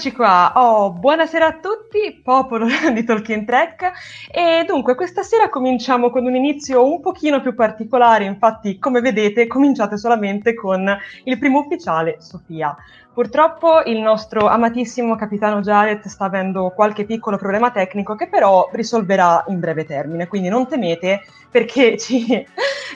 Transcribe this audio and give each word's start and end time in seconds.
Eccoci 0.00 0.16
qua, 0.16 0.52
oh, 0.54 0.92
buonasera 0.92 1.46
a 1.46 1.58
tutti, 1.60 2.22
popolo 2.24 2.64
di 2.94 3.04
Tolkien 3.04 3.44
Trek 3.44 3.92
e 4.32 4.64
dunque 4.66 4.94
questa 4.94 5.22
sera 5.22 5.50
cominciamo 5.50 6.08
con 6.08 6.24
un 6.24 6.34
inizio 6.34 6.86
un 6.86 7.02
pochino 7.02 7.42
più 7.42 7.54
particolare, 7.54 8.24
infatti 8.24 8.78
come 8.78 9.02
vedete 9.02 9.46
cominciate 9.46 9.98
solamente 9.98 10.54
con 10.54 10.90
il 11.24 11.38
primo 11.38 11.58
ufficiale, 11.58 12.16
Sofia. 12.18 12.74
Purtroppo 13.12 13.82
il 13.82 14.00
nostro 14.00 14.46
amatissimo 14.46 15.16
capitano 15.16 15.60
Jared 15.60 16.06
sta 16.06 16.24
avendo 16.24 16.72
qualche 16.74 17.04
piccolo 17.04 17.36
problema 17.36 17.70
tecnico 17.70 18.14
che 18.14 18.28
però 18.28 18.70
risolverà 18.72 19.44
in 19.48 19.60
breve 19.60 19.84
termine, 19.84 20.28
quindi 20.28 20.48
non 20.48 20.66
temete 20.66 21.20
perché 21.50 21.98
ci, 22.00 22.24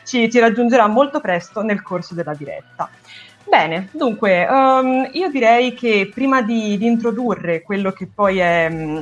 ci, 0.04 0.30
ci 0.30 0.38
raggiungerà 0.38 0.86
molto 0.86 1.20
presto 1.20 1.60
nel 1.60 1.82
corso 1.82 2.14
della 2.14 2.32
diretta. 2.32 2.88
Bene, 3.46 3.88
dunque, 3.92 4.46
um, 4.48 5.08
io 5.12 5.30
direi 5.30 5.74
che 5.74 6.10
prima 6.12 6.42
di, 6.42 6.78
di, 6.78 6.86
introdurre 6.86 7.62
quello 7.62 7.92
che 7.92 8.06
poi 8.12 8.38
è, 8.38 8.68
mm, 8.70 8.98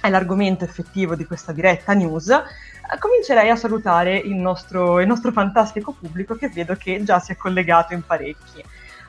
è, 0.00 0.08
l'argomento 0.08 0.64
effettivo 0.64 1.14
di 1.14 1.26
questa 1.26 1.52
diretta 1.52 1.92
news, 1.92 2.28
eh, 2.28 2.98
comincerei 2.98 3.50
a 3.50 3.56
salutare 3.56 4.16
il 4.16 4.34
nostro, 4.34 4.98
il 5.00 5.06
nostro, 5.06 5.30
fantastico 5.30 5.92
pubblico 5.92 6.34
che 6.34 6.48
vedo 6.48 6.74
che 6.74 7.02
già 7.04 7.18
si 7.20 7.32
è 7.32 7.36
collegato 7.36 7.92
in 7.92 8.02
parecchi. 8.04 8.64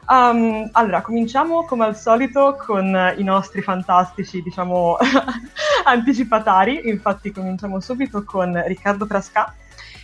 Um, 0.08 0.68
allora, 0.74 1.02
cominciamo 1.02 1.64
come 1.64 1.86
al 1.86 1.98
solito 1.98 2.56
con 2.60 3.14
i 3.18 3.24
nostri 3.24 3.62
fantastici, 3.62 4.42
diciamo, 4.42 4.98
anticipatari. 5.86 6.90
Infatti, 6.90 7.32
cominciamo 7.32 7.80
subito 7.80 8.24
con 8.26 8.62
Riccardo 8.66 9.06
Frasca, 9.06 9.56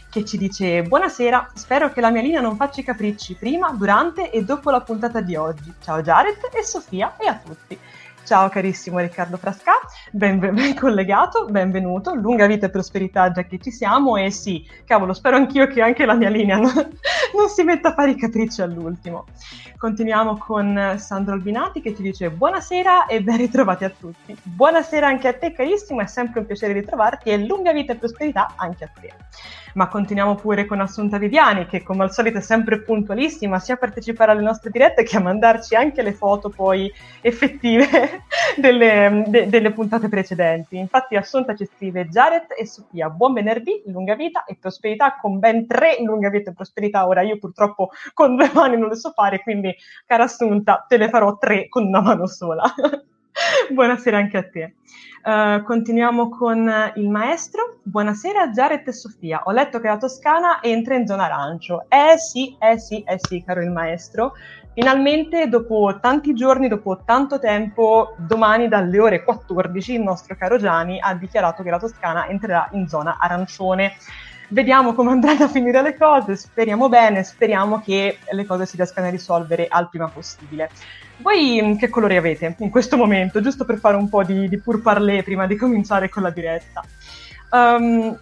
che 0.10 0.26
ci 0.26 0.38
dice 0.38 0.82
buonasera, 0.82 1.52
spero 1.54 1.92
che 1.92 2.02
la 2.02 2.10
mia 2.10 2.22
linea 2.22 2.42
non 2.42 2.56
faccia 2.56 2.82
i 2.82 2.84
capricci 2.84 3.36
prima, 3.36 3.72
durante 3.72 4.32
e 4.32 4.44
dopo 4.44 4.72
la 4.72 4.82
puntata 4.82 5.22
di 5.22 5.36
oggi. 5.36 5.72
Ciao 5.82 6.02
Jared 6.02 6.50
e 6.52 6.64
Sofia 6.64 7.16
e 7.18 7.28
a 7.28 7.36
tutti. 7.36 7.78
Ciao 8.24 8.50
carissimo 8.50 9.00
Riccardo 9.00 9.38
Frasca, 9.38 9.74
ben, 10.12 10.38
ben, 10.38 10.76
collegato, 10.76 11.46
benvenuto, 11.46 12.14
lunga 12.14 12.46
vita 12.46 12.68
e 12.68 12.70
prosperità 12.70 13.32
già 13.32 13.44
che 13.44 13.58
ci 13.60 13.72
siamo 13.72 14.18
e 14.18 14.30
sì, 14.30 14.68
cavolo, 14.86 15.14
spero 15.14 15.36
anch'io 15.36 15.66
che 15.66 15.82
anche 15.82 16.06
la 16.06 16.14
mia 16.14 16.30
linea 16.30 16.58
non, 16.62 16.74
non 16.74 17.50
si 17.50 17.64
metta 17.64 17.90
a 17.90 17.94
fare 17.94 18.12
i 18.12 18.16
capricci 18.16 18.62
all'ultimo. 18.62 19.26
Continuiamo 19.78 20.38
con 20.38 20.96
Sandro 20.98 21.34
Albinati 21.34 21.82
che 21.82 21.96
ci 21.96 22.04
dice 22.04 22.30
buonasera 22.30 23.08
e 23.08 23.22
ben 23.22 23.38
ritrovati 23.38 23.86
a 23.86 23.90
tutti. 23.90 24.36
Buonasera 24.42 25.08
anche 25.08 25.28
a 25.28 25.34
te 25.34 25.52
carissimo, 25.52 26.02
è 26.02 26.08
sempre 26.08 26.42
un 26.42 26.46
piacere 26.46 26.74
ritrovarti 26.74 27.30
e 27.30 27.38
lunga 27.38 27.72
vita 27.72 27.94
e 27.94 27.96
prosperità 27.96 28.54
anche 28.58 28.84
a 28.84 28.90
te 29.00 29.14
ma 29.74 29.88
continuiamo 29.88 30.36
pure 30.36 30.66
con 30.66 30.80
Assunta 30.80 31.18
Viviani 31.18 31.66
che 31.66 31.84
come 31.84 32.04
al 32.04 32.12
solito 32.12 32.38
è 32.38 32.42
sempre 32.42 32.82
puntualissima 32.82 33.60
sia 33.60 33.76
a 33.76 33.78
partecipare 33.78 34.32
alle 34.32 34.42
nostre 34.42 34.70
dirette 34.70 35.04
che 35.04 35.18
a 35.18 35.22
mandarci 35.22 35.76
anche 35.76 36.02
le 36.02 36.14
foto 36.14 36.50
poi 36.50 36.92
effettive 37.22 37.88
delle, 38.58 39.24
de, 39.28 39.48
delle, 39.48 39.72
puntate 39.72 40.10
precedenti. 40.10 40.78
Infatti 40.78 41.16
Assunta 41.16 41.56
ci 41.56 41.66
scrive 41.66 42.08
Jared 42.08 42.48
e 42.58 42.66
Sofia, 42.66 43.10
buon 43.10 43.34
venerdì, 43.34 43.84
lunga 43.86 44.16
vita 44.16 44.44
e 44.46 44.58
prosperità 44.60 45.18
con 45.20 45.40
ben 45.40 45.68
tre 45.68 45.98
lunga 46.00 46.30
vita 46.30 46.52
e 46.52 46.54
prosperità. 46.54 47.08
Ora 47.08 47.22
io 47.22 47.38
purtroppo 47.38 47.92
con 48.14 48.36
due 48.36 48.50
mani 48.54 48.78
non 48.78 48.90
le 48.90 48.96
so 48.96 49.12
fare, 49.12 49.42
quindi 49.42 49.76
cara 50.06 50.24
Assunta 50.24 50.86
te 50.88 50.98
le 50.98 51.10
farò 51.10 51.38
tre 51.38 51.68
con 51.68 51.86
una 51.86 52.02
mano 52.02 52.28
sola. 52.28 52.64
Buonasera 53.72 54.18
anche 54.18 54.38
a 54.38 54.44
te. 54.44 54.74
Uh, 55.24 55.64
continuiamo 55.64 56.30
con 56.30 56.72
il 56.96 57.10
maestro. 57.10 57.80
Buonasera 57.84 58.50
Jared 58.50 58.88
e 58.88 58.94
Sofia. 58.94 59.42
Ho 59.46 59.52
letto 59.52 59.80
che 59.80 59.88
la 59.88 59.98
Toscana 59.98 60.62
entra 60.62 60.96
in 60.96 61.06
zona 61.06 61.26
arancio. 61.26 61.86
Eh 61.88 62.18
sì, 62.18 62.56
eh 62.60 62.78
sì, 62.80 63.04
eh 63.04 63.18
sì, 63.18 63.44
caro 63.44 63.62
il 63.62 63.72
maestro. 63.72 64.34
Finalmente, 64.74 65.48
dopo 65.48 65.98
tanti 66.02 66.34
giorni, 66.34 66.68
dopo 66.68 67.02
tanto 67.04 67.40
tempo, 67.40 68.16
domani 68.18 68.68
dalle 68.68 69.00
ore 69.00 69.24
14, 69.24 69.94
il 69.94 70.02
nostro 70.02 70.36
caro 70.36 70.58
Gianni 70.58 71.00
ha 71.00 71.14
dichiarato 71.16 71.64
che 71.64 71.70
la 71.70 71.80
Toscana 71.80 72.28
entrerà 72.28 72.70
in 72.72 72.88
zona 72.88 73.18
arancione. 73.20 73.94
Vediamo 74.52 74.94
come 74.94 75.12
andranno 75.12 75.44
a 75.44 75.48
finire 75.48 75.80
le 75.84 75.96
cose, 75.96 76.36
speriamo 76.36 76.90
bene, 76.90 77.24
speriamo 77.24 77.82
che 77.82 78.18
le 78.32 78.46
cose 78.46 78.66
si 78.66 78.78
riescano 78.78 79.06
a 79.06 79.12
risolvere 79.12 79.68
al 79.70 79.90
prima 79.90 80.08
possibile. 80.08 80.72
Voi 81.18 81.62
mm, 81.62 81.76
che 81.76 81.90
colori 81.90 82.18
avete 82.18 82.56
in 82.58 82.72
questo 82.72 82.98
momento, 82.98 83.42
giusto 83.42 83.64
per 83.64 83.78
fare 83.78 83.96
un 83.96 84.10
po' 84.10 84.24
di, 84.24 84.50
di 84.50 84.60
parler 84.82 85.24
prima 85.24 85.46
di 85.46 85.56
cominciare 85.56 86.10
con 86.10 86.24
la 86.24 86.32
diretta? 86.32 86.84
Um, 87.52 88.18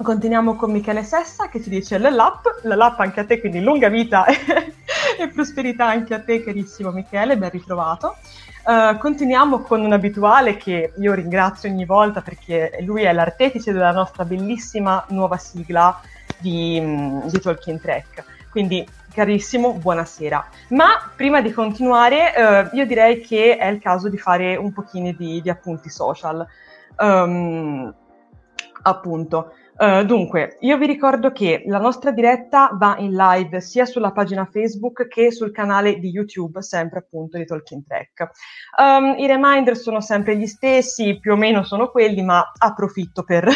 continuiamo 0.00 0.54
con 0.54 0.70
Michele 0.70 1.02
Sessa 1.02 1.48
che 1.48 1.60
ci 1.60 1.70
dice 1.70 1.98
l'LAP, 1.98 2.60
l'LAP 2.62 3.00
anche 3.00 3.20
a 3.20 3.24
te, 3.24 3.40
quindi 3.40 3.60
lunga 3.60 3.88
vita 3.88 4.26
e 5.18 5.28
prosperità 5.32 5.86
anche 5.86 6.14
a 6.14 6.20
te, 6.20 6.44
carissimo 6.44 6.92
Michele, 6.92 7.36
ben 7.36 7.50
ritrovato. 7.50 8.16
Uh, 8.64 8.96
continuiamo 8.96 9.58
con 9.58 9.82
un 9.82 9.92
abituale 9.92 10.56
che 10.56 10.94
io 10.96 11.12
ringrazio 11.12 11.68
ogni 11.68 11.84
volta 11.84 12.22
perché 12.22 12.78
lui 12.80 13.02
è 13.02 13.12
l'artefice 13.12 13.72
della 13.72 13.92
nostra 13.92 14.24
bellissima 14.24 15.04
nuova 15.10 15.36
sigla 15.36 16.00
di, 16.38 16.80
mm, 16.80 17.26
di 17.26 17.40
Tolkien 17.40 17.78
Trek. 17.78 18.24
Quindi, 18.50 18.88
carissimo, 19.12 19.74
buonasera. 19.74 20.48
Ma 20.68 21.10
prima 21.14 21.42
di 21.42 21.52
continuare, 21.52 22.70
uh, 22.72 22.74
io 22.74 22.86
direi 22.86 23.20
che 23.20 23.58
è 23.58 23.66
il 23.66 23.80
caso 23.80 24.08
di 24.08 24.16
fare 24.16 24.56
un 24.56 24.72
pochino 24.72 25.12
di, 25.12 25.42
di 25.42 25.50
appunti 25.50 25.90
social. 25.90 26.46
Um, 26.96 27.94
appunto. 28.80 29.52
Uh, 29.76 30.04
dunque, 30.04 30.56
io 30.60 30.78
vi 30.78 30.86
ricordo 30.86 31.32
che 31.32 31.64
la 31.66 31.78
nostra 31.78 32.12
diretta 32.12 32.70
va 32.74 32.94
in 32.98 33.12
live 33.12 33.60
sia 33.60 33.84
sulla 33.84 34.12
pagina 34.12 34.44
Facebook 34.44 35.08
che 35.08 35.32
sul 35.32 35.50
canale 35.50 35.98
di 35.98 36.10
YouTube, 36.10 36.62
sempre 36.62 37.00
appunto 37.00 37.38
di 37.38 37.44
Talking 37.44 37.82
Track. 37.84 38.30
Um, 38.78 39.16
I 39.18 39.26
reminder 39.26 39.76
sono 39.76 40.00
sempre 40.00 40.36
gli 40.36 40.46
stessi, 40.46 41.18
più 41.18 41.32
o 41.32 41.36
meno 41.36 41.64
sono 41.64 41.90
quelli, 41.90 42.22
ma 42.22 42.52
approfitto 42.56 43.24
per, 43.24 43.48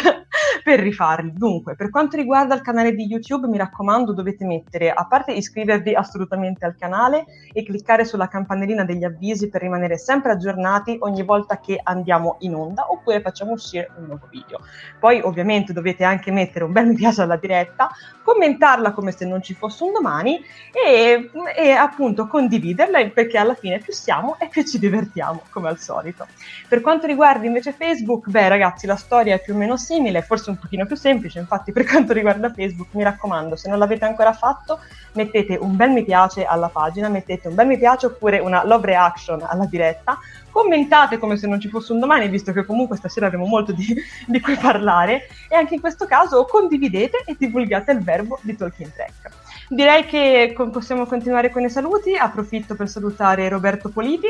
per 0.63 0.79
rifarli. 0.79 1.33
Dunque, 1.33 1.75
per 1.75 1.89
quanto 1.89 2.17
riguarda 2.17 2.55
il 2.55 2.61
canale 2.61 2.93
di 2.93 3.05
YouTube, 3.05 3.47
mi 3.47 3.57
raccomando, 3.57 4.13
dovete 4.13 4.45
mettere, 4.45 4.91
a 4.91 5.05
parte 5.05 5.31
iscrivervi 5.31 5.93
assolutamente 5.93 6.65
al 6.65 6.75
canale 6.77 7.25
e 7.51 7.63
cliccare 7.63 8.05
sulla 8.05 8.27
campanellina 8.27 8.83
degli 8.83 9.03
avvisi 9.03 9.49
per 9.49 9.61
rimanere 9.61 9.97
sempre 9.97 10.31
aggiornati 10.31 10.97
ogni 11.01 11.23
volta 11.23 11.59
che 11.59 11.79
andiamo 11.81 12.37
in 12.39 12.55
onda 12.55 12.91
oppure 12.91 13.21
facciamo 13.21 13.51
uscire 13.51 13.89
un 13.97 14.05
nuovo 14.05 14.27
video. 14.29 14.59
Poi 14.99 15.21
ovviamente 15.21 15.73
dovete 15.73 16.03
anche 16.03 16.31
mettere 16.31 16.65
un 16.65 16.71
bel 16.71 16.87
mi 16.87 16.95
piace 16.95 17.21
alla 17.21 17.37
diretta, 17.37 17.89
commentarla 18.23 18.91
come 18.91 19.11
se 19.11 19.25
non 19.25 19.41
ci 19.41 19.53
fosse 19.53 19.83
un 19.83 19.93
domani 19.93 20.39
e, 20.71 21.29
e 21.55 21.71
appunto 21.71 22.27
condividerla 22.27 23.07
perché 23.09 23.37
alla 23.37 23.55
fine 23.55 23.79
più 23.79 23.93
siamo 23.93 24.37
e 24.39 24.47
più 24.47 24.63
ci 24.63 24.79
divertiamo, 24.79 25.43
come 25.49 25.69
al 25.69 25.79
solito. 25.79 26.27
Per 26.67 26.81
quanto 26.81 27.07
riguarda 27.07 27.45
invece 27.45 27.71
Facebook, 27.71 28.29
beh 28.29 28.47
ragazzi, 28.47 28.85
la 28.85 28.95
storia 28.95 29.35
è 29.35 29.41
più 29.41 29.53
o 29.53 29.57
meno 29.57 29.77
simile, 29.77 30.21
forse 30.21 30.48
un 30.49 30.57
pochino 30.57 30.85
più 30.85 30.95
semplice, 30.95 31.39
infatti 31.39 31.71
per 31.71 31.85
quanto 31.89 32.13
riguarda 32.13 32.51
Facebook, 32.51 32.89
mi 32.93 33.03
raccomando, 33.03 33.55
se 33.55 33.69
non 33.69 33.79
l'avete 33.79 34.05
ancora 34.05 34.33
fatto, 34.33 34.79
mettete 35.13 35.57
un 35.59 35.75
bel 35.75 35.91
mi 35.91 36.03
piace 36.03 36.45
alla 36.45 36.69
pagina, 36.69 37.09
mettete 37.09 37.47
un 37.47 37.55
bel 37.55 37.67
mi 37.67 37.77
piace 37.77 38.07
oppure 38.07 38.39
una 38.39 38.65
love 38.65 38.85
reaction 38.85 39.41
alla 39.47 39.65
diretta, 39.65 40.17
commentate 40.51 41.17
come 41.17 41.37
se 41.37 41.47
non 41.47 41.59
ci 41.59 41.69
fosse 41.69 41.93
un 41.93 41.99
domani, 41.99 42.27
visto 42.27 42.51
che 42.51 42.65
comunque 42.65 42.97
stasera 42.97 43.27
avremo 43.27 43.45
molto 43.45 43.71
di, 43.71 43.95
di 44.27 44.39
cui 44.39 44.55
parlare, 44.55 45.27
e 45.47 45.55
anche 45.55 45.75
in 45.75 45.79
questo 45.79 46.05
caso 46.05 46.45
condividete 46.45 47.23
e 47.25 47.35
divulgate 47.37 47.91
il 47.91 48.03
verbo 48.03 48.39
di 48.41 48.55
Tolkien 48.55 48.91
Track. 48.93 49.47
Direi 49.69 50.05
che 50.05 50.55
possiamo 50.71 51.05
continuare 51.05 51.51
con 51.51 51.63
i 51.63 51.69
saluti, 51.69 52.15
approfitto 52.15 52.75
per 52.75 52.89
salutare 52.89 53.47
Roberto 53.49 53.89
Politi, 53.89 54.27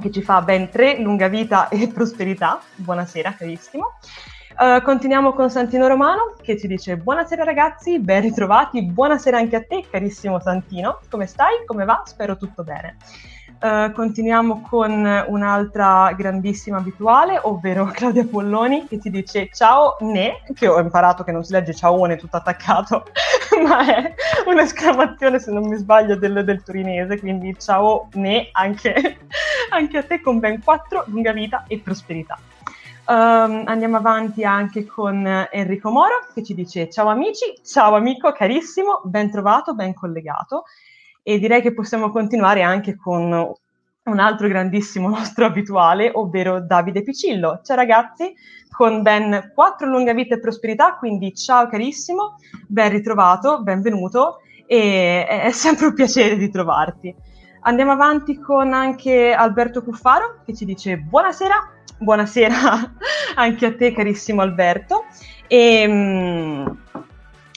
che 0.00 0.10
ci 0.10 0.22
fa 0.22 0.40
ben 0.40 0.70
tre 0.70 0.98
lunga 1.00 1.28
vita 1.28 1.68
e 1.68 1.88
prosperità. 1.88 2.60
Buonasera, 2.76 3.34
carissimo. 3.34 3.98
Uh, 4.60 4.82
continuiamo 4.82 5.34
con 5.34 5.50
Santino 5.50 5.86
Romano 5.86 6.34
che 6.42 6.58
ci 6.58 6.66
dice 6.66 6.96
buonasera 6.96 7.44
ragazzi, 7.44 8.00
ben 8.00 8.22
ritrovati, 8.22 8.82
buonasera 8.82 9.38
anche 9.38 9.54
a 9.54 9.62
te 9.62 9.84
carissimo 9.88 10.40
Santino, 10.40 10.98
come 11.08 11.26
stai? 11.26 11.64
Come 11.64 11.84
va? 11.84 12.02
Spero 12.04 12.36
tutto 12.36 12.64
bene. 12.64 12.96
Uh, 13.60 13.92
continuiamo 13.92 14.62
con 14.68 15.24
un'altra 15.28 16.12
grandissima 16.16 16.78
abituale, 16.78 17.38
ovvero 17.40 17.84
Claudia 17.94 18.24
Polloni, 18.24 18.88
che 18.88 18.98
ti 18.98 19.10
dice 19.10 19.48
ciao 19.52 19.96
ne, 20.00 20.42
che 20.54 20.66
ho 20.66 20.80
imparato 20.80 21.22
che 21.22 21.30
non 21.30 21.44
si 21.44 21.52
legge 21.52 21.72
ciaone 21.72 22.16
tutto 22.16 22.38
attaccato, 22.38 23.04
ma 23.64 23.86
è 23.86 24.12
un'esclamazione, 24.44 25.38
se 25.38 25.52
non 25.52 25.68
mi 25.68 25.76
sbaglio, 25.76 26.16
del, 26.16 26.44
del 26.44 26.64
torinese, 26.64 27.20
quindi 27.20 27.56
ciao 27.60 28.08
ne 28.14 28.48
anche, 28.50 29.18
anche 29.70 29.98
a 29.98 30.02
te 30.02 30.20
con 30.20 30.40
ben 30.40 30.60
quattro, 30.64 31.04
lunga 31.06 31.30
vita 31.30 31.62
e 31.68 31.78
prosperità. 31.78 32.36
Um, 33.08 33.62
andiamo 33.64 33.96
avanti 33.96 34.44
anche 34.44 34.84
con 34.84 35.26
Enrico 35.50 35.88
Moro 35.88 36.26
che 36.34 36.42
ci 36.42 36.52
dice 36.52 36.90
ciao 36.90 37.08
amici, 37.08 37.58
ciao 37.64 37.94
amico 37.94 38.32
carissimo, 38.32 39.00
ben 39.02 39.30
trovato, 39.30 39.74
ben 39.74 39.94
collegato 39.94 40.64
e 41.22 41.38
direi 41.38 41.62
che 41.62 41.72
possiamo 41.72 42.10
continuare 42.10 42.60
anche 42.60 42.96
con 42.96 43.32
un 43.32 44.18
altro 44.18 44.46
grandissimo 44.46 45.08
nostro 45.08 45.46
abituale, 45.46 46.10
ovvero 46.12 46.60
Davide 46.60 47.02
Picillo. 47.02 47.62
Ciao 47.64 47.76
ragazzi, 47.76 48.34
con 48.70 49.00
ben 49.00 49.52
quattro 49.54 49.88
lunga 49.88 50.12
vita 50.12 50.34
e 50.34 50.40
prosperità, 50.40 50.96
quindi 50.96 51.34
ciao 51.34 51.66
carissimo, 51.66 52.34
ben 52.66 52.90
ritrovato, 52.90 53.62
benvenuto 53.62 54.40
e 54.66 55.24
è 55.24 55.50
sempre 55.52 55.86
un 55.86 55.94
piacere 55.94 56.36
di 56.36 56.50
trovarti. 56.50 57.14
Andiamo 57.60 57.92
avanti 57.92 58.38
con 58.38 58.74
anche 58.74 59.32
Alberto 59.32 59.82
Cuffaro 59.82 60.42
che 60.44 60.54
ci 60.54 60.66
dice 60.66 60.98
buonasera, 60.98 61.76
buonasera 61.98 62.94
anche 63.34 63.66
a 63.66 63.74
te 63.74 63.92
carissimo 63.92 64.40
Alberto 64.40 65.04
e 65.46 65.86
mm, 65.86 66.66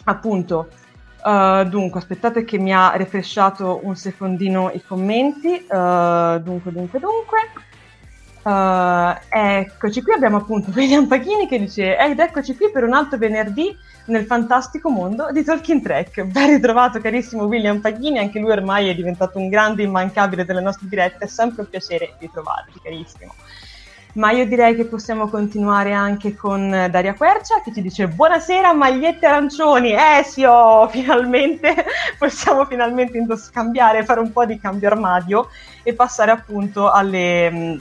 appunto 0.06 0.70
Uh, 1.24 1.64
dunque, 1.66 2.00
aspettate 2.00 2.44
che 2.44 2.58
mi 2.58 2.74
ha 2.74 2.96
refresciato 2.96 3.82
un 3.84 3.96
secondino 3.96 4.72
i 4.74 4.84
commenti. 4.84 5.68
Uh, 5.70 6.40
dunque, 6.40 6.72
dunque, 6.72 7.00
dunque. 7.00 7.40
Uh, 8.42 9.16
eccoci 9.30 10.02
qui, 10.02 10.14
abbiamo 10.14 10.38
appunto 10.38 10.72
William 10.76 11.06
Pachini 11.06 11.48
che 11.48 11.60
dice 11.60 11.96
ed 11.96 12.18
eccoci 12.18 12.56
qui 12.56 12.72
per 12.72 12.84
un 12.84 12.94
altro 12.94 13.20
venerdì 13.20 13.72
nel 14.06 14.26
fantastico 14.26 14.90
mondo 14.90 15.32
di 15.32 15.44
Talking 15.44 15.84
Track. 15.84 16.24
Ben 16.24 16.48
ritrovato 16.48 17.00
carissimo 17.00 17.44
William 17.44 17.80
Pachini, 17.82 18.18
anche 18.18 18.40
lui 18.40 18.50
ormai 18.50 18.90
è 18.90 18.96
diventato 18.96 19.38
un 19.38 19.48
grande 19.48 19.84
immancabile 19.84 20.44
delle 20.44 20.62
nostre 20.62 20.88
dirette, 20.90 21.26
è 21.26 21.28
sempre 21.28 21.62
un 21.62 21.70
piacere 21.70 22.16
ritrovarti 22.18 22.80
carissimo 22.82 23.36
ma 24.14 24.32
io 24.32 24.46
direi 24.46 24.76
che 24.76 24.86
possiamo 24.86 25.28
continuare 25.28 25.94
anche 25.94 26.36
con 26.36 26.70
Daria 26.70 27.14
Quercia 27.14 27.62
che 27.64 27.72
ci 27.74 27.82
dice 27.82 28.08
buonasera 28.08 28.74
magliette 28.74 29.26
arancioni, 29.26 29.94
eh 29.94 30.24
sì 30.24 30.44
oh, 30.44 30.88
finalmente 30.90 31.86
possiamo 32.20 32.66
finalmente 32.66 33.24
scambiare, 33.38 34.04
fare 34.04 34.20
un 34.20 34.32
po' 34.32 34.46
di 34.46 34.60
cambio 34.60 34.90
armadio 34.90 35.48
e 35.84 35.94
passare 35.94 36.32
appunto 36.32 36.92
alle, 36.92 37.80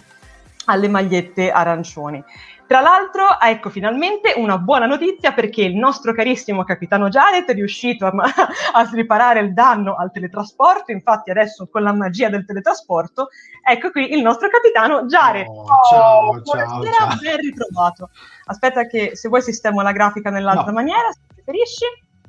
alle 0.67 0.89
magliette 0.89 1.51
arancioni. 1.51 2.23
Tra 2.71 2.81
l'altro, 2.81 3.41
ecco 3.41 3.69
finalmente 3.69 4.35
una 4.37 4.57
buona 4.57 4.87
notizia 4.87 5.33
perché 5.33 5.63
il 5.63 5.75
nostro 5.75 6.13
carissimo 6.13 6.63
capitano 6.63 7.09
Jared 7.09 7.47
è 7.47 7.53
riuscito 7.53 8.07
a, 8.07 8.13
a 8.15 8.91
riparare 8.93 9.41
il 9.41 9.53
danno 9.53 9.97
al 9.97 10.13
teletrasporto, 10.13 10.93
infatti 10.93 11.33
adesso 11.33 11.67
con 11.67 11.83
la 11.83 11.93
magia 11.93 12.29
del 12.29 12.45
teletrasporto, 12.45 13.31
ecco 13.69 13.91
qui 13.91 14.13
il 14.13 14.23
nostro 14.23 14.49
capitano 14.49 15.05
Jared. 15.07 15.49
Oh, 15.49 15.67
ciao, 15.91 16.29
oh, 16.29 16.43
ciao, 16.43 16.85
ciao. 16.85 17.17
ben 17.21 17.39
ritrovato. 17.39 18.11
Aspetta 18.45 18.87
che 18.87 19.17
se 19.17 19.29
vuoi 19.29 19.43
sistemo 19.43 19.83
la 19.83 19.91
grafica 19.91 20.31
nell'altra 20.31 20.67
no. 20.67 20.75
maniera, 20.75 21.11
se 21.11 21.23
preferisci, 21.27 21.87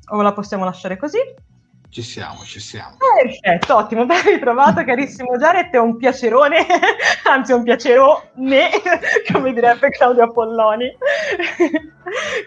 o 0.10 0.22
la 0.24 0.34
possiamo 0.34 0.66
lasciare 0.66 0.98
così. 0.98 1.20
Ci 1.92 2.04
siamo, 2.04 2.40
ci 2.46 2.62
siamo. 2.62 2.96
Perfetto, 3.22 3.76
ottimo, 3.76 4.06
ben 4.08 4.24
ritrovato 4.24 4.82
carissimo 4.86 5.36
Jared, 5.36 5.72
è 5.72 5.78
un 5.78 5.98
piacerone, 5.98 6.66
anzi 7.30 7.52
un 7.52 7.64
piacerone, 7.64 8.70
come 9.30 9.52
direbbe 9.52 9.90
Claudio 9.90 10.24
Apolloni. 10.24 10.90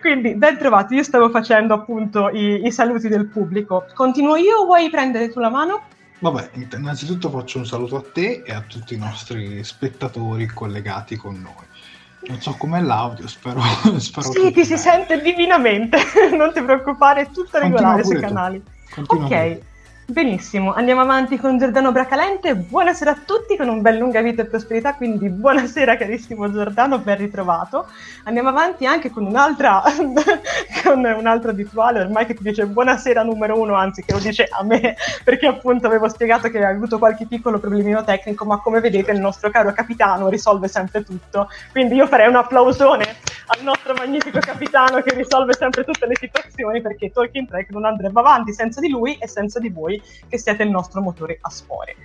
Quindi, 0.00 0.34
ben 0.34 0.56
trovato, 0.56 0.94
io 0.94 1.02
stavo 1.02 1.28
facendo 1.28 1.74
appunto 1.74 2.30
i, 2.30 2.64
i, 2.64 2.72
saluti 2.72 3.08
del 3.08 3.26
pubblico. 3.26 3.84
Continuo 3.92 4.36
io 4.36 4.60
o 4.60 4.64
vuoi 4.64 4.88
prendere 4.88 5.28
tu 5.28 5.40
la 5.40 5.50
mano? 5.50 5.82
Vabbè, 6.20 6.48
innanzitutto 6.54 7.28
faccio 7.28 7.58
un 7.58 7.66
saluto 7.66 7.96
a 7.96 8.04
te 8.14 8.42
e 8.46 8.52
a 8.54 8.62
tutti 8.62 8.94
i 8.94 8.98
nostri 8.98 9.62
spettatori 9.62 10.46
collegati 10.46 11.16
con 11.16 11.38
noi. 11.38 12.28
Non 12.28 12.40
so 12.40 12.54
com'è 12.56 12.80
l'audio, 12.80 13.28
spero, 13.28 13.60
spero 13.98 14.32
Sì, 14.32 14.50
ti 14.52 14.64
si 14.64 14.78
sente 14.78 15.20
divinamente, 15.20 15.98
non 16.34 16.50
ti 16.54 16.62
preoccupare, 16.62 17.22
è 17.22 17.30
tutto 17.30 17.58
regolare 17.58 18.02
sui 18.04 18.18
canali. 18.18 18.72
Continua 18.94 19.26
ok. 19.26 19.73
Benissimo, 20.06 20.74
andiamo 20.74 21.00
avanti 21.00 21.38
con 21.38 21.56
Giordano 21.56 21.90
Bracalente. 21.90 22.54
Buonasera 22.54 23.10
a 23.12 23.18
tutti 23.24 23.56
con 23.56 23.68
un 23.68 23.80
bel 23.80 23.96
lunga 23.96 24.20
vita 24.20 24.42
e 24.42 24.44
prosperità, 24.44 24.92
quindi 24.96 25.30
buonasera 25.30 25.96
carissimo 25.96 26.52
Giordano, 26.52 26.98
ben 26.98 27.16
ritrovato. 27.16 27.86
Andiamo 28.24 28.50
avanti 28.50 28.84
anche 28.84 29.08
con 29.08 29.24
un'altra, 29.24 29.82
con 30.84 31.02
un'altra 31.02 31.52
abituale 31.52 32.00
ormai 32.00 32.26
che 32.26 32.34
ti 32.34 32.42
dice 32.42 32.66
buonasera 32.66 33.22
numero 33.22 33.58
uno, 33.58 33.76
anzi 33.76 34.04
che 34.04 34.12
lo 34.12 34.18
dice 34.18 34.46
a 34.50 34.62
me, 34.62 34.94
perché 35.24 35.46
appunto 35.46 35.86
avevo 35.86 36.06
spiegato 36.10 36.50
che 36.50 36.58
aveva 36.58 36.72
avuto 36.72 36.98
qualche 36.98 37.24
piccolo 37.24 37.58
problemino 37.58 38.04
tecnico, 38.04 38.44
ma 38.44 38.58
come 38.58 38.80
vedete 38.80 39.10
il 39.10 39.20
nostro 39.20 39.48
caro 39.48 39.72
capitano 39.72 40.28
risolve 40.28 40.68
sempre 40.68 41.02
tutto. 41.02 41.48
Quindi 41.72 41.94
io 41.94 42.06
farei 42.06 42.28
un 42.28 42.36
applausone 42.36 43.06
al 43.46 43.62
nostro 43.62 43.94
magnifico 43.94 44.38
capitano 44.38 45.00
che 45.00 45.14
risolve 45.14 45.54
sempre 45.54 45.82
tutte 45.84 46.06
le 46.06 46.14
situazioni, 46.18 46.82
perché 46.82 47.10
Talking 47.10 47.48
Track 47.48 47.70
non 47.70 47.86
andrebbe 47.86 48.20
avanti 48.20 48.52
senza 48.52 48.80
di 48.80 48.90
lui 48.90 49.16
e 49.18 49.26
senza 49.28 49.58
di 49.58 49.70
voi 49.70 49.93
che 50.28 50.38
siete 50.38 50.62
il 50.62 50.70
nostro 50.70 51.00
motore 51.00 51.38
a 51.40 51.50
spore. 51.50 51.96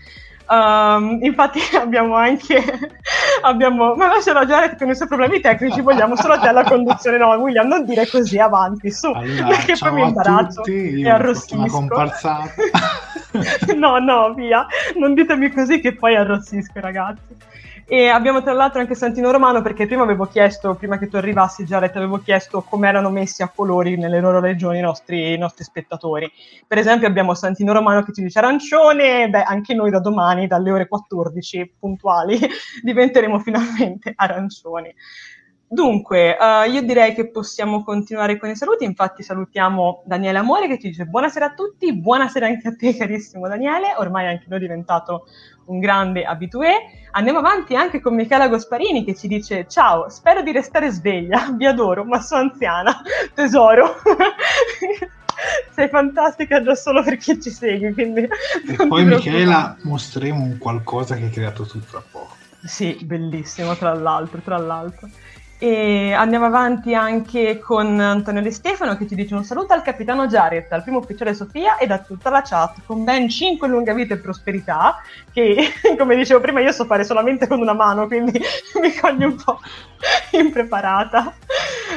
Um, 0.50 1.20
infatti 1.22 1.60
abbiamo 1.78 2.16
anche 2.16 2.58
abbiamo, 3.44 3.94
ma 3.94 4.08
lascialo 4.08 4.48
Jared 4.48 4.80
con 4.80 4.90
i 4.90 4.96
suoi 4.96 5.08
problemi 5.08 5.40
tecnici 5.42 5.80
vogliamo 5.80 6.16
solo 6.16 6.40
te 6.40 6.52
la 6.52 6.64
conduzione 6.64 7.20
no 7.20 7.30
William 7.36 7.68
non 7.68 7.86
dire 7.86 8.08
così 8.08 8.40
avanti 8.40 8.90
su 8.90 9.12
allora, 9.12 9.46
perché 9.54 9.76
poi 9.78 9.94
mi 9.94 10.02
imbarazzo 10.02 10.62
tutti, 10.62 11.02
e 11.02 11.08
arrossisco 11.08 11.88
no 13.76 14.00
no 14.00 14.34
via 14.34 14.66
non 14.96 15.14
ditemi 15.14 15.52
così 15.52 15.80
che 15.82 15.94
poi 15.94 16.16
arrossisco 16.16 16.80
ragazzi 16.80 17.36
e 17.92 18.08
abbiamo 18.08 18.44
tra 18.44 18.54
l'altro 18.54 18.80
anche 18.80 18.94
Santino 18.94 19.32
Romano 19.32 19.64
perché 19.64 19.88
prima 19.88 20.04
avevo 20.04 20.26
chiesto, 20.26 20.76
prima 20.76 21.00
che 21.00 21.08
tu 21.08 21.16
arrivassi 21.16 21.64
Jared, 21.64 21.96
avevo 21.96 22.20
chiesto 22.20 22.62
come 22.62 22.88
erano 22.88 23.10
messi 23.10 23.42
a 23.42 23.52
colori 23.54 23.98
nelle 23.98 24.20
loro 24.20 24.40
regioni 24.40 24.78
i 24.78 24.82
nostri, 24.82 25.34
i 25.34 25.38
nostri 25.40 25.64
spettatori. 25.64 26.32
Per 26.68 26.78
esempio 26.78 27.08
abbiamo 27.08 27.34
Santino 27.34 27.74
Romano 27.74 28.04
che 28.04 28.14
ci 28.14 28.22
dice 28.22 28.38
arancione, 28.38 29.28
beh 29.28 29.42
anche 29.42 29.74
noi 29.74 29.90
da 29.90 30.00
domani 30.00 30.46
dalle 30.46 30.70
ore 30.70 30.88
14 30.88 31.74
puntuali 31.80 32.38
diventeremo 32.84 33.40
finalmente 33.40 34.14
arancioni. 34.16 34.94
Dunque, 35.72 36.36
uh, 36.36 36.68
io 36.68 36.82
direi 36.82 37.14
che 37.14 37.30
possiamo 37.30 37.84
continuare 37.84 38.40
con 38.40 38.50
i 38.50 38.56
saluti, 38.56 38.86
infatti 38.86 39.22
salutiamo 39.22 40.02
Daniele 40.04 40.40
Amore 40.40 40.68
che 40.68 40.80
ci 40.80 40.88
dice 40.88 41.06
buonasera 41.06 41.46
a 41.46 41.54
tutti, 41.54 41.96
buonasera 41.96 42.48
anche 42.48 42.70
a 42.70 42.76
te 42.76 42.98
carissimo 42.98 43.48
Daniele, 43.48 43.94
ormai 43.98 44.26
anche 44.26 44.46
lui 44.48 44.58
è 44.58 44.62
diventato 44.62 45.28
un 45.66 45.78
grande 45.78 46.24
abitué. 46.24 46.74
Andiamo 47.12 47.38
avanti 47.38 47.76
anche 47.76 48.02
con 48.02 48.16
Michela 48.16 48.48
Gosparini 48.48 49.06
che 49.06 49.14
ci 49.14 49.28
dice 49.28 49.68
ciao, 49.68 50.10
spero 50.10 50.42
di 50.42 50.52
restare 50.52 50.90
sveglia, 50.90 51.54
vi 51.56 51.68
adoro, 51.68 52.04
ma 52.04 52.20
sono 52.20 52.50
anziana, 52.50 53.04
tesoro. 53.36 53.98
Sei 55.70 55.88
fantastica 55.88 56.64
già 56.64 56.74
solo 56.74 57.04
perché 57.04 57.40
ci 57.40 57.52
segui, 57.52 57.94
quindi... 57.94 58.22
E 58.22 58.88
poi 58.88 59.06
Michela 59.06 59.78
mostreremo 59.84 60.44
un 60.44 60.58
qualcosa 60.58 61.16
che 61.16 61.26
hai 61.26 61.30
creato 61.30 61.68
tu 61.68 61.80
tra 61.80 62.02
poco. 62.12 62.38
Sì, 62.64 62.98
bellissimo, 63.04 63.76
tra 63.76 63.94
l'altro, 63.94 64.42
tra 64.42 64.58
l'altro. 64.58 65.08
E 65.62 66.14
andiamo 66.14 66.46
avanti 66.46 66.96
anche 66.96 67.60
con 67.60 68.00
Antonio 68.00 68.42
De 68.42 68.50
Stefano 68.50 68.96
che 68.96 69.06
ci 69.06 69.14
dice 69.14 69.36
un 69.36 69.44
saluto 69.44 69.74
al 69.74 69.82
capitano 69.82 70.26
Jared, 70.26 70.72
al 70.72 70.84
primo 70.84 71.00
ufficiale 71.00 71.34
Sofia 71.34 71.76
e 71.78 71.86
da 71.86 72.00
tutta 72.00 72.30
la 72.30 72.42
chat 72.42 72.78
con 72.86 73.04
ben 73.04 73.28
5 73.28 73.68
lunga 73.68 73.94
vita 73.94 74.14
e 74.14 74.20
prosperità 74.20 75.02
che 75.34 75.74
come 76.00 76.16
dicevo 76.16 76.40
prima 76.40 76.62
io 76.62 76.72
so 76.72 76.86
fare 76.86 77.04
solamente 77.04 77.46
con 77.46 77.60
una 77.60 77.74
mano 77.74 78.08
quindi 78.08 78.40
mi 78.82 78.96
coglie 78.96 79.26
un 79.26 79.36
po' 79.36 79.60
impreparata. 80.32 81.34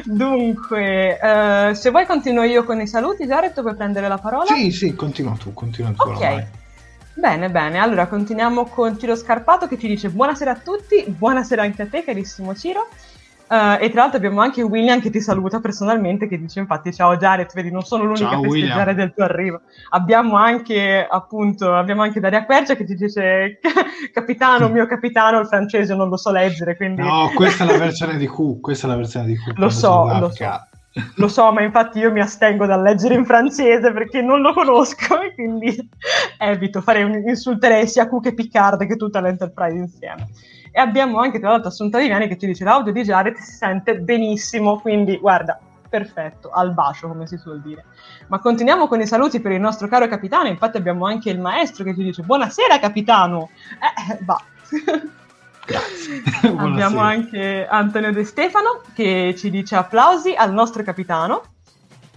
Dunque, 0.07 1.19
uh, 1.23 1.73
se 1.73 1.91
vuoi 1.91 2.05
continuo 2.05 2.43
io 2.43 2.65
con 2.65 2.81
i 2.81 2.89
saluti 2.89 3.27
Jared, 3.27 3.61
vuoi 3.61 3.77
prendere 3.77 4.09
la 4.09 4.19
parola? 4.19 4.47
Sì, 4.47 4.73
sì, 4.73 4.97
continua 4.97 5.37
tu, 5.39 5.55
continua 5.55 5.93
tu. 5.93 6.09
Ok. 6.09 6.47
Bene, 7.15 7.51
bene, 7.51 7.79
allora 7.79 8.07
continuiamo 8.07 8.65
con 8.65 8.99
Ciro 8.99 9.15
Scarpato 9.15 9.69
che 9.69 9.79
ci 9.79 9.87
dice 9.87 10.09
buonasera 10.09 10.51
a 10.51 10.57
tutti, 10.57 11.05
buonasera 11.07 11.63
anche 11.63 11.83
a 11.83 11.87
te 11.87 12.03
carissimo 12.03 12.57
Ciro. 12.57 12.89
Uh, 13.49 13.77
e 13.81 13.91
tra 13.91 14.03
l'altro 14.03 14.17
abbiamo 14.17 14.41
anche 14.41 14.63
William 14.63 15.01
che 15.01 15.11
ti 15.11 15.21
saluta 15.21 15.61
personalmente, 15.61 16.27
che 16.27 16.39
dice 16.39 16.61
infatti 16.61 16.93
ciao 16.93 17.17
Jared, 17.17 17.53
vedi 17.53 17.71
non 17.71 17.83
sono 17.83 18.05
l'unica 18.05 18.31
ciao, 18.31 18.39
a 18.39 18.43
festeggiare 18.43 18.91
William. 18.91 18.97
del 18.97 19.13
tuo 19.15 19.25
arrivo. 19.25 19.61
Abbiamo 19.91 20.37
anche 20.37 21.07
appunto, 21.09 21.75
abbiamo 21.75 22.03
anche 22.03 22.21
Daria 22.21 22.47
Quercia 22.47 22.77
che 22.77 22.85
ti 22.85 22.95
dice 22.95 23.59
capitano, 24.13 24.69
mio 24.69 24.87
capitano, 24.87 25.39
il 25.41 25.47
francese 25.47 25.95
non 25.95 26.09
lo 26.09 26.17
so 26.17 26.31
leggere, 26.31 26.77
quindi... 26.77 27.03
No, 27.03 27.31
questa 27.35 27.65
è 27.65 27.67
la 27.67 27.77
versione 27.77 28.17
di 28.17 28.27
Q, 28.27 28.61
questa 28.61 28.87
è 28.87 28.91
la 28.91 28.97
versione 28.97 29.27
di 29.27 29.37
Q. 29.37 29.59
Lo 29.59 29.69
so, 29.69 30.07
lo 30.19 30.31
so. 30.31 30.67
Lo 31.17 31.29
so, 31.29 31.51
ma 31.53 31.63
infatti 31.63 32.01
io 32.01 32.13
mi 32.13 32.21
astengo 32.21 32.67
dal 32.67 32.83
leggere 32.83 33.15
in 33.15 33.25
francese 33.25 33.93
perché 33.93 34.21
non 34.21 34.43
lo 34.43 34.53
conosco 34.53 35.23
e 35.23 35.35
quindi 35.35 35.75
evito, 36.39 36.83
farei 36.83 37.03
un, 37.03 37.23
insulterei 37.27 37.87
sia 37.87 38.07
Q 38.07 38.21
che 38.21 38.35
Picard 38.35 38.87
che 38.87 38.97
tutta 38.97 39.21
l'Enterprise 39.21 39.77
insieme. 39.77 40.29
E 40.75 40.81
abbiamo 40.81 41.19
anche 41.19 41.39
tra 41.39 41.51
l'altro 41.51 41.69
Assunta 41.69 41.99
Viviani 41.99 42.27
che 42.29 42.39
ci 42.39 42.47
dice 42.47 42.65
l'audio 42.65 42.93
di 42.93 43.03
Jared 43.03 43.37
si 43.37 43.53
sente 43.53 43.99
benissimo, 44.01 44.81
quindi 44.81 45.19
guarda, 45.19 45.61
perfetto, 45.87 46.51
al 46.51 46.73
bacio 46.73 47.09
come 47.09 47.27
si 47.27 47.37
suol 47.37 47.61
dire. 47.61 47.85
Ma 48.29 48.39
continuiamo 48.39 48.89
con 48.89 48.99
i 48.99 49.07
saluti 49.07 49.41
per 49.41 49.53
il 49.53 49.61
nostro 49.61 49.87
caro 49.87 50.09
capitano, 50.09 50.49
infatti 50.49 50.79
abbiamo 50.79 51.05
anche 51.05 51.29
il 51.29 51.39
maestro 51.39 51.85
che 51.85 51.95
ci 51.95 52.03
dice 52.03 52.23
buonasera 52.23 52.79
capitano. 52.79 53.51
Eh, 53.79 54.19
va. 54.25 54.43
Grazie. 55.65 56.23
abbiamo 56.57 57.01
anche 57.01 57.67
Antonio 57.69 58.11
De 58.11 58.25
Stefano 58.25 58.81
che 58.95 59.35
ci 59.37 59.51
dice 59.51 59.77
applausi 59.77 60.35
al 60.35 60.55
nostro 60.55 60.83
capitano. 60.83 61.43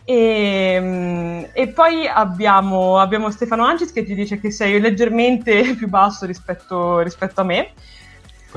E, 0.07 0.77
mm, 0.79 1.43
e, 1.51 1.67
poi 1.69 2.07
abbiamo, 2.07 2.99
abbiamo, 2.99 3.31
Stefano 3.31 3.65
Ancis 3.65 3.91
che 3.91 4.03
ti 4.03 4.13
dice 4.13 4.39
che 4.39 4.51
sei 4.51 4.79
leggermente 4.79 5.73
più 5.75 5.89
basso 5.89 6.25
rispetto, 6.25 6.99
rispetto 6.99 7.41
a 7.41 7.43
me 7.43 7.71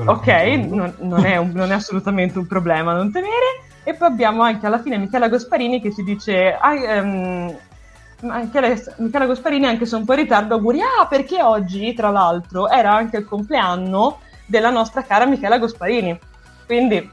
ok, 0.05 0.27
non, 0.69 0.93
non, 0.99 1.25
è 1.25 1.37
un, 1.37 1.51
non, 1.55 1.71
è 1.71 1.75
assolutamente 1.75 2.37
un 2.37 2.47
problema, 2.47 2.93
non 2.93 3.11
temere. 3.11 3.67
E 3.83 3.93
poi 3.93 4.07
abbiamo 4.07 4.43
anche 4.43 4.65
alla 4.65 4.81
fine 4.81 4.97
Michela 4.97 5.29
Gosparini 5.29 5.81
che 5.81 5.93
ci 5.93 6.03
dice... 6.03 6.57
Ah, 6.59 7.01
um, 7.01 7.57
Michela 8.21 9.25
Gosparini, 9.25 9.65
anche 9.65 9.85
se 9.85 9.95
un 9.95 10.03
po' 10.03 10.13
in 10.13 10.19
ritardo, 10.19 10.55
auguri. 10.55 10.81
Ah, 10.81 11.07
perché 11.07 11.41
oggi, 11.41 11.93
tra 11.93 12.09
l'altro, 12.09 12.67
era 12.67 12.93
anche 12.93 13.17
il 13.17 13.25
compleanno 13.25 14.19
della 14.45 14.69
nostra 14.69 15.03
cara 15.03 15.25
Michela 15.25 15.57
Gosparini. 15.57 16.19
Quindi, 16.65 17.09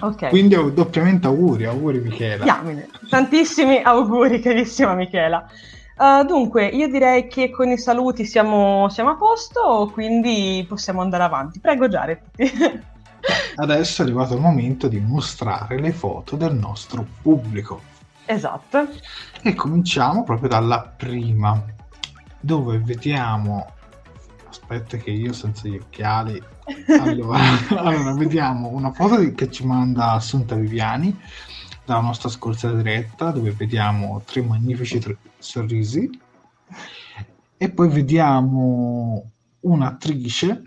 ok. 0.00 0.28
Quindi 0.28 0.54
doppiamente 0.72 1.26
auguri, 1.26 1.64
auguri 1.64 1.98
Michela. 1.98 2.44
Diamine. 2.44 2.88
Tantissimi 3.08 3.82
auguri, 3.82 4.40
carissima 4.40 4.94
Michela. 4.94 5.48
Uh, 5.96 6.24
dunque, 6.24 6.66
io 6.66 6.88
direi 6.88 7.28
che 7.28 7.50
con 7.50 7.68
i 7.68 7.78
saluti 7.78 8.24
siamo, 8.24 8.88
siamo, 8.88 9.10
a 9.10 9.14
posto, 9.14 9.90
quindi 9.92 10.64
possiamo 10.68 11.00
andare 11.00 11.22
avanti. 11.22 11.60
Prego, 11.60 11.88
Jared. 11.88 12.20
Adesso 13.56 14.02
è 14.02 14.04
arrivato 14.04 14.34
il 14.34 14.40
momento 14.40 14.88
di 14.88 14.98
mostrare 14.98 15.78
le 15.78 15.92
foto 15.92 16.34
del 16.34 16.54
nostro 16.54 17.06
pubblico. 17.22 17.80
Esatto. 18.26 18.88
E 19.42 19.54
cominciamo 19.54 20.24
proprio 20.24 20.48
dalla 20.48 20.80
prima, 20.80 21.62
dove 22.40 22.78
vediamo... 22.78 23.70
Aspetta 24.48 24.96
che 24.96 25.10
io 25.10 25.32
senza 25.32 25.68
gli 25.68 25.76
occhiali... 25.76 26.42
Allora, 26.98 27.38
allora 27.68 28.14
vediamo 28.14 28.68
una 28.68 28.90
foto 28.90 29.16
che 29.34 29.50
ci 29.50 29.66
manda 29.66 30.12
Assunta 30.12 30.54
Viviani 30.54 31.14
dalla 31.84 32.00
nostra 32.00 32.28
scorsa 32.28 32.72
diretta 32.72 33.30
dove 33.30 33.50
vediamo 33.52 34.22
tre 34.24 34.42
magnifici 34.42 34.98
tre 34.98 35.16
sorrisi. 35.38 36.10
E 37.56 37.70
poi 37.70 37.88
vediamo 37.88 39.30
un'attrice 39.60 40.62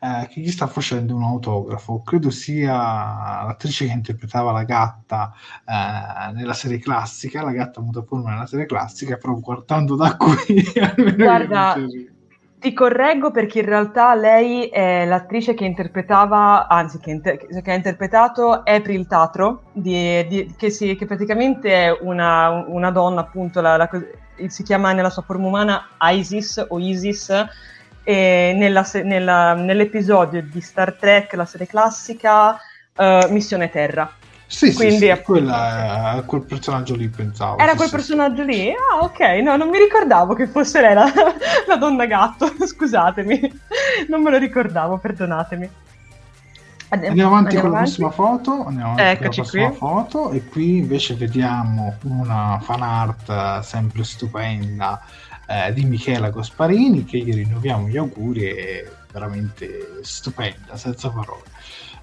eh, 0.00 0.28
che 0.28 0.40
gli 0.40 0.50
sta 0.50 0.66
facendo 0.66 1.14
un 1.14 1.22
autografo. 1.22 2.02
Credo 2.02 2.30
sia 2.30 2.74
l'attrice 2.74 3.86
che 3.86 3.92
interpretava 3.92 4.52
la 4.52 4.64
gatta 4.64 5.32
eh, 5.64 6.32
nella 6.32 6.54
serie 6.54 6.78
classica. 6.78 7.42
La 7.42 7.52
gatta 7.52 7.80
mutaforma 7.80 8.30
nella 8.30 8.46
serie 8.46 8.66
classica 8.66 9.16
però 9.16 9.34
guardando 9.34 9.94
da 9.94 10.16
qui 10.16 10.62
guarda 11.16 11.76
ti 12.62 12.72
correggo 12.72 13.32
perché 13.32 13.58
in 13.58 13.64
realtà 13.64 14.14
lei 14.14 14.68
è 14.68 15.04
l'attrice 15.04 15.52
che 15.52 15.64
interpretava, 15.64 16.68
anzi 16.68 16.98
che, 16.98 17.10
inter- 17.10 17.60
che 17.60 17.70
ha 17.72 17.74
interpretato 17.74 18.62
April 18.64 19.08
Tatro, 19.08 19.64
di, 19.72 20.24
di, 20.28 20.54
che, 20.56 20.70
si, 20.70 20.94
che, 20.94 21.04
praticamente 21.04 21.72
è 21.72 21.98
una, 22.02 22.64
una 22.68 22.92
donna 22.92 23.22
appunto, 23.22 23.60
la, 23.60 23.76
la, 23.76 23.90
si 24.46 24.62
chiama 24.62 24.92
nella 24.92 25.10
sua 25.10 25.22
forma 25.22 25.48
umana 25.48 25.88
Isis 26.12 26.64
o 26.68 26.78
Isis, 26.78 27.34
nella, 28.04 28.86
nella, 29.02 29.54
nell'episodio 29.54 30.40
di 30.40 30.60
Star 30.60 30.94
Trek, 30.94 31.32
la 31.32 31.44
serie 31.44 31.66
classica, 31.66 32.56
uh, 32.96 33.28
Missione 33.28 33.70
Terra. 33.70 34.08
Sì, 34.52 34.72
Quindi, 34.74 34.92
sì, 34.94 34.98
sì, 34.98 35.10
appunto, 35.10 35.40
quella, 35.40 36.22
quel 36.26 36.42
personaggio 36.42 36.94
lì 36.94 37.08
pensavo. 37.08 37.56
Era 37.56 37.70
sì, 37.70 37.76
quel 37.76 37.88
sì, 37.88 37.94
personaggio 37.94 38.42
lì? 38.44 38.70
Ah, 38.70 38.98
ok, 39.02 39.20
no, 39.42 39.56
non 39.56 39.68
mi 39.70 39.78
ricordavo 39.78 40.34
che 40.34 40.46
fosse 40.46 40.80
lei 40.82 40.92
la, 40.94 41.10
la 41.66 41.76
donna 41.76 42.04
gatto, 42.06 42.52
scusatemi, 42.66 43.40
non 44.08 44.22
me 44.22 44.30
lo 44.30 44.36
ricordavo, 44.38 44.98
perdonatemi. 44.98 45.70
Andiamo 46.90 47.30
avanti 47.30 47.56
andiamo 47.56 47.60
con 47.60 47.70
la 47.70 47.78
avanti? 47.78 47.96
prossima 47.96 48.10
foto. 48.10 48.64
Andiamo 48.66 48.92
avanti 48.92 49.02
Eccoci 49.02 49.18
con 49.18 49.28
la 49.28 49.32
prossima 49.34 49.68
qui. 49.68 49.76
foto. 49.78 50.30
E 50.32 50.44
qui 50.44 50.76
invece 50.78 51.14
vediamo 51.14 51.96
una 52.02 52.58
fan 52.60 52.82
art 52.82 53.28
eh, 53.30 53.62
sempre 53.62 54.04
stupenda 54.04 55.00
eh, 55.46 55.72
di 55.72 55.84
Michela 55.84 56.30
Gasparini 56.30 57.04
che 57.04 57.18
gli 57.18 57.32
rinnoviamo 57.34 57.88
gli 57.88 57.96
auguri. 57.96 58.44
È 58.44 58.90
veramente 59.10 60.00
stupenda, 60.02 60.76
senza 60.76 61.10
parole. 61.10 61.51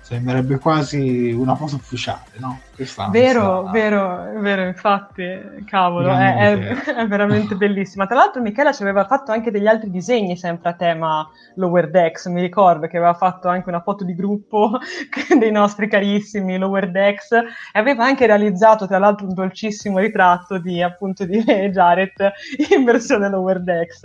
Sembrerebbe 0.09 0.57
quasi 0.57 1.31
una 1.31 1.53
foto 1.53 1.75
ufficiale, 1.75 2.31
no? 2.39 2.61
Questa 2.73 3.09
Vero, 3.09 3.67
sarà- 3.67 3.69
vero, 3.69 4.39
vero, 4.41 4.63
infatti, 4.63 5.23
cavolo, 5.65 6.11
è, 6.11 6.55
è- 6.95 7.05
veramente 7.07 7.53
bellissima. 7.53 8.07
Tra 8.07 8.15
l'altro 8.15 8.41
Michela 8.41 8.71
ci 8.71 8.81
aveva 8.81 9.05
fatto 9.05 9.31
anche 9.31 9.51
degli 9.51 9.67
altri 9.67 9.91
disegni 9.91 10.35
sempre 10.35 10.69
a 10.69 10.73
tema 10.73 11.29
Lower 11.57 11.91
Decks, 11.91 12.25
mi 12.25 12.41
ricordo 12.41 12.87
che 12.87 12.97
aveva 12.97 13.13
fatto 13.13 13.49
anche 13.49 13.69
una 13.69 13.81
foto 13.81 14.03
di 14.03 14.15
gruppo 14.15 14.79
dei 15.37 15.51
nostri 15.51 15.87
carissimi 15.87 16.57
Lower 16.57 16.89
Decks 16.89 17.31
e 17.31 17.43
aveva 17.73 18.03
anche 18.03 18.25
realizzato 18.25 18.87
tra 18.87 18.97
l'altro 18.97 19.27
un 19.27 19.35
dolcissimo 19.35 19.99
ritratto 19.99 20.57
di 20.57 20.81
appunto 20.81 21.23
di 21.25 21.37
Jared 21.69 22.31
in 22.75 22.83
versione 22.83 23.29
Lower 23.29 23.61
Decks. 23.61 24.01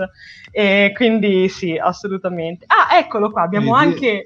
E 0.50 0.92
quindi 0.94 1.49
sì, 1.49 1.78
assolutamente. 1.78 2.66
Ah, 2.68 2.99
eccolo 2.99 3.30
qua, 3.30 3.40
abbiamo 3.44 3.73
Vedi? 3.75 3.87
anche... 3.87 4.25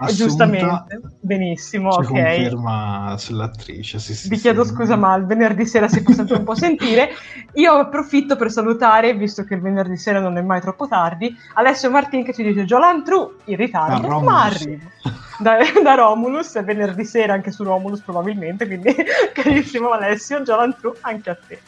eh, 0.00 0.04
Assunta 0.04 0.24
Giustamente, 0.24 1.00
benissimo, 1.20 1.90
ok. 1.90 2.04
conferma 2.06 3.14
sull'attrice. 3.16 3.98
Sì, 3.98 4.14
sì, 4.14 4.28
Vi 4.28 4.36
sì. 4.36 4.42
chiedo 4.42 4.64
scusa, 4.64 4.96
ma 4.96 5.14
il 5.14 5.24
venerdì 5.24 5.64
sera 5.66 5.86
si 5.88 6.02
può 6.02 6.12
sempre 6.12 6.36
un 6.36 6.44
po' 6.44 6.54
sentire. 6.54 7.10
Io 7.54 7.72
approfitto 7.74 8.36
per 8.36 8.50
salutare, 8.50 9.14
visto 9.14 9.44
che 9.44 9.54
il 9.54 9.60
venerdì 9.60 9.96
sera 9.96 10.18
non 10.20 10.36
è 10.36 10.42
mai 10.42 10.60
troppo 10.60 10.88
tardi, 10.88 11.34
Alessio 11.54 11.90
Martin 11.90 12.24
che 12.24 12.34
ci 12.34 12.42
dice 12.42 12.64
Jolan 12.64 13.04
True 13.04 13.34
in 13.44 13.56
ritardo, 13.56 14.00
Da 14.00 14.08
Romulus. 14.08 14.32
ma 14.32 14.42
arrivo. 14.42 14.90
Da, 15.38 15.56
da 15.82 15.94
Romulus, 15.94 16.54
è 16.54 16.64
venerdì 16.64 17.04
sera 17.04 17.32
anche 17.34 17.50
su 17.50 17.62
Romulus 17.64 18.00
probabilmente, 18.00 18.66
quindi 18.66 18.94
carissimo 19.34 19.90
Alessio, 19.90 20.40
Jolan 20.42 20.76
True 20.78 20.96
anche 21.02 21.30
a 21.30 21.36
te. 21.46 21.60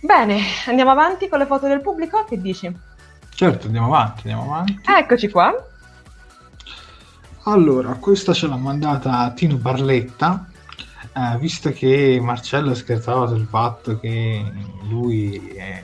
Bene, 0.00 0.38
andiamo 0.66 0.90
avanti 0.92 1.28
con 1.28 1.38
le 1.40 1.46
foto 1.46 1.66
del 1.66 1.80
pubblico, 1.80 2.24
che 2.24 2.40
dici? 2.40 2.72
Certo, 3.34 3.66
andiamo 3.66 3.86
avanti, 3.86 4.28
andiamo 4.28 4.52
avanti. 4.52 4.80
Eccoci 4.84 5.28
qua. 5.28 5.52
Allora, 7.50 7.94
questa 7.94 8.34
ce 8.34 8.46
l'ha 8.46 8.56
mandata 8.58 9.32
Tino 9.34 9.56
Barletta, 9.56 10.50
eh, 11.14 11.38
visto 11.38 11.70
che 11.72 12.18
Marcello 12.20 12.74
scherzava 12.74 13.26
sul 13.26 13.46
fatto 13.46 13.98
che 13.98 14.44
lui 14.86 15.48
eh, 15.54 15.82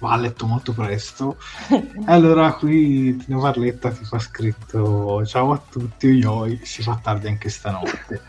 va 0.00 0.12
a 0.12 0.16
letto 0.16 0.46
molto 0.46 0.74
presto. 0.74 1.38
Allora 2.04 2.52
qui 2.52 3.16
Tino 3.16 3.40
Barletta 3.40 3.90
ti 3.90 4.04
fa 4.04 4.18
scritto 4.18 5.24
ciao 5.24 5.52
a 5.52 5.62
tutti, 5.66 6.22
oi 6.22 6.60
si 6.62 6.82
fa 6.82 7.00
tardi 7.02 7.26
anche 7.26 7.48
stanotte. 7.48 8.20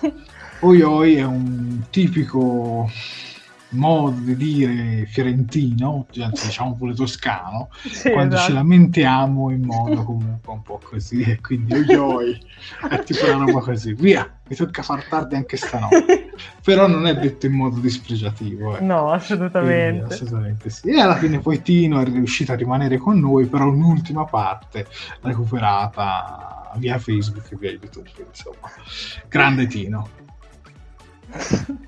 Oi 0.62 0.82
oi 0.82 1.14
è 1.14 1.24
un 1.24 1.84
tipico 1.90 2.90
modo 3.70 4.18
di 4.20 4.36
dire 4.36 5.06
fiorentino, 5.06 6.06
anzi 6.20 6.46
diciamo 6.46 6.74
pure 6.74 6.94
toscano, 6.94 7.68
Sì, 7.88 8.10
quando 8.10 8.34
esatto. 8.34 8.48
ci 8.50 8.54
lamentiamo 8.56 9.50
in 9.50 9.62
modo 9.62 10.02
comunque 10.04 10.52
un 10.52 10.62
po' 10.62 10.80
così 10.82 11.22
e 11.22 11.40
quindi 11.40 11.74
oi 11.74 11.94
oi 11.94 12.40
è 12.88 13.02
tipo 13.04 13.24
una 13.32 13.44
roba 13.44 13.60
così 13.60 13.92
via 13.94 14.28
mi 14.48 14.56
tocca 14.56 14.82
far 14.82 15.04
tardi 15.04 15.36
anche 15.36 15.56
stanotte 15.56 16.32
però 16.64 16.88
non 16.88 17.06
è 17.06 17.14
detto 17.16 17.46
in 17.46 17.52
modo 17.52 17.78
dispregiativo 17.78 18.76
eh. 18.76 18.80
No, 18.80 18.96
Quindi, 19.04 19.14
assolutamente. 19.22 20.14
assolutamente 20.14 20.70
sì 20.70 20.88
e 20.90 21.00
alla 21.00 21.16
fine 21.16 21.38
poi 21.38 21.62
Tino 21.62 22.00
è 22.00 22.04
riuscito 22.04 22.50
a 22.52 22.56
rimanere 22.56 22.96
con 22.98 23.18
noi 23.20 23.46
però 23.46 23.68
un'ultima 23.68 24.24
parte 24.24 24.86
recuperata 25.20 26.70
via 26.76 26.98
Facebook 26.98 27.52
e 27.52 27.56
via 27.56 27.70
YouTube 27.70 28.10
insomma 28.28 28.68
grande 29.28 29.66
Tino 29.68 30.08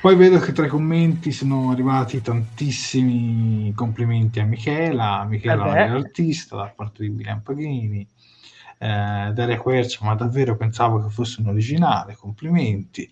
poi 0.00 0.16
vedo 0.16 0.38
che 0.38 0.52
tra 0.52 0.66
i 0.66 0.68
commenti 0.68 1.30
sono 1.32 1.70
arrivati 1.70 2.22
tantissimi 2.22 3.72
complimenti 3.74 4.40
a 4.40 4.44
Michela, 4.46 5.24
Michela 5.24 5.66
Eh 5.66 5.84
è 5.84 5.84
beh. 5.84 5.84
una 5.88 5.98
artista 5.98 6.56
da 6.56 6.72
parte 6.74 7.02
di 7.02 7.10
William 7.10 7.40
Paghini, 7.40 8.00
eh, 8.78 9.30
Daria 9.34 9.58
Quercia, 9.58 10.04
ma 10.04 10.14
davvero 10.14 10.56
pensavo 10.56 11.02
che 11.02 11.10
fosse 11.10 11.40
un 11.42 11.48
originale, 11.48 12.16
complimenti, 12.16 13.02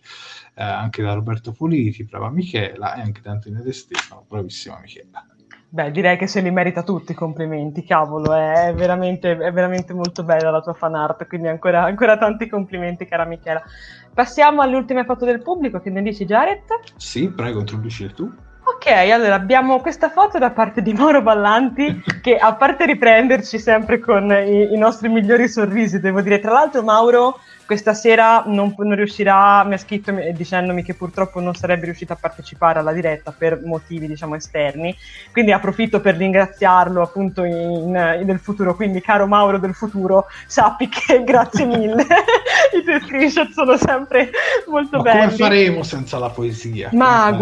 eh, 0.54 0.62
anche 0.62 1.02
da 1.02 1.12
Roberto 1.12 1.52
Politi, 1.52 2.04
brava 2.04 2.30
Michela, 2.30 2.94
e 2.94 3.00
anche 3.02 3.20
da 3.20 3.32
Antonio 3.32 3.62
De 3.62 3.72
Stefano, 3.72 4.24
bravissima 4.26 4.78
Michela. 4.80 5.26
Beh, 5.70 5.90
direi 5.90 6.16
che 6.16 6.26
se 6.26 6.40
li 6.40 6.50
merita 6.50 6.82
tutti 6.82 7.12
i 7.12 7.14
complimenti, 7.14 7.84
cavolo, 7.84 8.32
è 8.32 8.72
veramente, 8.74 9.32
è 9.36 9.52
veramente 9.52 9.92
molto 9.92 10.24
bella 10.24 10.50
la 10.50 10.62
tua 10.62 10.72
fan 10.72 10.94
art, 10.94 11.26
quindi 11.26 11.48
ancora, 11.48 11.84
ancora 11.84 12.16
tanti 12.16 12.48
complimenti, 12.48 13.04
cara 13.04 13.26
Michela. 13.26 13.62
Passiamo 14.18 14.62
alle 14.62 14.74
ultime 14.74 15.04
foto 15.04 15.24
del 15.24 15.40
pubblico, 15.40 15.78
che 15.78 15.90
ne 15.90 16.02
dici 16.02 16.24
Jared? 16.24 16.64
Sì, 16.96 17.28
prego, 17.28 17.60
introduci 17.60 18.12
tu. 18.12 18.28
Ok, 18.64 18.88
allora 18.88 19.36
abbiamo 19.36 19.78
questa 19.78 20.10
foto 20.10 20.38
da 20.38 20.50
parte 20.50 20.82
di 20.82 20.92
Mauro 20.92 21.22
Ballanti 21.22 22.02
che 22.20 22.36
a 22.36 22.52
parte 22.56 22.84
riprenderci 22.84 23.60
sempre 23.60 24.00
con 24.00 24.28
i, 24.32 24.74
i 24.74 24.76
nostri 24.76 25.08
migliori 25.08 25.46
sorrisi, 25.46 26.00
devo 26.00 26.20
dire, 26.20 26.40
tra 26.40 26.50
l'altro 26.50 26.82
Mauro 26.82 27.38
questa 27.68 27.92
sera 27.92 28.44
non, 28.46 28.72
non 28.78 28.94
riuscirà, 28.94 29.62
mi 29.64 29.74
ha 29.74 29.76
scritto 29.76 30.10
mi- 30.10 30.32
dicendomi 30.32 30.82
che 30.82 30.94
purtroppo 30.94 31.38
non 31.38 31.54
sarebbe 31.54 31.84
riuscito 31.84 32.14
a 32.14 32.16
partecipare 32.16 32.78
alla 32.78 32.94
diretta 32.94 33.30
per 33.36 33.60
motivi 33.62 34.06
diciamo 34.06 34.36
esterni, 34.36 34.96
quindi 35.30 35.52
approfitto 35.52 36.00
per 36.00 36.16
ringraziarlo 36.16 37.02
appunto 37.02 37.44
in, 37.44 37.54
in- 37.54 38.22
nel 38.24 38.38
futuro, 38.40 38.74
quindi 38.74 39.02
caro 39.02 39.26
Mauro 39.26 39.58
del 39.58 39.74
futuro 39.74 40.24
sappi 40.46 40.88
che 40.88 41.22
grazie 41.28 41.66
mille, 41.66 42.06
i 42.74 42.82
tuoi 42.82 43.00
screenshot 43.02 43.50
sono 43.50 43.76
sempre 43.76 44.30
molto 44.66 44.96
Ma 44.96 45.02
belli. 45.02 45.20
come 45.24 45.36
faremo 45.36 45.82
senza 45.82 46.18
la 46.18 46.30
poesia? 46.30 46.88
Ma 46.94 47.24
faremo? 47.24 47.36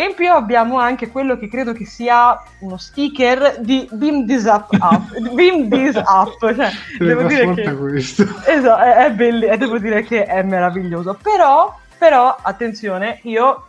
E 0.00 0.04
in 0.04 0.14
più 0.14 0.32
abbiamo 0.32 0.78
anche 0.78 1.10
quello 1.10 1.36
che 1.36 1.46
credo 1.46 1.74
che 1.74 1.84
sia 1.84 2.42
uno 2.60 2.78
sticker 2.78 3.60
di 3.60 3.86
Beam 3.92 4.26
This 4.26 4.44
Up, 4.44 4.68
up 4.80 5.18
Beam 5.34 5.68
This 5.68 5.94
Up, 5.96 6.38
cioè, 6.54 6.70
devo 6.98 7.24
dire 7.24 7.52
che 7.52 7.74
questo. 7.74 8.22
esatto, 8.46 8.82
è, 8.82 8.94
è 9.04 9.12
belli- 9.12 9.44
e 9.44 9.58
devo 9.58 9.78
dire 9.78 10.02
che 10.02 10.24
è 10.24 10.42
meraviglioso. 10.42 11.18
Però, 11.20 11.76
però, 11.98 12.34
attenzione, 12.40 13.18
io 13.24 13.66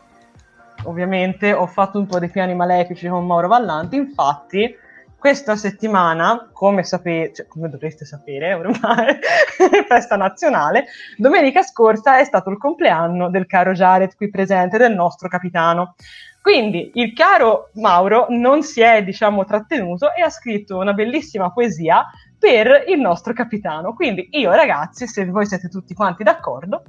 ovviamente 0.83 1.51
ho 1.51 1.67
fatto 1.67 1.99
un 1.99 2.07
po' 2.07 2.17
dei 2.17 2.29
piani 2.29 2.55
malefici 2.55 3.09
con 3.09 3.25
Mauro 3.25 3.49
Vallanti, 3.49 3.97
infatti 3.97 4.73
questa 5.21 5.55
settimana, 5.55 6.49
come 6.51 6.83
sapete, 6.83 7.31
cioè, 7.35 7.47
come 7.47 7.69
dovreste 7.69 8.05
sapere 8.05 8.55
ormai, 8.55 9.19
festa 9.87 10.15
nazionale, 10.15 10.85
domenica 11.15 11.61
scorsa 11.61 12.17
è 12.17 12.23
stato 12.23 12.49
il 12.49 12.57
compleanno 12.57 13.29
del 13.29 13.45
caro 13.45 13.73
Jared 13.73 14.15
qui 14.15 14.31
presente, 14.31 14.79
del 14.79 14.95
nostro 14.95 15.29
capitano. 15.29 15.93
Quindi 16.41 16.89
il 16.95 17.13
caro 17.13 17.69
Mauro 17.73 18.25
non 18.29 18.63
si 18.63 18.81
è, 18.81 19.03
diciamo, 19.03 19.45
trattenuto 19.45 20.11
e 20.11 20.23
ha 20.23 20.29
scritto 20.31 20.79
una 20.79 20.93
bellissima 20.93 21.51
poesia 21.51 22.03
per 22.39 22.85
il 22.87 22.99
nostro 22.99 23.33
capitano. 23.33 23.93
Quindi 23.93 24.27
io, 24.31 24.51
ragazzi, 24.51 25.05
se 25.05 25.23
voi 25.25 25.45
siete 25.45 25.69
tutti 25.69 25.93
quanti 25.93 26.23
d'accordo, 26.23 26.81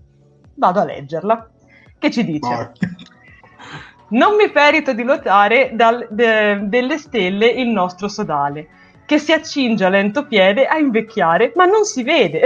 vado 0.55 0.81
a 0.81 0.85
leggerla. 0.85 1.51
Che 1.99 2.11
ci 2.11 2.25
dice? 2.25 2.49
Vai. 2.49 2.71
Non 4.13 4.35
mi 4.37 4.51
perito 4.51 4.93
di 4.93 5.05
lotare 5.05 5.71
dal- 5.73 6.07
de- 6.11 6.61
delle 6.65 6.99
stelle 6.99 7.47
il 7.47 7.69
nostro 7.69 8.09
sodale, 8.09 8.69
che 9.07 9.19
si 9.19 9.33
accinge 9.33 9.87
a 9.87 9.89
lento 9.89 10.27
piede 10.27 10.67
a 10.67 10.77
invecchiare, 10.77 11.53
ma 11.55 11.65
non 11.65 11.85
si 11.85 12.03
vede. 12.03 12.43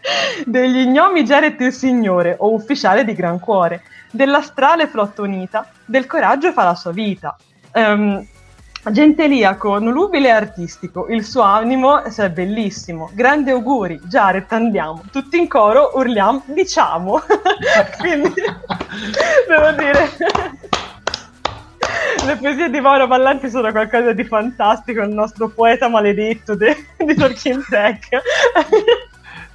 Degli 0.44 0.86
gnomi 0.86 1.24
Jared 1.24 1.58
il 1.60 1.72
signore, 1.72 2.36
o 2.38 2.52
ufficiale 2.52 3.04
di 3.04 3.14
gran 3.14 3.40
cuore, 3.40 3.82
dell'astrale 4.10 4.88
flotta 4.88 5.22
unita, 5.22 5.70
del 5.86 6.06
coraggio 6.06 6.52
fa 6.52 6.64
la 6.64 6.74
sua 6.74 6.92
vita. 6.92 7.34
Ehm, 7.72 8.26
gentiliaco, 8.90 9.78
nolubile 9.78 10.28
e 10.28 10.32
artistico, 10.32 11.06
il 11.08 11.24
suo 11.24 11.40
animo 11.40 12.02
è 12.02 12.28
bellissimo. 12.28 13.10
Grandi 13.14 13.48
auguri, 13.48 13.98
Jared, 14.04 14.44
andiamo. 14.48 15.02
Tutti 15.10 15.38
in 15.38 15.48
coro 15.48 15.92
urliamo, 15.94 16.42
diciamo. 16.44 17.22
Quindi, 17.98 18.34
devo 19.48 19.70
dire... 19.78 20.58
Le 22.26 22.36
poesie 22.36 22.70
di 22.70 22.80
Mauro 22.80 23.06
Ballanti 23.06 23.48
sono 23.50 23.70
qualcosa 23.70 24.12
di 24.12 24.24
fantastico, 24.24 25.02
il 25.02 25.10
nostro 25.10 25.48
poeta 25.48 25.88
maledetto 25.88 26.54
de- 26.54 26.76
di 26.98 27.14
Tolkien 27.14 27.64
Tech. 27.68 28.08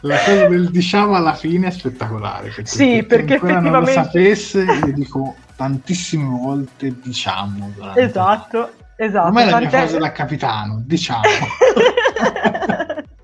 La 0.02 0.18
cosa 0.20 0.48
del 0.48 0.70
diciamo 0.70 1.16
alla 1.16 1.34
fine 1.34 1.68
è 1.68 1.72
spettacolare. 1.72 2.50
Perché 2.50 2.66
Sì, 2.66 3.04
perché 3.04 3.34
ancora 3.36 3.60
non 3.60 3.72
lo 3.72 3.82
effettivamente- 3.82 4.36
sapesse, 4.36 4.62
io 4.88 4.94
dico 4.94 5.36
tantissime 5.56 6.24
volte 6.26 6.94
diciamo. 7.02 7.72
durante- 7.76 8.02
esatto, 8.02 8.72
esatto. 8.96 9.28
Ormai 9.28 9.48
è 9.48 9.50
la 9.52 9.60
mia 9.60 9.70
frase 9.70 9.98
da 9.98 10.12
capitano, 10.12 10.82
diciamo. 10.86 11.22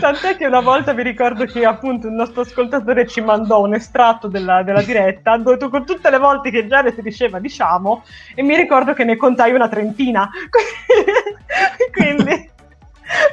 Tant'è 0.00 0.36
che 0.36 0.46
una 0.46 0.60
volta 0.60 0.94
vi 0.94 1.02
ricordo 1.02 1.44
che 1.44 1.64
appunto 1.64 2.06
il 2.06 2.14
nostro 2.14 2.40
ascoltatore 2.40 3.06
ci 3.06 3.20
mandò 3.20 3.60
un 3.60 3.74
estratto 3.74 4.28
della, 4.28 4.62
della 4.62 4.80
diretta 4.82 5.36
dove 5.36 5.58
tu, 5.58 5.68
con 5.68 5.84
tutte 5.84 6.08
le 6.10 6.18
volte 6.18 6.50
che 6.50 6.66
Jared 6.66 6.98
diceva 7.00 7.38
diciamo 7.38 8.04
e 8.34 8.42
mi 8.42 8.56
ricordo 8.56 8.94
che 8.94 9.04
ne 9.04 9.16
contai 9.16 9.52
una 9.52 9.68
trentina. 9.68 10.30
Quindi 11.92 12.50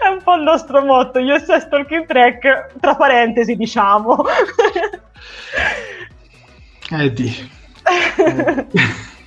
è 0.01 0.07
un 0.11 0.21
po' 0.21 0.35
il 0.35 0.43
nostro 0.43 0.83
motto, 0.83 1.19
io 1.19 1.35
e 1.35 1.39
Sesto 1.39 1.69
Talking 1.69 2.05
Track, 2.05 2.73
tra 2.79 2.95
parentesi 2.95 3.55
diciamo. 3.55 4.23
Eddie. 6.89 7.57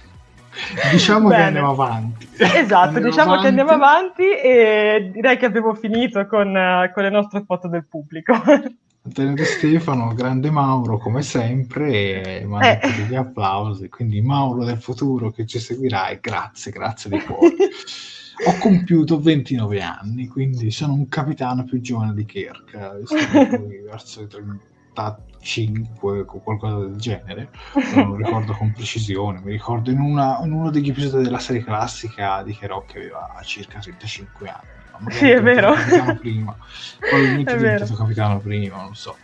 diciamo 0.91 1.29
Bene. 1.29 1.41
che 1.41 1.47
andiamo 1.47 1.71
avanti. 1.71 2.29
Esatto, 2.37 2.75
andiamo 2.75 3.09
diciamo 3.09 3.33
avanti. 3.33 3.43
che 3.43 3.49
andiamo 3.49 3.71
avanti 3.71 4.23
e 4.23 5.11
direi 5.13 5.37
che 5.37 5.47
abbiamo 5.47 5.75
finito 5.75 6.27
con, 6.27 6.53
con 6.93 7.03
le 7.03 7.11
nostre 7.11 7.43
foto 7.47 7.69
del 7.69 7.87
pubblico. 7.87 8.35
Antonio 9.05 9.35
De 9.35 9.45
Stefano, 9.45 10.15
grande 10.15 10.51
Mauro 10.51 10.97
come 10.97 11.23
sempre, 11.23 12.41
e 12.41 12.45
manda 12.45 12.79
eh. 12.79 12.95
degli 12.95 13.17
applausi. 13.17 13.89
Quindi 13.89 14.21
Mauro 14.21 14.65
del 14.65 14.79
futuro 14.79 15.31
che 15.33 15.45
ci 15.45 15.59
seguirai, 15.59 16.19
grazie, 16.21 16.71
grazie 16.71 17.11
di 17.11 17.21
cuore. 17.21 17.55
Ho 18.47 18.59
compiuto 18.59 19.21
29 19.21 19.81
anni, 19.83 20.27
quindi 20.27 20.71
sono 20.71 20.95
un 20.95 21.09
capitano 21.09 21.65
più 21.65 21.81
giovane 21.81 22.15
di 22.15 22.25
Kirk, 22.25 22.77
verso 23.85 24.23
i 24.23 24.29
35 24.93 26.21
o 26.21 26.41
qualcosa 26.41 26.77
del 26.77 26.97
genere, 26.97 27.51
non 27.95 28.11
lo 28.11 28.17
ricordo 28.17 28.53
con 28.53 28.73
precisione, 28.73 29.41
mi 29.41 29.53
ricordo 29.53 29.91
in, 29.91 30.01
una, 30.01 30.39
in, 30.43 30.53
uno 30.53 30.71
degli 30.71 30.91
episodi 30.91 31.25
della 31.25 31.39
serie 31.39 31.65
classica 31.65 32.43
dichiarò 32.43 32.85
che 32.85 32.99
aveva 32.99 33.41
circa 33.45 33.81
35 33.81 34.49
anni. 34.49 34.81
Sì, 35.11 35.31
è 35.31 35.43
vero. 35.43 35.75
Prima, 36.21 36.57
probabilmente 36.99 37.51
è 37.55 37.57
diventato 37.57 37.95
capitano 37.95 38.39
prima, 38.39 38.77
non 38.77 38.95
so. 38.95 39.17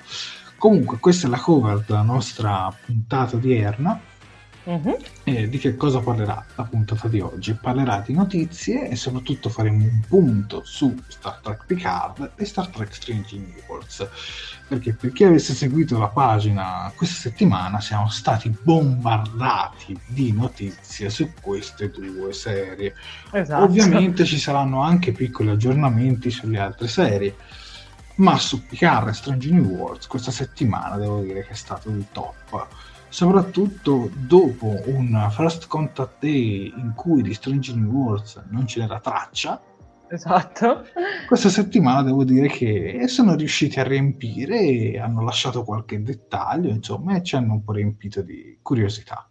Comunque, 0.56 0.98
questa 0.98 1.28
è 1.28 1.30
la 1.30 1.38
cover 1.38 1.84
della 1.86 2.02
nostra 2.02 2.74
puntata 2.84 3.36
odierna 3.36 4.00
Uh-huh. 4.68 4.98
E 5.24 5.48
di 5.48 5.56
che 5.56 5.76
cosa 5.76 6.00
parlerà 6.00 6.44
la 6.54 6.64
puntata 6.64 7.08
di 7.08 7.20
oggi? 7.20 7.54
Parlerà 7.54 8.02
di 8.04 8.12
notizie 8.12 8.90
e 8.90 8.96
soprattutto 8.96 9.48
faremo 9.48 9.84
un 9.84 10.00
punto 10.06 10.62
su 10.62 10.94
Star 11.08 11.40
Trek 11.42 11.64
Picard 11.64 12.32
e 12.36 12.44
Star 12.44 12.68
Trek 12.68 12.94
Strange 12.94 13.34
New 13.34 13.62
Worlds. 13.66 14.06
Perché 14.68 14.92
per 14.92 15.12
chi 15.12 15.24
avesse 15.24 15.54
seguito 15.54 15.98
la 15.98 16.08
pagina 16.08 16.92
questa 16.94 17.16
settimana 17.16 17.80
siamo 17.80 18.10
stati 18.10 18.50
bombardati 18.50 19.98
di 20.06 20.32
notizie 20.32 21.08
su 21.08 21.32
queste 21.40 21.88
due 21.88 22.34
serie. 22.34 22.94
Esatto. 23.32 23.64
Ovviamente 23.64 24.26
ci 24.26 24.38
saranno 24.38 24.82
anche 24.82 25.12
piccoli 25.12 25.48
aggiornamenti 25.48 26.30
sulle 26.30 26.58
altre 26.58 26.88
serie. 26.88 27.34
Ma 28.16 28.36
su 28.36 28.66
Picard 28.66 29.08
e 29.08 29.12
Strange 29.14 29.50
New 29.50 29.64
Worlds 29.64 30.08
questa 30.08 30.32
settimana 30.32 30.96
devo 30.96 31.22
dire 31.22 31.42
che 31.44 31.52
è 31.52 31.56
stato 31.56 31.88
il 31.88 32.04
top 32.12 32.66
soprattutto 33.08 34.10
dopo 34.14 34.80
un 34.86 35.28
First 35.30 35.66
Contact 35.66 36.16
Day 36.20 36.72
in 36.76 36.92
cui 36.94 37.22
di 37.22 37.34
Strange 37.34 37.74
New 37.74 37.90
Worlds 37.90 38.42
non 38.50 38.64
c'era 38.64 39.00
traccia. 39.00 39.60
Esatto. 40.10 40.86
Questa 41.26 41.48
settimana 41.48 42.02
devo 42.02 42.24
dire 42.24 42.48
che 42.48 43.04
sono 43.08 43.34
riusciti 43.34 43.78
a 43.78 43.84
riempire 43.84 44.58
e 44.58 44.98
hanno 44.98 45.22
lasciato 45.22 45.64
qualche 45.64 46.02
dettaglio, 46.02 46.70
insomma, 46.70 47.16
e 47.16 47.22
ci 47.22 47.36
hanno 47.36 47.54
un 47.54 47.64
po' 47.64 47.72
riempito 47.72 48.22
di 48.22 48.58
curiosità. 48.62 49.28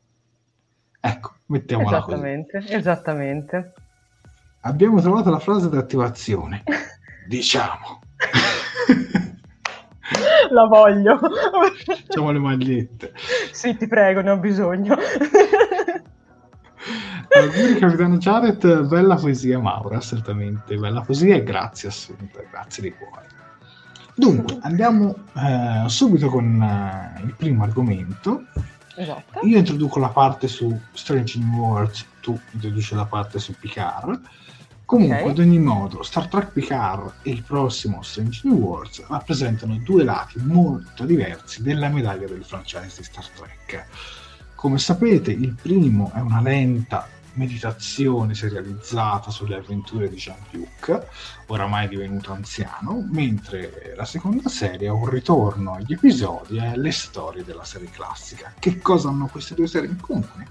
Ecco, 1.00 1.34
mettiamola 1.48 1.98
esattamente, 1.98 2.60
così. 2.60 2.74
Esattamente. 2.74 3.74
Abbiamo 4.62 5.02
trovato 5.02 5.30
la 5.30 5.40
frase 5.40 5.70
d'attivazione. 5.70 6.64
diciamo. 7.28 8.00
La 10.52 10.66
voglio. 10.66 11.20
Facciamo 11.86 12.32
le 12.32 12.40
magliette. 12.40 13.14
Sì, 13.52 13.76
ti 13.76 13.88
prego, 13.88 14.22
ne 14.22 14.32
ho 14.32 14.38
bisogno. 14.38 14.96
Allora, 17.30 17.80
Capitano 17.80 18.18
Jared, 18.18 18.88
bella 18.88 19.16
poesia 19.16 19.60
Maura, 19.60 19.98
assolutamente, 19.98 20.76
bella 20.78 21.02
poesia 21.02 21.36
e 21.36 21.44
grazie 21.44 21.90
assunta, 21.90 22.42
grazie 22.50 22.84
di 22.84 22.94
cuore. 22.94 23.28
Dunque, 24.16 24.58
andiamo 24.62 25.16
eh, 25.36 25.84
subito 25.88 26.30
con 26.30 26.62
eh, 26.62 27.22
il 27.24 27.36
primo 27.36 27.64
argomento. 27.64 28.46
Esatto. 28.96 29.46
Io 29.46 29.58
introduco 29.58 30.00
la 30.00 30.10
parte 30.10 30.48
su 30.48 30.76
Strange 30.94 31.38
New 31.38 31.60
Worlds, 31.60 32.06
tu 32.22 32.40
introduci 32.54 32.96
la 32.96 33.06
parte 33.06 33.38
su 33.38 33.54
Picard. 33.60 34.20
Comunque, 34.88 35.18
okay. 35.18 35.32
ad 35.32 35.40
ogni 35.40 35.60
modo, 35.60 36.02
Star 36.02 36.30
Trek 36.30 36.54
Picard 36.54 37.16
e 37.24 37.32
il 37.32 37.44
prossimo 37.44 38.02
Strange 38.02 38.40
New 38.46 38.56
Worlds 38.56 39.06
rappresentano 39.10 39.76
due 39.84 40.06
lati 40.06 40.40
molto 40.40 41.04
diversi 41.04 41.62
della 41.62 41.90
medaglia 41.90 42.26
del 42.26 42.46
franchise 42.46 42.96
di 42.96 43.04
Star 43.04 43.28
Trek. 43.28 43.86
Come 44.56 44.78
sapete, 44.78 45.32
il 45.32 45.54
primo 45.62 46.10
è 46.16 46.22
una 46.22 46.40
lenta 46.40 47.06
meditazione 47.34 48.34
serializzata 48.34 49.30
sulle 49.30 49.58
avventure 49.58 50.08
di 50.08 50.16
Jean-Luc, 50.16 51.06
oramai 51.48 51.90
divenuto 51.90 52.32
anziano, 52.32 53.06
mentre 53.12 53.94
la 53.94 54.06
seconda 54.06 54.48
serie 54.48 54.88
è 54.88 54.92
un 54.92 55.10
ritorno 55.10 55.74
agli 55.74 55.92
episodi 55.92 56.60
e 56.60 56.66
alle 56.66 56.92
storie 56.92 57.44
della 57.44 57.66
serie 57.66 57.90
classica. 57.90 58.54
Che 58.58 58.80
cosa 58.80 59.10
hanno 59.10 59.28
queste 59.28 59.54
due 59.54 59.68
serie 59.68 59.90
in 59.90 60.00
comune? 60.00 60.48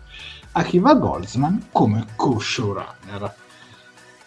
Akiva 0.53 0.95
Goldsman 0.95 1.69
come 1.73 2.05
co-showrunner 2.17 3.45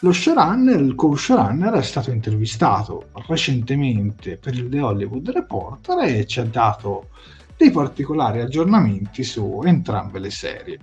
lo 0.01 0.13
showrunner, 0.13 0.79
il 0.79 0.95
co-showrunner 0.95 1.73
è 1.73 1.83
stato 1.83 2.11
intervistato 2.11 3.09
recentemente 3.27 4.37
per 4.37 4.53
il 4.53 4.69
The 4.69 4.79
Hollywood 4.79 5.29
Reporter 5.29 5.99
e 5.99 6.25
ci 6.25 6.39
ha 6.39 6.45
dato 6.45 7.09
dei 7.57 7.69
particolari 7.69 8.39
aggiornamenti 8.39 9.23
su 9.23 9.61
entrambe 9.65 10.19
le 10.19 10.31
serie. 10.31 10.79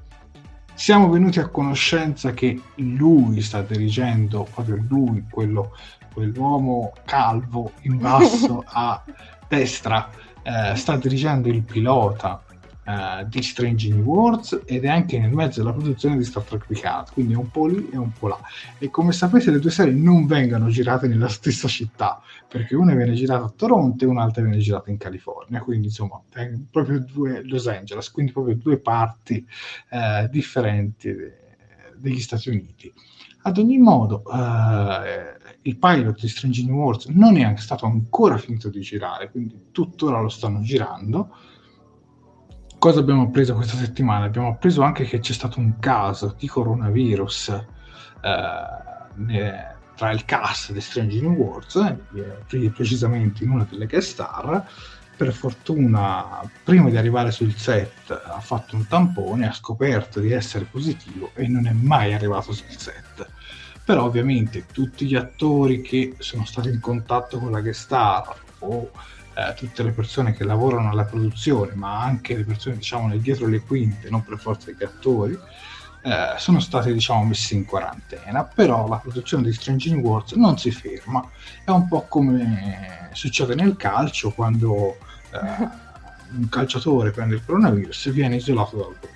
Siamo 0.74 1.08
venuti 1.08 1.40
a 1.40 1.48
conoscenza 1.48 2.32
che 2.32 2.60
lui 2.74 3.40
sta 3.40 3.62
dirigendo, 3.62 4.46
proprio 4.52 4.84
lui, 4.86 5.24
quello, 5.30 5.74
quell'uomo 6.12 6.92
calvo 7.06 7.72
in 7.82 7.96
basso 7.96 8.62
a 8.68 9.02
destra, 9.48 10.10
eh, 10.42 10.76
sta 10.76 10.96
dirigendo 10.98 11.48
il 11.48 11.62
pilota 11.62 12.42
uh, 12.86 13.26
di 13.26 13.42
Strange 13.42 13.88
New 13.88 14.40
ed 14.64 14.84
è 14.84 14.88
anche 14.88 15.18
nel 15.18 15.32
mezzo 15.32 15.60
della 15.60 15.72
produzione 15.72 16.16
di 16.16 16.24
Star 16.24 16.42
Trek 16.44 16.66
Picard, 16.66 17.12
quindi 17.12 17.34
è 17.34 17.36
un 17.36 17.50
po' 17.50 17.66
lì 17.66 17.88
e 17.90 17.96
un 17.96 18.12
po' 18.12 18.28
là. 18.28 18.40
E 18.78 18.90
come 18.90 19.12
sapete 19.12 19.50
le 19.50 19.58
due 19.58 19.70
serie 19.70 19.92
non 19.92 20.26
vengono 20.26 20.68
girate 20.68 21.08
nella 21.08 21.28
stessa 21.28 21.68
città, 21.68 22.20
perché 22.48 22.74
una 22.74 22.94
viene 22.94 23.14
girata 23.14 23.44
a 23.44 23.52
Toronto 23.54 24.04
e 24.04 24.08
un'altra 24.08 24.42
viene 24.42 24.58
girata 24.58 24.90
in 24.90 24.96
California, 24.96 25.60
quindi 25.60 25.86
insomma 25.86 26.22
è 26.32 26.52
proprio 26.70 27.00
due 27.00 27.42
Los 27.44 27.66
Angeles, 27.66 28.10
quindi 28.10 28.32
proprio 28.32 28.56
due 28.56 28.78
parti 28.78 29.44
uh, 29.90 30.28
differenti 30.28 31.14
de- 31.14 31.38
degli 31.96 32.20
Stati 32.20 32.48
Uniti. 32.50 32.92
Ad 33.42 33.58
ogni 33.58 33.78
modo, 33.78 34.22
uh, 34.24 35.54
il 35.62 35.78
pilot 35.78 36.20
di 36.20 36.28
Strange 36.28 36.64
New 36.64 36.74
Worlds 36.74 37.06
non 37.06 37.36
è 37.36 37.56
stato 37.56 37.86
ancora 37.86 38.38
finito 38.38 38.68
di 38.68 38.80
girare, 38.80 39.30
quindi 39.30 39.66
tuttora 39.70 40.20
lo 40.20 40.28
stanno 40.28 40.60
girando 40.62 41.32
cosa 42.78 43.00
abbiamo 43.00 43.22
appreso 43.22 43.54
questa 43.54 43.76
settimana? 43.76 44.26
Abbiamo 44.26 44.48
appreso 44.48 44.82
anche 44.82 45.04
che 45.04 45.18
c'è 45.20 45.32
stato 45.32 45.58
un 45.58 45.78
caso 45.78 46.34
di 46.38 46.46
coronavirus 46.46 47.48
eh, 48.20 49.74
tra 49.94 50.10
il 50.10 50.24
cast 50.24 50.72
di 50.72 50.80
Strange 50.80 51.20
New 51.20 51.32
Worlds, 51.32 51.76
eh, 51.76 52.70
precisamente 52.70 53.44
in 53.44 53.50
una 53.50 53.66
delle 53.68 53.86
guest 53.86 54.10
star. 54.10 54.68
Per 55.16 55.32
fortuna, 55.32 56.42
prima 56.62 56.90
di 56.90 56.98
arrivare 56.98 57.30
sul 57.30 57.54
set, 57.56 58.10
ha 58.10 58.40
fatto 58.40 58.76
un 58.76 58.86
tampone, 58.86 59.48
ha 59.48 59.52
scoperto 59.52 60.20
di 60.20 60.30
essere 60.30 60.66
positivo 60.70 61.30
e 61.34 61.48
non 61.48 61.66
è 61.66 61.72
mai 61.72 62.12
arrivato 62.12 62.52
sul 62.52 62.76
set. 62.76 63.26
Però 63.82 64.04
ovviamente 64.04 64.66
tutti 64.70 65.06
gli 65.06 65.14
attori 65.14 65.80
che 65.80 66.16
sono 66.18 66.44
stati 66.44 66.68
in 66.68 66.80
contatto 66.80 67.38
con 67.38 67.50
la 67.50 67.62
guest 67.62 67.80
star 67.80 68.36
o 68.58 68.90
eh, 69.36 69.52
tutte 69.54 69.82
le 69.82 69.90
persone 69.90 70.32
che 70.32 70.44
lavorano 70.44 70.90
alla 70.90 71.04
produzione, 71.04 71.74
ma 71.74 72.00
anche 72.02 72.36
le 72.36 72.44
persone 72.44 72.76
diciamo 72.76 73.14
dietro 73.18 73.46
le 73.46 73.60
quinte, 73.60 74.08
non 74.08 74.24
per 74.24 74.38
forza 74.38 74.70
gli 74.70 74.82
attori, 74.82 75.38
eh, 76.02 76.34
sono 76.38 76.58
state 76.58 76.92
diciamo 76.92 77.24
messe 77.24 77.54
in 77.54 77.66
quarantena, 77.66 78.44
però 78.44 78.88
la 78.88 78.96
produzione 78.96 79.42
di 79.42 79.52
Strange 79.52 79.92
Worlds 79.94 80.32
non 80.32 80.56
si 80.56 80.70
ferma, 80.70 81.22
è 81.64 81.70
un 81.70 81.86
po' 81.86 82.06
come 82.08 83.10
succede 83.12 83.54
nel 83.54 83.76
calcio 83.76 84.30
quando 84.30 84.96
eh, 85.30 85.84
un 86.34 86.48
calciatore 86.48 87.10
prende 87.10 87.34
il 87.34 87.44
coronavirus 87.44 88.06
e 88.06 88.10
viene 88.12 88.36
isolato 88.36 88.76
dal 88.76 88.96
gruppo 88.98 89.15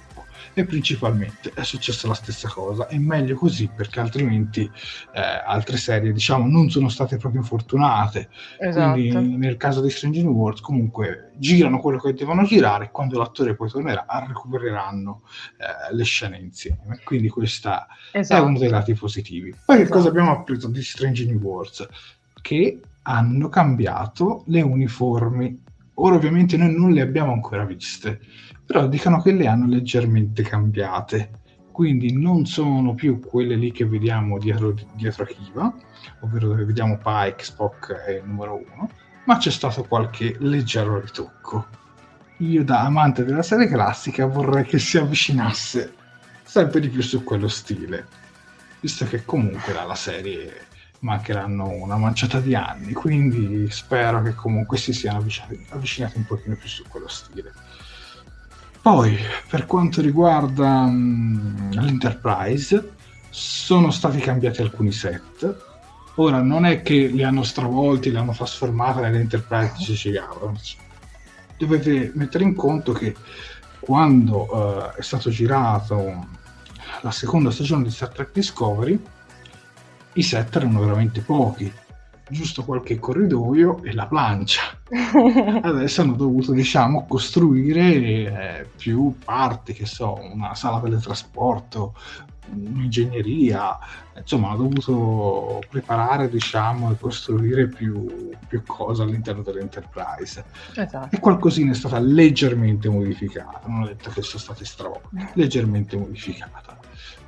e 0.55 0.65
principalmente 0.65 1.53
è 1.55 1.63
successa 1.63 2.09
la 2.09 2.15
stessa 2.15 2.49
cosa. 2.49 2.87
È 2.87 2.97
meglio 2.99 3.37
così 3.37 3.71
perché 3.75 4.01
altrimenti 4.01 4.71
eh, 5.13 5.21
altre 5.21 5.77
serie, 5.77 6.13
diciamo, 6.13 6.47
non 6.47 6.71
sono 6.71 6.89
state 6.89 7.17
proprio 7.17 7.43
fortunate. 7.43 8.29
Esatto. 8.59 8.93
Quindi 8.93 9.37
nel 9.37 9.57
caso 9.57 9.81
di 9.81 9.91
Strange 9.91 10.23
New 10.23 10.33
Worlds 10.33 10.61
comunque 10.61 11.33
girano 11.37 11.79
quello 11.79 11.99
che 11.99 12.13
devono 12.15 12.45
girare 12.45 12.87
e 12.87 12.91
quando 12.91 13.19
l'attore 13.19 13.55
poi 13.55 13.71
tornerà 13.71 14.05
recupereranno 14.27 15.23
eh, 15.59 15.95
le 15.95 16.05
scene 16.05 16.39
insieme. 16.39 17.01
Quindi 17.05 17.29
questa 17.29 17.87
esatto. 18.13 18.43
è 18.43 18.45
uno 18.45 18.59
dei 18.59 18.69
lati 18.69 18.95
positivi. 18.95 19.55
Poi 19.65 19.77
esatto. 19.77 19.83
che 19.83 19.89
cosa 19.89 20.09
abbiamo 20.09 20.33
appreso 20.33 20.69
di 20.69 20.83
Strange 20.83 21.25
New 21.25 21.39
Worlds? 21.39 21.87
Che 22.41 22.81
hanno 23.03 23.49
cambiato 23.49 24.45
le 24.47 24.63
uniformi. 24.63 25.69
Ora 26.03 26.15
ovviamente 26.17 26.57
noi 26.57 26.75
non 26.75 26.93
le 26.93 27.03
abbiamo 27.03 27.33
ancora 27.33 27.65
viste, 27.65 28.21
però 28.65 28.89
dicono 28.89 29.21
che 29.21 29.33
le 29.33 29.47
hanno 29.47 29.67
leggermente 29.67 30.43
cambiate. 30.43 31.39
Quindi 31.71 32.13
non 32.13 32.47
sono 32.47 32.95
più 32.95 33.21
quelle 33.21 33.55
lì 33.55 33.71
che 33.71 33.85
vediamo 33.85 34.39
dietro, 34.39 34.75
dietro 34.95 35.25
a 35.25 35.27
Kiva, 35.27 35.75
ovvero 36.21 36.49
dove 36.49 36.65
vediamo 36.65 36.97
Pike, 36.97 37.45
Spock 37.45 38.05
e 38.07 38.15
il 38.15 38.23
numero 38.25 38.55
uno, 38.55 38.91
ma 39.27 39.37
c'è 39.37 39.51
stato 39.51 39.85
qualche 39.85 40.37
leggero 40.39 40.99
ritocco. 41.01 41.67
Io 42.39 42.65
da 42.65 42.81
amante 42.81 43.23
della 43.23 43.43
serie 43.43 43.69
classica 43.69 44.25
vorrei 44.25 44.65
che 44.65 44.79
si 44.79 44.97
avvicinasse 44.97 45.95
sempre 46.43 46.81
di 46.81 46.89
più 46.89 47.03
su 47.03 47.23
quello 47.23 47.49
stile, 47.49 48.07
visto 48.81 49.05
che 49.05 49.27
comunque 49.27 49.75
la 49.75 49.95
serie 49.95 50.69
mancheranno 51.01 51.69
una 51.69 51.97
manciata 51.97 52.41
di 52.41 52.55
anni, 52.55 52.93
quindi 52.93 53.71
spero 53.71 54.23
che 54.23 54.35
comunque 54.35 54.77
si 54.77 54.93
siano 54.93 55.19
avvicinati, 55.19 55.67
avvicinati 55.71 56.19
un 56.19 56.27
pochino 56.27 56.57
più 56.57 56.69
su 56.69 56.85
quello 56.89 57.09
stile. 57.09 57.53
Poi, 58.83 59.17
per 59.49 59.67
quanto 59.67 60.01
riguarda 60.01 60.85
um, 60.85 61.71
l'Enterprise, 61.73 62.93
sono 63.29 63.91
stati 63.91 64.19
cambiati 64.21 64.63
alcuni 64.63 64.91
set. 64.91 65.69
Ora, 66.17 66.41
non 66.41 66.65
è 66.65 66.83
che 66.83 67.07
li 67.07 67.23
hanno 67.23 67.43
stravolti, 67.43 68.11
li 68.11 68.17
hanno 68.17 68.33
trasformati 68.33 69.01
nell'Enterprise 69.01 69.75
di 69.77 69.95
C.C. 69.95 70.77
Dovete 71.59 72.13
mettere 72.15 72.45
in 72.45 72.55
conto 72.55 72.93
che 72.93 73.15
quando 73.79 74.49
uh, 74.51 74.97
è 74.97 75.03
stato 75.03 75.29
girato 75.29 76.27
la 77.03 77.11
seconda 77.11 77.51
stagione 77.51 77.85
di 77.85 77.91
Star 77.91 78.09
Trek 78.09 78.31
Discovery, 78.33 78.99
i 80.15 80.23
set 80.23 80.57
erano 80.57 80.81
veramente 80.81 81.21
pochi, 81.21 81.73
giusto 82.31 82.65
qualche 82.65 82.99
corridoio 82.99 83.83
e 83.83 83.93
la 83.93 84.07
plancia. 84.07 84.63
Adesso 85.63 86.01
hanno 86.01 86.15
dovuto, 86.15 86.53
diciamo, 86.53 87.07
costruire 87.07 87.83
eh, 87.83 88.67
più 88.77 89.15
parti, 89.25 89.73
che 89.73 89.87
so, 89.87 90.19
una 90.33 90.55
sala 90.55 90.81
teletrasporto, 90.81 91.95
un'ingegneria, 92.53 93.79
insomma, 94.17 94.49
hanno 94.49 94.69
dovuto 94.69 95.61
preparare, 95.69 96.29
diciamo, 96.29 96.91
e 96.91 96.99
costruire 96.99 97.69
più, 97.69 98.31
più 98.49 98.63
cose 98.65 99.03
all'interno 99.03 99.43
dell'Enterprise. 99.43 100.45
Esatto. 100.75 101.15
E 101.15 101.21
qualcosina 101.21 101.73
è 101.73 101.75
stata 101.75 101.99
leggermente 101.99 102.89
modificata, 102.89 103.63
non 103.67 103.83
ho 103.83 103.87
detto 103.87 104.11
che 104.11 104.23
sono 104.23 104.41
state 104.41 104.65
stravolte, 104.65 105.31
leggermente 105.35 105.97
modificata. 105.97 106.80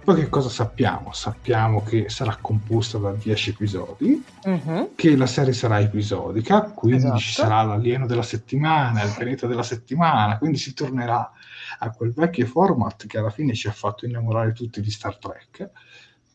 Poi 0.04 0.16
che 0.16 0.28
cosa 0.28 0.48
sappiamo? 0.48 1.12
Sappiamo 1.12 1.84
che 1.84 2.08
sarà 2.08 2.36
composta 2.40 2.98
da 2.98 3.12
10 3.12 3.50
episodi, 3.50 4.24
uh-huh. 4.42 4.94
che 4.96 5.16
la 5.16 5.26
serie 5.26 5.52
sarà 5.52 5.78
episodica, 5.78 6.62
quindi 6.62 7.04
esatto. 7.04 7.18
ci 7.18 7.32
sarà 7.32 7.62
l'alieno 7.62 8.06
della 8.06 8.22
settimana, 8.22 9.04
il 9.04 9.14
pianeta 9.16 9.46
della 9.46 9.62
settimana, 9.62 10.38
quindi 10.38 10.58
si 10.58 10.74
tornerà 10.74 11.30
a 11.78 11.90
quel 11.92 12.12
vecchio 12.12 12.46
format 12.46 13.06
che 13.06 13.18
alla 13.18 13.30
fine 13.30 13.54
ci 13.54 13.68
ha 13.68 13.72
fatto 13.72 14.04
innamorare 14.04 14.52
tutti 14.52 14.80
di 14.80 14.90
Star 14.90 15.18
Trek, 15.18 15.70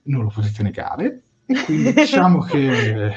non 0.03 0.23
lo 0.23 0.29
potete 0.29 0.63
negare, 0.63 1.23
e 1.45 1.63
quindi 1.65 1.91
diciamo 1.91 2.43
che 2.43 3.13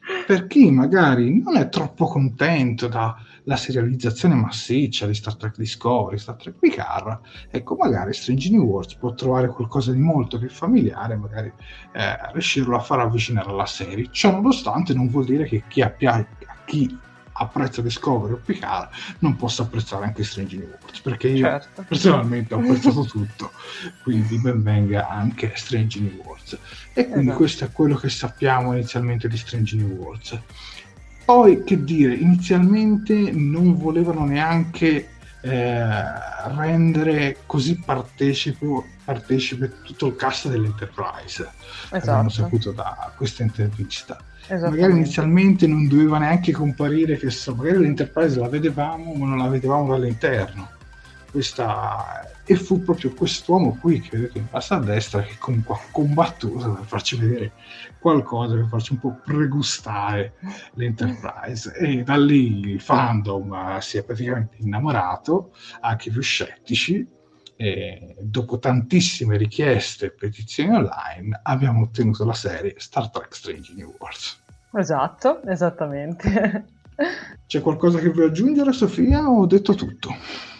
per 0.26 0.46
chi 0.46 0.70
magari 0.70 1.42
non 1.42 1.56
è 1.56 1.68
troppo 1.68 2.06
contento 2.06 2.88
da 2.88 3.14
la 3.44 3.56
serializzazione 3.56 4.34
massiccia 4.34 5.06
di 5.06 5.14
Star 5.14 5.36
Trek 5.36 5.56
Discovery, 5.56 6.18
Star 6.18 6.36
Trek 6.36 6.56
Picard, 6.58 7.20
ecco, 7.50 7.76
magari 7.76 8.12
Strange 8.12 8.50
New 8.50 8.64
Worlds 8.64 8.94
può 8.94 9.14
trovare 9.14 9.48
qualcosa 9.48 9.92
di 9.92 10.00
molto 10.00 10.38
più 10.38 10.48
familiare, 10.48 11.16
magari 11.16 11.52
eh, 11.92 12.32
riuscirlo 12.32 12.76
a 12.76 12.80
far 12.80 13.00
avvicinare 13.00 13.50
alla 13.50 13.66
serie. 13.66 14.08
Ciò 14.10 14.30
nonostante 14.30 14.94
non 14.94 15.08
vuol 15.08 15.26
dire 15.26 15.44
che 15.44 15.64
chi, 15.68 15.82
appia- 15.82 16.26
chi 16.64 16.98
apprezza 17.34 17.82
Discovery 17.82 18.34
o 18.34 18.40
Picard 18.44 18.90
non 19.20 19.36
possa 19.36 19.62
apprezzare 19.62 20.04
anche 20.04 20.24
Strange 20.24 20.56
New 20.56 20.68
Worlds, 20.68 21.00
perché 21.00 21.28
io 21.28 21.44
certo. 21.44 21.84
personalmente 21.86 22.54
ho 22.54 22.58
apprezzato 22.58 23.04
tutto, 23.06 23.50
quindi 24.02 24.38
ben 24.38 24.62
venga 24.62 25.08
anche 25.08 25.52
Strange 25.54 26.00
New 26.00 26.22
Worlds. 26.24 26.58
E 26.92 27.04
quindi 27.04 27.26
esatto. 27.26 27.36
questo 27.36 27.64
è 27.64 27.72
quello 27.72 27.96
che 27.96 28.08
sappiamo 28.08 28.72
inizialmente 28.72 29.28
di 29.28 29.36
Strange 29.36 29.76
New 29.76 29.96
Worlds. 29.96 30.40
Poi, 31.24 31.64
che 31.64 31.82
dire, 31.82 32.14
inizialmente 32.14 33.14
non 33.32 33.76
volevano 33.76 34.24
neanche 34.26 35.08
eh, 35.40 35.84
rendere 36.56 37.38
così 37.46 37.78
partecipe, 37.78 38.66
partecipe 39.04 39.72
tutto 39.82 40.06
il 40.08 40.16
cast 40.16 40.48
dell'Enterprise. 40.48 41.50
Esatto. 41.84 42.10
Abbiamo 42.10 42.28
saputo 42.28 42.72
da 42.72 43.12
questa 43.16 43.42
intervista. 43.42 44.18
Magari 44.48 44.92
inizialmente 44.92 45.66
non 45.66 45.88
doveva 45.88 46.18
neanche 46.18 46.52
comparire, 46.52 47.16
che 47.16 47.30
so, 47.30 47.54
magari 47.54 47.78
l'Enterprise 47.78 48.38
la 48.38 48.48
vedevamo, 48.48 49.14
ma 49.14 49.26
non 49.26 49.38
la 49.38 49.48
vedevamo 49.48 49.88
dall'interno. 49.88 50.68
Questa 51.30 52.32
e 52.46 52.56
fu 52.56 52.82
proprio 52.82 53.12
quest'uomo 53.14 53.78
qui 53.80 54.00
che 54.00 54.16
vedete 54.16 54.38
in 54.38 54.46
basso 54.50 54.74
a 54.74 54.80
destra 54.80 55.22
che 55.22 55.36
comunque 55.38 55.74
ha 55.74 55.80
combattuto 55.90 56.72
per 56.72 56.84
farci 56.84 57.16
vedere 57.16 57.52
qualcosa, 58.04 58.54
per 58.54 58.66
farci 58.66 58.92
un 58.92 58.98
po' 58.98 59.18
pregustare 59.24 60.34
l'Enterprise 60.74 61.74
e 61.74 62.02
da 62.02 62.18
lì 62.18 62.72
il 62.72 62.80
fandom 62.82 63.78
si 63.78 63.96
è 63.96 64.04
praticamente 64.04 64.58
innamorato, 64.60 65.54
anche 65.80 66.10
più 66.10 66.20
scettici 66.20 67.08
e 67.56 68.14
dopo 68.20 68.58
tantissime 68.58 69.38
richieste 69.38 70.06
e 70.06 70.12
petizioni 70.12 70.74
online 70.74 71.40
abbiamo 71.44 71.80
ottenuto 71.80 72.26
la 72.26 72.34
serie 72.34 72.74
Star 72.76 73.08
Trek 73.08 73.34
Strange 73.34 73.72
New 73.72 73.94
Worlds. 73.98 74.42
Esatto, 74.74 75.42
esattamente. 75.44 76.66
C'è 77.46 77.60
qualcosa 77.60 77.98
che 77.98 78.10
vuoi 78.10 78.26
aggiungere, 78.26 78.72
Sofia, 78.72 79.28
o 79.28 79.40
ho 79.40 79.46
detto 79.46 79.74
tutto? 79.74 80.14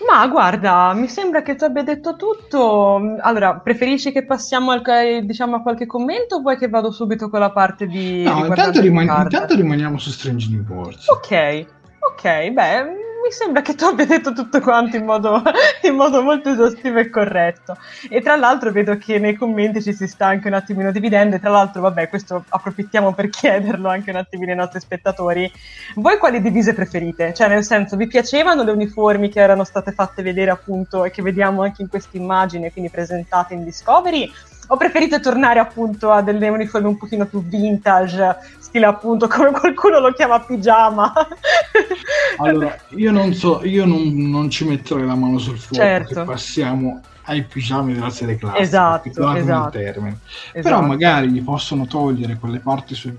Ma 0.07 0.27
guarda, 0.29 0.93
mi 0.95 1.09
sembra 1.09 1.43
che 1.43 1.55
tu 1.55 1.65
abbia 1.65 1.83
detto 1.83 2.17
tutto. 2.17 3.17
Allora, 3.21 3.59
preferisci 3.59 4.13
che 4.13 4.25
passiamo 4.27 4.71
al, 4.71 4.83
diciamo, 5.25 5.57
a 5.57 5.63
qualche 5.63 5.87
commento 5.87 6.37
o 6.37 6.41
vuoi 6.41 6.57
che 6.57 6.69
vado 6.69 6.91
subito 6.91 7.31
con 7.31 7.41
la 7.41 7.51
parte 7.51 7.87
di... 7.87 8.23
No, 8.23 8.45
intanto, 8.47 8.81
riman- 8.81 9.23
intanto, 9.23 9.55
rimaniamo 9.55 9.99
su 9.99 10.11
Strange 10.11 10.49
New 10.51 10.65
Worlds. 10.69 11.09
Ok, 11.09 11.67
ok, 12.11 12.51
beh, 12.51 12.85
mi 13.25 13.31
sembra 13.31 13.63
che 13.63 13.75
tu 13.75 13.85
abbia 13.87 14.05
detto 14.05 14.35
tutto 14.35 14.61
quanto 14.61 14.97
in 14.97 15.07
modo, 15.07 15.43
in 15.83 15.95
modo, 15.95 16.23
molto 16.23 16.51
esaustivo 16.51 16.99
e 16.99 17.09
corretto. 17.09 17.75
E 18.11 18.21
tra 18.21 18.37
l'altro 18.37 18.71
vedo 18.71 18.99
che 18.99 19.19
nei 19.19 19.35
commenti 19.35 19.83
ci 19.83 19.95
si 19.95 20.07
sta 20.07 20.27
anche 20.27 20.49
un 20.49 20.55
attimino 20.55 20.93
dividendo. 20.93 21.37
E 21.37 21.41
tra 21.41 21.49
l'altro, 21.49 21.81
vabbè, 21.81 22.11
questo 22.11 22.45
approfittiamo 22.47 23.15
per 23.15 23.31
chiederlo 23.31 23.89
anche 23.89 24.11
un 24.11 24.17
attimino 24.17 24.51
ai 24.51 24.59
nostri 24.59 24.81
spettatori. 24.81 25.51
Voi 25.95 26.19
quali 26.19 26.43
divise 26.43 26.75
preferite? 26.75 27.33
Cioè, 27.33 27.49
nel 27.49 27.65
senso, 27.65 27.97
vi 27.97 28.07
piacevano 28.07 28.63
le 28.63 28.73
uniformi 28.73 29.31
che 29.31 29.41
erano 29.41 29.65
state 29.65 29.93
fatte 29.93 30.23
vedere 30.23 30.51
appunto 30.51 31.05
e 31.05 31.11
che 31.11 31.23
vediamo 31.23 31.63
anche 31.63 31.81
in 31.81 31.89
questa 31.89 32.19
immagine, 32.19 32.73
quindi 32.73 32.91
presentate 32.91 33.55
in 33.55 33.65
Discovery? 33.65 34.31
O 34.69 34.77
preferite 34.77 35.21
tornare 35.21 35.59
appunto 35.59 36.11
a 36.11 36.23
delle 36.23 36.49
uniformi 36.49 36.89
un 36.89 36.97
pochino 36.97 37.27
più 37.27 37.43
vintage, 37.43 38.37
stile 38.59 38.87
appunto 38.87 39.29
come 39.29 39.51
qualcuno 39.51 39.99
lo 39.99 40.13
chiama 40.13 40.41
pigiama? 40.41 41.13
allora, 42.39 42.77
io 42.91 43.11
non 43.11 43.33
so, 43.35 43.65
io 43.65 43.85
non, 43.85 44.13
non 44.31 44.51
ci 44.51 44.67
metterei 44.67 45.07
la 45.07 45.15
mano 45.15 45.39
sul 45.39 45.59
fuoco 45.59 45.83
certo. 45.83 46.25
passiamo 46.25 47.01
ai 47.27 47.43
pigiami 47.43 47.95
della 47.95 48.11
serie 48.11 48.37
classica, 48.37 48.63
esatto, 48.63 49.09
esatto, 49.09 49.79
esatto. 49.79 50.19
Però 50.53 50.83
magari 50.83 51.31
gli 51.31 51.43
possono 51.43 51.87
togliere 51.87 52.37
quelle 52.37 52.59
parti 52.59 52.95
su 52.95 53.13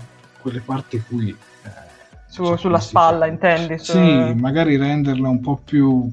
quelle 0.46 0.60
parti 0.60 1.02
qui 1.02 1.30
eh, 1.30 1.70
su, 2.28 2.54
sulla 2.54 2.78
spalla, 2.78 3.26
intendi? 3.26 3.78
Su... 3.78 3.92
Sì, 3.92 4.34
magari 4.34 4.76
renderla 4.76 5.28
un 5.28 5.40
po' 5.40 5.60
più 5.64 6.08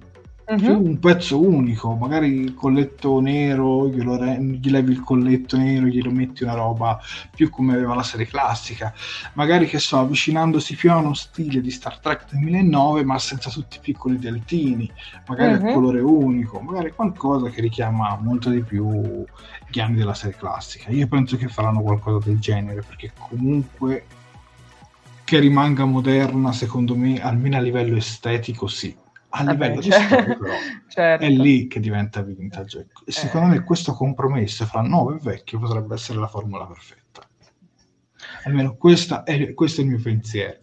uh-huh. 0.59 0.85
un 0.85 0.99
pezzo 0.99 1.39
unico, 1.39 1.95
magari 1.95 2.27
il 2.27 2.53
colletto 2.53 3.19
nero, 3.19 3.89
re- 3.89 4.41
gli 4.41 4.69
levi 4.69 4.91
il 4.91 5.01
colletto 5.01 5.57
nero, 5.57 5.85
glielo 5.85 6.11
metti 6.11 6.43
una 6.43 6.53
roba 6.53 6.99
più 7.33 7.49
come 7.49 7.73
aveva 7.73 7.95
la 7.95 8.03
serie 8.03 8.25
classica, 8.25 8.93
magari 9.33 9.65
che 9.65 9.79
so, 9.79 9.99
avvicinandosi 9.99 10.75
più 10.75 10.91
a 10.91 10.97
uno 10.97 11.13
stile 11.13 11.61
di 11.61 11.71
Star 11.71 11.99
Trek 11.99 12.27
2009 12.31 13.03
ma 13.03 13.17
senza 13.19 13.49
tutti 13.49 13.77
i 13.77 13.81
piccoli 13.81 14.17
deltini, 14.17 14.89
magari 15.27 15.53
uh-huh. 15.53 15.69
a 15.69 15.73
colore 15.73 15.99
unico, 15.99 16.59
magari 16.59 16.91
qualcosa 16.91 17.49
che 17.49 17.61
richiama 17.61 18.17
molto 18.21 18.49
di 18.49 18.61
più 18.61 19.25
gli 19.67 19.79
anni 19.79 19.97
della 19.97 20.13
serie 20.13 20.37
classica. 20.37 20.91
Io 20.91 21.07
penso 21.07 21.37
che 21.37 21.47
faranno 21.47 21.81
qualcosa 21.81 22.27
del 22.27 22.39
genere 22.39 22.83
perché 22.87 23.11
comunque 23.17 24.05
che 25.23 25.39
rimanga 25.39 25.85
moderna, 25.85 26.51
secondo 26.51 26.95
me, 26.95 27.21
almeno 27.21 27.57
a 27.57 27.61
livello 27.61 27.95
estetico, 27.95 28.67
sì 28.67 29.01
a 29.35 29.51
livello 29.51 29.81
di 29.81 29.91
storia 29.91 30.37
però 30.37 30.53
certo. 30.87 31.25
è 31.25 31.29
lì 31.29 31.67
che 31.67 31.79
diventa 31.79 32.21
vintage 32.21 32.87
e 33.05 33.11
secondo 33.11 33.47
eh. 33.47 33.57
me 33.57 33.63
questo 33.63 33.93
compromesso 33.93 34.65
fra 34.65 34.81
nuovo 34.81 35.15
e 35.15 35.19
vecchio 35.21 35.59
potrebbe 35.59 35.95
essere 35.95 36.19
la 36.19 36.27
formula 36.27 36.65
perfetta 36.65 37.21
almeno 38.43 38.71
è, 38.71 38.75
questo 38.75 39.23
è 39.25 39.83
il 39.83 39.87
mio 39.87 40.01
pensiero 40.01 40.61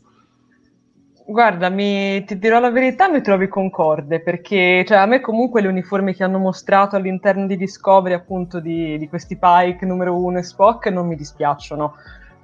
Guarda, 1.30 1.68
mi, 1.68 2.24
ti 2.24 2.40
dirò 2.40 2.58
la 2.58 2.72
verità, 2.72 3.08
mi 3.08 3.20
trovi 3.20 3.46
concorde, 3.46 4.20
perché 4.20 4.84
cioè, 4.84 4.98
a 4.98 5.06
me 5.06 5.20
comunque 5.20 5.60
le 5.60 5.68
uniformi 5.68 6.12
che 6.12 6.24
hanno 6.24 6.38
mostrato 6.38 6.96
all'interno 6.96 7.46
di 7.46 7.56
Discovery, 7.56 8.14
appunto, 8.14 8.58
di, 8.58 8.98
di 8.98 9.08
questi 9.08 9.38
Pike 9.38 9.86
numero 9.86 10.20
1 10.20 10.38
e 10.38 10.42
Spock, 10.42 10.86
non 10.86 11.06
mi 11.06 11.14
dispiacciono 11.14 11.94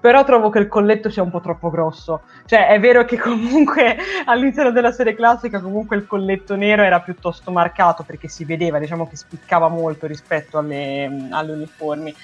però 0.07 0.23
trovo 0.23 0.51
che 0.51 0.61
il 0.61 0.69
colletto 0.69 1.11
sia 1.11 1.25
un 1.25 1.31
po' 1.31 1.41
troppo 1.41 1.69
grosso. 1.69 2.23
Cioè, 2.45 2.69
è 2.69 2.79
vero 2.79 3.05
che 3.05 3.19
comunque 3.19 3.97
all'interno 4.27 4.71
della 4.71 4.93
serie 4.93 5.17
classica 5.17 5.59
comunque 5.59 5.97
il 5.97 6.07
colletto 6.07 6.55
nero 6.55 6.85
era 6.85 7.01
piuttosto 7.01 7.51
marcato 7.51 8.05
perché 8.05 8.29
si 8.29 8.45
vedeva, 8.45 8.79
diciamo 8.79 9.09
che 9.09 9.17
spiccava 9.17 9.67
molto 9.67 10.07
rispetto 10.07 10.59
alle, 10.59 11.27
alle 11.31 11.53
uniformi. 11.55 12.15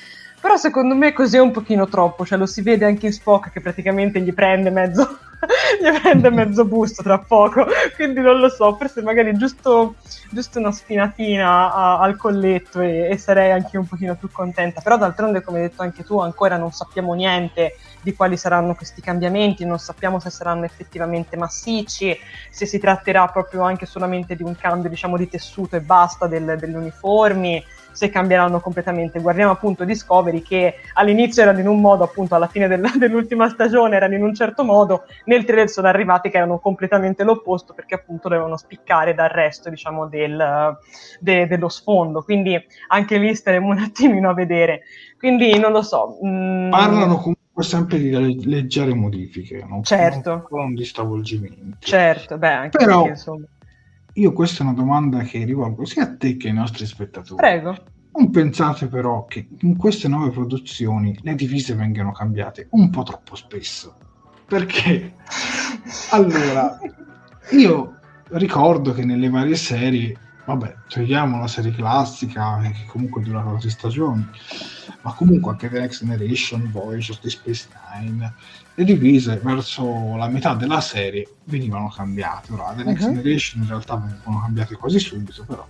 Però 0.43 0.57
secondo 0.57 0.97
me 0.97 1.13
così 1.13 1.37
è 1.37 1.41
un 1.41 1.53
pochino 1.53 1.87
troppo, 1.87 2.27
cioè 2.27 2.37
lo 2.37 2.47
si 2.47 2.63
vede 2.63 2.85
anche 2.85 3.07
in 3.07 3.13
Spock 3.13 3.53
che 3.53 3.61
praticamente 3.61 4.21
gli 4.21 4.35
prende 4.35 4.71
mezzo, 4.71 5.19
gli 5.81 6.01
prende 6.01 6.31
mezzo 6.31 6.65
busto 6.65 7.01
tra 7.01 7.17
poco, 7.21 7.65
quindi 7.95 8.19
non 8.19 8.41
lo 8.41 8.49
so, 8.49 8.75
forse 8.75 9.03
magari 9.03 9.37
giusto, 9.37 9.95
giusto 10.33 10.59
una 10.59 10.73
spinatina 10.73 11.73
a, 11.73 12.01
al 12.01 12.17
colletto 12.17 12.81
e, 12.81 13.09
e, 13.09 13.17
sarei 13.19 13.53
anche 13.53 13.79
un 13.79 13.87
pochino 13.87 14.17
più 14.17 14.33
contenta, 14.33 14.81
però 14.81 14.99
d'altronde 14.99 15.43
come 15.43 15.59
hai 15.59 15.69
detto 15.69 15.83
anche 15.83 16.03
tu 16.03 16.19
ancora 16.19 16.57
non 16.57 16.73
sappiamo 16.73 17.15
niente 17.15 17.77
di 18.03 18.13
quali 18.13 18.37
saranno 18.37 18.75
questi 18.75 19.01
cambiamenti, 19.01 19.65
non 19.65 19.79
sappiamo 19.79 20.19
se 20.19 20.31
saranno 20.31 20.65
effettivamente 20.65 21.37
massicci, 21.37 22.19
se 22.51 22.67
si 22.67 22.81
tratterà 22.81 23.29
proprio 23.29 23.63
anche 23.63 23.87
solamente 23.87 24.35
di 24.35 24.43
un 24.43 24.57
cambio 24.57 24.91
diciamo 24.91 25.17
di 25.17 25.29
tessuto 25.29 25.77
e 25.77 25.83
basta 25.83 26.27
del, 26.27 26.57
degli 26.59 26.75
uniformi 26.75 27.65
se 27.93 28.11
cambieranno 28.11 28.61
completamente. 28.61 29.21
Guardiamo 29.21 29.53
appunto 29.53 29.85
Discovery 29.85 30.43
che 30.43 30.75
all'inizio 30.95 31.43
erano 31.43 31.61
in 31.61 31.69
un 31.69 31.81
modo, 31.81 32.05
appunto 32.05 32.35
alla 32.35 32.49
fine 32.49 32.69
del, 32.69 32.83
dell'ultima 32.99 33.49
stagione 33.49 33.97
erano 33.97 34.15
in 34.15 34.23
un 34.23 34.35
certo 34.35 34.65
modo, 34.65 35.05
nel 35.27 35.45
trailer 35.45 35.69
sono 35.69 35.89
arrivati 35.89 36.31
che 36.31 36.37
erano 36.37 36.59
completamente 36.59 37.25
l'opposto 37.25 37.75
perché 37.75 37.95
appunto 37.95 38.29
dovevano 38.29 38.57
spiccare 38.57 39.15
dal 39.15 39.29
resto 39.29 39.71
diciamo 39.71 40.07
del, 40.07 40.77
de, 41.21 41.47
dello 41.47 41.69
sfondo, 41.69 42.23
quindi 42.23 42.59
anche 42.89 43.19
lì 43.19 43.35
staremo 43.35 43.69
un 43.69 43.79
attimino 43.79 44.31
a 44.31 44.35
vedere. 44.35 44.83
Quindi 45.19 45.57
non 45.59 45.73
lo 45.73 45.83
so. 45.83 46.19
Mh... 46.21 46.29
Mm, 46.29 46.71
Parlano 46.71 47.17
comunque 47.17 47.63
sempre 47.63 47.99
di 47.99 48.45
leggere 48.45 48.95
modifiche, 48.95 49.65
non, 49.69 49.85
certo. 49.85 50.49
non, 50.51 50.61
non 50.63 50.75
di 50.75 50.85
stravolgimenti. 50.85 51.77
Perché 52.69 52.85
Però... 52.85 53.03
Perché, 53.03 53.11
insomma 53.11 53.45
io 54.15 54.33
questa 54.33 54.63
è 54.63 54.67
una 54.67 54.75
domanda 54.75 55.21
che 55.21 55.45
rivolgo 55.45 55.85
sia 55.85 56.05
a 56.05 56.17
te 56.17 56.37
che 56.37 56.49
ai 56.49 56.55
nostri 56.55 56.87
spettatori. 56.87 57.37
Prego. 57.37 57.77
Non 58.15 58.31
pensate 58.31 58.89
però 58.89 59.25
che 59.25 59.49
in 59.61 59.77
queste 59.77 60.07
nuove 60.09 60.31
produzioni 60.31 61.19
le 61.23 61.35
divise 61.35 61.75
vengano 61.75 62.13
cambiate 62.13 62.69
un 62.73 62.91
po' 62.91 63.05
troppo 63.05 63.35
spesso? 63.35 63.97
Perché 64.47 65.15
allora 66.11 66.79
io 67.53 67.99
ricordo 68.29 68.93
che 68.93 69.05
nelle 69.05 69.31
varie 69.31 69.57
serie 69.57 70.19
vabbè, 70.45 70.75
togliamo 70.89 71.39
la 71.39 71.47
serie 71.47 71.73
classica 71.73 72.59
che 72.61 72.85
comunque 72.87 73.23
dura 73.23 73.43
quasi 73.43 73.71
stagioni, 73.71 74.27
ma 75.03 75.13
comunque 75.15 75.53
anche 75.53 75.69
The 75.69 75.81
Next 75.81 76.05
Generation, 76.05 76.71
Voyager, 76.71 77.17
The 77.19 77.31
Space 77.31 77.69
Nine, 77.95 78.35
le 78.75 78.85
divise 78.85 79.37
verso 79.43 80.17
la 80.17 80.29
metà 80.29 80.55
della 80.55 80.81
serie 80.81 81.29
venivano 81.45 81.89
cambiate. 81.89 82.53
Ora, 82.53 82.73
The 82.75 82.85
Next 82.85 83.05
uh-huh. 83.05 83.15
Generation 83.15 83.63
in 83.63 83.69
realtà 83.69 83.97
vengono 83.97 84.41
cambiate 84.41 84.77
quasi 84.77 84.99
subito, 84.99 85.45
però 85.45 85.67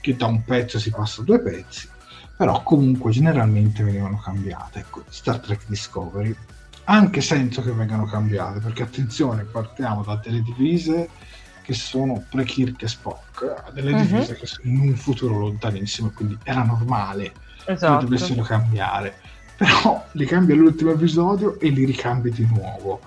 che 0.00 0.16
da 0.16 0.26
un 0.26 0.44
pezzo 0.44 0.78
si 0.78 0.90
passa 0.90 1.22
a 1.22 1.24
due 1.24 1.40
pezzi, 1.40 1.88
però 2.36 2.62
comunque 2.62 3.10
generalmente 3.10 3.82
venivano 3.82 4.18
cambiate. 4.18 4.80
Ecco, 4.80 5.02
Star 5.08 5.40
Trek 5.40 5.64
Discovery, 5.66 6.34
anche 6.84 7.20
senza 7.20 7.62
che 7.62 7.72
vengano 7.72 8.04
cambiate, 8.04 8.60
perché 8.60 8.82
attenzione, 8.84 9.42
partiamo 9.42 10.02
da 10.02 10.20
delle 10.22 10.42
divise 10.42 11.08
che 11.62 11.74
sono 11.74 12.24
pre-Kirk 12.30 12.82
e 12.82 12.88
Spock, 12.88 13.72
delle 13.72 13.92
uh-huh. 13.92 14.00
divise 14.00 14.36
che 14.36 14.46
sono 14.46 14.68
in 14.68 14.78
un 14.80 14.94
futuro 14.94 15.36
lontanissimo, 15.38 16.10
quindi 16.14 16.38
era 16.44 16.62
normale 16.62 17.32
esatto. 17.66 17.98
che 17.98 18.04
dovessero 18.04 18.42
cambiare. 18.42 19.16
Però 19.58 20.04
li 20.12 20.24
cambi 20.24 20.52
all'ultimo 20.52 20.92
episodio 20.92 21.58
e 21.58 21.68
li 21.70 21.84
ricambi 21.84 22.30
di 22.30 22.46
nuovo. 22.46 23.00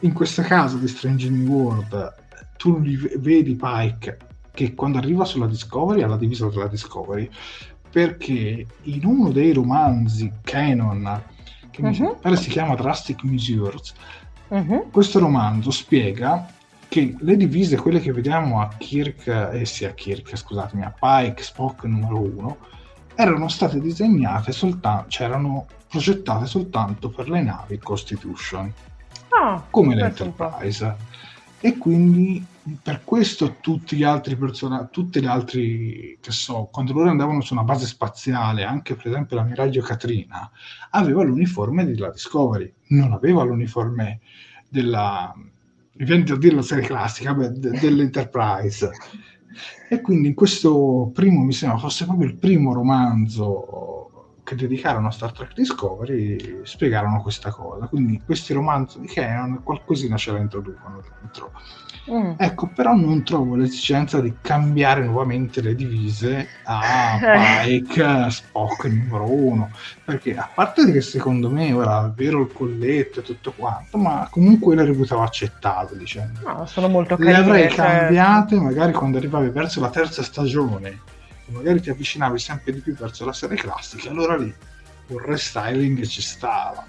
In 0.00 0.12
questo 0.12 0.42
caso 0.42 0.76
di 0.76 0.86
Strange 0.86 1.28
New 1.28 1.48
World, 1.48 2.14
tu 2.56 2.80
vedi 3.18 3.56
Pike 3.56 4.18
che 4.52 4.74
quando 4.74 4.98
arriva 4.98 5.24
sulla 5.24 5.48
Discovery 5.48 6.02
ha 6.02 6.06
la 6.06 6.16
divisa 6.16 6.48
della 6.48 6.68
Discovery, 6.68 7.28
perché 7.90 8.64
in 8.82 9.04
uno 9.04 9.30
dei 9.32 9.52
romanzi 9.52 10.32
canon, 10.42 11.22
che 11.70 11.82
uh-huh. 11.82 11.88
mi 11.88 12.16
mhm. 12.22 12.34
si 12.34 12.48
chiama 12.48 12.76
Drastic 12.76 13.24
Measures, 13.24 13.92
uh-huh. 14.48 14.88
questo 14.92 15.18
romanzo 15.18 15.72
spiega 15.72 16.46
che 16.88 17.16
le 17.18 17.36
divise, 17.36 17.76
quelle 17.76 18.00
che 18.00 18.12
vediamo 18.12 18.60
a 18.60 18.68
Kirk, 18.78 19.26
eh 19.52 19.66
sì, 19.66 19.84
a 19.84 19.92
Kirk, 19.92 20.36
scusatemi, 20.36 20.84
a 20.84 20.94
Pike, 20.96 21.42
Spock 21.42 21.82
numero 21.84 22.20
uno, 22.20 22.56
erano 23.16 23.48
state 23.48 23.80
disegnate 23.80 24.52
soltanto, 24.52 25.08
cioè 25.08 25.26
erano 25.26 25.66
progettate 25.88 26.46
soltanto 26.46 27.08
per 27.08 27.28
le 27.28 27.42
navi 27.42 27.78
Constitution, 27.78 28.72
ah, 29.40 29.64
come 29.70 29.94
l'Enterprise. 29.94 30.96
E 31.60 31.78
quindi 31.78 32.44
per 32.82 33.02
questo 33.04 33.56
tutti 33.60 33.96
gli 33.96 34.02
altri 34.02 34.36
personaggi, 34.36 34.88
tutti 34.90 35.20
gli 35.20 35.26
altri, 35.26 36.18
che 36.20 36.30
so, 36.30 36.68
quando 36.70 36.92
loro 36.92 37.08
andavano 37.08 37.40
su 37.40 37.54
una 37.54 37.62
base 37.62 37.86
spaziale, 37.86 38.64
anche 38.64 38.94
per 38.94 39.06
esempio 39.06 39.36
l'ammiraglio 39.36 39.82
Katrina, 39.82 40.50
aveva 40.90 41.22
l'uniforme 41.22 41.86
della 41.86 42.10
Discovery, 42.10 42.72
non 42.88 43.12
aveva 43.12 43.42
l'uniforme 43.44 44.20
della, 44.68 45.32
mi 45.34 46.04
viene 46.04 46.24
da 46.24 46.36
dire 46.36 46.56
la 46.56 46.62
serie 46.62 46.86
classica, 46.86 47.32
beh, 47.34 47.52
de- 47.52 47.78
dell'Enterprise. 47.78 48.90
E 49.88 50.00
quindi 50.00 50.28
in 50.28 50.34
questo 50.34 51.10
primo, 51.12 51.42
mi 51.42 51.52
sembra 51.52 51.78
fosse 51.78 52.04
proprio 52.04 52.28
il 52.28 52.36
primo 52.36 52.72
romanzo 52.72 54.05
che 54.46 54.54
dedicarono 54.54 55.08
a 55.08 55.10
Star 55.10 55.32
Trek 55.32 55.52
Discovery, 55.54 56.60
spiegarono 56.62 57.20
questa 57.20 57.50
cosa. 57.50 57.88
Quindi 57.88 58.22
questi 58.24 58.52
romanzi 58.52 59.00
di 59.00 59.08
Canon 59.08 59.60
qualcosina 59.64 60.16
ce 60.16 60.30
la 60.30 60.38
introducono 60.38 61.02
dentro. 61.20 61.50
Mm. 62.08 62.34
Ecco, 62.36 62.68
però 62.68 62.94
non 62.94 63.24
trovo 63.24 63.56
l'esigenza 63.56 64.20
di 64.20 64.32
cambiare 64.40 65.04
nuovamente 65.04 65.60
le 65.60 65.74
divise 65.74 66.46
a 66.62 67.18
Pike, 67.64 68.30
Spock 68.30 68.84
numero 68.84 69.28
uno, 69.28 69.70
perché 70.04 70.36
a 70.36 70.48
parte 70.54 70.92
che 70.92 71.00
secondo 71.00 71.50
me 71.50 71.72
ora 71.72 72.08
vero 72.14 72.42
il 72.42 72.52
colletto 72.52 73.18
e 73.18 73.22
tutto 73.24 73.52
quanto, 73.56 73.98
ma 73.98 74.28
comunque 74.30 74.76
le 74.76 74.84
reputavo 74.84 75.22
accettabili. 75.22 76.06
Cioè, 76.06 76.28
no, 76.44 76.66
sono 76.66 76.88
molto 76.88 77.16
carine. 77.16 77.32
Le 77.32 77.44
avrei 77.44 77.68
cioè... 77.70 77.84
cambiate 77.84 78.60
magari 78.60 78.92
quando 78.92 79.18
arrivavi 79.18 79.48
verso 79.48 79.80
la 79.80 79.90
terza 79.90 80.22
stagione, 80.22 81.00
magari 81.48 81.80
ti 81.80 81.90
avvicinavi 81.90 82.38
sempre 82.38 82.72
di 82.72 82.80
più 82.80 82.94
verso 82.94 83.24
la 83.24 83.32
serie 83.32 83.56
classica, 83.56 84.10
allora 84.10 84.36
lì 84.36 84.54
un 85.08 85.18
restyling 85.18 86.04
ci 86.04 86.22
stava. 86.22 86.84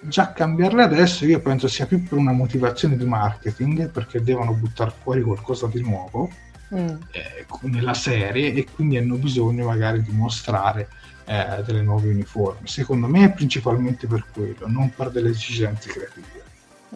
Già 0.00 0.32
cambiarle 0.32 0.82
adesso 0.82 1.24
io 1.24 1.40
penso 1.40 1.66
sia 1.66 1.86
più 1.86 2.02
per 2.02 2.18
una 2.18 2.32
motivazione 2.32 2.96
di 2.96 3.04
marketing 3.04 3.88
perché 3.90 4.22
devono 4.22 4.52
buttare 4.52 4.92
fuori 5.02 5.22
qualcosa 5.22 5.66
di 5.66 5.80
nuovo 5.80 6.30
mm. 6.74 6.88
eh, 7.10 7.46
nella 7.62 7.94
serie 7.94 8.52
e 8.52 8.66
quindi 8.74 8.98
hanno 8.98 9.16
bisogno 9.16 9.66
magari 9.66 10.02
di 10.02 10.12
mostrare 10.12 10.88
eh, 11.24 11.62
delle 11.64 11.80
nuove 11.80 12.08
uniformi. 12.08 12.68
Secondo 12.68 13.06
me 13.06 13.24
è 13.24 13.32
principalmente 13.32 14.06
per 14.06 14.26
quello 14.30 14.66
non 14.66 14.92
per 14.94 15.10
delle 15.10 15.30
esigenze 15.30 15.88
creative. 15.88 16.42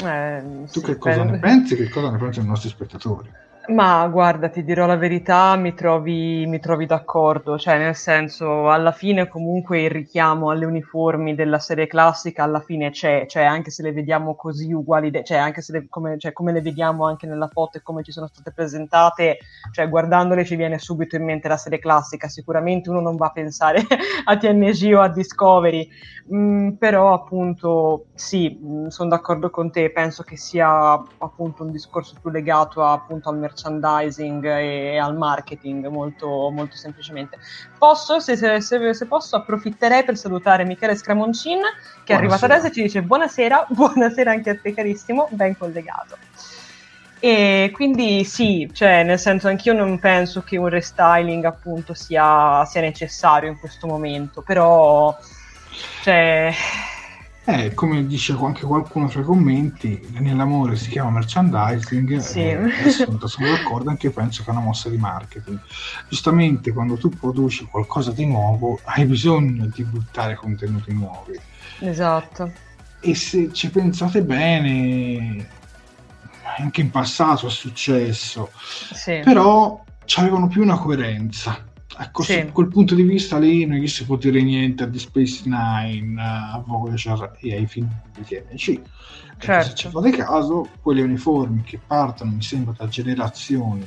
Eh, 0.01 0.67
tu 0.71 0.81
sì, 0.81 0.87
che 0.87 0.97
cosa 0.99 1.23
per... 1.23 1.31
ne 1.31 1.39
pensi? 1.39 1.77
Che 1.77 1.89
cosa 1.89 2.11
ne 2.11 2.19
pensano 2.19 2.47
i 2.47 2.49
nostri 2.51 2.69
spettatori 2.69 3.31
ma 3.69 4.07
guarda, 4.09 4.49
ti 4.49 4.65
dirò 4.65 4.87
la 4.87 4.97
verità, 4.97 5.55
mi 5.57 5.75
trovi, 5.75 6.47
mi 6.47 6.59
trovi 6.59 6.87
d'accordo, 6.87 7.59
cioè 7.59 7.77
nel 7.77 7.95
senso, 7.95 8.71
alla 8.71 8.93
fine 8.93 9.29
comunque 9.29 9.83
il 9.83 9.91
richiamo 9.91 10.51
alle 10.51 10.65
uniformi 10.65 11.35
della 11.35 11.59
serie 11.59 11.87
classica 11.87 12.45
alla 12.45 12.61
fine 12.61 12.91
c'è, 12.91 13.27
cioè 13.27 13.45
anche 13.45 13.71
se 13.71 13.83
le 13.83 13.93
vediamo 13.93 14.35
così 14.37 14.73
uguali, 14.73 15.11
de- 15.11 15.23
cioè 15.23 15.37
anche 15.37 15.61
se 15.61 15.73
le, 15.73 15.87
come, 15.91 16.19
cioè, 16.19 16.33
come, 16.33 16.53
le 16.53 16.63
vediamo 16.63 17.05
anche 17.05 17.27
nella 17.27 17.49
foto 17.49 17.77
e 17.77 17.83
come 17.83 18.03
ci 18.03 18.11
sono 18.11 18.27
state 18.29 18.53
presentate, 18.53 19.39
cioè 19.71 19.87
guardandole 19.89 20.47
ci 20.47 20.57
viene 20.57 20.79
subito 20.79 21.17
in 21.17 21.25
mente 21.25 21.49
la 21.49 21.59
serie 21.59 21.79
classica, 21.79 22.27
sicuramente 22.29 22.89
uno 22.89 23.01
non 23.01 23.17
va 23.17 23.27
a 23.27 23.33
pensare 23.33 23.83
a 24.25 24.37
TNG 24.39 24.95
o 24.95 25.01
a 25.03 25.09
Discovery, 25.11 25.87
mm, 26.33 26.71
però 26.73 27.13
appunto 27.13 28.07
sì, 28.15 28.59
mm, 28.63 28.87
sono 28.87 29.11
d'accordo 29.11 29.51
con 29.51 29.71
te, 29.71 29.91
penso 29.91 30.23
che 30.23 30.39
sia 30.39 30.93
appunto 31.19 31.65
un 31.65 31.71
discorso 31.71 32.15
più 32.19 32.31
legato 32.31 32.83
a, 32.83 32.93
appunto 32.93 33.29
al 33.29 33.37
mercato 33.37 33.57
merchandising 33.59 34.45
e 34.45 34.99
al 34.99 35.17
marketing 35.17 35.87
molto, 35.89 36.51
molto 36.51 36.77
semplicemente. 36.77 37.39
Posso, 37.77 38.21
se, 38.21 38.37
se, 38.37 38.61
se, 38.61 38.95
se, 38.95 39.07
posso, 39.07 39.37
approfitterei 39.37 40.05
per 40.05 40.17
salutare 40.17 40.65
Michele 40.65 40.97
Scramoncin 40.97 41.61
che 42.05 42.13
è 42.13 42.17
arrivato 42.17 42.45
adesso 42.45 42.67
e 42.67 42.73
ci 42.73 42.83
dice 42.83 43.03
buonasera, 43.03 43.67
buonasera 43.71 44.31
anche 44.31 44.51
a 44.51 44.57
te 44.57 44.73
carissimo, 44.73 45.29
ben 45.31 45.57
collegato. 45.57 46.17
E 47.21 47.71
quindi 47.75 48.23
sì, 48.25 48.71
cioè, 48.73 49.03
nel 49.03 49.19
senso 49.19 49.49
anch'io 49.49 49.73
non 49.73 49.99
penso 49.99 50.43
che 50.43 50.57
un 50.57 50.69
restyling 50.69 51.45
appunto 51.45 51.93
sia, 51.93 52.65
sia 52.65 52.81
necessario 52.81 53.51
in 53.51 53.59
questo 53.59 53.89
momento, 53.89 54.41
però 54.43 55.17
cioè, 56.03 56.55
eh, 57.49 57.73
come 57.73 58.07
dice 58.07 58.37
anche 58.39 58.67
qualcuno 58.67 59.09
fra 59.09 59.23
i 59.23 59.25
commenti, 59.25 60.07
nell'amore 60.19 60.77
si 60.77 60.91
chiama 60.91 61.09
merchandising, 61.09 62.19
sì. 62.19 62.41
eh, 62.41 62.91
sono, 62.91 63.27
sono 63.27 63.49
d'accordo, 63.49 63.89
anche 63.89 64.09
io 64.09 64.13
penso 64.13 64.43
che 64.43 64.51
è 64.51 64.53
una 64.53 64.61
mossa 64.61 64.91
di 64.91 64.99
marketing. 64.99 65.59
Giustamente 66.11 66.75
quando 66.75 66.99
tu 66.99 67.09
produci 67.09 67.65
qualcosa 67.65 68.13
di 68.13 68.27
nuovo 68.27 68.79
hai 68.85 69.07
bisogno 69.07 69.65
di 69.75 69.83
buttare 69.83 70.35
contenuti 70.35 70.93
nuovi. 70.93 71.41
Esatto. 71.79 72.53
e 73.01 73.15
se 73.15 73.51
ci 73.55 73.71
pensate 73.71 74.21
bene, 74.21 75.49
anche 76.59 76.83
in 76.83 76.91
passato 76.91 77.47
è 77.47 77.51
successo, 77.51 78.51
sì. 78.93 79.23
però 79.25 79.83
avevano 80.17 80.49
più 80.49 80.63
una 80.63 80.77
coerenza. 80.77 81.65
Ecco, 81.97 82.23
sì. 82.23 82.45
su 82.47 82.53
quel 82.53 82.69
punto 82.69 82.95
di 82.95 83.03
vista 83.03 83.39
lì 83.39 83.65
non 83.65 83.79
gli 83.79 83.89
si 83.89 84.05
può 84.05 84.17
dire 84.17 84.43
niente 84.43 84.85
a 84.85 84.89
The 84.89 84.99
Space 84.99 85.43
Nine, 85.47 86.21
a 86.21 86.63
Voyager 86.65 87.37
e 87.41 87.55
ai 87.55 87.67
film 87.67 87.89
di 88.15 88.25
TNC. 88.25 88.81
Certo. 89.39 89.69
Se 89.69 89.75
ci 89.75 89.89
fate 89.89 90.11
caso, 90.11 90.69
quelle 90.83 91.03
uniformi 91.03 91.63
che 91.63 91.81
partono, 91.85 92.33
mi 92.33 92.43
sembra, 92.43 92.75
da 92.77 92.89
generazioni 92.89 93.87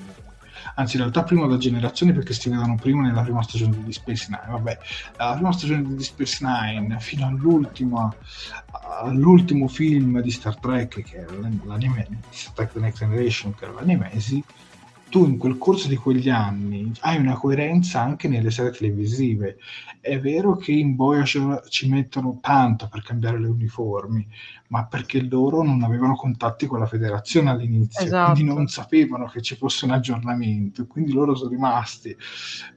anzi 0.76 0.96
in 0.96 1.02
realtà 1.02 1.24
prima 1.24 1.48
da 1.48 1.58
generazioni 1.58 2.14
perché 2.14 2.34
si 2.34 2.50
vedono 2.50 2.76
prima 2.76 3.02
nella 3.02 3.22
prima 3.22 3.42
stagione 3.42 3.84
di 3.84 3.92
Space 3.92 4.28
Nine 4.30 4.52
vabbè 4.52 4.78
la 5.18 5.34
prima 5.34 5.52
stagione 5.52 5.96
di 5.96 6.04
Space 6.04 6.46
Nine 6.46 7.00
fino 7.00 7.28
all'ultimo 7.28 8.14
all'ultimo 9.02 9.68
film 9.68 10.22
di 10.22 10.32
Star 10.32 10.58
Trek 10.58 11.02
che 11.04 11.18
era 11.18 11.34
l'anime 11.66 12.08
Star 12.30 12.54
Trek 12.54 12.74
The 12.74 12.80
Next 12.80 13.00
Generation 13.00 13.56
che 13.56 13.66
era 13.66 13.74
l'animesi 13.74 14.44
tu 15.12 15.26
in 15.26 15.38
quel 15.38 15.58
corso 15.58 15.90
di 15.90 15.98
quegli 15.98 16.30
anni 16.30 16.90
hai 17.02 17.18
una 17.18 17.36
coerenza 17.36 18.02
anche 18.02 18.30
nelle 18.30 18.50
serie 18.50 18.72
televisive. 18.72 19.58
È 20.00 20.18
vero 20.20 20.56
che 20.56 20.72
in 20.72 20.96
Voyager 20.96 21.64
ci 21.68 21.90
mettono 21.90 22.40
tanto 22.42 22.88
per 22.90 23.04
cambiare 23.04 23.38
le 23.38 23.50
uniformi, 23.50 24.26
ma 24.70 24.86
perché 24.86 25.22
loro 25.22 25.64
non 25.64 25.84
avevano 25.84 26.16
contatti 26.16 26.66
con 26.66 26.80
la 26.80 26.86
federazione 26.86 27.50
all'inizio, 27.50 28.06
esatto. 28.06 28.32
quindi 28.32 28.54
non 28.54 28.68
sapevano 28.68 29.26
che 29.26 29.42
ci 29.42 29.56
fosse 29.56 29.84
un 29.84 29.92
aggiornamento, 29.92 30.88
quindi 30.88 31.12
loro 31.12 31.36
sono 31.36 31.50
rimasti, 31.50 32.16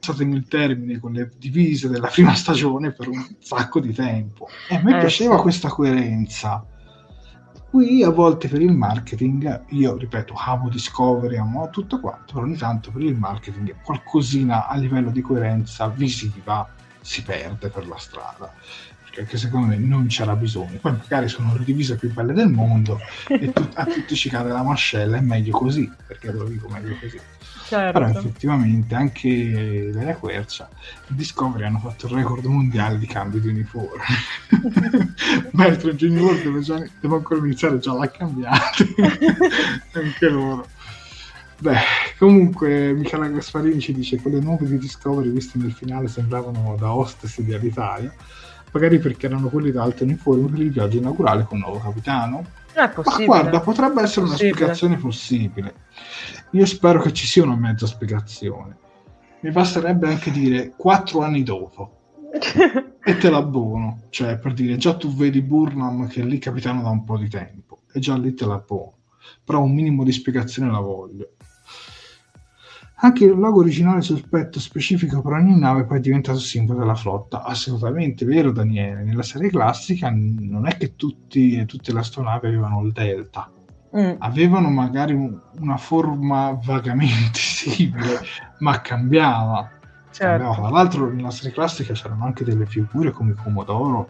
passatemi 0.01 0.35
il 0.35 0.49
termine, 0.49 0.99
con 0.99 1.12
le 1.12 1.30
divise 1.39 1.89
della 1.89 2.09
prima 2.09 2.35
stagione 2.35 2.91
per 2.91 3.09
un 3.09 3.24
sacco 3.39 3.78
di 3.78 3.95
tempo. 3.95 4.49
E 4.68 4.74
a 4.74 4.82
me 4.82 4.97
eh, 4.97 4.99
piaceva 4.99 5.37
sì. 5.37 5.43
questa 5.43 5.68
coerenza 5.68 6.66
Qui 7.74 8.04
a 8.04 8.10
volte 8.10 8.46
per 8.46 8.62
il 8.62 8.70
marketing, 8.70 9.64
io 9.70 9.96
ripeto, 9.96 10.32
amo 10.36 10.68
Discovery, 10.68 11.38
amo 11.38 11.70
tutto 11.70 11.98
quanto, 11.98 12.34
però 12.34 12.44
ogni 12.46 12.56
tanto 12.56 12.92
per 12.92 13.02
il 13.02 13.16
marketing 13.16 13.74
qualcosina 13.82 14.68
a 14.68 14.76
livello 14.76 15.10
di 15.10 15.20
coerenza 15.20 15.88
visiva 15.88 16.72
si 17.00 17.24
perde 17.24 17.70
per 17.70 17.88
la 17.88 17.98
strada 17.98 18.52
perché 19.12 19.36
secondo 19.36 19.66
me 19.66 19.76
non 19.76 20.06
c'era 20.06 20.36
bisogno. 20.36 20.78
Poi 20.80 20.92
magari 20.92 21.26
sono 21.26 21.52
le 21.56 21.64
divise 21.64 21.96
più 21.96 22.12
belle 22.12 22.32
del 22.32 22.48
mondo 22.48 23.00
e 23.26 23.50
tu, 23.50 23.68
a 23.74 23.84
tutti 23.86 24.14
ci 24.14 24.28
cade 24.28 24.50
la 24.50 24.62
mascella, 24.62 25.16
è 25.16 25.20
meglio 25.20 25.58
così, 25.58 25.90
perché 26.06 26.30
lo 26.30 26.44
dico 26.44 26.68
meglio 26.68 26.96
così. 27.00 27.20
Certo. 27.66 27.98
Però 27.98 28.10
effettivamente 28.10 28.94
anche 28.94 29.90
della 29.90 30.14
Quercia 30.16 30.68
Discovery 31.08 31.64
hanno 31.64 31.78
fatto 31.78 32.06
il 32.06 32.12
record 32.12 32.44
mondiale 32.44 32.98
di 32.98 33.06
cambio 33.06 33.40
di 33.40 33.48
uniforme. 33.48 34.04
Mentre 35.52 35.94
deve, 35.94 36.60
già, 36.60 36.76
deve 37.00 37.14
ancora 37.14 37.40
iniziare 37.40 37.78
già 37.78 37.94
l'ha 37.94 38.10
cambiato. 38.10 38.84
anche 39.92 40.28
loro. 40.28 40.66
Beh, 41.58 41.78
comunque 42.18 42.92
Michela 42.92 43.28
Gasparini 43.28 43.80
ci 43.80 43.94
dice 43.94 44.20
che 44.20 44.28
le 44.28 44.40
nuove 44.40 44.66
di 44.66 44.76
Discovery 44.76 45.30
viste 45.30 45.56
nel 45.56 45.72
finale 45.72 46.08
sembravano 46.08 46.76
da 46.78 46.92
hostess 46.92 47.40
di 47.40 47.54
Alitalia, 47.54 48.12
magari 48.72 48.98
perché 48.98 49.26
erano 49.26 49.48
quelli 49.48 49.70
da 49.70 49.82
alto 49.82 50.04
uniforme 50.04 50.50
per 50.50 50.60
il 50.60 50.70
viaggio 50.70 50.98
inaugurale 50.98 51.44
con 51.44 51.56
il 51.56 51.64
nuovo 51.64 51.80
capitano. 51.80 52.44
Ma 52.74 53.24
guarda, 53.24 53.60
potrebbe 53.60 54.02
essere 54.02 54.26
una 54.26 54.34
spiegazione 54.34 54.96
possibile. 54.96 55.74
Io 56.50 56.66
spero 56.66 57.00
che 57.00 57.12
ci 57.12 57.26
sia 57.26 57.42
una 57.42 57.56
mezza 57.56 57.86
spiegazione. 57.86 58.76
Mi 59.40 59.50
basterebbe 59.50 60.08
anche 60.08 60.30
dire 60.30 60.74
quattro 60.76 61.22
anni 61.22 61.42
dopo. 61.42 61.98
e 63.04 63.16
te 63.16 63.30
l'abbono. 63.30 64.02
Cioè, 64.10 64.38
per 64.38 64.54
dire, 64.54 64.76
già 64.76 64.96
tu 64.96 65.14
vedi 65.14 65.42
Burnham 65.42 66.08
che 66.08 66.22
è 66.22 66.24
lì 66.24 66.38
capitano 66.38 66.82
da 66.82 66.88
un 66.88 67.04
po' 67.04 67.18
di 67.18 67.28
tempo. 67.28 67.82
E 67.92 68.00
già 68.00 68.16
lì 68.16 68.34
te 68.34 68.46
l'abbono. 68.46 68.92
Però 69.44 69.62
un 69.62 69.72
minimo 69.72 70.04
di 70.04 70.12
spiegazione 70.12 70.70
la 70.70 70.80
voglio. 70.80 71.32
Anche 73.05 73.26
il 73.26 73.38
logo 73.38 73.61
originale 73.61 74.00
sospetto 74.00 74.59
specifico 74.59 75.20
per 75.20 75.32
ogni 75.32 75.59
nave 75.59 75.84
poi 75.84 75.98
è 75.98 76.00
diventato 76.00 76.38
simbolo 76.38 76.78
della 76.78 76.94
flotta. 76.94 77.42
Assolutamente 77.42 78.24
vero, 78.24 78.50
Daniele. 78.50 79.05
Nella 79.05 79.22
serie 79.22 79.50
classica 79.50 80.11
non 80.11 80.66
è 80.66 80.78
che 80.78 80.96
tutti, 80.96 81.62
tutte 81.66 81.92
le 81.92 81.98
astronavi 81.98 82.46
avevano 82.46 82.80
il 82.80 82.92
delta. 82.92 83.50
Mm. 83.94 84.14
Avevano 84.20 84.70
magari 84.70 85.12
un, 85.12 85.38
una 85.59 85.76
forma 85.76 86.59
vagamente 86.64 87.36
simile, 87.44 88.20
ma 88.61 88.80
cambiava. 88.80 89.70
Certo. 90.11 90.24
cambiava. 90.24 90.55
Tra 90.55 90.70
l'altro, 90.70 91.12
nella 91.12 91.30
serie 91.30 91.52
classica 91.52 91.92
c'erano 91.92 92.24
anche 92.24 92.42
delle 92.42 92.64
figure 92.64 93.11
come 93.11 93.34
Comodoro 93.34 94.09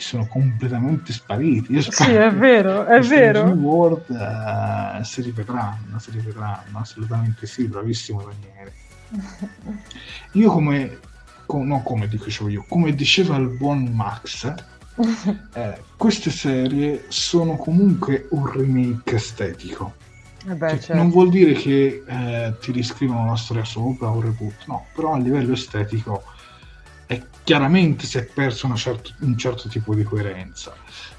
sono 0.00 0.26
completamente 0.26 1.12
spariti. 1.12 1.72
Io 1.72 1.82
sì, 1.82 2.12
è 2.12 2.30
vero, 2.32 2.86
è 2.86 3.00
vero. 3.00 3.44
World 3.44 4.04
uh, 4.08 5.02
si 5.02 5.22
rivedranno, 5.22 5.98
si 5.98 6.10
rivedranno, 6.10 6.78
assolutamente 6.78 7.46
sì, 7.46 7.66
bravissimo 7.66 8.22
Daniele. 8.22 8.72
Io 10.32 10.50
come, 10.50 10.98
com, 11.46 11.66
no 11.66 11.82
come 11.82 12.08
dicevo 12.08 12.48
io, 12.48 12.64
come 12.68 12.94
diceva 12.94 13.36
il 13.36 13.48
buon 13.48 13.84
Max, 13.84 14.52
eh, 15.54 15.82
queste 15.96 16.30
serie 16.30 17.06
sono 17.08 17.56
comunque 17.56 18.28
un 18.30 18.50
remake 18.50 19.16
estetico. 19.16 19.94
Eh 20.46 20.54
beh, 20.54 20.68
cioè, 20.68 20.78
certo. 20.78 20.94
Non 20.94 21.10
vuol 21.10 21.30
dire 21.30 21.52
che 21.54 22.04
eh, 22.06 22.54
ti 22.60 22.72
riscrivono 22.72 23.26
la 23.26 23.36
storia 23.36 23.64
sopra 23.64 24.08
o 24.08 24.20
reboot, 24.20 24.66
no, 24.66 24.86
però 24.94 25.14
a 25.14 25.18
livello 25.18 25.52
estetico 25.54 26.22
e 27.10 27.24
chiaramente 27.42 28.04
si 28.04 28.18
è 28.18 28.24
perso 28.26 28.72
certo, 28.74 29.14
un 29.20 29.36
certo 29.38 29.68
tipo 29.70 29.94
di 29.94 30.02
coerenza. 30.02 30.74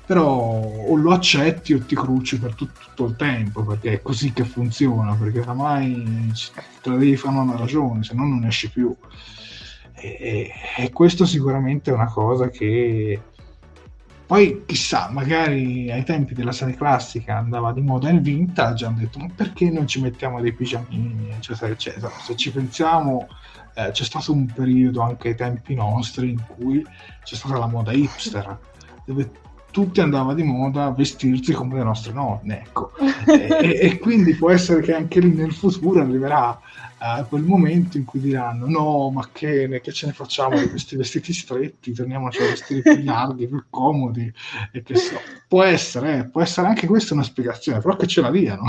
Però 0.05 0.27
o 0.27 0.95
lo 0.95 1.11
accetti 1.11 1.73
o 1.73 1.79
ti 1.83 1.95
cruci 1.95 2.39
per 2.39 2.53
tutto, 2.53 2.79
tutto 2.79 3.05
il 3.05 3.15
tempo 3.15 3.63
perché 3.63 3.93
è 3.93 4.01
così 4.01 4.31
che 4.31 4.45
funziona 4.45 5.15
perché 5.15 5.39
oramai 5.39 6.31
te 6.81 6.89
la 6.89 6.95
devi 6.95 7.15
fare 7.15 7.37
una 7.37 7.57
ragione 7.57 8.03
se 8.03 8.13
no 8.13 8.27
non 8.27 8.45
esci 8.45 8.69
più. 8.69 8.95
E, 9.95 10.51
e, 10.77 10.91
questo 10.91 11.25
sicuramente 11.25 11.89
è 11.89 11.93
una 11.93 12.07
cosa 12.07 12.49
che 12.49 13.19
poi 14.25 14.63
chissà 14.65 15.09
magari 15.11 15.91
ai 15.91 16.03
tempi 16.03 16.35
della 16.35 16.53
serie 16.53 16.75
classica 16.75 17.37
andava 17.37 17.73
di 17.73 17.81
moda 17.81 18.09
il 18.09 18.21
vintage 18.21 18.85
hanno 18.85 18.99
detto 18.99 19.19
ma 19.19 19.27
perché 19.35 19.69
non 19.69 19.87
ci 19.87 19.99
mettiamo 19.99 20.39
dei 20.39 20.53
pigiamini? 20.53 21.31
eccetera 21.31 21.71
eccetera. 21.71 22.11
Se 22.21 22.35
ci 22.35 22.51
pensiamo 22.51 23.27
eh, 23.79 23.91
c'è 23.91 24.03
stato 24.03 24.33
un 24.33 24.45
periodo 24.45 25.01
anche 25.01 25.29
ai 25.29 25.35
tempi 25.35 25.73
nostri 25.73 26.31
in 26.31 26.41
cui 26.45 26.85
c'è 27.23 27.35
stata 27.35 27.57
la 27.57 27.67
moda 27.67 27.93
hipster, 27.93 28.59
dove 29.05 29.31
tutti 29.71 30.01
andava 30.01 30.33
di 30.33 30.43
moda 30.43 30.91
vestirsi 30.91 31.53
come 31.53 31.75
le 31.75 31.83
nostre 31.83 32.11
nonne, 32.11 32.61
ecco. 32.61 32.91
e, 33.27 33.79
e, 33.79 33.99
quindi 33.99 34.35
può 34.35 34.51
essere 34.51 34.81
che 34.81 34.93
anche 34.93 35.19
lì 35.19 35.33
nel 35.33 35.53
futuro 35.53 36.01
arriverà 36.01 36.59
a 37.01 37.23
quel 37.23 37.43
momento 37.43 37.97
in 37.97 38.05
cui 38.05 38.19
diranno 38.19 38.67
no, 38.67 39.09
ma 39.09 39.27
che, 39.31 39.79
che 39.81 39.91
ce 39.91 40.07
ne 40.07 40.11
facciamo 40.11 40.59
di 40.59 40.69
questi 40.69 40.97
vestiti 40.97 41.33
stretti, 41.33 41.93
torniamoci 41.93 42.41
a 42.41 42.47
vestire 42.47 42.81
più 42.81 43.03
larghi, 43.03 43.47
più 43.47 43.63
comodi, 43.69 44.31
e 44.71 44.83
che 44.83 44.95
so. 44.95 45.19
Può 45.47 45.63
essere, 45.63 46.17
eh, 46.17 46.25
può 46.25 46.41
essere 46.41 46.67
anche 46.67 46.87
questa 46.87 47.13
una 47.13 47.23
spiegazione, 47.23 47.79
però 47.79 47.95
che 47.95 48.07
ce 48.07 48.21
la 48.21 48.31
diano. 48.31 48.63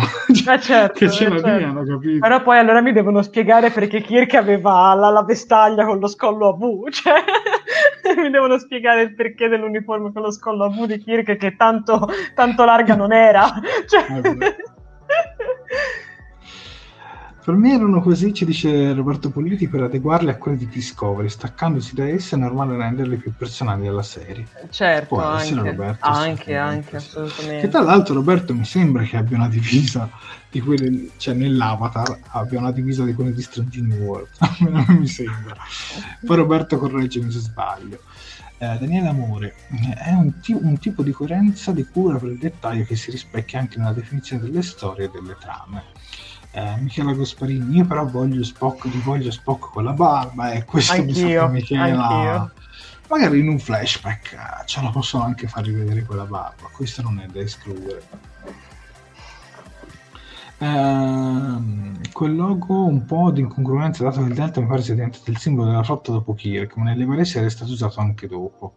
Eh 0.50 0.60
certo, 0.60 0.98
che 0.98 1.10
ce 1.10 1.24
eh 1.24 1.28
la 1.28 1.40
certo. 1.40 1.58
diano, 1.58 1.84
capito? 1.84 2.18
Però 2.20 2.42
poi 2.42 2.58
allora 2.58 2.80
mi 2.80 2.92
devono 2.92 3.22
spiegare 3.22 3.70
perché 3.70 4.00
Kirk 4.00 4.34
aveva 4.34 4.94
la, 4.94 5.10
la 5.10 5.22
vestaglia 5.22 5.84
con 5.84 5.98
lo 5.98 6.06
scollo 6.06 6.48
a 6.48 6.56
V, 6.56 6.88
cioè 6.90 7.14
mi 8.16 8.30
devono 8.30 8.58
spiegare 8.58 9.02
il 9.02 9.14
perché 9.14 9.48
dell'uniforme 9.48 10.12
con 10.12 10.22
lo 10.22 10.30
scollo 10.30 10.64
a 10.64 10.68
V 10.68 10.86
di 10.86 10.98
Kirk 10.98 11.36
che 11.36 11.56
tanto, 11.56 12.08
tanto 12.34 12.64
larga 12.64 12.94
non 12.94 13.12
era. 13.12 13.48
Cioè... 13.86 14.06
Per 17.50 17.58
me 17.58 17.74
erano 17.74 18.00
così, 18.00 18.32
ci 18.32 18.44
dice 18.44 18.92
Roberto 18.92 19.30
Politi, 19.30 19.66
per 19.66 19.82
adeguarli 19.82 20.30
a 20.30 20.36
quelli 20.36 20.56
di 20.56 20.68
Discovery, 20.68 21.28
staccandosi 21.28 21.96
da 21.96 22.06
esse 22.06 22.36
è 22.36 22.38
normale 22.38 22.76
renderli 22.76 23.16
più 23.16 23.32
personali 23.36 23.88
alla 23.88 24.04
serie. 24.04 24.46
Certo, 24.70 25.16
Può 25.16 25.24
anche, 25.24 25.54
Roberto, 25.56 26.06
anche, 26.06 26.54
anche, 26.54 26.96
assolutamente. 26.96 27.62
Che 27.62 27.68
tra 27.68 27.82
l'altro 27.82 28.14
Roberto 28.14 28.54
mi 28.54 28.64
sembra 28.64 29.02
che 29.02 29.16
abbia 29.16 29.36
una 29.36 29.48
divisa 29.48 30.08
di 30.48 30.60
quelle, 30.60 31.10
cioè 31.16 31.34
nell'avatar 31.34 32.20
abbia 32.28 32.60
una 32.60 32.70
divisa 32.70 33.02
di 33.02 33.14
quelle 33.14 33.32
di 33.32 33.42
Strange 33.42 33.80
New 33.80 33.98
World, 33.98 34.28
almeno 34.38 34.84
mi 34.86 35.08
sembra. 35.08 35.56
Poi 36.24 36.36
Roberto 36.36 36.78
correggimi 36.78 37.32
se 37.32 37.40
sbaglio. 37.40 37.98
Eh, 38.58 38.76
Daniele 38.78 39.08
Amore 39.08 39.54
è 39.96 40.12
un, 40.12 40.38
t- 40.38 40.56
un, 40.56 40.78
tipo 40.78 41.02
di 41.02 41.10
coerenza 41.10 41.72
di 41.72 41.84
cura 41.84 42.16
per 42.16 42.28
il 42.28 42.38
dettaglio 42.38 42.84
che 42.84 42.94
si 42.94 43.10
rispecchia 43.10 43.58
anche 43.58 43.78
nella 43.78 43.92
definizione 43.92 44.40
delle 44.40 44.62
storie 44.62 45.06
e 45.06 45.10
delle 45.12 45.36
trame 45.40 45.98
eh, 46.52 46.76
Michela 46.78 47.12
Gasparini, 47.12 47.76
io 47.76 47.86
però 47.86 48.06
voglio 48.06 48.42
Spock, 48.42 48.84
li 48.84 49.00
voglio 49.00 49.30
Spock 49.30 49.70
con 49.72 49.84
la 49.84 49.92
barba 49.92 50.52
e 50.52 50.64
questo 50.64 50.92
anch'io, 50.92 51.48
mi 51.48 51.60
sa 51.60 51.66
che 51.66 51.74
Michela 51.74 52.06
anch'io. 52.06 52.52
magari 53.08 53.40
in 53.40 53.48
un 53.48 53.58
flashback 53.58 54.32
eh, 54.32 54.66
ce 54.66 54.82
la 54.82 54.90
possono 54.90 55.24
anche 55.24 55.48
far 55.48 55.64
rivedere 55.64 56.04
quella 56.04 56.24
barba, 56.24 56.68
questo 56.72 57.02
non 57.02 57.20
è 57.20 57.26
da 57.26 57.40
escludere. 57.40 58.02
Eh, 60.58 61.58
quel 62.12 62.36
logo 62.36 62.84
un 62.84 63.04
po' 63.06 63.30
di 63.30 63.40
incongruenza 63.40 64.04
dato 64.04 64.20
che 64.20 64.28
il 64.28 64.34
Delta 64.34 64.60
mi 64.60 64.66
pare 64.66 64.82
sia 64.82 64.94
diventato 64.94 65.30
il 65.30 65.38
simbolo 65.38 65.70
della 65.70 65.82
flotta 65.82 66.12
dopo 66.12 66.34
Kirk 66.34 66.76
ma 66.76 66.84
nelle 66.84 67.06
varie 67.06 67.24
serie 67.24 67.48
è 67.48 67.50
stato 67.50 67.72
usato 67.72 67.98
anche 68.00 68.28
dopo 68.28 68.74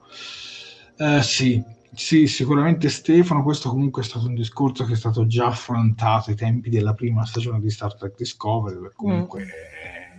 eh, 0.97 1.21
sì, 1.21 1.61
Sì, 1.95 2.27
sicuramente 2.27 2.89
Stefano, 2.89 3.43
questo 3.43 3.69
comunque 3.69 4.01
è 4.01 4.05
stato 4.05 4.25
un 4.25 4.33
discorso 4.33 4.83
che 4.83 4.93
è 4.93 4.95
stato 4.95 5.27
già 5.27 5.47
affrontato 5.47 6.31
ai 6.31 6.35
tempi 6.35 6.69
della 6.69 6.93
prima 6.93 7.25
stagione 7.25 7.59
di 7.59 7.69
Star 7.69 7.95
Trek 7.95 8.15
Discovery, 8.17 8.79
perché 8.79 8.95
comunque 8.95 9.45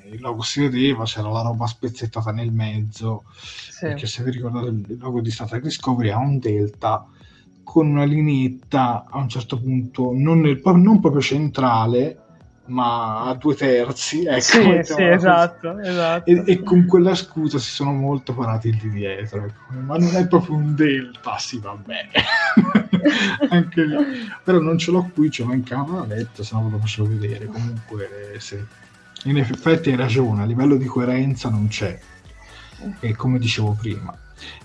mm. 0.06 0.12
il 0.12 0.20
logo 0.20 0.42
si 0.42 0.60
vedeva, 0.60 1.04
c'era 1.04 1.30
la 1.30 1.42
roba 1.42 1.66
spezzettata 1.66 2.30
nel 2.30 2.52
mezzo, 2.52 3.24
sì. 3.34 3.86
perché 3.86 4.06
se 4.06 4.22
vi 4.22 4.30
ricordate 4.30 4.68
il 4.68 4.98
logo 4.98 5.20
di 5.20 5.32
Star 5.32 5.48
Trek 5.48 5.62
Discovery 5.62 6.10
ha 6.10 6.18
un 6.18 6.38
delta 6.38 7.08
con 7.64 7.88
una 7.88 8.04
lineetta 8.04 9.06
a 9.10 9.18
un 9.18 9.28
certo 9.28 9.58
punto 9.58 10.12
non, 10.12 10.40
nel, 10.40 10.60
non 10.62 11.00
proprio 11.00 11.22
centrale, 11.22 12.23
ma 12.66 13.26
a 13.26 13.34
due 13.34 13.54
terzi. 13.54 14.24
Ecco, 14.24 14.40
sì, 14.40 14.80
sì 14.82 15.02
esatto, 15.02 15.78
esatto. 15.78 16.30
E, 16.30 16.42
e, 16.46 16.62
con 16.62 16.86
quella 16.86 17.14
scusa 17.14 17.58
si 17.58 17.70
sono 17.70 17.92
molto 17.92 18.34
parati 18.34 18.70
di 18.70 18.90
dietro, 18.90 19.44
ecco. 19.44 19.72
ma 19.84 19.96
non 19.96 20.14
è 20.16 20.26
proprio 20.26 20.56
un 20.56 20.74
delta, 20.74 21.36
sì 21.38 21.58
va 21.58 21.74
bene. 21.74 22.10
Anche 23.50 23.84
lì. 23.84 23.96
Però 24.42 24.58
non 24.58 24.78
ce 24.78 24.90
l'ho 24.90 25.10
qui, 25.12 25.30
ce 25.30 25.44
l'ho 25.44 25.52
in 25.52 25.62
camera 25.62 26.04
letto, 26.06 26.42
se 26.42 26.54
no 26.54 26.64
ve 26.64 26.70
lo 26.70 26.78
faccio 26.78 27.06
vedere. 27.06 27.46
Comunque, 27.46 28.36
sì. 28.38 28.58
in 29.24 29.38
effetti 29.38 29.90
hai 29.90 29.96
ragione, 29.96 30.42
a 30.42 30.46
livello 30.46 30.76
di 30.76 30.86
coerenza 30.86 31.48
non 31.50 31.68
c'è. 31.68 31.98
E 33.00 33.14
come 33.16 33.38
dicevo 33.38 33.76
prima, 33.78 34.14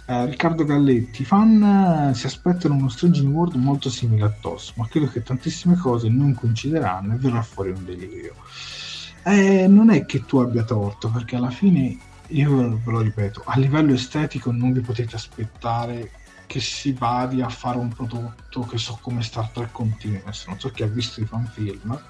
eh, 0.10 0.26
Riccardo 0.26 0.66
Galletti, 0.66 1.24
fan 1.24 2.10
eh, 2.10 2.16
si 2.16 2.26
aspettano 2.26 2.74
uno 2.74 2.90
Strange 2.90 3.22
New 3.22 3.32
World 3.32 3.54
molto 3.56 3.92
simile 3.92 4.26
a 4.26 4.30
TOS, 4.30 4.74
ma 4.76 4.88
credo 4.88 5.06
che 5.08 5.22
tantissime 5.22 5.78
cose 5.78 6.10
non 6.10 6.34
coincideranno 6.34 7.14
e 7.14 7.18
verrà 7.18 7.44
fuori 7.44 7.70
un 7.70 7.86
delirio. 7.86 8.34
Eh, 9.24 9.68
non 9.68 9.92
è 9.92 10.06
che 10.08 10.26
tu 10.26 10.38
abbia 10.38 10.64
torto, 10.64 11.10
perché 11.10 11.36
alla 11.36 11.52
fine, 11.52 11.96
io 12.30 12.80
ve 12.84 12.92
lo 12.92 13.02
ripeto, 13.02 13.44
a 13.46 13.60
livello 13.60 13.94
estetico 13.94 14.52
non 14.52 14.74
vi 14.74 14.80
potete 14.80 15.16
aspettare 15.16 16.10
che 16.48 16.60
si 16.60 16.92
vada 16.94 17.46
a 17.46 17.50
fare 17.50 17.78
un 17.78 17.90
prodotto 17.90 18.62
che 18.62 18.80
so 18.80 18.98
come 19.00 19.22
Star 19.22 19.50
Trek 19.50 19.72
Continuous, 19.72 20.48
non 20.48 20.60
so 20.60 20.72
chi 20.72 20.82
ha 20.82 20.88
visto 20.88 21.22
i 21.22 21.26
fanfilm, 21.26 22.02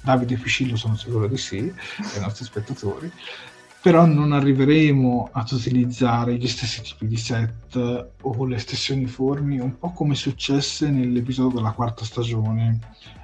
Davide 0.00 0.36
Ficillo 0.36 0.74
sono 0.74 0.96
sicuro 0.96 1.28
di 1.28 1.36
sì, 1.36 1.58
i 1.58 2.20
nostri 2.20 2.44
spettatori, 2.44 3.12
però 3.80 4.06
non 4.06 4.32
arriveremo 4.32 5.30
ad 5.32 5.50
utilizzare 5.52 6.34
gli 6.34 6.48
stessi 6.48 6.82
tipi 6.82 7.06
di 7.06 7.16
set 7.16 7.76
o 8.22 8.44
le 8.44 8.58
stesse 8.58 8.92
uniformi, 8.92 9.60
un 9.60 9.78
po' 9.78 9.92
come 9.92 10.16
successe 10.16 10.90
nell'episodio 10.90 11.58
della 11.58 11.70
quarta 11.70 12.04
stagione 12.04 12.80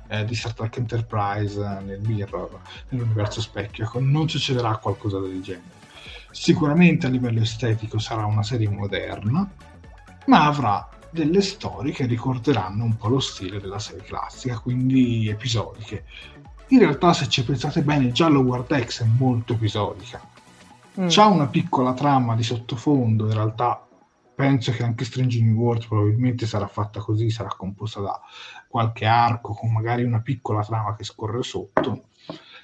eh, 0.07 0.25
di 0.25 0.35
Star 0.35 0.55
Trek 0.55 0.77
Enterprise 0.77 1.59
nel 1.85 2.01
Mirror, 2.01 2.61
nell'universo 2.91 3.41
specchio. 3.41 3.91
Non 3.95 4.29
succederà 4.29 4.77
qualcosa 4.77 5.19
del 5.19 5.43
genere. 5.43 5.83
Sicuramente 6.31 7.07
a 7.07 7.11
livello 7.11 7.41
estetico 7.41 7.99
sarà 7.99 8.25
una 8.25 8.43
serie 8.45 8.69
moderna, 8.69 9.49
ma 10.27 10.47
avrà 10.47 10.89
delle 11.11 11.43
storie 11.43 11.93
che 11.93 12.07
ricorderanno 12.07 12.85
un 12.85 12.97
po' 12.97 13.09
lo 13.09 13.21
stile 13.21 13.61
della 13.61 13.79
serie 13.81 14.03
classica, 14.03 14.59
quindi 14.61 15.29
episodiche. 15.29 16.05
In 16.69 16.79
realtà, 16.79 17.13
se 17.13 17.29
ci 17.29 17.45
pensate 17.45 17.83
bene, 17.83 18.13
già 18.13 18.29
Lower 18.29 18.63
Decks 18.63 19.03
è 19.03 19.05
molto 19.05 19.53
episodica 19.55 20.33
Mm. 21.01 21.07
C'ha 21.09 21.26
una 21.26 21.49
piccola 21.49 21.92
trama 21.92 22.36
di 22.36 22.42
sottofondo, 22.42 23.26
in 23.26 23.34
realtà 23.34 23.84
penso 24.34 24.72
che 24.72 24.82
anche 24.82 25.05
Strange 25.05 25.40
New 25.42 25.57
World 25.57 25.86
probabilmente 25.86 26.47
sarà 26.47 26.66
fatta 26.66 27.01
così, 27.01 27.30
sarà 27.30 27.49
composta 27.57 28.01
da 28.01 28.20
qualche 28.68 29.07
arco 29.07 29.55
con 29.55 29.72
magari 29.72 30.05
una 30.05 30.20
piccola 30.20 30.62
trama 30.62 30.95
che 30.97 31.05
scorre 31.05 31.42
sotto. 31.42 32.05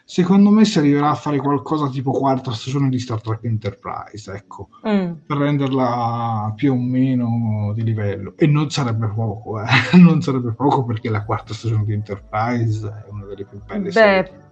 Secondo 0.04 0.50
me 0.50 0.64
si 0.64 0.78
arriverà 0.78 1.10
a 1.10 1.14
fare 1.14 1.38
qualcosa 1.38 1.88
tipo 1.88 2.10
quarta 2.10 2.50
stagione 2.50 2.88
di 2.88 2.98
Star 2.98 3.20
Trek 3.20 3.44
Enterprise, 3.44 4.32
ecco, 4.32 4.70
mm. 4.86 5.12
per 5.24 5.36
renderla 5.36 6.52
più 6.56 6.72
o 6.72 6.76
meno 6.76 7.72
di 7.74 7.84
livello. 7.84 8.34
E 8.36 8.48
non 8.48 8.70
sarebbe 8.70 9.06
poco, 9.06 9.60
eh? 9.60 9.66
non 9.98 10.20
sarebbe 10.20 10.52
poco 10.52 10.84
perché 10.84 11.10
la 11.10 11.24
quarta 11.24 11.54
stagione 11.54 11.84
di 11.84 11.92
Enterprise 11.92 13.04
è 13.06 13.10
una 13.10 13.24
delle 13.26 13.44
più 13.44 13.60
belle 13.64 13.84
Beh, 13.84 13.92
serie 13.92 14.48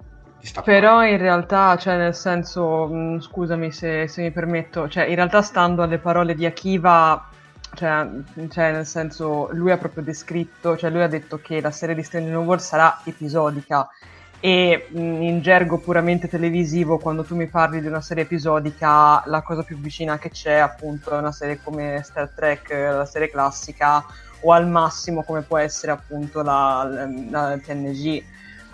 però 0.62 1.05
in 1.05 1.18
realtà, 1.18 1.76
cioè 1.76 1.97
nel 1.97 2.14
senso, 2.14 2.86
mh, 2.86 2.97
mm, 2.97 3.18
scusami 3.18 3.72
se, 3.72 4.07
se, 4.09 4.22
mi 4.22 4.30
permetto, 4.30 4.89
cioè 4.89 5.05
in 5.05 5.16
realtà 5.16 5.43
stando 5.43 5.82
alle 5.82 5.99
parole 5.99 6.34
di 6.34 6.47
Akiva, 6.47 7.28
cioè, 7.74 8.09
cioè, 8.49 8.72
nel 8.72 8.86
senso, 8.86 9.49
lui 9.53 9.72
ha 9.72 9.78
proprio 9.78 10.03
descritto, 10.03 10.76
cioè 10.76 10.91
lui 10.91 11.03
ha 11.03 11.09
detto 11.09 11.39
che 11.39 11.61
la 11.61 11.70
serie 11.70 11.95
di 11.95 12.03
Strange 12.03 12.30
New 12.30 12.43
World 12.43 12.62
sarà 12.62 13.01
episodica. 13.05 13.89
E 14.41 14.86
mh, 14.91 15.01
mm, 15.01 15.22
in 15.22 15.41
gergo 15.43 15.78
puramente 15.78 16.28
televisivo, 16.28 16.99
quando 16.99 17.24
tu 17.24 17.34
mi 17.34 17.49
parli 17.49 17.80
di 17.80 17.89
una 17.89 18.01
serie 18.01 18.22
episodica, 18.22 19.22
la 19.26 19.43
cosa 19.43 19.62
più 19.62 19.76
vicina 19.78 20.18
che 20.18 20.30
c'è 20.30 20.55
appunto 20.55 21.11
è 21.11 21.18
una 21.18 21.32
serie 21.32 21.61
come 21.62 22.01
Star 22.05 22.30
Trek, 22.30 22.70
la 22.70 23.05
serie 23.05 23.30
classica, 23.30 24.05
o 24.41 24.53
al 24.53 24.68
massimo 24.68 25.24
come 25.24 25.43
può 25.43 25.59
essere 25.59 25.91
appunto 25.93 26.43
la, 26.43 26.89
la, 26.89 27.49
la 27.49 27.59
TNG 27.59 28.22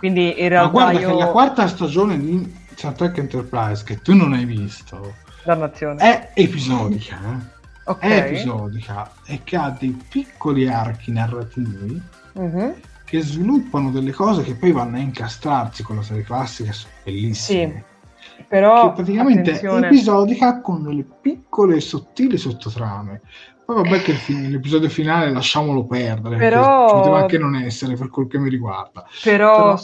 quindi 0.05 0.39
in 0.39 0.51
realtà. 0.51 0.67
Ma 0.67 0.83
guarda 0.83 1.01
io... 1.01 1.09
che 1.09 1.15
la 1.15 1.27
quarta 1.29 1.67
stagione 1.67 2.19
di 2.19 2.55
Star 2.75 2.93
Trek 2.93 3.17
Enterprise, 3.17 3.85
che 3.85 4.03
tu 4.03 4.15
non 4.15 4.35
hai 4.35 4.45
visto, 4.45 5.15
Dannazione. 5.43 6.03
è 6.03 6.31
episodica. 6.35 7.17
Eh? 7.17 7.53
Okay. 7.87 8.11
È 8.11 8.27
episodica 8.27 9.11
e 9.25 9.41
che 9.45 9.57
ha 9.57 9.75
dei 9.79 9.99
piccoli 10.09 10.69
archi 10.69 11.11
narrativi 11.11 12.01
uh-huh. 12.33 12.75
che 13.05 13.21
sviluppano 13.21 13.91
delle 13.91 14.13
cose 14.13 14.43
che 14.43 14.55
poi 14.55 14.73
vanno 14.73 14.97
a 14.97 15.01
incastrarsi 15.01 15.83
con 15.83 15.97
la 15.97 16.03
serie 16.03 16.23
classica, 16.23 16.73
sono 16.73 16.93
bellissime. 17.03 17.85
Sì. 18.17 18.45
Però 18.47 18.89
che 18.89 18.95
praticamente 18.97 19.51
attenzione. 19.53 19.87
è 19.87 19.91
episodica 19.91 20.61
con 20.61 20.83
delle 20.83 21.05
piccole 21.21 21.77
e 21.77 21.81
sottili 21.81 22.37
sottotrame. 22.37 23.23
Poi 23.65 23.77
vabbè 23.77 24.03
che 24.03 24.13
fin- 24.13 24.51
l'episodio 24.51 24.89
finale 24.89 25.31
lasciamolo 25.31 25.87
perdere, 25.87 26.37
però... 26.37 26.89
ci 26.89 26.95
poteva 26.95 27.19
anche 27.19 27.39
non 27.39 27.55
essere 27.57 27.95
per 27.95 28.11
quel 28.11 28.27
che 28.27 28.39
mi 28.39 28.51
riguarda. 28.51 29.07
Però, 29.23 29.57
però... 29.57 29.79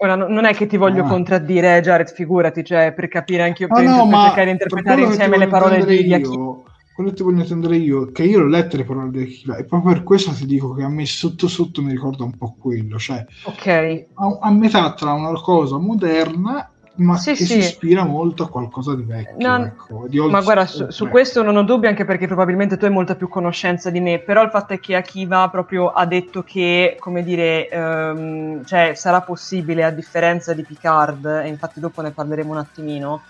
Ora, 0.00 0.16
non 0.16 0.44
è 0.44 0.52
che 0.52 0.66
ti 0.66 0.76
voglio 0.76 1.04
ah. 1.04 1.08
contraddire, 1.08 1.80
Jared, 1.80 2.12
figurati, 2.12 2.64
cioè, 2.64 2.92
per 2.92 3.06
capire 3.08 3.44
anche 3.44 3.62
io, 3.62 3.68
ah, 3.70 3.74
per, 3.74 3.84
no, 3.84 4.08
per 4.08 4.18
cercare 4.18 4.44
di 4.44 4.50
interpretare 4.50 5.02
insieme 5.02 5.38
le 5.38 5.46
parole 5.46 5.84
di, 5.84 6.12
Akira. 6.12 6.70
Quello 6.94 7.08
che 7.08 7.16
ti 7.16 7.22
voglio 7.22 7.40
intendere 7.40 7.76
io, 7.76 8.10
che 8.10 8.24
io 8.24 8.40
l'ho 8.40 8.48
lette 8.48 8.76
le 8.76 8.84
parole 8.84 9.10
di 9.10 9.22
Akira, 9.22 9.56
e 9.56 9.64
proprio 9.64 9.92
per 9.92 10.02
questo 10.02 10.32
ti 10.32 10.44
dico 10.44 10.74
che 10.74 10.82
a 10.82 10.88
me 10.88 11.06
sotto 11.06 11.46
sotto 11.46 11.82
mi 11.82 11.92
ricorda 11.92 12.24
un 12.24 12.36
po' 12.36 12.56
quello, 12.58 12.98
cioè 12.98 13.24
okay. 13.44 14.08
a, 14.14 14.38
a 14.40 14.50
metà 14.50 14.92
tra 14.92 15.12
una 15.12 15.32
cosa 15.40 15.78
moderna 15.78 16.68
ma 16.96 17.16
sì, 17.16 17.30
che 17.30 17.44
sì. 17.44 17.46
si 17.46 17.58
ispira 17.58 18.04
molto 18.04 18.44
a 18.44 18.48
qualcosa 18.48 18.94
di 18.94 19.02
vecchio. 19.02 19.34
No, 19.38 19.64
ecco, 19.64 20.04
di 20.08 20.18
ma 20.20 20.42
guarda, 20.42 20.66
su, 20.66 20.90
su, 20.90 21.08
questo 21.08 21.42
non 21.42 21.56
ho 21.56 21.62
dubbi, 21.62 21.86
anche 21.86 22.04
perché 22.04 22.26
probabilmente 22.26 22.76
tu 22.76 22.84
hai 22.84 22.90
molta 22.90 23.14
più 23.14 23.28
conoscenza 23.28 23.88
di 23.90 24.00
me, 24.00 24.18
però 24.18 24.42
il 24.42 24.50
fatto 24.50 24.74
è 24.74 24.80
che 24.80 24.94
Akiva 24.94 25.48
proprio 25.48 25.90
ha 25.90 26.04
detto 26.04 26.42
che, 26.42 26.96
come 26.98 27.22
dire, 27.22 27.68
um, 27.72 28.64
cioè, 28.64 28.92
sarà 28.94 29.22
possibile, 29.22 29.84
a 29.84 29.90
differenza 29.90 30.52
di 30.52 30.62
Picard, 30.62 31.24
e 31.44 31.48
infatti 31.48 31.80
dopo 31.80 32.02
ne 32.02 32.10
parleremo 32.10 32.52
un 32.52 32.58
attimino, 32.58 33.22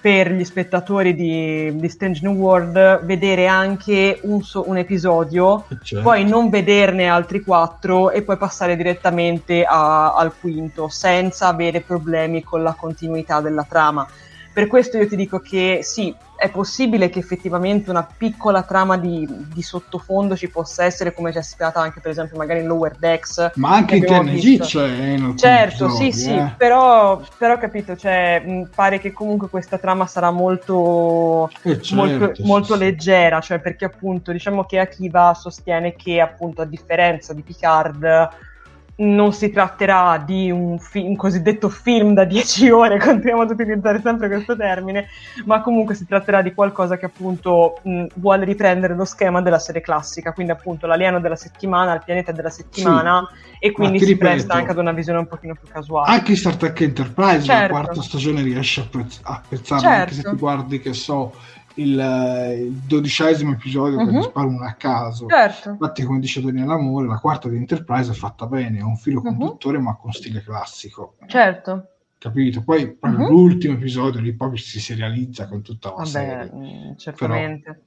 per 0.00 0.32
gli 0.32 0.44
spettatori 0.44 1.14
di, 1.14 1.76
di 1.76 1.88
Strange 1.88 2.20
New 2.22 2.34
World 2.34 3.04
vedere 3.04 3.46
anche 3.46 4.18
un, 4.22 4.42
so, 4.42 4.68
un 4.68 4.78
episodio, 4.78 5.66
certo. 5.82 6.02
poi 6.02 6.24
non 6.24 6.48
vederne 6.48 7.08
altri 7.08 7.42
quattro 7.42 8.10
e 8.10 8.22
poi 8.22 8.36
passare 8.36 8.76
direttamente 8.76 9.64
a, 9.64 10.14
al 10.14 10.32
quinto 10.38 10.88
senza 10.88 11.48
avere 11.48 11.80
problemi 11.80 12.42
con 12.42 12.62
la 12.62 12.72
continuità 12.72 13.40
della 13.40 13.66
trama. 13.68 14.08
Per 14.52 14.66
questo 14.66 14.96
io 14.98 15.06
ti 15.06 15.16
dico 15.16 15.38
che 15.38 15.80
sì, 15.82 16.14
è 16.36 16.50
possibile 16.50 17.10
che 17.10 17.18
effettivamente 17.18 17.90
una 17.90 18.02
piccola 18.16 18.62
trama 18.62 18.96
di, 18.96 19.28
di 19.52 19.62
sottofondo 19.62 20.34
ci 20.34 20.48
possa 20.48 20.84
essere, 20.84 21.12
come 21.12 21.32
c'è 21.32 21.42
stata 21.42 21.80
anche 21.80 22.00
per 22.00 22.10
esempio 22.10 22.38
magari 22.38 22.60
in 22.60 22.66
Lower 22.66 22.96
Decks. 22.98 23.52
Ma 23.56 23.74
anche 23.74 23.96
in 23.96 24.04
TNG 24.06 24.58
c'è. 24.60 25.34
Certo, 25.36 25.84
episodi, 25.84 26.12
sì, 26.12 26.18
sì, 26.18 26.34
eh. 26.34 26.54
però, 26.56 27.20
però 27.36 27.58
capito, 27.58 27.94
cioè, 27.94 28.42
mh, 28.44 28.70
pare 28.74 28.98
che 28.98 29.12
comunque 29.12 29.48
questa 29.48 29.76
trama 29.76 30.06
sarà 30.06 30.30
molto, 30.30 31.50
eh 31.62 31.80
certo, 31.82 31.94
molto, 31.94 32.34
sì, 32.34 32.42
molto 32.42 32.72
sì. 32.72 32.78
leggera, 32.78 33.40
cioè 33.40 33.58
perché 33.58 33.84
appunto 33.84 34.32
diciamo 34.32 34.64
che 34.64 34.78
Akiva 34.78 35.34
sostiene 35.34 35.94
che 35.94 36.20
appunto 36.20 36.62
a 36.62 36.64
differenza 36.64 37.34
di 37.34 37.42
Picard 37.42 38.48
non 39.00 39.32
si 39.32 39.50
tratterà 39.50 40.22
di 40.24 40.50
un, 40.50 40.78
fi- 40.78 41.04
un, 41.04 41.16
cosiddetto 41.16 41.68
film 41.68 42.12
da 42.12 42.24
10 42.24 42.68
ore, 42.70 42.98
continuiamo 42.98 43.42
ad 43.42 43.50
utilizzare 43.50 44.00
sempre 44.02 44.28
questo 44.28 44.56
termine, 44.56 45.08
ma 45.44 45.60
comunque 45.60 45.94
si 45.94 46.06
tratterà 46.06 46.42
di 46.42 46.52
qualcosa 46.52 46.96
che 46.96 47.06
appunto 47.06 47.78
mh, 47.82 48.06
vuole 48.14 48.44
riprendere 48.44 48.94
lo 48.94 49.04
schema 49.04 49.40
della 49.40 49.58
serie 49.58 49.80
classica, 49.80 50.32
quindi 50.32 50.52
appunto 50.52 50.86
l'alieno 50.86 51.20
della 51.20 51.36
settimana, 51.36 51.94
il 51.94 52.02
pianeta 52.04 52.32
della 52.32 52.50
settimana 52.50 53.26
sì, 53.30 53.66
e 53.66 53.72
quindi 53.72 53.98
si 53.98 54.06
ripeto, 54.06 54.30
presta 54.30 54.54
anche 54.54 54.70
ad 54.72 54.78
una 54.78 54.92
visione 54.92 55.18
un 55.18 55.26
pochino 55.26 55.54
più 55.54 55.70
casuale. 55.70 56.12
Anche 56.12 56.36
Star 56.36 56.56
Trek 56.56 56.80
Enterprise, 56.80 57.42
certo. 57.42 57.72
la 57.72 57.80
quarta 57.80 58.02
stagione 58.02 58.42
riesce 58.42 58.80
a, 58.80 58.84
apprezzarla, 59.22 59.80
certo. 59.80 60.00
anche 60.00 60.14
se 60.14 60.22
ti 60.22 60.36
guardi 60.36 60.80
che 60.80 60.92
so 60.92 61.32
il, 61.74 62.56
il 62.58 62.72
dodicesimo 62.72 63.52
episodio 63.52 63.98
uh-huh. 63.98 64.10
che 64.10 64.22
sparano 64.22 64.64
a 64.64 64.72
caso. 64.72 65.26
Certo. 65.26 65.70
Infatti, 65.70 66.04
come 66.04 66.18
dice 66.18 66.42
Daniele 66.42 66.72
Amore, 66.72 67.06
la 67.06 67.18
quarta 67.18 67.48
di 67.48 67.56
Enterprise 67.56 68.10
è 68.10 68.14
fatta 68.14 68.46
bene, 68.46 68.78
è 68.78 68.82
un 68.82 68.96
filo 68.96 69.20
uh-huh. 69.20 69.36
conduttore, 69.36 69.78
ma 69.78 69.96
con 69.96 70.12
stile 70.12 70.42
classico. 70.42 71.16
Certo. 71.26 71.86
Capito? 72.18 72.62
Poi 72.62 72.98
uh-huh. 73.00 73.28
l'ultimo 73.28 73.74
episodio 73.74 74.20
lì 74.20 74.34
proprio 74.34 74.58
si 74.58 74.80
serializza 74.80 75.48
con 75.48 75.62
tutta 75.62 75.88
la 75.88 75.94
Vabbè, 75.96 76.08
serie. 76.08 76.52
Mm, 76.54 76.96
certamente. 76.96 77.62
Però, 77.62 77.78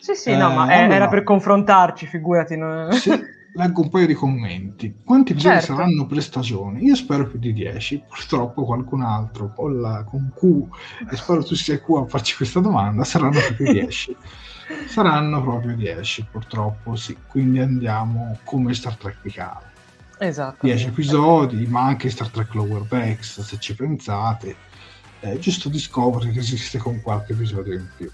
Sì, 0.00 0.14
sì, 0.14 0.36
no, 0.36 0.50
ma 0.50 0.62
allora, 0.62 0.94
era 0.94 1.08
per 1.08 1.22
confrontarci, 1.22 2.06
figurati. 2.06 2.56
No? 2.56 2.90
Sì, 2.90 3.10
leggo 3.58 3.82
un 3.82 3.88
paio 3.88 4.06
di 4.06 4.14
commenti. 4.14 4.94
Quanti 5.04 5.32
episodi 5.32 5.56
certo. 5.56 5.74
saranno 5.74 6.06
per 6.06 6.22
stagione? 6.22 6.80
Io 6.80 6.94
spero 6.94 7.26
più 7.26 7.40
di 7.40 7.52
10. 7.52 8.04
Purtroppo 8.08 8.64
qualcun 8.64 9.02
altro 9.02 9.52
con, 9.52 9.80
la, 9.80 10.04
con 10.04 10.32
Q, 10.32 10.68
e 11.10 11.16
spero 11.16 11.42
tu 11.42 11.56
sia 11.56 11.80
Q 11.80 11.88
a 11.96 12.06
farci 12.06 12.36
questa 12.36 12.60
domanda, 12.60 13.02
saranno 13.02 13.40
più 13.56 13.66
di 13.66 13.72
10. 13.72 14.16
saranno 14.86 15.42
proprio 15.42 15.74
10, 15.74 16.28
purtroppo 16.30 16.94
sì. 16.94 17.16
Quindi 17.26 17.58
andiamo 17.58 18.38
come 18.44 18.72
Star 18.74 18.96
Trek 18.96 19.18
Picard. 19.20 19.66
Esatto. 20.18 20.58
10 20.64 20.86
episodi, 20.86 21.66
ma 21.66 21.82
anche 21.82 22.10
Star 22.10 22.28
Trek 22.28 22.54
Lower 22.54 22.82
Decks, 22.82 23.40
se 23.40 23.58
ci 23.58 23.74
pensate. 23.74 24.54
Eh, 25.20 25.36
giusto 25.40 25.68
Discovery 25.68 26.30
che 26.30 26.38
esiste 26.38 26.78
con 26.78 27.00
qualche 27.00 27.32
episodio 27.32 27.74
in 27.74 27.88
più 27.96 28.08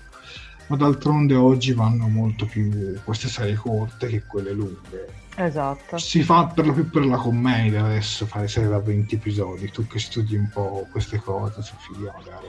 ma 0.69 0.77
d'altronde 0.77 1.35
oggi 1.35 1.73
vanno 1.73 2.09
molto 2.09 2.47
più 2.47 2.99
queste 3.05 3.29
serie 3.29 3.55
corte 3.55 4.07
che 4.09 4.23
quelle 4.27 4.53
lunghe 4.53 5.23
Esatto. 5.37 5.99
Si 5.99 6.23
fa 6.23 6.47
per 6.47 6.67
lo 6.67 6.73
più 6.73 6.89
per 6.89 7.05
la 7.07 7.17
commedia 7.17 7.85
adesso 7.85 8.27
fare 8.27 8.47
serie 8.47 8.69
da 8.69 8.79
20 8.79 9.17
episodi. 9.17 9.71
Tu 9.71 9.87
che 9.87 9.99
studi 9.99 10.37
un 10.37 10.49
po' 10.49 10.87
queste 10.91 11.19
cose, 11.19 11.63
Sofia, 11.63 12.13
magari. 12.17 12.47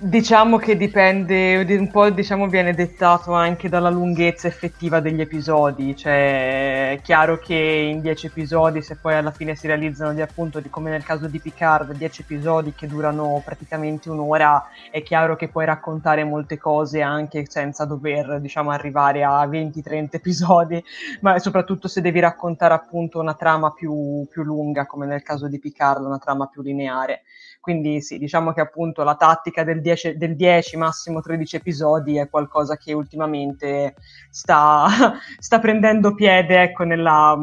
Diciamo 0.00 0.58
che 0.58 0.76
dipende, 0.76 1.56
un 1.76 1.90
po' 1.90 2.08
diciamo, 2.10 2.46
viene 2.46 2.72
dettato 2.72 3.32
anche 3.32 3.68
dalla 3.68 3.90
lunghezza 3.90 4.46
effettiva 4.46 5.00
degli 5.00 5.20
episodi, 5.20 5.96
cioè 5.96 6.92
è 6.92 7.00
chiaro 7.02 7.40
che 7.40 7.56
in 7.56 8.00
10 8.00 8.26
episodi, 8.26 8.80
se 8.80 8.94
poi 8.94 9.14
alla 9.14 9.32
fine 9.32 9.56
si 9.56 9.66
realizzano 9.66 10.14
di 10.14 10.20
appunto, 10.20 10.60
di, 10.60 10.70
come 10.70 10.90
nel 10.90 11.02
caso 11.02 11.26
di 11.26 11.40
Picard, 11.40 11.94
10 11.94 12.22
episodi 12.22 12.74
che 12.74 12.86
durano 12.86 13.42
praticamente 13.44 14.08
un'ora, 14.08 14.68
è 14.92 15.02
chiaro 15.02 15.34
che 15.34 15.48
puoi 15.48 15.64
raccontare 15.64 16.22
molte 16.22 16.58
cose 16.58 17.02
anche 17.02 17.46
senza 17.48 17.84
dover 17.84 18.38
diciamo, 18.40 18.70
arrivare 18.70 19.24
a 19.24 19.44
20-30 19.46 20.08
episodi, 20.12 20.80
ma 21.22 21.40
soprattutto 21.40 21.88
se 21.88 22.00
devi 22.00 22.20
raccontare 22.20 22.72
appunto 22.72 23.18
una 23.18 23.34
trama 23.34 23.72
più, 23.72 24.24
più 24.30 24.44
lunga, 24.44 24.86
come 24.86 25.06
nel 25.06 25.24
caso 25.24 25.48
di 25.48 25.58
Picard, 25.58 26.04
una 26.04 26.18
trama 26.18 26.46
più 26.46 26.62
lineare. 26.62 27.22
Quindi 27.68 28.00
sì, 28.00 28.16
diciamo 28.16 28.54
che 28.54 28.62
appunto 28.62 29.04
la 29.04 29.14
tattica 29.14 29.62
del 29.62 29.82
10, 29.82 30.16
del 30.16 30.36
10 30.36 30.78
massimo 30.78 31.20
13 31.20 31.56
episodi 31.56 32.16
è 32.16 32.30
qualcosa 32.30 32.78
che 32.78 32.94
ultimamente 32.94 33.94
sta, 34.30 34.86
sta 35.38 35.58
prendendo 35.58 36.14
piede 36.14 36.62
ecco, 36.62 36.84
nella, 36.84 37.36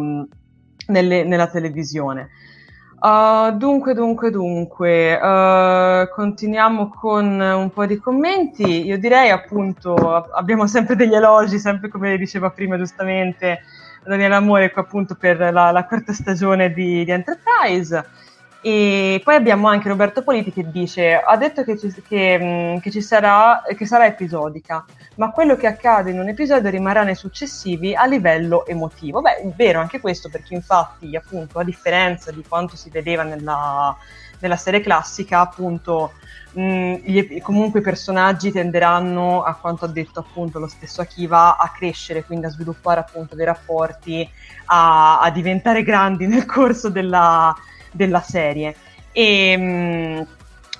nelle, 0.88 1.24
nella 1.26 1.46
televisione. 1.46 2.30
Uh, 3.00 3.56
dunque, 3.56 3.94
dunque, 3.94 4.32
dunque, 4.32 5.14
uh, 5.14 6.10
continuiamo 6.12 6.90
con 6.90 7.40
un 7.40 7.70
po' 7.70 7.86
di 7.86 8.00
commenti. 8.00 8.84
Io 8.84 8.98
direi 8.98 9.30
appunto, 9.30 9.94
abbiamo 9.94 10.66
sempre 10.66 10.96
degli 10.96 11.14
elogi, 11.14 11.60
sempre 11.60 11.90
come 11.90 12.18
diceva 12.18 12.50
prima 12.50 12.80
giustamente 12.80 13.60
Daniele 14.04 14.34
Amore, 14.34 14.72
appunto 14.74 15.14
per 15.14 15.38
la, 15.38 15.70
la 15.70 15.86
quarta 15.86 16.14
stagione 16.14 16.74
di, 16.74 17.06
di 17.06 17.12
Enterprise. 17.12 18.24
E 18.68 19.22
poi 19.24 19.36
abbiamo 19.36 19.68
anche 19.68 19.90
Roberto 19.90 20.24
Politi 20.24 20.52
che 20.52 20.72
dice: 20.72 21.14
Ha 21.18 21.38
detto 21.38 21.64
che 21.64 21.78
ci, 21.78 21.94
che, 22.02 22.80
che 22.82 22.90
ci 22.90 23.00
sarà, 23.00 23.62
che 23.78 23.86
sarà 23.86 24.08
episodica, 24.08 24.84
ma 25.18 25.30
quello 25.30 25.56
che 25.56 25.68
accade 25.68 26.10
in 26.10 26.18
un 26.18 26.30
episodio 26.30 26.72
rimarrà 26.72 27.04
nei 27.04 27.14
successivi 27.14 27.94
a 27.94 28.08
livello 28.08 28.66
emotivo. 28.66 29.22
Beh, 29.22 29.36
è 29.36 29.48
vero 29.56 29.82
anche 29.82 30.00
questo, 30.00 30.30
perché 30.30 30.56
infatti, 30.56 31.16
appunto, 31.16 31.60
a 31.60 31.64
differenza 31.64 32.32
di 32.32 32.44
quanto 32.44 32.76
si 32.76 32.90
vedeva 32.90 33.22
nella, 33.22 33.96
nella 34.40 34.58
serie 34.58 34.82
classica, 34.82 35.42
appunto, 35.42 36.14
mh, 36.54 36.94
gli, 37.04 37.40
comunque 37.44 37.82
i 37.82 37.84
personaggi 37.84 38.52
tenderanno, 38.52 39.44
a 39.44 39.54
quanto 39.54 39.86
ha 39.86 39.90
detto 39.90 40.22
appunto 40.22 40.58
lo 40.58 40.68
stesso 40.68 41.02
Akiva, 41.02 41.58
a 41.58 41.70
crescere, 41.70 42.24
quindi 42.24 42.48
a 42.48 42.50
sviluppare 42.50 43.02
appunto 43.02 43.36
dei 43.36 43.46
rapporti, 43.46 44.28
a, 44.66 45.20
a 45.20 45.30
diventare 45.30 45.84
grandi 45.84 46.26
nel 46.26 46.46
corso 46.48 46.90
della 46.90 47.56
della 47.96 48.22
serie. 48.22 48.76
E, 49.12 49.56
mm, 49.58 50.22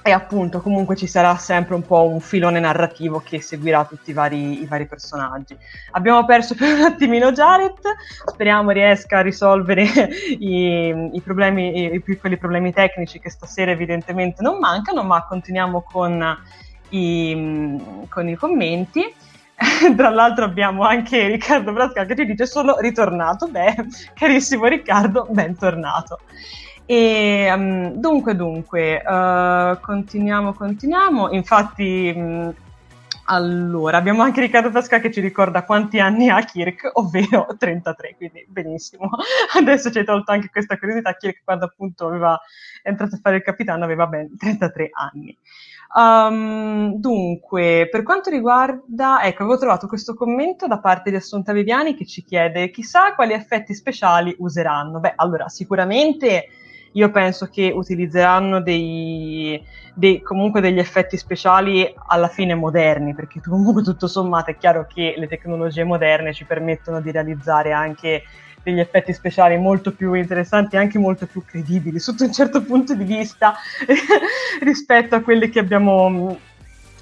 e, 0.04 0.12
appunto 0.12 0.62
comunque 0.62 0.96
ci 0.96 1.08
sarà 1.08 1.36
sempre 1.38 1.74
un 1.74 1.82
po' 1.82 2.08
un 2.08 2.20
filone 2.20 2.60
narrativo 2.60 3.24
che 3.26 3.42
seguirà 3.42 3.86
tutti 3.86 4.12
i 4.12 4.14
vari, 4.14 4.62
i 4.62 4.66
vari 4.68 4.86
personaggi. 4.86 5.58
Abbiamo 5.92 6.26
perso 6.26 6.54
per 6.54 6.76
un 6.76 6.82
attimino 6.84 7.32
Jared, 7.32 7.80
speriamo 8.26 8.70
riesca 8.72 9.20
a 9.20 9.22
risolvere 9.22 9.84
i, 10.38 11.10
i 11.14 11.22
problemi, 11.22 11.94
i 11.94 12.02
piccoli 12.02 12.38
problemi 12.38 12.72
tecnici 12.72 13.20
che 13.20 13.32
stasera 13.32 13.72
evidentemente 13.72 14.44
non 14.44 14.60
mancano, 14.60 15.02
ma 15.04 15.26
continuiamo 15.26 15.82
con 15.82 16.38
i, 16.90 18.06
con 18.10 18.30
i 18.30 18.36
commenti. 18.36 19.14
Tra 19.96 20.10
l'altro 20.10 20.46
abbiamo 20.46 20.84
anche 20.84 21.28
Riccardo 21.28 21.72
Brasca 21.72 22.06
che 22.06 22.16
ci 22.16 22.26
dice 22.26 22.46
sono 22.46 22.78
ritornato. 22.80 23.48
Beh, 23.48 23.76
carissimo 24.14 24.66
Riccardo, 24.66 25.28
bentornato. 25.30 26.20
E 26.88 27.52
um, 27.52 27.94
dunque, 27.94 28.36
dunque, 28.36 29.02
uh, 29.04 29.80
continuiamo, 29.80 30.54
continuiamo. 30.54 31.32
Infatti, 31.32 32.14
um, 32.16 32.54
allora, 33.26 33.98
abbiamo 33.98 34.22
anche 34.22 34.42
Riccardo 34.42 34.70
Pasca 34.70 35.00
che 35.00 35.12
ci 35.12 35.20
ricorda 35.20 35.64
quanti 35.64 36.00
anni 36.00 36.30
ha 36.30 36.44
Kirk, 36.44 36.92
ovvero 36.94 37.48
33, 37.58 38.16
quindi 38.18 38.46
benissimo. 38.48 39.10
Adesso 39.58 39.92
ci 39.92 39.98
hai 39.98 40.06
tolto 40.06 40.32
anche 40.32 40.50
questa 40.52 40.78
curiosità. 40.78 41.16
Kirk, 41.16 41.42
quando 41.44 41.66
appunto 41.66 42.06
aveva 42.06 42.40
entrato 42.84 43.16
a 43.16 43.20
fare 43.20 43.38
il 43.38 43.42
capitano, 43.42 43.84
aveva 43.84 44.06
ben 44.06 44.38
33 44.38 44.90
anni. 44.92 45.36
Um, 45.96 46.96
dunque, 46.98 47.88
per 47.90 48.04
quanto 48.04 48.30
riguarda, 48.30 49.24
ecco, 49.24 49.42
avevo 49.44 49.58
trovato 49.58 49.88
questo 49.88 50.14
commento 50.14 50.68
da 50.68 50.78
parte 50.78 51.10
di 51.10 51.16
Assunta 51.16 51.52
Viviani 51.52 51.96
che 51.96 52.06
ci 52.06 52.24
chiede: 52.24 52.70
chissà 52.70 53.16
quali 53.16 53.34
effetti 53.34 53.74
speciali 53.74 54.36
useranno. 54.38 55.00
Beh, 55.00 55.14
allora, 55.16 55.50
sicuramente 55.50 56.50
io 56.96 57.12
penso 57.12 57.48
che 57.48 57.72
utilizzeranno 57.74 58.62
dei, 58.62 59.62
dei, 59.94 60.22
comunque 60.22 60.62
degli 60.62 60.80
effetti 60.80 61.18
speciali 61.18 61.94
alla 62.08 62.28
fine 62.28 62.56
moderni, 62.56 63.14
perché 63.14 63.42
comunque 63.46 63.84
tutto 63.84 64.08
sommato 64.08 64.52
è 64.52 64.58
chiaro 64.58 64.88
che 64.92 65.14
le 65.18 65.28
tecnologie 65.28 65.84
moderne 65.84 66.34
ci 66.34 66.46
permettono 66.46 67.02
di 67.02 67.12
realizzare 67.12 67.72
anche 67.72 68.24
degli 68.64 68.80
effetti 68.80 69.14
speciali 69.14 69.58
molto 69.58 69.92
più 69.92 70.14
interessanti 70.14 70.76
e 70.76 70.80
anche 70.80 70.98
molto 70.98 71.28
più 71.28 71.46
credibili 71.46 72.00
sotto 72.00 72.24
un 72.24 72.34
certo 72.34 72.64
punto 72.64 72.96
di 72.96 73.04
vista 73.04 73.54
rispetto 74.64 75.14
a 75.14 75.22
quelli 75.22 75.50
che 75.50 75.60
abbiamo 75.60 76.36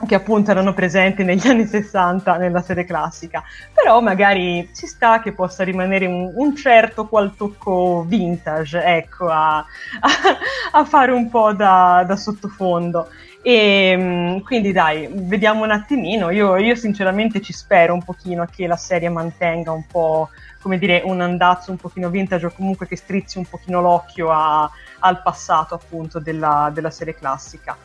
che 0.06 0.16
appunto 0.16 0.51
erano 0.51 0.74
presenti 0.74 1.24
negli 1.24 1.45
anni 1.47 1.66
60 1.66 2.38
nella 2.38 2.62
serie 2.62 2.86
classica, 2.86 3.43
però 3.74 4.01
magari 4.01 4.70
ci 4.74 4.88
sta 4.88 5.22
che 5.22 5.34
possa 5.34 5.64
rimanere 5.64 6.06
un, 6.06 6.32
un 6.36 6.56
certo 6.56 7.08
qual 7.08 7.36
tocco 7.36 8.04
vintage, 8.08 8.84
ecco, 8.84 9.30
a, 9.30 9.58
a, 9.60 10.80
a 10.80 10.86
fare 10.86 11.12
un 11.12 11.30
po' 11.30 11.54
da, 11.54 12.04
da 12.06 12.16
sottofondo. 12.16 13.10
E 13.45 13.93
mm, 13.97 14.38
quindi 14.39 14.72
dai, 14.72 15.10
vediamo 15.12 15.64
un 15.64 15.72
attimino. 15.72 16.30
Io, 16.30 16.56
io, 16.56 16.76
sinceramente 16.76 17.41
ci 17.41 17.51
spero 17.51 17.93
un 17.93 18.01
pochino 18.01 18.47
che 18.49 18.68
la 18.68 18.78
serie 18.78 19.10
mantenga 19.10 19.72
un 19.72 19.86
po', 19.86 20.30
come 20.62 20.78
dire, 20.78 21.01
un 21.04 21.20
andazzo 21.20 21.70
un 21.70 21.78
pochino 21.78 22.10
vintage 22.10 22.45
o 22.45 22.54
comunque 22.56 22.88
che 22.88 22.95
strizzi 22.95 23.38
un 23.38 23.45
pochino 23.45 23.82
l'occhio 23.82 24.32
a, 24.32 24.70
al 24.99 25.22
passato 25.22 25.76
appunto 25.76 26.20
della, 26.20 26.72
della 26.74 26.89
serie 26.89 27.16
classica. 27.16 27.76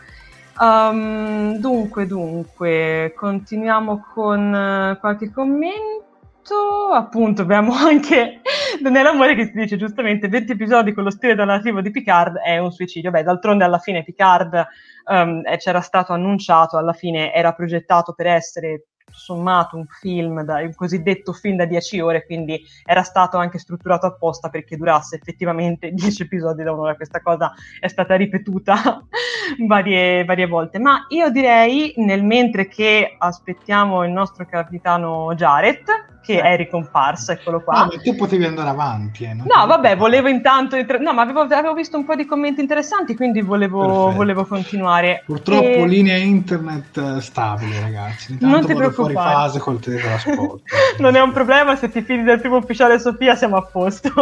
Um, 0.60 1.58
dunque, 1.58 2.06
dunque, 2.06 3.12
continuiamo 3.16 4.06
con 4.12 4.52
uh, 4.52 4.98
qualche 4.98 5.30
commento. 5.30 6.90
Appunto, 6.92 7.42
abbiamo 7.42 7.72
anche 7.78 8.40
Daniele 8.80 9.08
Amore 9.08 9.34
che 9.34 9.46
si 9.46 9.52
dice 9.52 9.76
giustamente 9.76 10.28
20 10.28 10.52
episodi 10.52 10.92
con 10.92 11.04
lo 11.04 11.10
stile 11.10 11.34
narrativo 11.34 11.80
di 11.80 11.90
Picard 11.90 12.38
è 12.38 12.58
un 12.58 12.72
suicidio. 12.72 13.10
Beh, 13.10 13.22
d'altronde 13.22 13.64
alla 13.64 13.78
fine 13.78 14.02
Picard 14.02 14.66
um, 15.04 15.42
c'era 15.58 15.80
stato 15.80 16.12
annunciato, 16.12 16.76
alla 16.76 16.92
fine 16.92 17.32
era 17.32 17.52
progettato 17.52 18.12
per 18.12 18.26
essere 18.26 18.86
sommato 19.18 19.76
un 19.76 19.86
film, 19.86 20.42
da, 20.42 20.60
un 20.60 20.74
cosiddetto 20.74 21.32
film 21.32 21.56
da 21.56 21.66
10 21.66 22.00
ore, 22.00 22.24
quindi 22.24 22.64
era 22.84 23.02
stato 23.02 23.36
anche 23.36 23.58
strutturato 23.58 24.06
apposta 24.06 24.48
perché 24.48 24.76
durasse 24.76 25.16
effettivamente 25.16 25.90
10 25.92 26.22
episodi 26.22 26.62
da 26.62 26.72
un'ora. 26.72 26.96
Questa 26.96 27.20
cosa 27.20 27.52
è 27.80 27.88
stata 27.88 28.14
ripetuta 28.16 29.04
varie, 29.66 30.24
varie 30.24 30.46
volte. 30.46 30.78
Ma 30.78 31.04
io 31.08 31.30
direi, 31.30 31.92
nel 31.96 32.24
mentre 32.24 32.68
che 32.68 33.16
aspettiamo 33.18 34.04
il 34.04 34.12
nostro 34.12 34.46
capitano 34.46 35.34
Jared, 35.34 36.17
che 36.28 36.42
è 36.42 36.56
ricomparso, 36.56 37.32
eccolo 37.32 37.62
qua. 37.62 37.84
No, 37.84 37.84
ma 37.86 38.02
tu 38.02 38.14
potevi 38.14 38.44
andare 38.44 38.68
avanti. 38.68 39.24
Eh, 39.24 39.32
no, 39.32 39.66
vabbè, 39.66 39.96
volevo 39.96 40.28
intanto... 40.28 40.76
Inter- 40.76 41.00
no, 41.00 41.14
ma 41.14 41.22
avevo, 41.22 41.40
avevo, 41.40 41.72
visto 41.72 41.96
un 41.96 42.04
po' 42.04 42.14
di 42.16 42.26
commenti 42.26 42.60
interessanti, 42.60 43.16
quindi 43.16 43.40
volevo, 43.40 44.12
volevo 44.12 44.44
continuare. 44.44 45.22
Purtroppo 45.24 45.64
e... 45.64 45.86
linea 45.86 46.18
internet 46.18 46.98
eh, 46.98 47.20
stabile, 47.22 47.80
ragazzi. 47.80 48.32
Intanto 48.32 48.54
non 48.54 48.66
ti 48.66 48.74
preoccupare. 48.74 49.14
fuori 49.14 49.14
fase 49.14 49.58
col 49.58 49.80
spot. 49.80 50.60
non 51.00 51.16
è 51.16 51.22
un 51.22 51.32
problema, 51.32 51.76
se 51.76 51.88
ti 51.88 52.02
fidi 52.02 52.22
del 52.24 52.40
primo 52.40 52.56
ufficiale 52.56 52.98
Sofia 52.98 53.34
siamo 53.34 53.56
a 53.56 53.62
posto. 53.62 54.12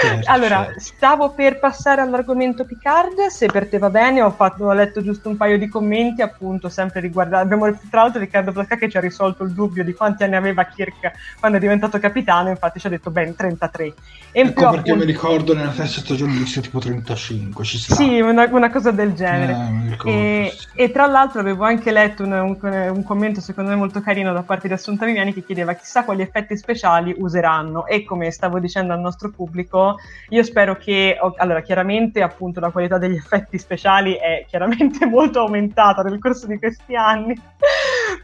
Certo, 0.00 0.30
allora, 0.30 0.64
certo. 0.64 0.80
stavo 0.80 1.30
per 1.30 1.58
passare 1.58 2.00
all'argomento 2.00 2.64
Picard, 2.64 3.26
se 3.28 3.46
per 3.46 3.68
te 3.68 3.78
va 3.78 3.90
bene, 3.90 4.22
ho, 4.22 4.30
fatto, 4.30 4.64
ho 4.64 4.72
letto 4.72 5.02
giusto 5.02 5.28
un 5.28 5.36
paio 5.36 5.58
di 5.58 5.68
commenti, 5.68 6.22
appunto, 6.22 6.68
sempre 6.68 7.00
riguardanti... 7.00 7.52
Abbiamo 7.52 7.78
tra 7.90 8.02
l'altro 8.02 8.20
Riccardo 8.20 8.52
Blasca 8.52 8.76
che 8.76 8.88
ci 8.88 8.96
ha 8.96 9.00
risolto 9.00 9.44
il 9.44 9.52
dubbio 9.52 9.84
di 9.84 9.92
quanti 9.92 10.22
anni 10.22 10.36
aveva 10.36 10.64
Kirk 10.64 11.12
quando 11.38 11.58
è 11.58 11.60
diventato 11.60 11.98
capitano, 11.98 12.50
infatti 12.50 12.80
ci 12.80 12.86
ha 12.86 12.90
detto 12.90 13.10
ben 13.10 13.34
33. 13.34 13.94
E 14.32 14.40
ecco 14.42 14.52
più, 14.52 14.70
perché 14.70 14.90
appunto... 14.90 14.96
mi 14.96 15.04
ricordo 15.04 15.54
nella 15.54 15.70
terza 15.70 16.00
stagione 16.00 16.36
disse 16.36 16.60
tipo 16.60 16.78
35, 16.78 17.64
ci 17.64 17.78
sta. 17.78 17.94
Sì, 17.94 18.20
una, 18.20 18.48
una 18.50 18.70
cosa 18.70 18.90
del 18.92 19.12
genere. 19.14 19.52
Eh, 19.52 19.90
ricordo, 19.90 20.18
e, 20.18 20.54
sì. 20.56 20.66
e, 20.74 20.90
tra 20.90 21.06
l'altro 21.06 21.40
avevo 21.40 21.64
anche 21.64 21.90
letto 21.90 22.22
un, 22.22 22.32
un, 22.32 22.58
un, 22.94 23.02
commento 23.02 23.40
secondo 23.40 23.70
me 23.70 23.76
molto 23.76 24.00
carino 24.00 24.32
da 24.32 24.42
parte 24.42 24.68
di 24.68 24.74
Assunta 24.74 25.04
Viviani 25.04 25.34
che 25.34 25.44
chiedeva 25.44 25.72
chissà 25.72 26.04
quali 26.04 26.22
effetti 26.22 26.56
speciali 26.56 27.14
useranno 27.18 27.86
e 27.86 28.04
come 28.04 28.30
stavo 28.30 28.60
dicendo 28.60 28.92
al 28.92 29.00
nostro 29.00 29.30
pubblico, 29.30 29.89
io 30.28 30.42
spero 30.42 30.76
che, 30.76 31.16
allora 31.36 31.62
chiaramente 31.62 32.22
appunto 32.22 32.60
la 32.60 32.70
qualità 32.70 32.98
degli 32.98 33.16
effetti 33.16 33.58
speciali 33.58 34.14
è 34.14 34.44
chiaramente 34.48 35.06
molto 35.06 35.40
aumentata 35.40 36.02
nel 36.02 36.18
corso 36.18 36.46
di 36.46 36.58
questi 36.58 36.94
anni, 36.94 37.34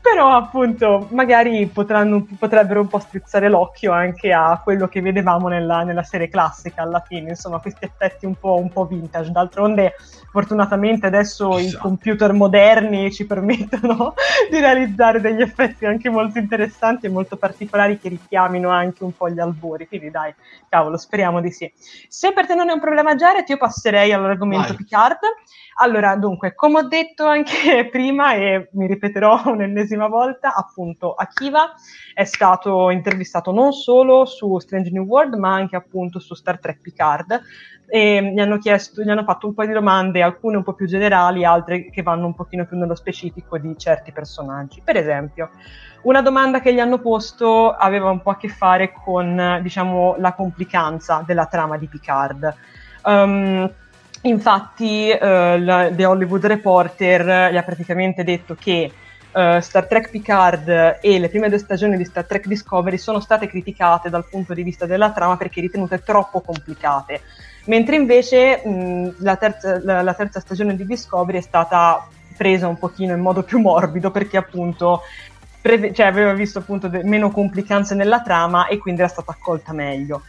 però 0.01 0.37
appunto 0.37 1.09
magari 1.11 1.67
potranno, 1.67 2.27
potrebbero 2.39 2.81
un 2.81 2.89
po' 2.89 2.99
strizzare 2.99 3.49
l'occhio 3.49 3.93
anche 3.93 4.33
a 4.33 4.61
quello 4.63 4.89
che 4.89 5.01
vedevamo 5.01 5.49
nella, 5.49 5.83
nella 5.83 6.03
serie 6.03 6.29
classica 6.29 6.83
alla 6.83 7.01
fine, 7.01 7.31
insomma 7.31 7.59
questi 7.59 7.85
effetti 7.85 8.27
un 8.27 8.35
po', 8.35 8.59
un 8.59 8.71
po 8.71 8.87
vintage, 8.87 9.31
d'altronde 9.31 9.95
fortunatamente 10.31 11.07
adesso 11.07 11.57
esatto. 11.57 11.77
i 11.77 11.81
computer 11.81 12.33
moderni 12.33 13.11
ci 13.13 13.27
permettono 13.27 14.15
di 14.51 14.61
realizzare 14.61 15.21
degli 15.21 15.41
effetti 15.41 15.87
anche 15.87 16.11
molto 16.11 16.39
interessanti 16.39 17.07
e 17.07 17.09
molto 17.09 17.37
particolari 17.37 17.99
che 17.99 18.11
richiamino 18.11 18.69
anche 18.69 19.05
un 19.05 19.17
po' 19.17 19.31
gli 19.31 19.41
albori, 19.41 19.89
quindi 19.89 20.11
dai, 20.11 20.35
cavolo, 20.69 20.97
speriamo 20.97 21.41
di 21.41 21.51
sì. 21.51 21.73
Se 22.09 22.33
per 22.33 22.47
te 22.47 22.55
non 22.55 22.69
è 22.69 22.73
un 22.73 22.81
problema 22.81 23.15
Jared, 23.15 23.49
io 23.49 23.57
passerei 23.57 24.13
all'argomento 24.13 24.69
Vai. 24.69 24.77
Picard. 24.77 25.19
Allora, 25.79 26.17
dunque, 26.17 26.55
come 26.55 26.79
ho 26.79 26.83
detto 26.89 27.27
anche 27.27 27.89
prima 27.93 28.35
e 28.35 28.69
mi 28.73 28.87
ripeterò 28.87 29.43
un'ennesima 29.53 30.07
volta, 30.07 30.55
appunto 30.55 31.13
Akiva 31.13 31.75
è 32.15 32.25
stato 32.25 32.91
intervistato 32.91 33.53
non 33.53 33.73
solo 33.73 34.25
su 34.25 34.59
Strange 34.59 34.91
New 34.91 35.05
World, 35.05 35.35
ma 35.35 35.53
anche 35.53 35.77
appunto 35.77 36.19
su 36.19 36.35
Star 36.35 36.59
Trek 36.59 36.81
Picard 36.81 37.43
e 37.89 38.33
gli 38.35 38.41
hanno 38.41 38.59
chiesto, 38.59 39.03
gli 39.03 39.11
hanno 39.11 39.25
fatto 39.25 39.47
un 39.47 39.55
po' 39.55 39.67
di 39.67 39.73
domande, 39.73 40.23
alcune 40.23 40.57
un 40.57 40.63
po' 40.63 40.73
più 40.73 40.87
generali, 40.87 41.45
altre 41.45 41.91
che 41.91 42.03
vanno 42.03 42.27
un 42.27 42.35
pochino 42.35 42.65
più 42.65 42.79
nello 42.79 42.95
specifico 42.95 43.59
di 43.59 43.75
certi 43.77 44.13
personaggi. 44.13 44.81
Per 44.83 44.97
esempio, 44.97 45.51
una 46.03 46.23
domanda 46.23 46.61
che 46.61 46.73
gli 46.73 46.81
hanno 46.81 46.99
posto 46.99 47.71
aveva 47.73 48.11
un 48.11 48.23
po' 48.23 48.31
a 48.31 48.37
che 48.37 48.49
fare 48.49 48.93
con, 48.93 49.61
diciamo, 49.63 50.17
la 50.19 50.33
complicanza 50.33 51.23
della 51.25 51.47
trama 51.47 51.77
di 51.77 51.87
Picard. 51.87 52.55
Um, 53.05 53.71
Infatti, 54.27 55.17
la, 55.19 55.89
The 55.93 56.05
Hollywood 56.05 56.47
Reporter 56.47 57.53
gli 57.53 57.57
ha 57.57 57.63
praticamente 57.63 58.25
detto 58.25 58.57
che 58.59 58.91
uh, 59.37 59.61
Star 59.61 59.87
Trek 59.87 60.11
Picard 60.11 60.99
e 61.01 61.19
le 61.19 61.29
prime 61.29 61.49
due 61.49 61.59
stagioni 61.59 61.97
di 61.97 62.05
Star 62.05 62.25
Trek 62.25 62.47
Discovery 62.47 62.99
sono 62.99 63.21
state 63.21 63.47
criticate 63.47 64.11
dal 64.11 64.27
punto 64.29 64.55
di 64.55 64.63
vista 64.63 64.87
della 64.87 65.13
trama 65.13 65.37
perché 65.37 65.61
ritenute 65.61 66.03
troppo 66.03 66.41
complicate, 66.41 67.21
mentre 67.67 67.97
invece 67.97 68.63
mh, 68.65 69.17
la, 69.19 69.37
terza, 69.37 69.81
la, 69.83 70.03
la 70.03 70.15
terza 70.15 70.41
stagione 70.41 70.75
di 70.75 70.87
Discovery 70.87 71.39
è 71.39 71.43
stata 71.43 72.09
presa 72.37 72.69
un 72.69 72.79
pochino 72.79 73.15
in 73.15 73.21
modo 73.21 73.43
più 73.43 73.61
morbido 73.61 74.11
perché 74.11 74.37
appunto 74.37 75.03
preve- 75.61 75.93
cioè, 75.93 76.07
aveva 76.07 76.33
visto 76.33 76.59
appunto 76.59 76.89
de- 76.89 77.05
meno 77.05 77.31
complicanze 77.31 77.95
nella 77.95 78.21
trama 78.23 78.67
e 78.67 78.79
quindi 78.79 79.03
era 79.03 79.11
stata 79.11 79.31
accolta 79.31 79.73
meglio 79.73 80.23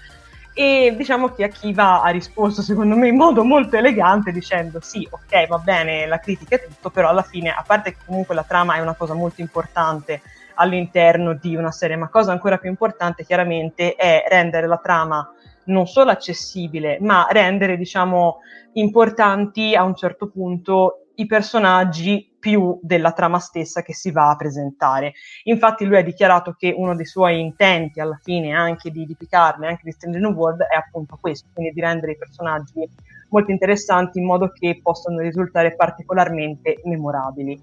e 0.59 0.95
diciamo 0.97 1.29
che 1.29 1.43
Akiva 1.43 2.01
ha 2.01 2.09
risposto 2.09 2.63
secondo 2.63 2.95
me 2.95 3.09
in 3.09 3.15
modo 3.15 3.43
molto 3.43 3.77
elegante 3.77 4.31
dicendo 4.31 4.79
sì, 4.81 5.07
ok, 5.07 5.45
va 5.45 5.59
bene, 5.59 6.07
la 6.07 6.17
critica 6.17 6.55
è 6.55 6.65
tutto, 6.65 6.89
però 6.89 7.09
alla 7.09 7.21
fine, 7.21 7.51
a 7.51 7.63
parte 7.63 7.91
che 7.91 7.99
comunque 8.03 8.33
la 8.33 8.41
trama 8.41 8.73
è 8.73 8.79
una 8.79 8.95
cosa 8.95 9.13
molto 9.13 9.41
importante 9.41 10.23
all'interno 10.55 11.35
di 11.35 11.55
una 11.55 11.69
serie, 11.69 11.95
ma 11.95 12.09
cosa 12.09 12.31
ancora 12.31 12.57
più 12.57 12.71
importante 12.71 13.23
chiaramente 13.23 13.93
è 13.93 14.23
rendere 14.27 14.65
la 14.65 14.79
trama 14.79 15.31
non 15.65 15.85
solo 15.85 16.09
accessibile, 16.09 16.97
ma 17.01 17.27
rendere, 17.29 17.77
diciamo, 17.77 18.37
importanti 18.73 19.75
a 19.75 19.83
un 19.83 19.95
certo 19.95 20.27
punto 20.27 21.06
i 21.19 21.25
personaggi 21.25 22.35
più 22.39 22.79
della 22.81 23.11
trama 23.11 23.39
stessa 23.39 23.81
che 23.81 23.93
si 23.93 24.11
va 24.11 24.29
a 24.29 24.35
presentare. 24.35 25.13
Infatti 25.43 25.85
lui 25.85 25.97
ha 25.97 26.03
dichiarato 26.03 26.55
che 26.57 26.73
uno 26.75 26.95
dei 26.95 27.05
suoi 27.05 27.39
intenti 27.39 27.99
alla 27.99 28.19
fine 28.21 28.53
anche 28.53 28.89
di, 28.89 29.05
di 29.05 29.15
Picard 29.15 29.63
anche 29.63 29.81
di 29.83 29.91
Stranger 29.91 30.21
New 30.21 30.33
World 30.33 30.61
è 30.61 30.75
appunto 30.75 31.17
questo, 31.19 31.47
quindi 31.53 31.73
di 31.73 31.81
rendere 31.81 32.13
i 32.13 32.17
personaggi 32.17 32.87
molto 33.29 33.51
interessanti 33.51 34.19
in 34.19 34.25
modo 34.25 34.51
che 34.51 34.79
possano 34.81 35.19
risultare 35.19 35.75
particolarmente 35.75 36.81
memorabili. 36.85 37.59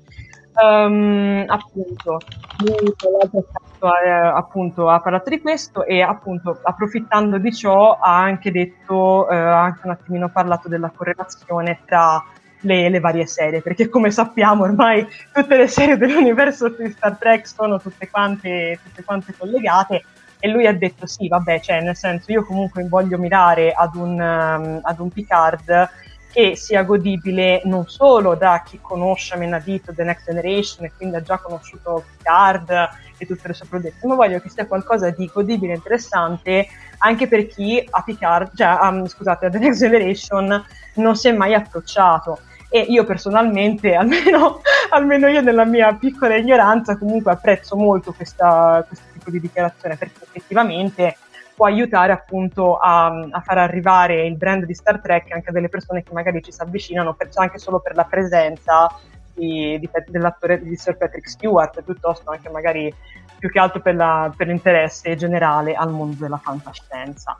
Um, 0.56 1.44
appunto, 1.48 2.18
lui 2.58 2.94
tra 2.96 4.00
eh, 4.04 4.08
appunto, 4.08 4.88
ha 4.88 5.00
parlato 5.00 5.28
di 5.30 5.40
questo 5.40 5.84
e 5.84 6.00
appunto 6.00 6.60
approfittando 6.62 7.38
di 7.38 7.52
ciò 7.52 7.98
ha 7.98 8.20
anche 8.20 8.52
detto, 8.52 9.28
eh, 9.28 9.34
anche 9.34 9.80
un 9.84 9.90
attimino 9.90 10.28
parlato 10.28 10.68
della 10.68 10.92
correlazione 10.94 11.80
tra 11.84 12.22
le, 12.64 12.88
le, 12.88 13.00
varie 13.00 13.26
serie, 13.26 13.62
perché 13.62 13.88
come 13.88 14.10
sappiamo 14.10 14.64
ormai 14.64 15.06
tutte 15.32 15.56
le 15.56 15.68
serie 15.68 15.96
dell'universo 15.96 16.68
di 16.68 16.90
Star 16.90 17.16
Trek 17.16 17.46
sono 17.46 17.78
tutte 17.78 18.08
quante, 18.10 18.78
tutte 18.82 19.04
quante 19.04 19.34
collegate 19.36 20.04
e 20.38 20.48
lui 20.48 20.66
ha 20.66 20.74
detto 20.74 21.06
sì, 21.06 21.28
vabbè, 21.28 21.60
cioè 21.60 21.80
nel 21.80 21.96
senso 21.96 22.30
io 22.30 22.44
comunque 22.44 22.86
voglio 22.86 23.16
mirare 23.16 23.72
ad 23.72 23.94
un, 23.94 24.20
um, 24.20 24.80
ad 24.82 24.98
un 24.98 25.08
Picard 25.08 25.88
che 26.30 26.56
sia 26.56 26.82
godibile 26.82 27.62
non 27.64 27.86
solo 27.86 28.34
da 28.34 28.60
chi 28.64 28.78
conosce 28.82 29.36
Menadito 29.36 29.94
The 29.94 30.02
Next 30.02 30.26
Generation 30.26 30.84
e 30.84 30.92
quindi 30.96 31.16
ha 31.16 31.22
già 31.22 31.38
conosciuto 31.38 32.04
Picard 32.16 32.88
e 33.16 33.24
tutte 33.24 33.48
le 33.48 33.54
sue 33.54 33.66
prodotte, 33.66 34.06
ma 34.06 34.16
voglio 34.16 34.40
che 34.40 34.48
sia 34.48 34.66
qualcosa 34.66 35.10
di 35.10 35.30
godibile 35.32 35.72
e 35.72 35.76
interessante 35.76 36.66
anche 36.98 37.28
per 37.28 37.46
chi 37.46 37.86
a 37.88 38.02
Picard, 38.02 38.54
cioè 38.54 38.78
um, 38.82 39.06
scusate, 39.06 39.46
a 39.46 39.50
The 39.50 39.58
Next 39.58 39.80
Generation 39.80 40.64
non 40.94 41.16
si 41.16 41.28
è 41.28 41.32
mai 41.32 41.54
approcciato 41.54 42.40
e 42.74 42.80
io 42.80 43.04
personalmente, 43.04 43.94
almeno, 43.94 44.60
almeno 44.90 45.28
io 45.28 45.40
nella 45.40 45.64
mia 45.64 45.94
piccola 45.94 46.34
ignoranza, 46.34 46.98
comunque 46.98 47.30
apprezzo 47.30 47.76
molto 47.76 48.12
questa, 48.12 48.84
questo 48.84 49.04
tipo 49.12 49.30
di 49.30 49.38
dichiarazione 49.38 49.96
perché 49.96 50.24
effettivamente 50.24 51.16
può 51.54 51.66
aiutare 51.66 52.10
appunto 52.10 52.76
a, 52.78 53.06
a, 53.30 53.40
far 53.42 53.58
arrivare 53.58 54.26
il 54.26 54.36
brand 54.36 54.64
di 54.64 54.74
Star 54.74 55.00
Trek 55.00 55.30
anche 55.30 55.50
a 55.50 55.52
delle 55.52 55.68
persone 55.68 56.02
che 56.02 56.12
magari 56.12 56.42
ci 56.42 56.50
si 56.50 56.60
avvicinano 56.62 57.14
per, 57.14 57.28
anche 57.34 57.58
solo 57.58 57.78
per 57.78 57.94
la 57.94 58.06
presenza 58.06 58.90
di, 59.32 59.78
di, 59.78 59.88
dell'attore 60.08 60.60
di 60.60 60.74
Sir 60.74 60.96
Patrick 60.96 61.28
Stewart 61.28 61.80
piuttosto 61.80 62.28
anche 62.32 62.50
magari 62.50 62.92
più 63.38 63.52
che 63.52 63.58
altro 63.60 63.80
per, 63.82 63.94
la, 63.94 64.32
per 64.36 64.48
l'interesse 64.48 65.14
generale 65.14 65.74
al 65.74 65.92
mondo 65.92 66.16
della 66.18 66.38
fantascienza. 66.38 67.36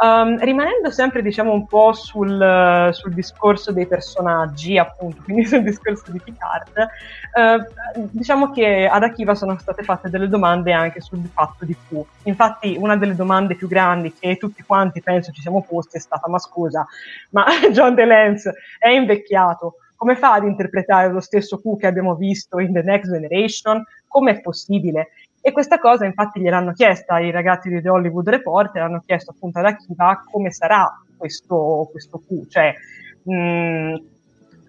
Um, 0.00 0.38
rimanendo 0.38 0.92
sempre 0.92 1.22
diciamo 1.22 1.52
un 1.52 1.66
po' 1.66 1.92
sul, 1.92 2.88
sul, 2.92 3.12
discorso 3.12 3.72
dei 3.72 3.88
personaggi, 3.88 4.78
appunto, 4.78 5.22
quindi 5.24 5.44
sul 5.44 5.64
discorso 5.64 6.12
di 6.12 6.20
Picard, 6.20 6.86
uh, 7.34 8.08
diciamo 8.12 8.52
che 8.52 8.86
ad 8.86 9.02
Akiva 9.02 9.34
sono 9.34 9.58
state 9.58 9.82
fatte 9.82 10.08
delle 10.08 10.28
domande 10.28 10.72
anche 10.72 11.00
sul 11.00 11.28
fatto 11.32 11.64
di 11.64 11.74
Q. 11.74 12.00
Infatti 12.24 12.76
una 12.78 12.96
delle 12.96 13.16
domande 13.16 13.56
più 13.56 13.66
grandi 13.66 14.14
che 14.16 14.36
tutti 14.36 14.62
quanti 14.62 15.02
penso 15.02 15.32
ci 15.32 15.40
siamo 15.40 15.64
posti 15.68 15.96
è 15.96 16.00
stata 16.00 16.28
ma 16.28 16.38
scusa, 16.38 16.86
ma 17.30 17.46
John 17.72 17.96
DeLance 17.96 18.54
è 18.78 18.90
invecchiato, 18.90 19.78
come 19.96 20.14
fa 20.14 20.34
ad 20.34 20.44
interpretare 20.44 21.10
lo 21.10 21.18
stesso 21.18 21.58
Q 21.58 21.76
che 21.76 21.88
abbiamo 21.88 22.14
visto 22.14 22.60
in 22.60 22.72
The 22.72 22.82
Next 22.82 23.10
Generation? 23.10 23.82
Come 24.06 24.30
è 24.30 24.40
possibile? 24.40 25.08
E 25.40 25.52
questa 25.52 25.78
cosa 25.78 26.04
infatti 26.04 26.40
gliel'hanno 26.40 26.72
chiesta 26.72 27.20
i 27.20 27.30
ragazzi 27.30 27.68
di 27.68 27.80
The 27.80 27.88
Hollywood 27.88 28.28
Reporter, 28.28 28.82
hanno 28.82 29.02
chiesto 29.04 29.30
appunto 29.30 29.58
ad 29.58 29.66
Akiva 29.66 30.22
come 30.30 30.50
sarà 30.50 30.86
questo, 31.16 31.88
questo 31.90 32.18
Q, 32.18 32.48
cioè 32.48 32.74
mh, 33.22 33.94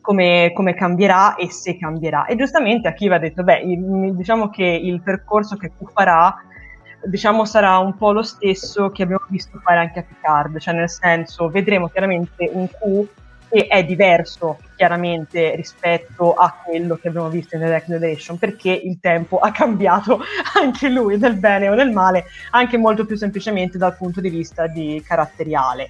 come, 0.01 0.51
come, 0.53 0.73
cambierà 0.73 1.35
e 1.35 1.49
se 1.51 1.77
cambierà. 1.77 2.25
E 2.25 2.35
giustamente 2.35 2.87
Akiva 2.87 3.15
ha 3.15 3.19
detto, 3.19 3.43
beh, 3.43 3.61
diciamo 4.13 4.49
che 4.49 4.63
il 4.63 5.01
percorso 5.01 5.57
che 5.57 5.71
Q 5.71 5.91
farà 5.91 6.35
diciamo 7.01 7.45
sarà 7.45 7.77
un 7.77 7.95
po' 7.95 8.11
lo 8.11 8.23
stesso 8.23 8.89
che 8.89 9.03
abbiamo 9.03 9.23
visto 9.29 9.57
fare 9.59 9.79
anche 9.79 9.99
a 9.99 10.03
Picard, 10.03 10.57
cioè 10.59 10.73
nel 10.73 10.89
senso 10.89 11.49
vedremo 11.49 11.87
chiaramente 11.87 12.49
un 12.51 12.67
Q 12.67 13.07
che 13.49 13.67
è 13.67 13.83
diverso 13.83 14.59
chiaramente 14.75 15.55
rispetto 15.55 16.33
a 16.33 16.55
quello 16.63 16.95
che 16.95 17.07
abbiamo 17.07 17.29
visto 17.29 17.55
in 17.55 17.61
The 17.61 17.67
Next 17.67 17.89
Generation, 17.89 18.37
perché 18.37 18.71
il 18.71 18.99
tempo 18.99 19.39
ha 19.39 19.51
cambiato 19.51 20.21
anche 20.61 20.89
lui, 20.89 21.17
nel 21.17 21.35
bene 21.35 21.67
o 21.69 21.73
nel 21.73 21.91
male, 21.91 22.25
anche 22.51 22.77
molto 22.77 23.05
più 23.05 23.17
semplicemente 23.17 23.77
dal 23.77 23.97
punto 23.97 24.21
di 24.21 24.29
vista 24.29 24.67
di 24.67 25.03
caratteriale 25.05 25.89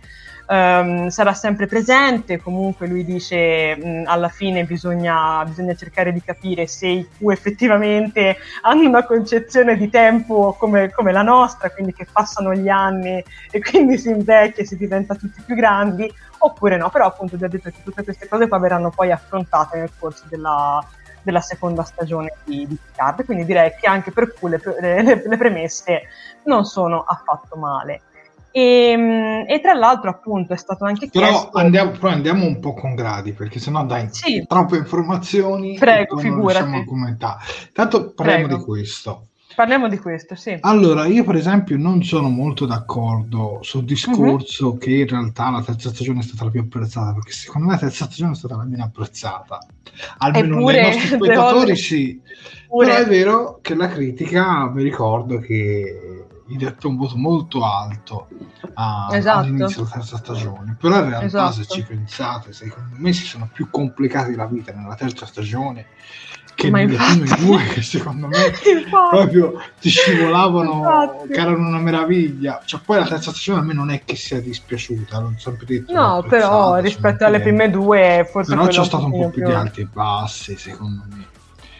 um, 0.50 1.08
sarà 1.10 1.34
sempre 1.34 1.68
presente, 1.68 2.42
comunque 2.42 2.88
lui 2.88 3.06
dice 3.06 3.76
mh, 3.76 4.04
alla 4.08 4.30
fine 4.30 4.64
bisogna, 4.64 5.44
bisogna, 5.46 5.76
cercare 5.76 6.12
di 6.12 6.22
capire 6.22 6.68
se 6.68 6.88
i 6.88 7.08
Q 7.08 7.30
effettivamente 7.30 8.38
hanno 8.64 8.88
una 8.88 9.06
concezione 9.06 9.78
di 9.78 9.90
tempo 9.90 10.56
come, 10.58 10.92
come, 10.92 11.12
la 11.12 11.22
nostra, 11.22 11.70
quindi 11.70 11.94
che 11.94 12.08
passano 12.12 12.54
gli 12.54 12.70
anni 12.70 13.24
e 13.52 13.62
quindi 13.62 13.98
si 13.98 14.10
invecchia 14.10 14.64
e 14.64 14.66
si 14.66 14.76
diventa 14.76 15.16
tutti 15.16 15.42
più 15.46 15.56
grandi, 15.56 16.12
oppure 16.40 16.78
no, 16.78 16.90
però 16.90 17.06
appunto 17.06 17.36
ho 17.36 17.38
detto 17.38 17.70
che 17.70 17.84
tutte 17.84 18.04
queste 18.04 18.28
cose 18.28 18.48
poi 18.48 18.60
verranno 18.60 18.90
poi 18.90 19.12
affrontate 19.12 19.78
nel 19.78 19.92
corso 19.98 20.24
della, 20.30 20.84
della 21.22 21.42
seconda 21.42 21.84
stagione 21.84 22.34
di, 22.44 22.66
di 22.68 22.76
Picard, 22.76 23.24
quindi 23.26 23.46
direi 23.46 23.74
che 23.80 23.88
anche 23.88 24.12
per 24.12 24.34
Q 24.34 24.44
le, 24.44 24.62
le, 24.80 25.24
le 25.26 25.38
premesse 25.38 26.02
non 26.46 26.66
sono 26.66 27.02
affatto 27.02 27.56
male. 27.56 28.02
E, 28.52 28.62
ehm, 28.62 29.46
e, 29.48 29.60
tra 29.62 29.74
l'altro, 29.74 30.10
appunto, 30.10 30.54
è 30.54 30.58
stato 30.58 30.86
anche 30.86 31.10
però 31.10 31.28
chiesto. 31.28 31.58
Andiamo, 31.58 31.92
però 31.92 32.10
andiamo 32.10 32.46
un 32.46 32.60
po' 32.60 32.74
con 32.74 32.96
gradi, 32.96 33.34
perché 33.34 33.60
sennò 33.60 33.86
dai 33.86 34.08
sì. 34.12 34.44
troppe 34.48 34.78
informazioni. 34.78 35.78
Prego, 35.78 36.18
figurati. 36.18 36.86
Tanto 37.74 38.12
parliamo 38.14 38.46
Prego. 38.48 38.58
di 38.58 38.64
questo. 38.64 39.24
Parliamo 39.56 39.90
di 39.90 39.98
questo, 39.98 40.36
sì. 40.36 40.58
Allora, 40.62 41.06
io 41.06 41.26
per 41.26 41.36
esempio 41.36 41.76
non 41.76 42.02
sono 42.02 42.30
molto 42.30 42.66
d'accordo 42.66 43.60
sul 43.62 43.84
discorso 43.84 44.70
uh-huh. 44.70 44.78
che 44.78 44.92
in 44.92 45.08
realtà 45.08 45.50
la 45.50 45.62
terza 45.62 45.90
stagione 45.90 46.20
è 46.20 46.24
stata 46.24 46.46
la 46.46 46.52
più 46.52 46.62
apprezzata, 46.62 47.14
perché 47.14 47.32
secondo 47.32 47.68
me 47.68 47.74
la 47.74 47.80
terza 47.80 48.06
stagione 48.06 48.32
è 48.32 48.36
stata 48.36 48.56
la 48.56 48.64
mmeno 48.64 48.86
apprezzata. 48.86 49.60
Almeno 50.20 50.56
Eppure, 50.56 50.82
nei 50.82 50.92
nostri 50.94 51.08
spettatori 51.18 51.76
sì. 51.76 52.22
Pure. 52.70 52.86
Però 52.86 52.98
è 53.00 53.06
vero 53.06 53.60
che 53.62 53.76
la 53.76 53.90
critica, 53.90 54.72
vi 54.74 54.84
ricordo 54.84 55.40
che 55.40 56.19
gli 56.50 56.58
detto 56.58 56.90
un 56.90 56.98
voto 56.98 57.16
molto 57.16 57.64
alto 57.64 58.28
a, 58.74 59.10
esatto. 59.12 59.40
all'inizio 59.40 59.84
della 59.84 59.94
terza 59.94 60.18
stagione 60.18 60.76
però 60.80 60.96
in 60.96 61.10
realtà 61.10 61.26
esatto. 61.26 61.54
se 61.54 61.66
ci 61.68 61.84
pensate 61.84 62.54
secondo 62.54 62.96
me 62.98 63.14
si 63.14 63.24
sono 63.24 63.48
più 63.54 63.70
complicati 63.70 64.34
la 64.34 64.48
vita 64.48 64.74
nella 64.74 64.96
terza 64.96 65.28
stagione 65.28 65.86
che 66.56 66.72
Ma 66.72 66.80
nelle 66.80 66.94
infatti... 66.94 67.20
prime 67.20 67.46
due 67.46 67.64
che 67.66 67.82
secondo 67.84 68.28
me 68.28 68.52
proprio 68.90 69.62
ti 69.80 69.90
scivolavano 69.90 70.74
infatti. 70.74 71.28
che 71.34 71.40
erano 71.40 71.68
una 71.68 71.80
meraviglia 71.80 72.62
cioè 72.66 72.82
poi 72.84 72.98
la 72.98 73.06
terza 73.06 73.30
stagione 73.30 73.60
a 73.60 73.64
me 73.64 73.74
non 73.74 73.92
è 73.92 74.04
che 74.04 74.16
sia 74.16 74.42
dispiaciuta 74.42 75.20
non 75.20 75.36
sempre 75.38 75.68
detto 75.68 75.94
no 75.94 76.26
però 76.28 76.78
rispetto 76.78 77.26
alle 77.26 77.42
prime 77.42 77.70
due 77.70 78.28
forse 78.30 78.56
però 78.56 78.66
c'è 78.66 78.84
stato 78.84 79.06
un 79.06 79.12
po' 79.12 79.30
più 79.30 79.46
di 79.46 79.52
alti 79.52 79.82
e 79.82 79.86
bassi 79.86 80.58
secondo 80.58 81.04
me 81.10 81.29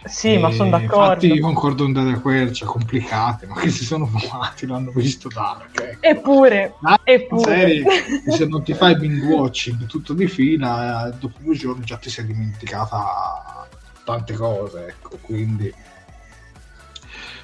sì, 0.06 0.34
e 0.34 0.40
ma 0.40 0.52
sono 0.52 0.70
d'accordo. 0.70 1.26
Infatti, 1.26 1.40
concordo 1.40 1.84
con 1.84 1.94
Dada 1.94 2.20
Quercia, 2.20 2.66
complicate, 2.66 3.46
ma 3.48 3.56
che 3.56 3.70
si 3.70 3.84
sono 3.84 4.06
fumati, 4.06 4.66
l'hanno 4.66 4.92
visto 4.92 5.28
Dark. 5.28 5.80
Ecco. 5.80 6.06
Eppure, 6.06 6.76
ah, 6.82 7.00
eppure. 7.04 7.44
Serie, 7.44 7.86
se 8.28 8.46
non 8.46 8.64
ti 8.64 8.74
fai 8.74 8.98
binge 8.98 9.26
watching 9.26 9.86
tutto 9.88 10.14
di 10.14 10.28
fila, 10.28 11.14
dopo 11.20 11.40
due 11.42 11.56
giorni 11.56 11.84
già 11.84 11.98
ti 11.98 12.10
sei 12.10 12.26
dimenticata 12.26 13.68
tante 14.04 14.34
cose, 14.34 14.88
ecco, 14.88 15.18
quindi 15.22 15.74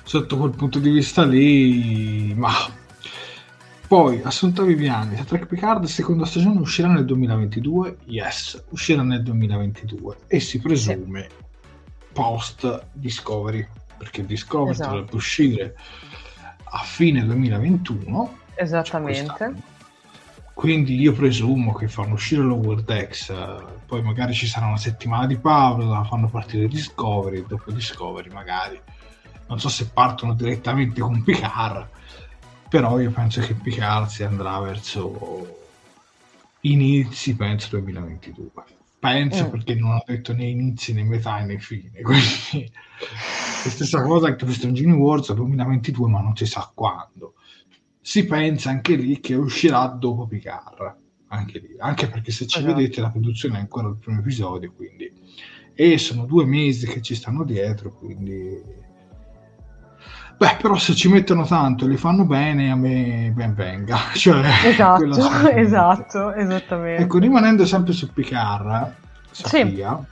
sotto 0.03 0.37
quel 0.37 0.51
punto 0.51 0.79
di 0.79 0.89
vista 0.91 1.23
lì, 1.25 2.33
ma 2.35 2.51
poi 3.87 4.21
Assunta 4.23 4.63
Viviani, 4.63 5.13
Star 5.13 5.25
Trek 5.25 5.45
Picard 5.45 5.85
seconda 5.85 6.25
stagione 6.25 6.59
uscirà 6.59 6.87
nel 6.87 7.05
2022? 7.05 7.97
Yes, 8.05 8.63
uscirà 8.69 9.03
nel 9.03 9.21
2022 9.21 10.17
e 10.27 10.39
si 10.39 10.59
presume 10.59 11.27
sì 11.29 11.44
post 12.15 12.85
Discovery, 12.93 13.67
perché 13.97 14.25
Discovery 14.25 14.71
esatto. 14.71 14.89
dovrebbe 14.89 15.15
uscire 15.15 15.75
a 16.63 16.79
fine 16.79 17.25
2021. 17.25 18.37
Esattamente. 18.55 19.73
Quindi 20.53 20.97
io 20.97 21.11
presumo 21.11 21.73
che 21.73 21.89
fanno 21.89 22.13
uscire 22.13 22.41
l'Over 22.41 22.81
Decks, 22.83 23.33
poi 23.85 24.01
magari 24.01 24.33
ci 24.33 24.47
sarà 24.47 24.67
una 24.67 24.77
settimana 24.77 25.27
di 25.27 25.35
pausa, 25.35 26.05
fanno 26.05 26.29
partire 26.29 26.69
Discovery, 26.69 27.45
dopo 27.45 27.71
Discovery 27.71 28.29
magari. 28.31 28.79
Non 29.47 29.59
so 29.59 29.67
se 29.67 29.89
partono 29.89 30.33
direttamente 30.33 31.01
con 31.01 31.21
Picard, 31.21 31.89
però 32.69 32.97
io 33.01 33.11
penso 33.11 33.41
che 33.41 33.53
Picard 33.53 34.07
si 34.07 34.23
andrà 34.23 34.57
verso 34.59 35.63
inizi, 36.61 37.35
penso 37.35 37.67
2022 37.71 38.49
penso 38.99 39.45
mm. 39.45 39.49
perché 39.49 39.75
non 39.75 39.95
ho 39.95 40.03
detto 40.05 40.33
né 40.33 40.45
inizi 40.45 40.93
né 40.93 41.03
metà 41.03 41.39
né 41.39 41.59
fine 41.59 41.91
quindi 42.01 42.71
la 43.63 43.69
stessa 43.69 44.01
cosa 44.01 44.27
anche 44.27 44.45
per 44.45 44.53
Strangini 44.53 44.93
Wars 44.93 45.33
2022 45.33 46.09
ma 46.09 46.21
non 46.21 46.35
si 46.35 46.45
sa 46.45 46.71
quando 46.73 47.35
si 47.99 48.25
pensa 48.25 48.69
anche 48.69 48.95
lì 48.95 49.19
che 49.19 49.35
uscirà 49.35 49.87
dopo 49.87 50.27
Picard 50.27 50.95
anche 51.27 51.59
lì 51.59 51.75
anche 51.79 52.07
perché 52.07 52.31
se 52.31 52.45
ci 52.47 52.59
esatto. 52.59 52.73
vedete 52.73 53.01
la 53.01 53.11
produzione 53.11 53.57
è 53.57 53.61
ancora 53.61 53.87
il 53.89 53.97
primo 53.97 54.19
episodio 54.19 54.71
quindi 54.73 55.11
e 55.73 55.97
sono 55.97 56.25
due 56.25 56.45
mesi 56.45 56.87
che 56.87 57.01
ci 57.01 57.15
stanno 57.15 57.43
dietro 57.43 57.93
quindi 57.97 58.83
Beh, 60.37 60.57
però 60.61 60.75
se 60.75 60.93
ci 60.93 61.07
mettono 61.07 61.45
tanto 61.45 61.85
e 61.85 61.87
li 61.87 61.95
fanno 61.95 62.25
bene, 62.25 62.69
a 62.69 62.75
me 62.75 63.31
ben 63.33 63.53
venga. 63.53 63.97
Cioè, 64.13 64.43
esatto, 64.65 65.05
esatto, 65.49 66.33
esattamente. 66.33 67.03
Ecco, 67.03 67.19
rimanendo 67.19 67.65
sempre 67.65 67.93
su 67.93 68.11
Picard, 68.11 68.93
Sofia, 69.31 70.03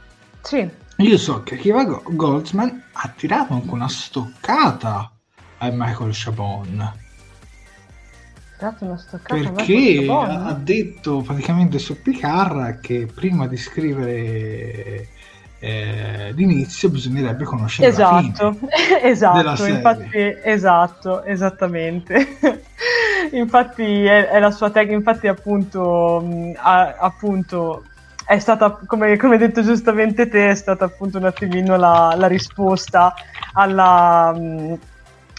sì. 0.41 0.69
sì. 0.95 1.03
io 1.03 1.17
so 1.17 1.43
che 1.43 1.55
Akiva 1.55 1.83
Goldsman 1.83 2.83
ha 2.93 3.13
tirato 3.15 3.53
anche 3.53 3.71
una 3.71 3.89
stoccata 3.89 5.11
a 5.57 5.69
Michael 5.71 6.11
Chabon. 6.13 7.01
Una 8.79 8.97
stoccata 8.97 9.51
perché 9.51 10.07
ha 10.09 10.53
detto 10.53 11.19
praticamente 11.19 11.79
su 11.79 12.01
Picard 12.01 12.79
che 12.79 13.09
prima 13.13 13.45
di 13.45 13.57
scrivere 13.57 15.09
eh, 15.65 16.33
l'inizio 16.35 16.89
bisognerebbe 16.89 17.45
conoscere 17.45 17.87
esatto, 17.87 18.57
esatto, 19.01 19.65
infatti, 19.65 20.35
esatto, 20.43 21.23
esattamente. 21.23 22.37
infatti 23.31 24.03
è, 24.03 24.27
è, 24.27 24.39
la 24.41 24.51
sua 24.51 24.71
tecnica, 24.71 24.95
infatti 24.95 25.27
appunto, 25.29 26.21
mh, 26.21 26.55
ha, 26.57 26.95
appunto 26.99 27.85
è 28.25 28.39
stata, 28.39 28.77
come, 28.85 29.15
come, 29.15 29.37
detto 29.37 29.63
giustamente 29.63 30.27
te, 30.27 30.49
è 30.49 30.55
stata 30.55 30.83
appunto 30.83 31.17
un 31.17 31.25
attimino 31.25 31.77
la, 31.77 32.13
la 32.17 32.27
risposta 32.27 33.13
alla, 33.53 34.33
mh, 34.33 34.79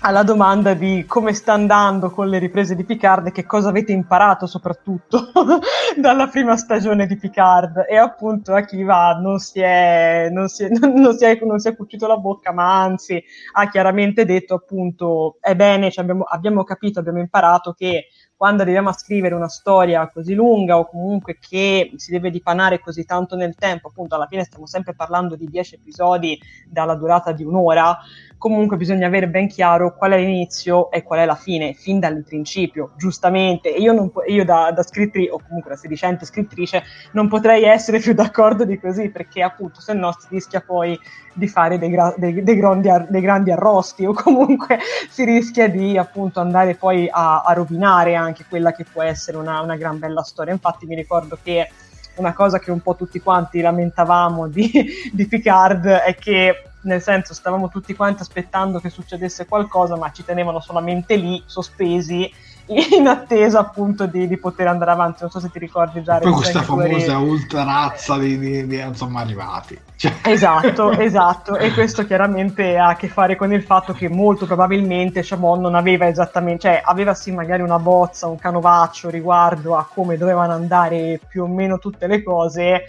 alla 0.07 0.23
domanda 0.23 0.75
di 0.75 1.07
come 1.07 1.33
sta 1.33 1.55
andando 1.55 2.11
con 2.11 2.29
le 2.29 2.39
riprese 2.39 2.75
di 2.75 2.85
Picard 2.85 3.29
e 3.29 3.33
che 3.33 3.47
cosa 3.47 3.71
avete 3.71 3.93
imparato 3.93 4.47
soprattutto 4.47 5.31
dalla 5.97 6.27
prima 6.27 6.59
stagione 6.59 7.07
di 7.07 7.17
Picard. 7.17 7.87
E 7.89 7.97
appunto 7.97 8.53
Akiva 8.53 9.15
non 9.15 9.39
si 9.39 9.61
è, 9.61 10.29
non 10.31 10.49
si 10.49 10.65
è, 10.65 10.69
non 10.77 11.17
si 11.17 11.25
è, 11.25 11.39
non 11.43 11.59
si 11.59 11.69
è 11.69 11.77
cucito 11.77 12.07
la 12.07 12.19
bocca 12.19 12.53
ma 12.53 12.83
anzi 12.83 13.23
ha 13.53 13.69
chiaramente 13.71 14.27
detto 14.27 14.53
appunto 14.55 15.39
è 15.41 15.57
bene, 15.57 15.91
cioè 15.91 16.05
abbiamo, 16.05 16.25
abbiamo 16.25 16.65
capito, 16.65 16.99
abbiamo 17.01 17.21
imparato 17.21 17.73
che 17.73 18.09
quando 18.37 18.63
arriviamo 18.63 18.91
a 18.91 18.93
scrivere 18.93 19.35
una 19.35 19.49
storia 19.49 20.11
così 20.11 20.35
lunga 20.35 20.77
o 20.77 20.87
comunque 20.87 21.39
che 21.39 21.93
si 21.97 22.11
deve 22.11 22.31
dipanare 22.31 22.81
così 22.81 23.05
tanto 23.05 23.37
nel 23.37 23.55
tempo, 23.55 23.89
appunto 23.89 24.17
alla 24.17 24.27
fine 24.27 24.45
stiamo 24.45 24.67
sempre 24.67 24.95
parlando 24.95 25.37
di 25.37 25.47
10 25.47 25.77
episodi 25.77 26.39
dalla 26.67 26.95
durata 26.95 27.33
di 27.33 27.45
un'ora, 27.45 27.97
comunque 28.45 28.77
bisogna 28.77 29.07
avere 29.07 29.27
ben 29.27 29.49
chiaro 29.49 29.97
qual 29.97 30.13
è 30.13 30.19
l'inizio 30.19 30.91
e 30.91 31.03
qual 31.03 31.21
è 31.21 31.25
la 31.25 31.35
fine, 31.35 31.73
fin 31.73 31.99
dal 31.99 32.23
principio, 32.23 32.91
giustamente. 32.95 33.71
Io, 33.71 33.95
non, 33.95 34.13
io 34.27 34.45
da, 34.45 34.71
da 34.71 34.83
scrittrice, 34.83 35.31
o 35.31 35.41
comunque 35.43 35.71
da 35.71 35.77
sedicente 35.79 36.27
scrittrice, 36.27 36.83
non 37.13 37.27
potrei 37.27 37.65
essere 37.65 38.01
più 38.01 38.13
d'accordo 38.13 38.67
di 38.67 38.79
così, 38.79 39.09
perché 39.09 39.41
appunto 39.41 39.81
se 39.81 39.95
no 39.95 40.15
si 40.19 40.27
rischia 40.29 40.61
poi 40.61 41.01
di 41.33 41.49
fare 41.49 41.79
dei, 41.79 41.89
gra- 41.89 42.15
dei, 42.19 42.43
dei, 42.43 42.57
grandi, 42.57 42.91
dei, 43.09 43.23
grandi, 43.23 43.51
arrosti 43.51 44.05
o 44.05 44.13
comunque 44.13 44.79
si 45.09 45.25
rischia 45.25 45.67
di 45.71 45.97
appunto 45.97 46.41
andare 46.41 46.75
poi 46.75 47.09
a, 47.11 47.41
a 47.41 47.53
rovinare 47.55 48.15
anche 48.15 48.45
quella 48.47 48.73
che 48.73 48.85
può 48.85 49.01
essere 49.01 49.39
una, 49.39 49.63
una 49.63 49.77
gran 49.77 49.99
bella 49.99 50.23
storia. 50.23 50.53
Infatti 50.53 50.85
mi 50.85 50.97
ricordo 50.97 51.39
che 51.43 51.71
una 52.17 52.35
cosa 52.35 52.59
che 52.59 52.71
un 52.71 52.81
po' 52.81 52.95
tutti 52.95 53.21
quanti 53.21 53.63
lamentavamo 53.63 54.49
di, 54.49 54.71
di 55.11 55.27
Picard 55.27 55.87
è 55.87 56.15
che 56.15 56.74
nel 56.85 57.03
senso 57.03 57.35
stavamo 57.35 57.69
tutti 57.69 57.95
quanti 57.95 58.23
aspettando 58.23 58.81
che 58.81 58.89
succedesse 58.89 59.47
qualcosa, 59.47 59.97
ma 59.97 60.11
ci 60.11 60.25
tenevano 60.25 60.61
solamente 60.61 61.17
lì, 61.17 61.43
sospesi, 61.47 62.31
in 62.97 63.07
attesa 63.07 63.59
appunto 63.59 64.07
di, 64.07 64.27
di 64.27 64.37
poter 64.39 64.69
andare 64.69 64.91
avanti. 64.91 65.19
Non 65.21 65.31
so 65.31 65.41
se 65.41 65.51
ti 65.51 65.59
ricordi 65.59 66.03
già. 66.03 66.19
Poi 66.19 66.33
questa 66.33 66.63
famosa 66.63 67.19
ultra 67.19 67.65
razza 67.65 68.17
di, 68.17 68.39
di, 68.39 68.67
di 68.67 68.81
insomma 68.81 69.21
arrivati. 69.21 69.79
Cioè. 69.97 70.13
Esatto, 70.23 70.91
esatto. 70.99 71.57
E 71.57 71.73
questo 71.73 72.07
chiaramente 72.07 72.77
ha 72.77 72.89
a 72.89 72.97
che 72.97 73.09
fare 73.09 73.37
con 73.37 73.53
il 73.53 73.63
fatto 73.63 73.93
che 73.93 74.09
molto 74.09 74.47
probabilmente 74.47 75.23
Shamon 75.23 75.61
non 75.61 75.75
aveva 75.75 76.07
esattamente, 76.07 76.69
cioè 76.69 76.83
aveva 76.85 77.15
sì 77.15 77.33
magari 77.33 77.63
una 77.63 77.79
bozza, 77.79 78.27
un 78.27 78.39
canovaccio 78.39 79.11
riguardo 79.11 79.77
a 79.77 79.87
come 79.93 80.17
dovevano 80.17 80.53
andare 80.53 81.21
più 81.29 81.43
o 81.43 81.47
meno 81.47 81.79
tutte 81.79 82.07
le 82.07 82.23
cose 82.23 82.85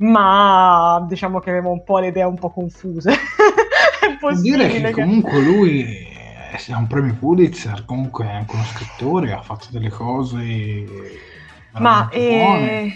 ma 0.00 1.04
diciamo 1.08 1.40
che 1.40 1.50
avevo 1.50 1.70
un 1.70 1.82
po' 1.82 1.98
le 1.98 2.08
idee 2.08 2.24
un 2.24 2.38
po' 2.38 2.50
confuse. 2.50 3.12
dire 4.40 4.68
che, 4.68 4.80
che 4.80 4.90
comunque 4.92 5.40
lui 5.40 6.08
è 6.52 6.74
un 6.74 6.86
premio 6.86 7.14
Pulitzer, 7.14 7.84
comunque 7.84 8.26
è 8.26 8.32
anche 8.32 8.54
uno 8.54 8.64
scrittore, 8.64 9.32
ha 9.32 9.42
fatto 9.42 9.68
delle 9.70 9.88
cose 9.88 10.84
ma 11.72 12.08
eh... 12.10 12.92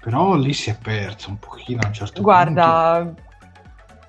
però 0.00 0.34
lì 0.34 0.52
si 0.52 0.70
è 0.70 0.76
perso 0.76 1.30
un 1.30 1.38
pochino 1.38 1.80
a 1.82 1.86
un 1.86 1.92
certo 1.92 2.22
Guarda, 2.22 3.02
punto 3.04 3.22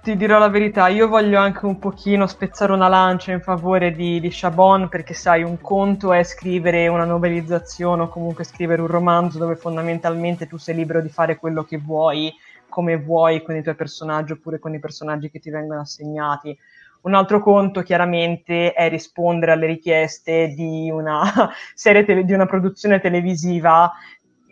ti 0.02 0.16
dirò 0.16 0.40
la 0.40 0.50
verità, 0.50 0.88
io 0.88 1.08
voglio 1.08 1.38
anche 1.38 1.68
un 1.68 1.78
pochino 1.78 2.26
spezzare 2.26 2.72
una 2.72 2.88
lancia 2.88 3.32
in 3.32 3.42
favore 3.42 3.92
di, 3.92 4.20
di 4.20 4.30
Chabon 4.32 4.90
perché 4.90 5.14
sai, 5.14 5.44
un 5.44 5.62
conto 5.62 6.12
è 6.12 6.24
scrivere 6.24 6.88
una 6.88 7.06
novelizzazione 7.06 8.02
o 8.02 8.10
comunque 8.10 8.44
scrivere 8.44 8.82
un 8.82 8.88
romanzo 8.88 9.38
dove 9.38 9.56
fondamentalmente 9.56 10.48
tu 10.48 10.58
sei 10.58 10.74
libero 10.74 11.02
di 11.02 11.10
fare 11.10 11.38
quello 11.38 11.64
che 11.64 11.78
vuoi, 11.78 12.34
come 12.68 12.98
vuoi 12.98 13.44
con 13.44 13.56
i 13.56 13.62
tuoi 13.62 13.76
personaggi 13.76 14.32
oppure 14.32 14.58
con 14.58 14.74
i 14.74 14.80
personaggi 14.80 15.30
che 15.30 15.40
ti 15.40 15.52
vengono 15.52 15.82
assegnati. 15.82 16.58
Un 17.02 17.14
altro 17.14 17.40
conto 17.40 17.84
chiaramente 17.84 18.74
è 18.74 18.90
rispondere 18.90 19.52
alle 19.52 19.68
richieste 19.68 20.48
di 20.56 20.90
una 20.90 21.22
serie 21.76 22.06
tele- 22.06 22.26
di 22.26 22.34
una 22.34 22.48
produzione 22.48 23.00
televisiva 23.00 23.92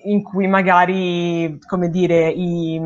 in 0.04 0.24
cui 0.24 0.47
magari, 0.47 1.60
come 1.68 1.89
dire, 1.89 2.30
i, 2.30 2.80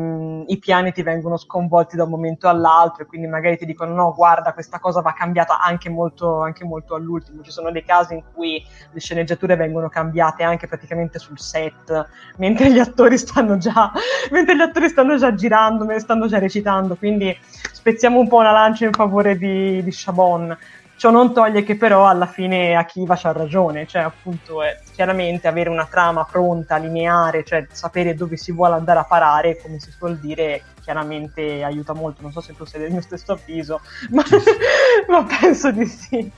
i, 0.46 0.58
piani 0.58 0.92
ti 0.92 1.02
vengono 1.02 1.36
sconvolti 1.36 1.96
da 1.96 2.04
un 2.04 2.10
momento 2.10 2.48
all'altro 2.48 3.02
e 3.02 3.06
quindi 3.06 3.26
magari 3.26 3.56
ti 3.56 3.66
dicono 3.66 3.94
no, 3.94 4.12
guarda, 4.14 4.52
questa 4.52 4.78
cosa 4.78 5.00
va 5.00 5.12
cambiata 5.12 5.60
anche 5.60 5.88
molto, 5.88 6.40
anche 6.40 6.64
molto 6.64 6.94
all'ultimo. 6.94 7.42
Ci 7.42 7.50
sono 7.50 7.70
dei 7.70 7.84
casi 7.84 8.14
in 8.14 8.22
cui 8.32 8.64
le 8.90 9.00
sceneggiature 9.00 9.56
vengono 9.56 9.88
cambiate 9.88 10.42
anche 10.42 10.66
praticamente 10.66 11.18
sul 11.18 11.38
set, 11.38 12.08
mentre 12.38 12.72
gli 12.72 12.78
attori 12.78 13.16
stanno 13.16 13.58
già, 13.58 13.92
mentre 14.32 14.56
gli 14.56 14.62
attori 14.62 14.88
stanno 14.88 15.16
già 15.16 15.34
girando, 15.34 15.86
stanno 15.98 16.26
già 16.26 16.38
recitando, 16.38 16.96
quindi 16.96 17.36
spezziamo 17.72 18.18
un 18.18 18.28
po' 18.28 18.38
una 18.38 18.52
lancia 18.52 18.86
in 18.86 18.92
favore 18.92 19.36
di, 19.36 19.82
di 19.82 19.90
Chabon. 19.92 20.56
Ciò 21.04 21.10
non 21.10 21.34
toglie 21.34 21.64
che 21.64 21.76
però 21.76 22.06
alla 22.06 22.24
fine 22.24 22.74
Akiva 22.76 23.14
c'ha 23.14 23.30
ragione, 23.30 23.86
cioè 23.86 24.00
appunto 24.00 24.62
è, 24.62 24.80
chiaramente 24.94 25.46
avere 25.46 25.68
una 25.68 25.84
trama 25.84 26.24
pronta, 26.24 26.78
lineare, 26.78 27.44
cioè 27.44 27.66
sapere 27.70 28.14
dove 28.14 28.38
si 28.38 28.52
vuole 28.52 28.76
andare 28.76 29.00
a 29.00 29.04
parare, 29.04 29.60
come 29.60 29.78
si 29.78 29.90
suol 29.90 30.16
dire, 30.18 30.62
chiaramente 30.80 31.62
aiuta 31.62 31.92
molto. 31.92 32.22
Non 32.22 32.32
so 32.32 32.40
se 32.40 32.56
tu 32.56 32.64
sei 32.64 32.80
del 32.80 32.92
mio 32.92 33.02
stesso 33.02 33.32
avviso, 33.32 33.82
ma, 34.12 34.22
ma 35.08 35.24
penso 35.24 35.70
di 35.72 35.84
sì. 35.84 36.32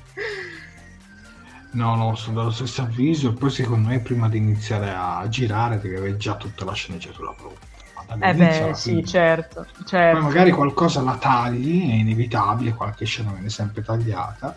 No, 1.70 1.94
no, 1.94 2.16
sono 2.16 2.38
dello 2.38 2.50
stesso 2.50 2.82
avviso 2.82 3.28
e 3.28 3.34
poi 3.34 3.50
secondo 3.50 3.90
me 3.90 4.00
prima 4.00 4.28
di 4.28 4.38
iniziare 4.38 4.92
a 4.92 5.24
girare 5.28 5.78
devi 5.78 5.94
avere 5.94 6.16
già 6.16 6.34
tutta 6.34 6.64
la 6.64 6.72
sceneggiatura 6.72 7.32
pronta. 7.36 7.75
Eh 8.20 8.34
beh, 8.34 8.72
sì, 8.74 9.04
certo, 9.04 9.66
certo. 9.84 10.18
Poi 10.18 10.28
magari 10.28 10.50
qualcosa 10.52 11.02
la 11.02 11.16
tagli, 11.16 11.90
è 11.90 11.94
inevitabile, 11.94 12.72
qualche 12.72 13.04
scena 13.04 13.32
viene 13.32 13.50
sempre 13.50 13.82
tagliata, 13.82 14.56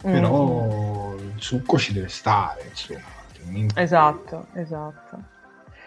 però 0.00 1.14
mm. 1.14 1.18
il 1.18 1.42
succo 1.42 1.78
ci 1.78 1.92
deve 1.92 2.08
stare, 2.08 2.64
insomma. 2.68 3.16
Esatto, 3.74 4.46
esatto. 4.54 5.36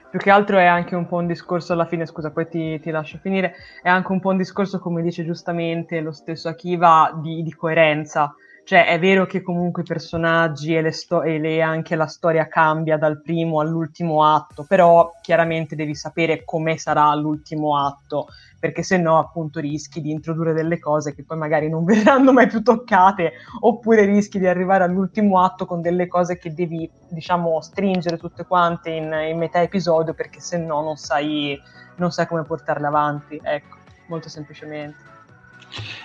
Più 0.10 0.20
che 0.20 0.30
altro 0.30 0.58
è 0.58 0.66
anche 0.66 0.96
un 0.96 1.08
po' 1.08 1.18
un 1.18 1.28
discorso 1.28 1.74
alla 1.74 1.86
fine, 1.86 2.06
scusa, 2.06 2.32
poi 2.32 2.48
ti, 2.48 2.80
ti 2.82 2.92
lascio 2.92 3.18
finire, 3.22 3.56
è 3.82 3.90
anche 3.90 4.12
un 4.12 4.20
po' 4.20 4.30
un 4.30 4.38
discorso, 4.38 4.80
come 4.80 5.02
dice 5.02 5.24
giustamente 5.24 6.02
lo 6.02 6.12
stesso 6.12 6.50
Akiva, 6.50 7.18
di, 7.22 7.42
di 7.44 7.54
coerenza 7.54 8.36
cioè, 8.64 8.86
è 8.86 9.00
vero 9.00 9.26
che 9.26 9.42
comunque 9.42 9.82
i 9.82 9.86
personaggi 9.86 10.76
e, 10.76 10.82
le 10.82 10.92
sto- 10.92 11.24
e 11.24 11.40
le, 11.40 11.62
anche 11.62 11.96
la 11.96 12.06
storia 12.08 12.48
cambia 12.48 12.98
dal 12.98 13.22
primo 13.22 13.60
all'ultimo 13.60 14.24
atto, 14.24 14.66
però 14.68 15.12
chiaramente 15.22 15.76
devi 15.76 15.96
sapere 15.96 16.44
come 16.46 16.78
sarà 16.78 17.14
l'ultimo 17.16 17.78
atto, 17.78 18.28
perché 18.60 18.84
se 18.84 18.98
no 18.98 19.18
appunto 19.18 19.60
rischi 19.60 20.00
di 20.00 20.12
introdurre 20.12 20.54
delle 20.54 20.80
cose 20.80 21.14
che 21.16 21.24
poi 21.24 21.38
magari 21.38 21.70
non 21.70 21.84
verranno 21.86 22.32
mai 22.32 22.48
più 22.48 22.62
toccate, 22.62 23.34
oppure 23.62 24.06
rischi 24.06 24.40
di 24.40 24.48
arrivare 24.48 24.84
all'ultimo 24.84 25.42
atto 25.42 25.66
con 25.66 25.82
delle 25.82 26.08
cose 26.08 26.38
che 26.38 26.54
devi, 26.54 26.90
diciamo, 27.10 27.60
stringere 27.62 28.18
tutte 28.18 28.46
quante 28.46 28.92
in, 28.92 29.12
in 29.30 29.38
metà 29.38 29.62
episodio, 29.62 30.14
perché 30.14 30.40
se 30.40 30.58
no 30.58 30.82
non 30.82 30.96
sai, 30.98 31.60
non 31.96 32.12
sai 32.12 32.28
come 32.28 32.44
portarle 32.44 32.88
avanti, 32.88 33.40
ecco, 33.44 33.78
molto 34.08 34.30
semplicemente. 34.30 35.11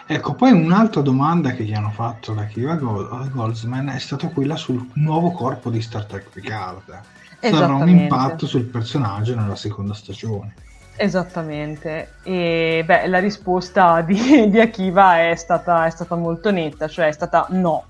Ecco, 0.06 0.34
poi 0.34 0.52
un'altra 0.52 1.00
domanda 1.00 1.50
che 1.52 1.64
gli 1.64 1.74
hanno 1.74 1.90
fatto 1.90 2.32
da 2.32 2.44
Kiva 2.44 2.74
Goldsman 2.74 3.88
è 3.88 3.98
stata 3.98 4.28
quella 4.28 4.56
sul 4.56 4.90
nuovo 4.94 5.32
corpo 5.32 5.70
di 5.70 5.80
Star 5.80 6.04
Trek 6.04 6.28
Picard. 6.30 7.00
Sarà 7.40 7.74
un 7.74 7.88
impatto 7.88 8.46
sul 8.46 8.64
personaggio 8.64 9.34
nella 9.34 9.56
seconda 9.56 9.94
stagione. 9.94 10.54
Esattamente, 10.98 12.14
e 12.22 12.82
beh, 12.86 13.06
la 13.08 13.18
risposta 13.18 14.00
di, 14.00 14.48
di 14.48 14.58
Akiva 14.58 15.28
è 15.28 15.34
stata, 15.34 15.84
è 15.84 15.90
stata, 15.90 16.14
molto 16.14 16.50
netta, 16.50 16.88
cioè 16.88 17.08
è 17.08 17.12
stata 17.12 17.46
no. 17.50 17.84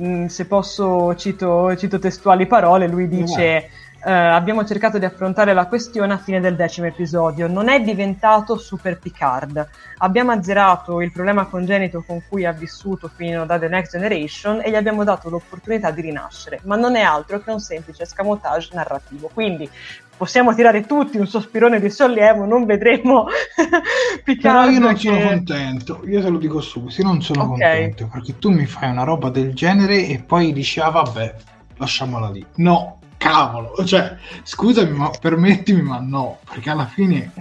Mm, 0.00 0.26
se 0.26 0.46
posso, 0.46 1.14
cito, 1.16 1.76
cito 1.76 1.98
testuali 1.98 2.46
parole, 2.46 2.88
lui 2.88 3.08
dice 3.08 3.68
eh, 4.02 4.10
abbiamo 4.10 4.64
cercato 4.64 4.98
di 4.98 5.04
affrontare 5.04 5.52
la 5.52 5.66
questione 5.66 6.14
a 6.14 6.18
fine 6.18 6.40
del 6.40 6.56
decimo 6.56 6.86
episodio. 6.86 7.46
Non 7.46 7.68
è 7.68 7.80
diventato 7.80 8.56
Super 8.56 8.98
Picard. 8.98 9.68
Abbiamo 9.98 10.32
azzerato 10.32 11.00
il 11.00 11.12
problema 11.12 11.44
congenito 11.46 12.02
con 12.06 12.22
cui 12.28 12.46
ha 12.46 12.52
vissuto 12.52 13.10
fino 13.14 13.44
da 13.44 13.58
The 13.58 13.68
Next 13.68 13.92
Generation 13.92 14.60
e 14.62 14.70
gli 14.70 14.74
abbiamo 14.74 15.04
dato 15.04 15.28
l'opportunità 15.28 15.90
di 15.90 16.00
rinascere, 16.00 16.60
ma 16.64 16.76
non 16.76 16.96
è 16.96 17.02
altro 17.02 17.40
che 17.40 17.50
un 17.50 17.60
semplice 17.60 18.04
escamotage 18.04 18.70
narrativo. 18.72 19.30
Quindi 19.32 19.68
possiamo 20.16 20.54
tirare 20.54 20.86
tutti 20.86 21.18
un 21.18 21.26
sospirone 21.26 21.78
di 21.78 21.90
sollievo, 21.90 22.46
non 22.46 22.64
vedremo 22.64 23.26
Picard. 24.24 24.68
Però 24.68 24.70
io 24.70 24.80
non 24.80 24.94
che... 24.94 25.00
sono 25.00 25.20
contento, 25.20 26.02
io 26.06 26.22
te 26.22 26.28
lo 26.28 26.38
dico 26.38 26.60
subito, 26.60 27.02
io 27.02 27.06
non 27.06 27.22
sono 27.22 27.52
okay. 27.52 27.56
contento 27.56 28.08
perché 28.10 28.38
tu 28.38 28.50
mi 28.50 28.64
fai 28.64 28.90
una 28.90 29.04
roba 29.04 29.28
del 29.28 29.52
genere 29.52 30.06
e 30.06 30.22
poi 30.24 30.52
dici 30.54 30.80
ah 30.80 30.88
vabbè, 30.88 31.34
lasciamola 31.76 32.30
lì. 32.30 32.44
No, 32.56 32.99
cavolo, 33.20 33.84
cioè, 33.84 34.16
scusami, 34.42 34.96
ma 34.96 35.10
permettimi, 35.20 35.82
ma 35.82 36.00
no, 36.00 36.38
perché 36.50 36.70
alla 36.70 36.86
fine, 36.86 37.32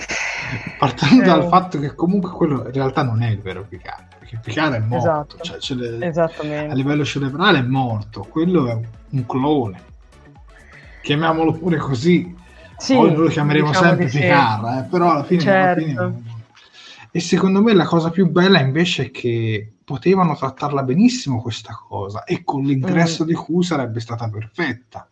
partendo 0.77 1.23
dal 1.23 1.45
eh. 1.45 1.47
fatto 1.47 1.79
che 1.79 1.95
comunque 1.95 2.31
quello 2.31 2.65
in 2.65 2.73
realtà 2.73 3.01
non 3.01 3.23
è 3.23 3.29
il 3.29 3.39
vero 3.39 3.63
Picard, 3.63 4.17
perché 4.19 4.39
Picard 4.43 4.73
è 4.73 4.79
morto, 4.79 5.37
esatto. 5.41 5.59
cioè, 5.59 5.77
le, 5.77 6.67
a 6.69 6.73
livello 6.73 7.05
cerebrale 7.05 7.59
è 7.59 7.61
morto, 7.61 8.27
quello 8.29 8.67
è 8.67 8.77
un 9.11 9.25
clone, 9.25 9.81
chiamiamolo 11.01 11.53
pure 11.53 11.77
così, 11.77 12.35
sì, 12.77 12.95
poi 12.95 13.13
noi 13.13 13.23
lo 13.23 13.29
chiameremo 13.29 13.67
diciamo 13.67 13.87
sempre 13.87 14.07
Picard, 14.07 14.69
sì. 14.73 14.79
eh, 14.79 14.83
però 14.89 15.11
alla 15.11 15.23
fine, 15.23 15.41
certo. 15.41 16.01
alla 16.01 16.11
fine... 16.11 16.37
E 17.11 17.19
secondo 17.21 17.61
me 17.61 17.73
la 17.73 17.85
cosa 17.85 18.09
più 18.09 18.29
bella 18.29 18.59
invece 18.59 19.05
è 19.05 19.11
che 19.11 19.75
potevano 19.83 20.35
trattarla 20.35 20.83
benissimo 20.83 21.41
questa 21.41 21.73
cosa 21.73 22.23
e 22.25 22.43
con 22.43 22.63
l'ingresso 22.63 23.23
mm. 23.23 23.27
di 23.27 23.33
Q 23.33 23.63
sarebbe 23.63 23.99
stata 23.99 24.29
perfetta 24.29 25.08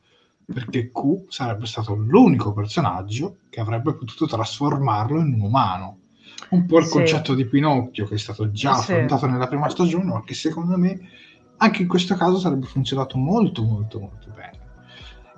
perché 0.53 0.91
Q 0.91 1.25
sarebbe 1.27 1.65
stato 1.65 1.93
l'unico 1.93 2.53
personaggio 2.53 3.39
che 3.49 3.59
avrebbe 3.59 3.93
potuto 3.93 4.25
trasformarlo 4.25 5.19
in 5.19 5.33
un 5.33 5.41
umano. 5.41 5.97
Un 6.51 6.65
po' 6.65 6.79
il 6.79 6.85
sì. 6.85 6.91
concetto 6.91 7.33
di 7.33 7.45
Pinocchio 7.45 8.07
che 8.07 8.15
è 8.15 8.17
stato 8.17 8.49
già 8.51 8.75
sì. 8.75 8.91
affrontato 8.91 9.27
nella 9.27 9.47
prima 9.47 9.67
stagione, 9.67 10.05
ma 10.05 10.23
che 10.23 10.33
secondo 10.33 10.77
me 10.77 10.99
anche 11.57 11.81
in 11.81 11.87
questo 11.87 12.15
caso 12.15 12.39
sarebbe 12.39 12.65
funzionato 12.65 13.17
molto 13.17 13.63
molto 13.63 13.99
molto 13.99 14.31
bene. 14.33 14.65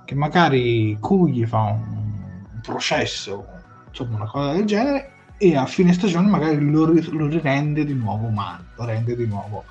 Che 0.06 0.14
magari 0.16 0.98
Q 1.02 1.26
gli 1.28 1.46
fa 1.46 1.62
un, 1.64 2.60
processo, 2.62 3.46
insomma 3.88 4.18
una 4.18 4.28
cosa 4.28 4.52
del 4.52 4.66
genere, 4.66 5.14
e 5.38 5.56
a 5.56 5.66
fine 5.66 5.94
stagione 5.94 6.28
magari 6.28 6.60
lo, 6.60 6.86
lo 6.86 7.42
rende 7.42 7.84
di 7.84 7.94
nuovo 7.94 8.28
umano, 8.28 8.66
lo 8.76 8.86
rende 8.86 9.16
di 9.16 9.26
nuovo 9.26 9.64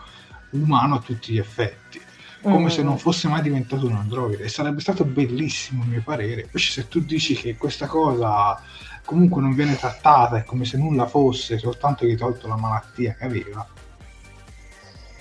umano 0.50 0.96
a 0.96 1.00
tutti 1.00 1.32
gli 1.32 1.38
effetti 1.38 2.00
come 2.42 2.64
mm. 2.64 2.68
se 2.68 2.82
non 2.82 2.98
fosse 2.98 3.28
mai 3.28 3.42
diventato 3.42 3.86
un 3.86 3.94
androide. 3.94 4.44
E 4.44 4.48
sarebbe 4.48 4.80
stato 4.80 5.04
bellissimo 5.04 5.82
a 5.82 5.86
mio 5.86 6.02
parere. 6.04 6.42
Invece 6.42 6.72
se 6.72 6.88
tu 6.88 7.00
dici 7.00 7.34
che 7.34 7.56
questa 7.56 7.86
cosa 7.86 8.60
comunque 9.04 9.40
non 9.40 9.54
viene 9.54 9.76
trattata 9.76 10.36
è 10.36 10.44
come 10.44 10.64
se 10.64 10.76
nulla 10.76 11.06
fosse 11.06 11.58
soltanto 11.58 12.04
che 12.04 12.12
hai 12.12 12.16
tolto 12.16 12.46
la 12.46 12.56
malattia 12.56 13.14
che 13.14 13.24
aveva 13.24 13.66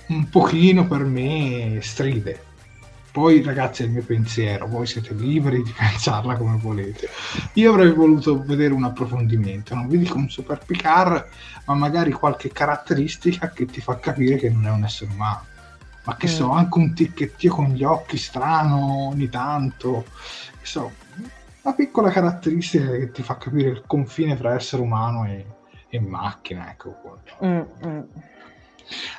un 0.08 0.28
pochino 0.28 0.86
per 0.86 1.04
me 1.04 1.78
stride. 1.82 2.44
Poi 3.10 3.42
ragazzi 3.42 3.82
è 3.82 3.86
il 3.86 3.92
mio 3.92 4.04
pensiero. 4.04 4.68
Voi 4.68 4.86
siete 4.86 5.12
liberi 5.14 5.62
di 5.62 5.72
pensarla 5.76 6.36
come 6.36 6.56
volete. 6.60 7.08
Io 7.54 7.72
avrei 7.72 7.92
voluto 7.92 8.42
vedere 8.42 8.74
un 8.74 8.84
approfondimento. 8.84 9.74
Non 9.74 9.88
vi 9.88 9.98
dico 9.98 10.16
un 10.18 10.28
super 10.28 10.60
Picard 10.64 11.26
ma 11.64 11.74
magari 11.74 12.12
qualche 12.12 12.50
caratteristica 12.50 13.50
che 13.50 13.66
ti 13.66 13.80
fa 13.80 13.98
capire 13.98 14.36
che 14.36 14.48
non 14.50 14.66
è 14.66 14.70
un 14.70 14.84
essere 14.84 15.10
umano 15.12 15.56
ma 16.08 16.16
che 16.16 16.26
so, 16.26 16.46
mm. 16.46 16.52
anche 16.52 16.78
un 16.78 16.94
ticchettio 16.94 17.54
con 17.54 17.66
gli 17.66 17.84
occhi 17.84 18.16
strano 18.16 19.08
ogni 19.08 19.28
tanto, 19.28 20.06
che 20.58 20.64
so, 20.64 20.90
una 21.60 21.74
piccola 21.74 22.08
caratteristica 22.08 22.92
che 22.92 23.10
ti 23.10 23.22
fa 23.22 23.36
capire 23.36 23.68
il 23.68 23.82
confine 23.86 24.34
fra 24.34 24.54
essere 24.54 24.80
umano 24.80 25.26
e, 25.26 25.44
e 25.86 26.00
macchina, 26.00 26.70
ecco. 26.70 27.20
Mm, 27.44 27.60
mm. 27.84 28.00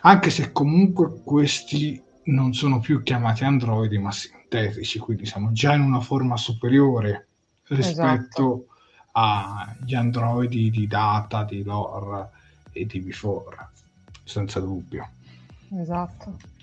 Anche 0.01 0.31
se 0.31 0.51
comunque 0.51 1.21
questi 1.23 2.01
non 2.23 2.55
sono 2.55 2.79
più 2.79 3.03
chiamati 3.03 3.43
androidi, 3.43 3.99
ma 3.99 4.11
sintetici, 4.11 4.97
quindi 4.97 5.27
siamo 5.27 5.51
già 5.51 5.75
in 5.75 5.81
una 5.81 5.99
forma 5.99 6.37
superiore 6.37 7.27
rispetto 7.67 8.65
esatto. 8.65 8.65
agli 9.11 9.93
androidi 9.93 10.71
di 10.71 10.87
Data, 10.87 11.43
di 11.43 11.61
Lore 11.61 12.31
e 12.71 12.87
di 12.87 12.99
Before, 12.99 13.69
senza 14.23 14.59
dubbio. 14.59 15.07
Esatto. 15.71 16.57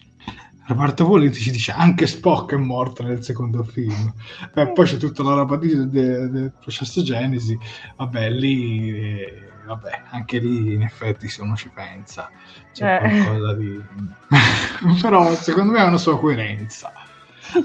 Roberto 0.66 1.04
Volenti 1.04 1.38
ci 1.38 1.50
dice 1.50 1.72
anche 1.72 2.06
Spock 2.06 2.54
è 2.54 2.56
morto 2.56 3.02
nel 3.02 3.22
secondo 3.22 3.62
film. 3.62 4.12
E 4.54 4.72
poi 4.72 4.86
c'è 4.86 4.96
tutta 4.96 5.22
la 5.22 5.34
roba 5.34 5.56
del 5.56 5.88
de, 5.88 6.28
de 6.28 6.52
processo 6.60 7.02
Genesi. 7.02 7.56
Vabbè 7.96 8.30
lì 8.30 8.90
eh, 8.90 9.48
vabbè 9.64 10.02
anche 10.10 10.38
lì 10.38 10.74
in 10.74 10.82
effetti 10.82 11.28
se 11.28 11.42
uno 11.42 11.56
ci 11.56 11.68
pensa 11.70 12.30
c'è 12.72 13.00
eh. 13.02 13.22
qualcosa 13.22 13.54
di 13.54 13.82
però 15.00 15.34
secondo 15.34 15.72
me 15.72 15.80
ha 15.80 15.86
una 15.86 15.98
sua 15.98 16.18
coerenza. 16.18 16.92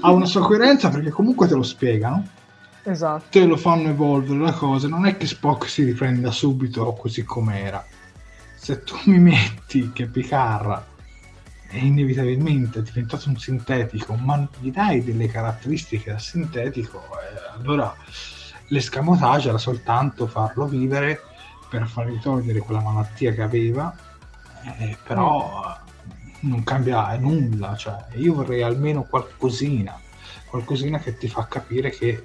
Ha 0.00 0.12
una 0.12 0.26
sua 0.26 0.42
coerenza 0.42 0.88
perché 0.88 1.10
comunque 1.10 1.48
te 1.48 1.54
lo 1.54 1.62
spiegano. 1.62 2.24
Esatto. 2.84 3.26
te 3.30 3.44
lo 3.44 3.56
fanno 3.56 3.90
evolvere 3.90 4.40
la 4.40 4.52
cosa. 4.52 4.88
Non 4.88 5.06
è 5.06 5.16
che 5.16 5.26
Spock 5.26 5.68
si 5.68 5.84
riprenda 5.84 6.30
subito 6.30 6.92
così 6.94 7.24
com'era. 7.24 7.84
Se 8.54 8.82
tu 8.84 8.96
mi 9.06 9.18
metti 9.18 9.90
che 9.92 10.06
Picard 10.06 10.90
è 11.72 11.78
inevitabilmente 11.78 12.82
diventato 12.82 13.30
un 13.30 13.38
sintetico, 13.38 14.14
ma 14.14 14.46
gli 14.60 14.70
dai 14.70 15.02
delle 15.02 15.26
caratteristiche 15.26 16.12
da 16.12 16.18
sintetico, 16.18 17.02
eh, 17.02 17.58
allora 17.58 17.94
l'escamotage 18.68 19.48
era 19.48 19.56
soltanto 19.56 20.26
farlo 20.26 20.66
vivere 20.66 21.22
per 21.70 21.86
fargli 21.86 22.20
togliere 22.20 22.58
quella 22.58 22.82
malattia 22.82 23.32
che 23.32 23.40
aveva, 23.40 23.94
eh, 24.78 24.96
però 25.02 25.74
non 26.40 26.62
cambia 26.62 27.16
nulla, 27.16 27.74
cioè 27.74 28.04
io 28.16 28.34
vorrei 28.34 28.60
almeno 28.60 29.04
qualcosina, 29.04 29.98
qualcosina 30.44 30.98
che 30.98 31.16
ti 31.16 31.26
fa 31.26 31.46
capire 31.46 31.88
che 31.88 32.22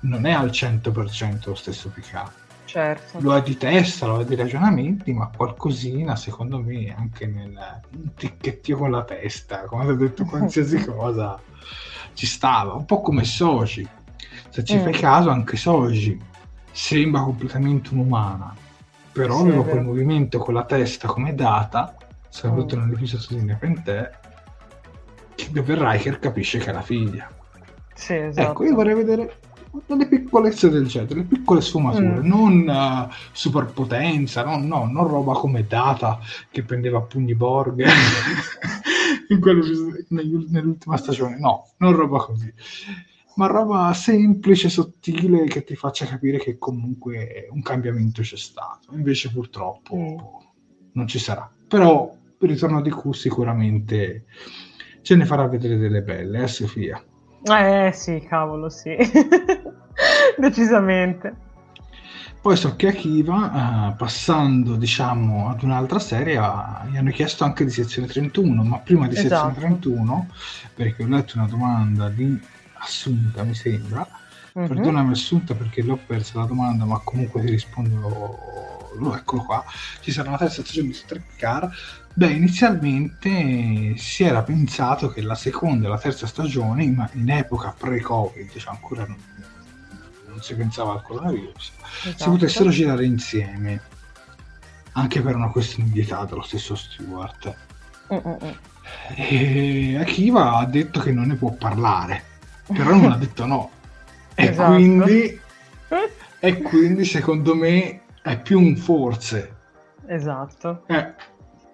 non 0.00 0.26
è 0.26 0.32
al 0.32 0.50
100% 0.50 1.46
lo 1.46 1.54
stesso 1.54 1.90
Picard 1.90 2.39
certo. 2.70 3.18
lo 3.20 3.32
ha 3.32 3.40
di 3.40 3.56
testa, 3.56 4.06
lo 4.06 4.18
ha 4.18 4.24
di 4.24 4.36
ragionamenti, 4.36 5.12
ma 5.12 5.30
qualcosina 5.34 6.14
secondo 6.14 6.60
me 6.60 6.94
anche 6.96 7.26
nel 7.26 7.80
ticchettio 8.14 8.76
con 8.76 8.90
la 8.90 9.02
testa, 9.02 9.64
come 9.64 9.86
ho 9.86 9.94
detto 9.94 10.24
qualsiasi 10.24 10.82
cosa, 10.86 11.40
ci 12.12 12.26
stava, 12.26 12.74
un 12.74 12.84
po' 12.84 13.00
come 13.00 13.24
Soci. 13.24 13.86
Se 14.48 14.64
ci 14.64 14.76
mm. 14.76 14.82
fai 14.82 14.92
caso 14.92 15.30
anche 15.30 15.56
Soci 15.56 16.18
sembra 16.70 17.22
completamente 17.22 17.92
un'umana, 17.92 18.54
però 19.12 19.38
sì, 19.38 19.42
aveva 19.42 19.64
quel 19.64 19.82
movimento 19.82 20.38
con 20.38 20.54
la 20.54 20.64
testa 20.64 21.08
come 21.08 21.34
data, 21.34 21.96
soprattutto 22.28 22.76
mm. 22.76 22.80
nell'episodio 22.80 23.38
di 23.38 23.44
Nepentè, 23.44 24.10
dove 25.50 25.74
Riker 25.76 26.18
capisce 26.18 26.58
che 26.58 26.70
è 26.70 26.72
la 26.72 26.82
figlia. 26.82 27.28
Sì, 27.94 28.14
esatto. 28.14 28.50
Ecco, 28.50 28.64
io 28.64 28.74
vorrei 28.74 28.94
vedere 28.94 29.38
delle 29.86 30.08
piccolezze 30.08 30.68
del 30.68 30.86
genere, 30.86 31.14
delle 31.14 31.26
piccole 31.26 31.60
sfumature, 31.60 32.20
mm. 32.20 32.26
non 32.26 32.68
uh, 32.68 33.12
superpotenza, 33.32 34.44
no, 34.44 34.58
no, 34.58 34.88
non 34.90 35.06
roba 35.06 35.34
come 35.34 35.66
Data 35.66 36.18
che 36.50 36.62
prendeva 36.62 36.98
a 36.98 37.02
pugni 37.02 37.34
Borg 37.34 37.84
nell'ultima 40.08 40.96
stagione, 40.96 41.38
no, 41.38 41.68
non 41.78 41.94
roba 41.94 42.18
così, 42.18 42.52
ma 43.36 43.46
roba 43.46 43.92
semplice, 43.94 44.68
sottile 44.68 45.44
che 45.44 45.64
ti 45.64 45.76
faccia 45.76 46.06
capire 46.06 46.38
che 46.38 46.58
comunque 46.58 47.46
un 47.50 47.62
cambiamento 47.62 48.22
c'è 48.22 48.36
stato, 48.36 48.92
invece 48.92 49.30
purtroppo 49.30 49.96
mm. 49.96 50.16
non 50.92 51.06
ci 51.06 51.18
sarà. 51.18 51.50
Però 51.68 52.16
il 52.38 52.48
ritorno 52.48 52.80
di 52.80 52.90
Q 52.90 53.14
sicuramente 53.14 54.24
ce 55.02 55.14
ne 55.14 55.24
farà 55.24 55.46
vedere 55.46 55.76
delle 55.76 56.02
belle, 56.02 56.42
eh 56.42 56.48
Sofia? 56.48 57.02
Eh 57.42 57.90
sì, 57.94 58.20
cavolo, 58.28 58.68
sì. 58.68 58.94
Decisamente. 60.38 61.48
Poi 62.40 62.56
so 62.56 62.74
che 62.74 62.88
Akiva, 62.88 63.90
uh, 63.92 63.96
passando 63.96 64.76
diciamo 64.76 65.50
ad 65.50 65.62
un'altra 65.62 65.98
serie, 65.98 66.38
uh, 66.38 66.86
gli 66.90 66.96
hanno 66.96 67.10
chiesto 67.10 67.44
anche 67.44 67.64
di 67.64 67.70
sezione 67.70 68.08
31, 68.08 68.62
ma 68.64 68.78
prima 68.78 69.06
di 69.06 69.14
esatto. 69.14 69.50
sezione 69.50 69.78
31, 69.78 70.28
perché 70.74 71.02
ho 71.02 71.06
letto 71.06 71.36
una 71.36 71.46
domanda 71.46 72.08
di 72.08 72.40
Assunta, 72.82 73.42
mi 73.42 73.54
sembra, 73.54 74.08
uh-huh. 74.54 74.66
perdonami 74.66 75.12
Assunta 75.12 75.54
perché 75.54 75.82
l'ho 75.82 75.98
persa 76.06 76.38
la 76.38 76.46
domanda, 76.46 76.86
ma 76.86 76.98
comunque 77.04 77.42
ti 77.42 77.50
rispondo, 77.50 78.88
lo, 78.96 79.14
eccolo 79.14 79.42
qua, 79.42 79.62
ci 80.00 80.10
sarà 80.10 80.28
una 80.28 80.38
terza 80.38 80.62
stagione 80.62 80.88
di 80.88 80.94
Star 80.94 81.20
Car 81.36 81.70
Beh, 82.12 82.32
inizialmente 82.32 83.96
si 83.96 84.24
era 84.24 84.42
pensato 84.42 85.08
che 85.08 85.22
la 85.22 85.36
seconda 85.36 85.86
e 85.86 85.90
la 85.90 85.98
terza 85.98 86.26
stagione, 86.26 86.82
in, 86.82 87.08
in 87.12 87.30
epoca 87.30 87.74
pre-Covid, 87.76 88.50
cioè 88.56 88.72
ancora 88.72 89.06
non, 89.06 89.16
non, 90.40 90.42
si 90.42 90.54
pensava 90.54 90.92
al 90.92 91.02
coronavirus, 91.02 91.72
esatto. 92.04 92.22
si 92.22 92.28
potessero 92.30 92.70
girare 92.70 93.04
insieme, 93.04 93.80
anche 94.92 95.20
per 95.20 95.36
una 95.36 95.50
questione 95.50 95.90
di 95.90 96.00
età 96.00 96.24
dello 96.24 96.42
stesso 96.42 96.74
Stewart. 96.74 97.54
Uh-uh. 98.08 98.56
E 99.14 99.96
Akiva 100.00 100.56
ha 100.56 100.64
detto 100.64 101.00
che 101.00 101.12
non 101.12 101.28
ne 101.28 101.34
può 101.34 101.52
parlare, 101.52 102.24
però 102.66 102.94
non 102.94 103.12
ha 103.12 103.16
detto 103.16 103.46
no. 103.46 103.70
E, 104.34 104.46
esatto. 104.46 104.72
quindi, 104.72 105.40
e 106.40 106.62
quindi 106.62 107.04
secondo 107.04 107.54
me 107.54 108.02
è 108.22 108.40
più 108.40 108.58
un 108.58 108.76
forse. 108.76 109.56
Esatto. 110.06 110.84
Eh, 110.86 111.14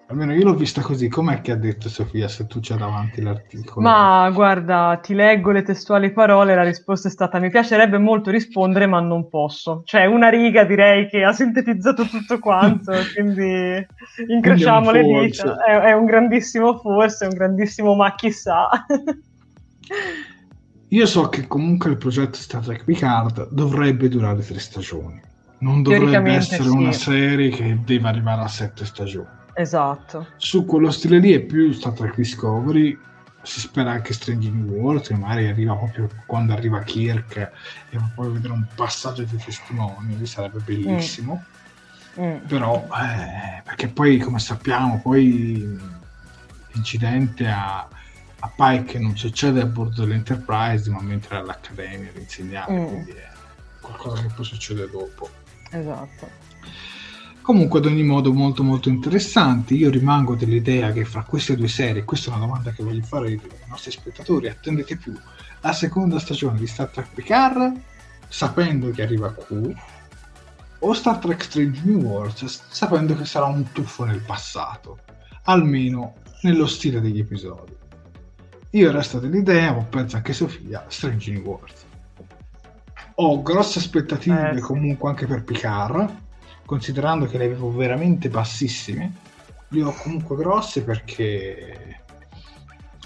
Almeno 0.09 0.33
io 0.33 0.45
l'ho 0.45 0.55
vista 0.55 0.81
così. 0.81 1.09
Com'è 1.09 1.41
che 1.41 1.51
ha 1.51 1.57
detto 1.57 1.89
Sofia 1.89 2.29
se 2.29 2.47
tu 2.47 2.59
c'hai 2.61 2.77
davanti 2.77 3.21
l'articolo? 3.21 3.85
Ma 3.85 4.29
guarda, 4.29 4.97
ti 5.03 5.13
leggo 5.13 5.51
le 5.51 5.63
testuali 5.63 6.13
parole. 6.13 6.55
La 6.55 6.63
risposta 6.63 7.09
è 7.09 7.11
stata: 7.11 7.39
Mi 7.39 7.49
piacerebbe 7.49 7.97
molto 7.97 8.31
rispondere, 8.31 8.85
ma 8.87 9.01
non 9.01 9.27
posso. 9.27 9.81
Cioè, 9.83 10.05
una 10.05 10.29
riga 10.29 10.63
direi 10.63 11.09
che 11.09 11.25
ha 11.25 11.33
sintetizzato 11.33 12.05
tutto 12.05 12.39
quanto. 12.39 12.93
quindi 13.13 13.85
incrociamo 14.27 14.91
quindi 14.91 15.13
le 15.13 15.25
dita. 15.25 15.57
È, 15.57 15.77
è, 15.89 15.91
un 15.91 16.05
grandissimo 16.05 16.77
forse, 16.77 17.25
un 17.25 17.33
grandissimo 17.33 17.93
ma 17.93 18.15
chissà. 18.15 18.69
io 20.87 21.05
so 21.05 21.27
che 21.27 21.47
comunque 21.47 21.89
il 21.89 21.97
progetto 21.97 22.37
Star 22.37 22.63
Trek 22.63 22.85
Picard 22.85 23.49
dovrebbe 23.51 24.07
durare 24.07 24.39
tre 24.41 24.59
stagioni. 24.59 25.19
Non 25.59 25.81
dovrebbe 25.81 26.31
essere 26.31 26.63
sì. 26.63 26.69
una 26.69 26.93
serie 26.93 27.49
che 27.49 27.77
deve 27.83 28.07
arrivare 28.07 28.41
a 28.43 28.47
sette 28.47 28.85
stagioni 28.85 29.36
Esatto. 29.57 30.27
Su 30.37 30.65
quello 30.65 30.91
stile 30.91 31.17
lì 31.17 31.33
è 31.33 31.39
più 31.39 31.71
Star 31.71 31.93
Trek 31.93 32.15
Discovery, 32.15 32.95
si 33.41 33.59
spera 33.59 33.91
anche 33.91 34.13
Strange 34.13 34.51
New 34.51 34.67
World, 34.67 35.07
che 35.07 35.15
magari 35.15 35.47
arriva 35.47 35.73
proprio 35.73 36.07
quando 36.27 36.53
arriva 36.53 36.83
Kirk 36.83 37.37
e 37.89 37.99
poi 38.13 38.29
vedere 38.29 38.53
un 38.53 38.67
passaggio 38.75 39.23
di 39.23 39.35
testimoni, 39.35 40.23
sarebbe 40.27 40.59
bellissimo. 40.59 41.43
Mm. 42.19 42.23
Mm. 42.23 42.37
Però, 42.45 42.87
eh, 42.93 43.61
perché 43.63 43.87
poi, 43.87 44.19
come 44.19 44.37
sappiamo, 44.37 44.99
poi 45.01 45.75
l'incidente 46.73 47.47
a, 47.47 47.79
a 47.79 48.51
Pike 48.55 48.99
non 48.99 49.17
succede 49.17 49.61
a 49.61 49.65
bordo 49.65 50.01
dell'Enterprise, 50.01 50.87
ma 50.91 51.01
mentre 51.01 51.37
all'Accademia 51.37 52.09
ad 52.09 52.17
insegnare, 52.17 52.73
mm. 52.73 52.85
quindi 52.85 53.11
è 53.11 53.27
qualcosa 53.81 54.21
che 54.21 54.29
poi 54.35 54.45
succede 54.45 54.87
dopo. 54.87 55.29
Esatto. 55.71 56.45
Comunque, 57.47 57.79
ad 57.79 57.85
ogni 57.85 58.03
modo, 58.03 58.33
molto 58.33 58.61
molto 58.61 58.89
interessante. 58.89 59.73
Io 59.73 59.89
rimango 59.89 60.35
dell'idea 60.35 60.91
che 60.91 61.05
fra 61.05 61.23
queste 61.23 61.55
due 61.55 61.69
serie, 61.69 62.03
questa 62.03 62.29
è 62.29 62.35
una 62.35 62.45
domanda 62.45 62.71
che 62.71 62.83
voglio 62.83 63.03
fare 63.03 63.27
ai 63.27 63.39
nostri 63.69 63.91
spettatori, 63.91 64.49
attendete 64.49 64.97
più 64.97 65.17
la 65.61 65.71
seconda 65.71 66.19
stagione 66.19 66.59
di 66.59 66.67
Star 66.67 66.89
Trek 66.89 67.07
Picard, 67.13 67.79
sapendo 68.27 68.89
che 68.89 69.01
arriva 69.01 69.33
Q, 69.33 69.73
o 70.79 70.93
Star 70.93 71.19
Trek 71.19 71.41
Strange 71.41 71.83
New 71.85 72.01
Worlds, 72.01 72.63
sapendo 72.67 73.15
che 73.15 73.23
sarà 73.23 73.45
un 73.45 73.71
tuffo 73.71 74.03
nel 74.03 74.19
passato, 74.19 74.99
almeno 75.43 76.15
nello 76.41 76.67
stile 76.67 76.99
degli 76.99 77.19
episodi. 77.19 77.73
Io 78.71 78.91
resto 78.91 79.19
dell'idea, 79.19 79.71
ma 79.71 79.83
penso 79.83 80.17
anche 80.17 80.33
Sofia, 80.33 80.83
Strange 80.89 81.31
New 81.31 81.43
Worlds. 81.43 81.85
Ho 83.15 83.41
grosse 83.41 83.79
aspettative 83.79 84.49
eh, 84.49 84.59
comunque 84.59 85.07
anche 85.07 85.25
per 85.25 85.45
Picard 85.45 86.25
considerando 86.67 87.27
che 87.27 87.37
le 87.37 87.45
avevo 87.45 87.71
veramente 87.71 88.27
bassissime, 88.27 89.13
le 89.69 89.83
ho 89.83 89.93
comunque 89.93 90.35
grosse 90.35 90.83
perché 90.83 92.01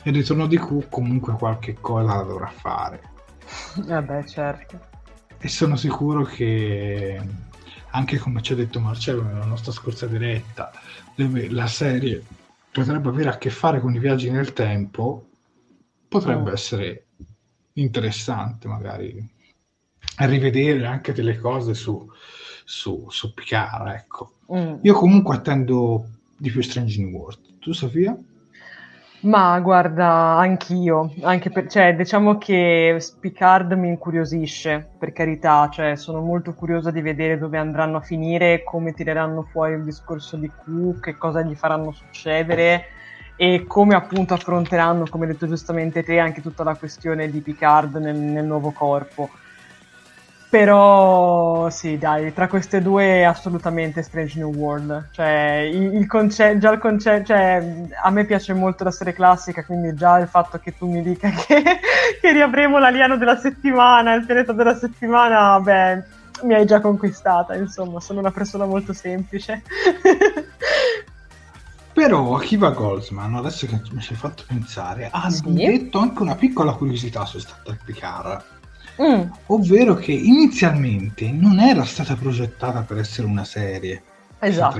il 0.02 0.14
ritorno 0.14 0.48
di 0.48 0.58
Q 0.58 0.90
comunque 0.90 1.34
qualche 1.34 1.76
cosa 1.80 2.16
la 2.16 2.24
dovrà 2.24 2.48
fare. 2.48 3.02
Vabbè, 3.76 4.24
certo. 4.24 4.80
E 5.38 5.48
sono 5.48 5.76
sicuro 5.76 6.24
che 6.24 7.22
anche 7.92 8.18
come 8.18 8.42
ci 8.42 8.54
ha 8.54 8.56
detto 8.56 8.80
Marcello 8.80 9.22
nella 9.22 9.46
nostra 9.46 9.72
scorsa 9.72 10.08
diretta, 10.08 10.72
la 11.16 11.68
serie 11.68 12.24
potrebbe 12.72 13.10
avere 13.10 13.30
a 13.30 13.38
che 13.38 13.52
fare 13.52 13.80
con 13.80 13.94
i 13.94 14.00
viaggi 14.00 14.32
nel 14.32 14.54
tempo, 14.54 15.28
potrebbe 16.08 16.50
oh. 16.50 16.54
essere 16.54 17.06
interessante 17.74 18.68
magari 18.68 19.30
rivedere 20.18 20.88
anche 20.88 21.14
delle 21.14 21.38
cose 21.38 21.76
su, 21.76 22.10
su, 22.72 23.06
su 23.10 23.34
Picard, 23.34 23.88
ecco. 23.88 24.36
Mm. 24.54 24.76
Io 24.82 24.94
comunque 24.94 25.36
attendo 25.36 26.06
di 26.38 26.50
più 26.50 26.62
Strange 26.62 27.02
New 27.02 27.10
World. 27.10 27.60
Tu, 27.60 27.74
Sofia? 27.74 28.18
Ma 29.24 29.60
guarda, 29.60 30.38
anch'io, 30.38 31.14
anche 31.22 31.52
per, 31.52 31.68
cioè, 31.68 31.94
diciamo 31.96 32.38
che 32.38 32.98
Picard 33.20 33.74
mi 33.74 33.90
incuriosisce, 33.90 34.90
per 34.98 35.12
carità, 35.12 35.70
cioè, 35.70 35.96
sono 35.98 36.22
molto 36.22 36.54
curiosa 36.54 36.92
di 36.92 37.02
vedere 37.02 37.38
dove 37.38 37.58
andranno 37.58 37.98
a 37.98 38.02
finire, 38.02 38.64
come 38.64 38.94
tireranno 38.94 39.44
fuori 39.44 39.74
il 39.74 39.84
discorso 39.84 40.38
di 40.38 40.50
Q, 40.50 41.02
che 41.02 41.18
cosa 41.18 41.42
gli 41.42 41.54
faranno 41.56 41.92
succedere 41.92 42.86
e 43.36 43.66
come 43.68 43.96
appunto 43.96 44.34
affronteranno, 44.34 45.06
come 45.10 45.26
hai 45.26 45.34
detto 45.34 45.48
giustamente 45.48 46.04
te, 46.04 46.20
anche 46.20 46.42
tutta 46.42 46.64
la 46.64 46.76
questione 46.76 47.30
di 47.30 47.42
Picard 47.42 47.96
nel, 47.98 48.16
nel 48.16 48.46
nuovo 48.46 48.72
corpo. 48.72 49.30
Però 50.52 51.70
sì, 51.70 51.98
dai, 51.98 52.34
tra 52.34 52.50
queste 52.50 52.82
due 52.82 53.24
assolutamente 53.24 54.02
Strange 54.02 54.38
New 54.38 54.54
World. 54.54 55.08
Cioè, 55.12 55.70
il, 55.72 55.96
il 55.96 56.08
concetto, 56.08 56.58
già 56.58 56.74
il 56.74 56.80
concetto, 56.80 57.28
cioè, 57.28 57.88
a 58.04 58.10
me 58.10 58.26
piace 58.26 58.52
molto 58.52 58.84
la 58.84 58.92
serie 58.92 59.14
classica, 59.14 59.64
quindi 59.64 59.94
già 59.94 60.18
il 60.18 60.28
fatto 60.28 60.60
che 60.60 60.78
tu 60.78 60.90
mi 60.90 61.02
dica 61.02 61.30
che, 61.48 61.64
che 62.20 62.32
riavremo 62.34 62.80
l'alieno 62.80 63.16
della 63.16 63.38
settimana, 63.38 64.14
il 64.14 64.26
pianeta 64.26 64.52
della 64.52 64.76
settimana, 64.76 65.58
beh, 65.62 66.04
mi 66.44 66.54
hai 66.54 66.66
già 66.66 66.82
conquistata, 66.82 67.56
insomma, 67.56 68.02
sono 68.02 68.20
una 68.20 68.32
persona 68.32 68.66
molto 68.66 68.92
semplice. 68.92 69.64
Però 71.94 72.36
Akiva 72.36 72.72
Goldsman, 72.72 73.36
adesso 73.36 73.68
che 73.68 73.80
mi 73.94 74.02
ci 74.02 74.12
hai 74.12 74.20
fatto 74.20 74.44
pensare, 74.46 75.08
ha 75.10 75.30
sì. 75.30 75.50
detto 75.54 76.00
anche 76.00 76.22
una 76.22 76.36
piccola 76.36 76.74
curiosità 76.74 77.24
su 77.24 77.40
Star 77.40 77.62
Trek 77.64 77.86
Picard 77.86 78.60
mm. 79.00 79.32
ovvero 79.48 79.96
che 79.96 80.12
inizialmente 80.12 81.32
non 81.32 81.60
era 81.60 81.84
stata 81.84 82.16
progettata 82.16 82.82
per 82.82 82.98
essere 82.98 83.28
una 83.28 83.44
serie. 83.44 84.04
Esatto. 84.40 84.80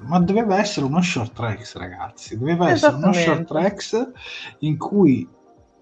Ma 0.00 0.18
doveva 0.18 0.58
essere 0.58 0.86
uno 0.86 1.00
short 1.00 1.32
tracks, 1.32 1.76
ragazzi. 1.76 2.36
Doveva 2.36 2.70
essere 2.70 2.96
uno 2.96 3.12
short 3.12 3.44
tracks 3.44 4.10
in 4.60 4.76
cui 4.76 5.28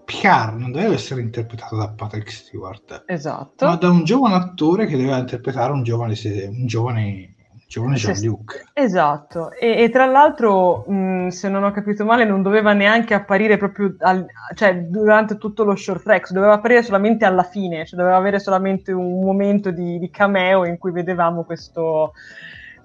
Picard 0.05 0.59
non 0.59 0.71
doveva 0.71 0.93
essere 0.93 1.21
interpretato 1.21 1.75
da 1.75 1.89
Patrick 1.89 2.31
Stewart, 2.31 3.05
esatto. 3.07 3.65
ma 3.65 3.75
da 3.75 3.89
un 3.89 4.03
giovane 4.03 4.35
attore 4.35 4.85
che 4.85 4.95
doveva 4.95 5.17
interpretare 5.17 5.73
un 5.73 5.81
giovane, 5.81 6.15
un 6.47 6.67
giovane 6.67 7.34
giovane 7.67 7.95
Jean-Luc. 7.95 8.71
Esatto, 8.73 9.51
e, 9.51 9.83
e, 9.83 9.89
tra 9.89 10.05
l'altro, 10.05 10.85
mh, 10.87 11.27
se 11.29 11.49
non 11.49 11.63
ho 11.63 11.71
capito 11.71 12.05
male, 12.05 12.25
non 12.25 12.41
doveva 12.41 12.73
neanche 12.73 13.13
apparire 13.13 13.57
proprio 13.57 13.95
al, 13.99 14.25
cioè, 14.53 14.75
durante 14.83 15.37
tutto 15.37 15.63
lo 15.63 15.75
short 15.75 16.03
track, 16.03 16.31
doveva 16.31 16.53
apparire 16.53 16.83
solamente 16.83 17.25
alla 17.25 17.43
fine, 17.43 17.85
cioè 17.85 17.99
doveva 17.99 18.17
avere 18.17 18.39
solamente 18.39 18.91
un 18.91 19.19
momento 19.23 19.71
di, 19.71 19.99
di 19.99 20.09
cameo 20.09 20.65
in 20.65 20.77
cui 20.77 20.91
vedevamo 20.91 21.43
questo, 21.43 22.13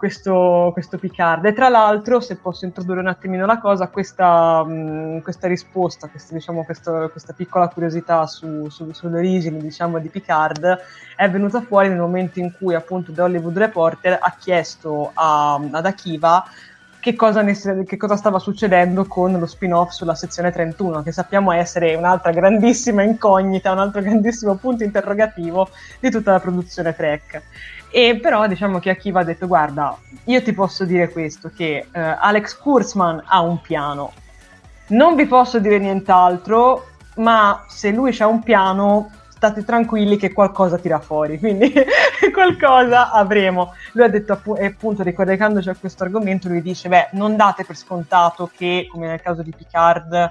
questo, 0.01 0.71
questo 0.73 0.97
Picard. 0.97 1.45
E 1.45 1.53
tra 1.53 1.69
l'altro, 1.69 2.21
se 2.21 2.37
posso 2.37 2.65
introdurre 2.65 3.01
un 3.01 3.09
attimino 3.09 3.45
la 3.45 3.59
cosa, 3.59 3.89
questa, 3.89 4.65
mh, 4.65 5.21
questa 5.21 5.47
risposta, 5.47 6.09
questa, 6.09 6.33
diciamo, 6.33 6.65
questo, 6.65 7.11
questa 7.11 7.35
piccola 7.35 7.69
curiosità 7.69 8.27
su, 8.27 8.71
su, 8.71 8.91
sulle 8.93 9.19
origini 9.19 9.61
diciamo, 9.61 9.99
di 9.99 10.09
Picard 10.09 10.79
è 11.15 11.29
venuta 11.29 11.61
fuori 11.61 11.89
nel 11.91 11.99
momento 11.99 12.39
in 12.39 12.51
cui 12.57 12.75
appunto 12.75 13.13
The 13.13 13.21
Hollywood 13.21 13.59
Reporter 13.59 14.19
ha 14.19 14.35
chiesto 14.39 15.11
a, 15.13 15.61
ad 15.71 15.85
Akiva 15.85 16.45
che 16.99 17.15
cosa, 17.15 17.43
ne, 17.43 17.55
che 17.85 17.97
cosa, 17.99 18.17
stava 18.17 18.39
succedendo 18.39 19.05
con 19.05 19.33
lo 19.33 19.47
spin-off 19.47 19.91
sulla 19.91 20.15
sezione 20.15 20.51
31, 20.51 21.03
che 21.03 21.13
sappiamo 21.13 21.53
essere 21.53 21.95
un'altra 21.95 22.31
grandissima 22.31 23.03
incognita, 23.03 23.73
un 23.73 23.79
altro 23.79 24.01
grandissimo 24.01 24.55
punto 24.57 24.85
interrogativo 24.85 25.69
di 25.99 26.11
tutta 26.11 26.33
la 26.33 26.41
produzione 26.41 26.95
Trek. 26.95 27.43
E 27.91 28.19
però 28.21 28.47
diciamo 28.47 28.79
che 28.79 28.91
Akiva 28.91 29.21
ha 29.21 29.25
detto 29.25 29.47
guarda, 29.47 29.97
io 30.25 30.43
ti 30.43 30.53
posso 30.53 30.85
dire 30.85 31.11
questo, 31.11 31.51
che 31.55 31.87
uh, 31.87 31.91
Alex 31.93 32.57
Kurzman 32.57 33.25
ha 33.27 33.41
un 33.41 33.61
piano, 33.61 34.13
non 34.89 35.17
vi 35.17 35.27
posso 35.27 35.59
dire 35.59 35.79
nient'altro, 35.79 36.87
ma 37.17 37.65
se 37.69 37.91
lui 37.91 38.17
ha 38.19 38.27
un 38.27 38.43
piano 38.43 39.11
state 39.29 39.65
tranquilli 39.65 40.19
che 40.19 40.33
qualcosa 40.33 40.77
tira 40.77 41.01
fuori, 41.01 41.39
quindi 41.39 41.73
qualcosa 42.33 43.11
avremo. 43.11 43.73
Lui 43.93 44.05
ha 44.05 44.09
detto, 44.09 44.33
appunto, 44.33 45.03
ricollegandoci 45.03 45.71
a 45.71 45.77
questo 45.77 46.05
argomento, 46.05 46.49
lui 46.49 46.61
dice, 46.61 46.91
beh, 46.91 47.09
non 47.13 47.37
date 47.37 47.65
per 47.65 47.75
scontato 47.75 48.51
che, 48.55 48.87
come 48.91 49.07
nel 49.07 49.23
caso 49.23 49.43
di 49.43 49.55
Picard, 49.57 50.31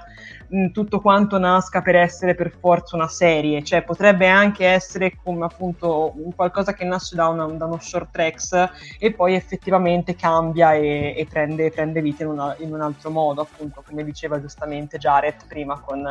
mh, 0.50 0.70
tutto 0.70 1.00
quanto 1.00 1.38
nasca 1.38 1.80
per 1.80 1.96
essere 1.96 2.34
per 2.34 2.52
forza 2.58 2.96
una 2.96 3.08
serie, 3.08 3.62
cioè 3.62 3.82
potrebbe 3.82 4.26
anche 4.28 4.66
essere 4.66 5.16
come 5.22 5.44
appunto 5.44 6.14
qualcosa 6.34 6.72
che 6.72 6.84
nasce 6.84 7.14
da, 7.14 7.28
una, 7.28 7.46
da 7.46 7.66
uno 7.66 7.78
short 7.80 8.10
tracks 8.10 8.68
e 8.98 9.12
poi 9.12 9.34
effettivamente 9.34 10.16
cambia 10.16 10.74
e, 10.74 11.14
e 11.16 11.26
prende, 11.28 11.70
prende, 11.70 12.02
vita 12.02 12.24
in, 12.24 12.30
una, 12.30 12.54
in, 12.58 12.72
un 12.72 12.80
altro 12.80 13.10
modo, 13.10 13.42
appunto, 13.42 13.82
come 13.86 14.04
diceva 14.04 14.40
giustamente 14.40 14.98
Jared 14.98 15.46
prima 15.46 15.78
con, 15.80 16.02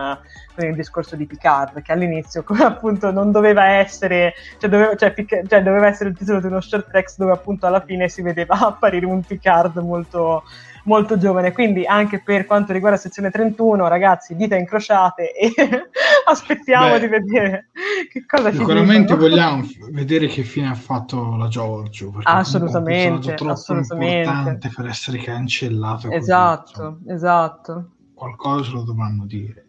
con 0.56 0.66
il 0.66 0.76
discorso 0.76 1.16
di 1.16 1.26
Picard, 1.26 1.82
che 1.82 1.91
all'inizio 1.91 2.44
appunto 2.64 3.11
non 3.11 3.32
doveva 3.32 3.66
essere, 3.66 4.34
cioè 4.57 4.70
doveva, 4.70 4.95
cioè, 4.95 5.14
pic- 5.14 5.48
cioè 5.48 5.61
doveva 5.61 5.88
essere 5.88 6.10
il 6.10 6.18
titolo 6.18 6.40
di 6.40 6.48
uno 6.48 6.61
short 6.61 6.90
tracks 6.90 7.18
dove 7.18 7.32
appunto 7.32 7.66
alla 7.66 7.82
fine 7.82 8.07
si 8.10 8.22
vedeva 8.22 8.57
apparire 8.68 9.06
un 9.06 9.22
Picard 9.22 9.78
molto, 9.78 10.44
molto 10.90 11.18
giovane. 11.20 11.53
Quindi 11.53 11.86
anche 11.86 12.20
per 12.20 12.45
quanto 12.45 12.74
riguarda 12.74 12.98
sezione 12.98 13.30
31, 13.30 13.88
ragazzi, 13.88 14.36
dita 14.36 14.56
incrociate 14.56 15.32
e 15.34 15.53
aspettiamo 16.26 16.94
Beh, 16.94 16.99
di 16.99 17.07
vedere 17.07 17.70
che 18.11 18.26
cosa 18.26 18.52
ci 18.52 18.57
Sicuramente 18.57 19.16
vogliamo 19.16 19.64
vedere 19.91 20.26
che 20.28 20.41
fine 20.41 20.68
ha 20.68 20.74
fatto 20.74 21.36
la 21.36 21.48
Giorgio, 21.48 22.10
perché 22.10 22.30
assolutamente, 22.30 23.36
assolutamente. 23.36 24.30
importante 24.30 24.72
per 24.76 24.88
essere 24.88 25.20
cancellato. 25.20 26.10
Esatto, 26.10 26.98
così, 26.98 27.14
esatto. 27.14 27.90
Qualcosa 28.16 28.72
lo 28.72 28.82
dovranno 28.82 29.26
dire, 29.26 29.66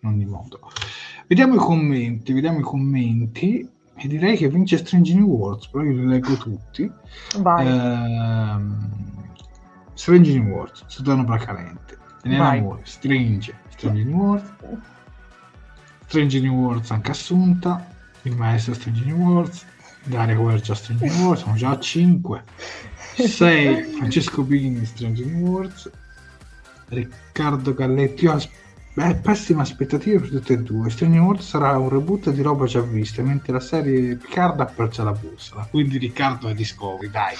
in 0.00 0.08
ogni 0.08 0.24
modo. 0.24 0.58
Vediamo 1.28 1.54
i 1.54 1.58
commenti, 1.58 2.32
vediamo 2.32 2.58
i 2.58 2.62
commenti. 2.62 3.68
E 3.94 4.08
direi 4.08 4.36
che 4.36 4.48
vince 4.48 4.78
Strange 4.78 5.14
New 5.14 5.28
Worlds, 5.28 5.68
però 5.68 5.84
io 5.84 5.92
li 5.92 6.06
leggo 6.06 6.34
tutti. 6.34 6.90
Vai. 7.38 7.66
Ehm, 7.66 9.21
Strange 9.94 10.38
New 10.38 10.50
Worlds, 10.50 10.84
Sudano 10.86 11.24
Bracalente. 11.24 11.98
Elena 12.22 12.50
Amore, 12.50 12.82
Strange, 12.84 13.54
Strange 13.68 14.04
New 14.04 14.16
Worlds. 14.16 14.52
Strange 16.06 16.40
New 16.40 16.54
Worlds 16.54 16.90
anche 16.90 17.10
Assunta. 17.10 17.86
Il 18.22 18.36
maestro 18.36 18.74
Strange 18.74 19.04
New 19.04 19.16
Worlds. 19.16 19.66
Daria 20.04 20.34
Guergia 20.34 20.74
Strange 20.74 21.06
New 21.06 21.22
Worlds, 21.22 21.42
siamo 21.42 21.56
già 21.56 21.70
a 21.70 21.78
5. 21.78 22.44
6 23.14 23.82
Francesco 23.96 24.42
Bini 24.42 24.84
Strange 24.84 25.24
New 25.24 25.46
Worlds. 25.46 25.90
Riccardo 26.86 27.74
Galletti, 27.74 28.24
io 28.24 28.32
aspetto 28.32 28.61
Beh, 28.94 29.14
pessime 29.14 29.62
aspettative 29.62 30.18
per 30.18 30.28
tutte 30.28 30.52
e 30.52 30.58
due. 30.58 30.90
Strange 30.90 31.18
World 31.18 31.40
sarà 31.40 31.78
un 31.78 31.88
reboot 31.88 32.28
di 32.30 32.42
roba 32.42 32.66
già 32.66 32.82
vista, 32.82 33.22
mentre 33.22 33.54
la 33.54 33.60
serie 33.60 34.16
Picard 34.16 34.60
ha 34.60 34.66
perso 34.66 35.02
la 35.02 35.12
bussola. 35.12 35.66
Quindi 35.70 35.96
Riccardo 35.96 36.48
è 36.48 36.54
Discovery, 36.54 37.10
dai. 37.10 37.34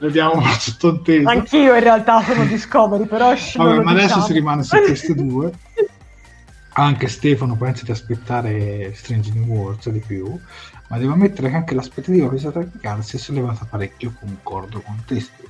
Vediamo 0.00 0.42
tutto 0.64 0.88
inteso. 0.88 1.28
Anch'io 1.28 1.74
in 1.74 1.80
realtà 1.80 2.22
sono 2.22 2.46
Discovery, 2.46 3.04
però... 3.04 3.34
Vabbè, 3.54 3.82
ma 3.82 3.90
adesso 3.90 4.22
si 4.22 4.32
rimane 4.32 4.62
su 4.62 4.76
queste 4.78 5.12
due. 5.14 5.52
Anche 6.76 7.08
Stefano 7.08 7.54
pensa 7.54 7.84
di 7.84 7.90
aspettare 7.90 8.94
Strange 8.94 9.30
New 9.34 9.44
Worlds 9.44 9.90
di 9.90 10.02
più, 10.04 10.40
ma 10.88 10.96
devo 10.96 11.12
ammettere 11.12 11.50
che 11.50 11.56
anche 11.56 11.74
l'aspettativa 11.74 12.28
per 12.28 12.68
Picard 12.68 13.02
si 13.02 13.16
è 13.16 13.18
sollevata 13.18 13.66
parecchio, 13.68 14.14
concordo 14.18 14.80
con 14.80 15.02
te 15.06 15.20
Stefano. 15.20 15.43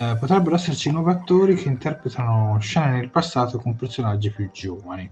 Eh, 0.00 0.16
potrebbero 0.18 0.54
esserci 0.54 0.90
nuovi 0.90 1.10
attori 1.10 1.54
che 1.56 1.68
interpretano 1.68 2.58
scene 2.58 2.92
nel 2.92 3.10
passato 3.10 3.58
con 3.58 3.76
personaggi 3.76 4.30
più 4.30 4.50
giovani. 4.50 5.10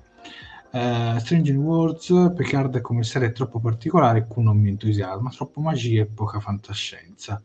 Eh, 0.71 1.17
Strange 1.19 1.53
New 1.53 1.61
Worlds, 1.61 2.33
Picard 2.35 2.75
è 2.75 2.81
come 2.81 3.03
serie 3.03 3.33
troppo 3.33 3.61
particolare 3.61 4.27
con 4.27 4.45
non 4.45 4.57
mi 4.59 4.71
entusiasma, 4.71 5.29
troppo 5.29 5.61
magia 5.61 6.01
e 6.01 6.07
poca 6.07 6.41
fantascienza. 6.41 7.43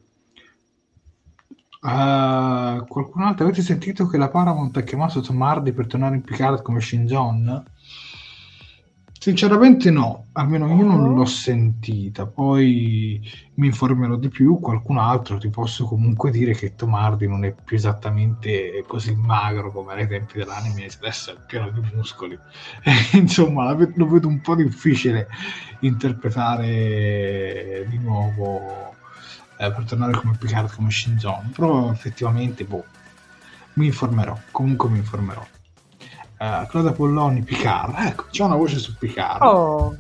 Uh, 1.82 2.88
qualcun 2.88 3.24
altro 3.24 3.44
avete 3.44 3.62
sentito 3.62 4.08
che 4.08 4.16
la 4.16 4.30
Paramount 4.30 4.78
ha 4.78 4.82
chiamato 4.84 5.20
Tom 5.20 5.42
Hardy 5.42 5.74
per 5.74 5.88
tornare 5.88 6.16
in 6.16 6.22
Picard 6.22 6.62
come 6.62 6.80
Shin 6.80 7.06
John? 7.06 7.62
Sinceramente 9.24 9.90
no, 9.90 10.28
almeno 10.34 10.68
io 10.68 10.84
non 10.84 11.16
l'ho 11.16 11.24
sentita, 11.24 12.28
poi 12.28 13.22
mi 13.54 13.68
informerò 13.68 14.18
di 14.18 14.28
più, 14.28 14.60
qualcun 14.60 14.98
altro 14.98 15.38
ti 15.38 15.50
posso 15.50 15.86
comunque 15.86 16.30
dire 16.30 16.54
che 16.54 16.76
Tomardi 16.76 17.26
non 17.26 17.46
è 17.46 17.54
più 17.54 17.78
esattamente 17.78 18.84
così 18.86 19.16
magro 19.16 19.72
come 19.72 19.94
ai 19.94 20.10
tempi 20.10 20.40
dell'anime, 20.40 20.90
adesso 20.94 21.32
è 21.32 21.38
pieno 21.48 21.70
di 21.70 21.80
muscoli, 21.94 22.38
insomma 23.16 23.72
lo 23.72 24.10
vedo 24.10 24.28
un 24.28 24.42
po' 24.42 24.56
difficile 24.56 25.30
interpretare 25.80 27.86
di 27.88 27.98
nuovo 28.00 28.94
eh, 29.56 29.72
per 29.72 29.86
tornare 29.86 30.12
come 30.12 30.36
Picard, 30.38 30.76
come 30.76 30.92
Shinzon, 30.92 31.52
però 31.56 31.94
effettivamente 31.94 32.66
boh, 32.66 32.84
mi 33.76 33.86
informerò, 33.86 34.38
comunque 34.52 34.90
mi 34.90 34.98
informerò 34.98 35.48
uh, 36.38 36.68
Claudia 36.68 36.92
Polloni, 36.92 37.42
Picard, 37.42 37.96
ecco, 37.98 38.26
c'è 38.30 38.44
una 38.44 38.56
voce 38.56 38.78
su 38.78 38.96
Picard. 38.98 39.42
Oh. 39.42 39.98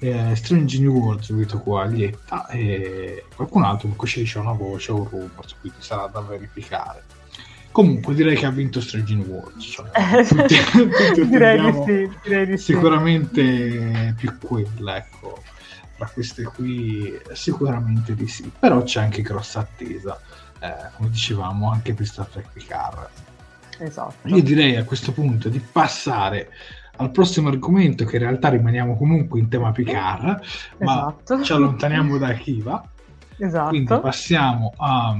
Eh, 0.00 0.34
Strange 0.36 0.80
New 0.80 0.92
World 0.92 1.20
subito 1.20 1.58
qua, 1.60 1.84
Lietta, 1.84 2.46
e 2.48 3.24
qualcun 3.34 3.62
altro 3.62 3.82
comunque 3.82 4.06
ci 4.06 4.20
dice 4.20 4.38
una 4.38 4.52
voce, 4.52 4.92
un 4.92 5.08
rumor, 5.08 5.46
quindi 5.60 5.78
sarà 5.80 6.06
da 6.06 6.20
verificare. 6.20 7.02
Comunque 7.74 8.14
direi 8.14 8.36
che 8.36 8.46
ha 8.46 8.50
vinto 8.50 8.80
Strangin 8.80 9.20
Words. 9.20 9.82
Cioè, 9.90 10.26
tutti, 10.26 10.56
tutti 10.56 11.26
direi, 11.26 11.60
di 11.60 11.82
sì, 11.84 12.18
direi 12.22 12.46
di 12.46 12.56
sicuramente 12.56 13.42
sì. 13.42 14.14
più 14.14 14.38
quella, 14.38 14.96
ecco. 14.96 15.42
Tra 15.96 16.06
queste 16.06 16.44
qui 16.44 17.18
sicuramente 17.32 18.14
di 18.14 18.28
sì. 18.28 18.48
Però 18.58 18.80
c'è 18.84 19.00
anche 19.00 19.22
grossa 19.22 19.60
attesa, 19.60 20.20
eh, 20.60 20.90
come 20.96 21.10
dicevamo, 21.10 21.68
anche 21.70 21.94
per 21.94 22.06
Star 22.06 22.26
Trek 22.26 22.52
Picard. 22.52 23.08
Esatto. 23.78 24.28
Io 24.28 24.42
direi 24.42 24.76
a 24.76 24.84
questo 24.84 25.12
punto 25.12 25.48
di 25.48 25.60
passare 25.60 26.50
al 26.96 27.10
prossimo 27.10 27.48
argomento, 27.48 28.04
che 28.04 28.16
in 28.16 28.22
realtà 28.22 28.48
rimaniamo 28.50 28.96
comunque 28.96 29.40
in 29.40 29.48
tema 29.48 29.72
Picard, 29.72 30.40
esatto. 30.78 31.36
ma 31.36 31.42
ci 31.42 31.52
allontaniamo 31.52 32.18
da 32.18 32.32
Kiva. 32.34 32.88
Esatto. 33.36 33.68
Quindi 33.70 33.98
passiamo 34.00 34.72
a 34.76 35.16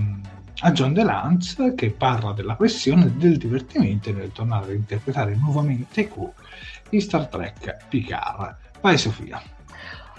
a 0.61 0.73
John 0.73 0.93
DeLance 0.93 1.75
che 1.75 1.91
parla 1.91 2.33
della 2.33 2.55
pressione 2.55 3.07
e 3.07 3.11
del 3.11 3.37
divertimento 3.37 4.13
nel 4.13 4.33
tornare 4.33 4.73
a 4.73 4.75
interpretare 4.75 5.35
nuovamente 5.35 6.09
Q 6.09 6.31
in 6.91 7.01
Star 7.01 7.27
Trek 7.27 7.87
Picard. 7.89 8.57
Vai 8.81 8.97
Sofia. 8.97 9.43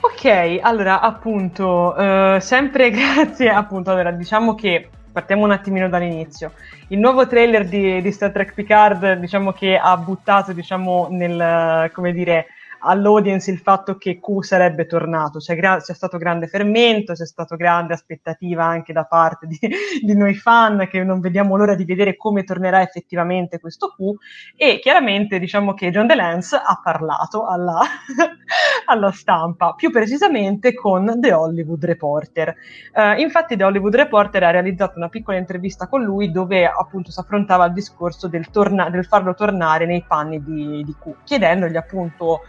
Ok, 0.02 0.60
allora 0.62 1.00
appunto, 1.02 1.96
eh, 1.96 2.38
sempre 2.42 2.92
grazie 2.92 3.50
appunto, 3.50 3.92
allora 3.92 4.12
diciamo 4.12 4.54
che 4.56 4.90
partiamo 5.16 5.46
un 5.46 5.52
attimino 5.52 5.88
dall'inizio. 5.88 6.52
Il 6.90 7.00
nuovo 7.00 7.26
trailer 7.26 7.66
di, 7.70 8.02
di 8.02 8.12
Star 8.12 8.34
Trek 8.34 8.54
Picard 8.54 9.14
diciamo 9.14 9.54
che 9.54 9.78
ha 9.78 9.96
buttato 9.96 10.52
diciamo 10.52 11.08
nel, 11.10 11.90
come 11.94 12.12
dire, 12.12 12.48
all'audience 12.86 13.52
il 13.52 13.58
fatto 13.58 13.98
che 13.98 14.20
Q 14.20 14.44
sarebbe 14.44 14.86
tornato, 14.86 15.40
c'è, 15.40 15.56
gra- 15.56 15.80
c'è, 15.80 15.94
stato 15.94 16.18
grande 16.18 16.48
fermento, 16.48 17.14
c'è 17.14 17.26
stata 17.26 17.56
grande 17.56 17.94
aspettativa 17.94 18.64
anche 18.64 18.94
da 18.94 19.06
parte 19.06 19.48
di, 19.48 19.58
di, 20.02 20.16
noi 20.16 20.36
fan 20.36 20.88
che 20.90 21.04
non 21.04 21.20
vediamo 21.20 21.58
l'ora 21.58 21.76
di 21.76 21.84
vedere 21.84 22.16
come 22.16 22.44
tornerà 22.44 22.82
effettivamente 22.82 23.60
questo 23.60 23.90
Q 23.90 24.16
e 24.56 24.80
chiaramente 24.80 25.40
diciamo 25.40 25.74
che 25.74 25.90
John 25.90 26.08
DeLance 26.08 26.56
ha 26.56 26.80
parlato 26.82 27.48
alla, 27.48 27.80
alla 28.86 29.12
stampa, 29.12 29.74
più 29.74 29.90
precisamente 29.92 30.74
con 30.74 31.20
The 31.20 31.34
Hollywood 31.34 31.84
Reporter. 31.84 32.56
Uh, 32.94 33.20
infatti 33.20 33.56
The 33.56 33.64
Hollywood 33.64 33.96
Reporter 33.96 34.44
ha 34.44 34.52
realizzato 34.52 34.98
una 34.98 35.10
piccola 35.10 35.38
intervista 35.38 35.88
con 35.88 36.04
lui 36.04 36.32
dove 36.32 36.66
appunto 36.66 37.12
si 37.12 37.20
affrontava 37.20 37.66
il 37.66 37.74
discorso 37.74 38.28
del, 38.28 38.50
torna- 38.50 38.90
del 38.90 39.06
farlo 39.06 39.34
tornare 39.34 39.86
nei 39.86 40.04
panni 40.08 40.44
di, 40.44 40.84
di 40.84 40.96
Q, 41.00 41.24
chiedendogli 41.24 41.78
appunto 41.78 42.42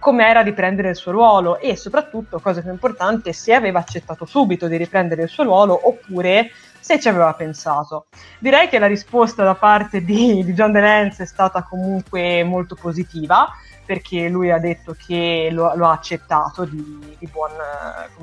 com'era 0.00 0.40
riprendere 0.40 0.90
il 0.90 0.96
suo 0.96 1.12
ruolo 1.12 1.60
e 1.60 1.76
soprattutto, 1.76 2.40
cosa 2.40 2.62
più 2.62 2.70
importante, 2.70 3.32
se 3.32 3.54
aveva 3.54 3.78
accettato 3.78 4.24
subito 4.24 4.66
di 4.66 4.76
riprendere 4.76 5.22
il 5.22 5.28
suo 5.28 5.44
ruolo 5.44 5.78
oppure 5.80 6.50
se 6.80 6.98
ci 6.98 7.08
aveva 7.08 7.32
pensato. 7.34 8.06
Direi 8.38 8.68
che 8.68 8.80
la 8.80 8.86
risposta 8.86 9.44
da 9.44 9.54
parte 9.54 10.02
di, 10.02 10.42
di 10.42 10.52
John 10.54 10.72
DeLance 10.72 11.22
è 11.22 11.26
stata 11.26 11.62
comunque 11.62 12.42
molto 12.42 12.74
positiva 12.74 13.48
perché 13.90 14.28
lui 14.28 14.52
ha 14.52 14.58
detto 14.58 14.94
che 14.96 15.48
lo, 15.50 15.74
lo 15.74 15.88
ha 15.88 15.92
accettato 15.92 16.64
di, 16.64 17.16
di, 17.18 17.26
buon, 17.26 17.50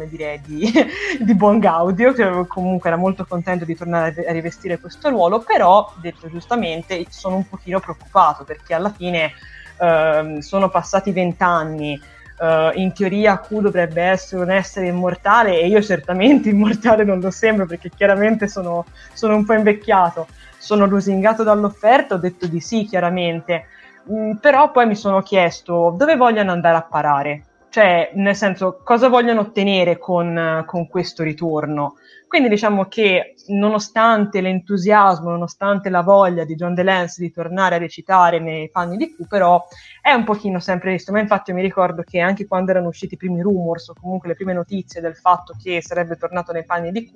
dire, 0.08 0.42
di, 0.46 0.72
di, 1.20 1.36
buon, 1.36 1.60
gaudio, 1.60 2.14
che 2.14 2.46
comunque 2.48 2.90
era 2.90 2.98
molto 2.98 3.26
contento 3.26 3.66
di 3.66 3.76
tornare 3.76 4.26
a 4.26 4.32
rivestire 4.32 4.80
questo 4.80 5.10
ruolo, 5.10 5.40
però, 5.42 5.92
detto 6.00 6.30
giustamente, 6.30 7.06
sono 7.10 7.36
un 7.36 7.50
pochino 7.50 7.82
preoccupato 7.82 8.46
perché 8.46 8.74
alla 8.74 8.94
fine 8.94 9.34
uh, 9.80 10.40
sono 10.40 10.70
passati 10.70 11.12
vent'anni, 11.12 12.00
uh, 12.40 12.78
in 12.78 12.94
teoria 12.94 13.40
Q 13.40 13.60
dovrebbe 13.60 14.02
essere 14.02 14.44
un 14.44 14.52
essere 14.52 14.88
immortale 14.88 15.60
e 15.60 15.68
io 15.68 15.82
certamente 15.82 16.50
immortale 16.50 17.04
non 17.04 17.20
lo 17.20 17.32
sembro 17.32 17.66
perché 17.66 17.90
chiaramente 17.90 18.48
sono, 18.48 18.86
sono 19.14 19.36
un 19.36 19.46
po' 19.46 19.54
invecchiato. 19.54 20.28
Sono 20.58 20.86
lusingato 20.86 21.44
dall'offerta, 21.44 22.16
ho 22.16 22.18
detto 22.18 22.48
di 22.48 22.60
sì 22.60 22.86
chiaramente, 22.86 23.68
mm, 24.12 24.34
però 24.34 24.72
poi 24.72 24.88
mi 24.88 24.96
sono 24.96 25.22
chiesto 25.22 25.94
dove 25.96 26.16
vogliono 26.16 26.52
andare 26.52 26.78
a 26.78 26.82
parare, 26.82 27.44
cioè 27.70 28.12
nel 28.16 28.36
senso 28.36 28.82
cosa 28.84 29.08
vogliono 29.08 29.42
ottenere 29.42 29.98
con, 29.98 30.64
con 30.66 30.88
questo 30.88 31.24
ritorno. 31.24 31.96
Quindi 32.28 32.50
diciamo 32.50 32.86
che 32.86 33.36
nonostante 33.48 34.42
l'entusiasmo, 34.42 35.30
nonostante 35.30 35.90
la 35.90 36.02
voglia 36.02 36.44
di 36.44 36.56
John 36.56 36.74
DeLance 36.74 37.22
di 37.22 37.32
tornare 37.32 37.76
a 37.76 37.78
recitare 37.78 38.40
nei 38.40 38.70
panni 38.70 38.98
di 38.98 39.16
Q, 39.16 39.28
però 39.28 39.66
è 40.02 40.12
un 40.12 40.26
pochino 40.26 40.60
sempre 40.60 40.92
visto. 40.92 41.14
Ma 41.14 41.22
infatti 41.22 41.52
io 41.52 41.56
mi 41.56 41.62
ricordo 41.62 42.04
che 42.04 42.20
anche 42.20 42.46
quando 42.46 42.72
erano 42.72 42.90
usciti 42.90 43.14
i 43.14 43.18
primi 43.18 43.42
rumors 43.42 43.88
o 43.88 43.94
comunque 44.00 44.28
le 44.28 44.36
prime 44.36 44.52
notizie 44.52 45.00
del 45.00 45.16
fatto 45.16 45.56
che 45.62 45.82
sarebbe 45.82 46.18
tornato 46.18 46.52
nei 46.52 46.66
panni 46.66 46.92
di 46.92 47.06
Q, 47.06 47.14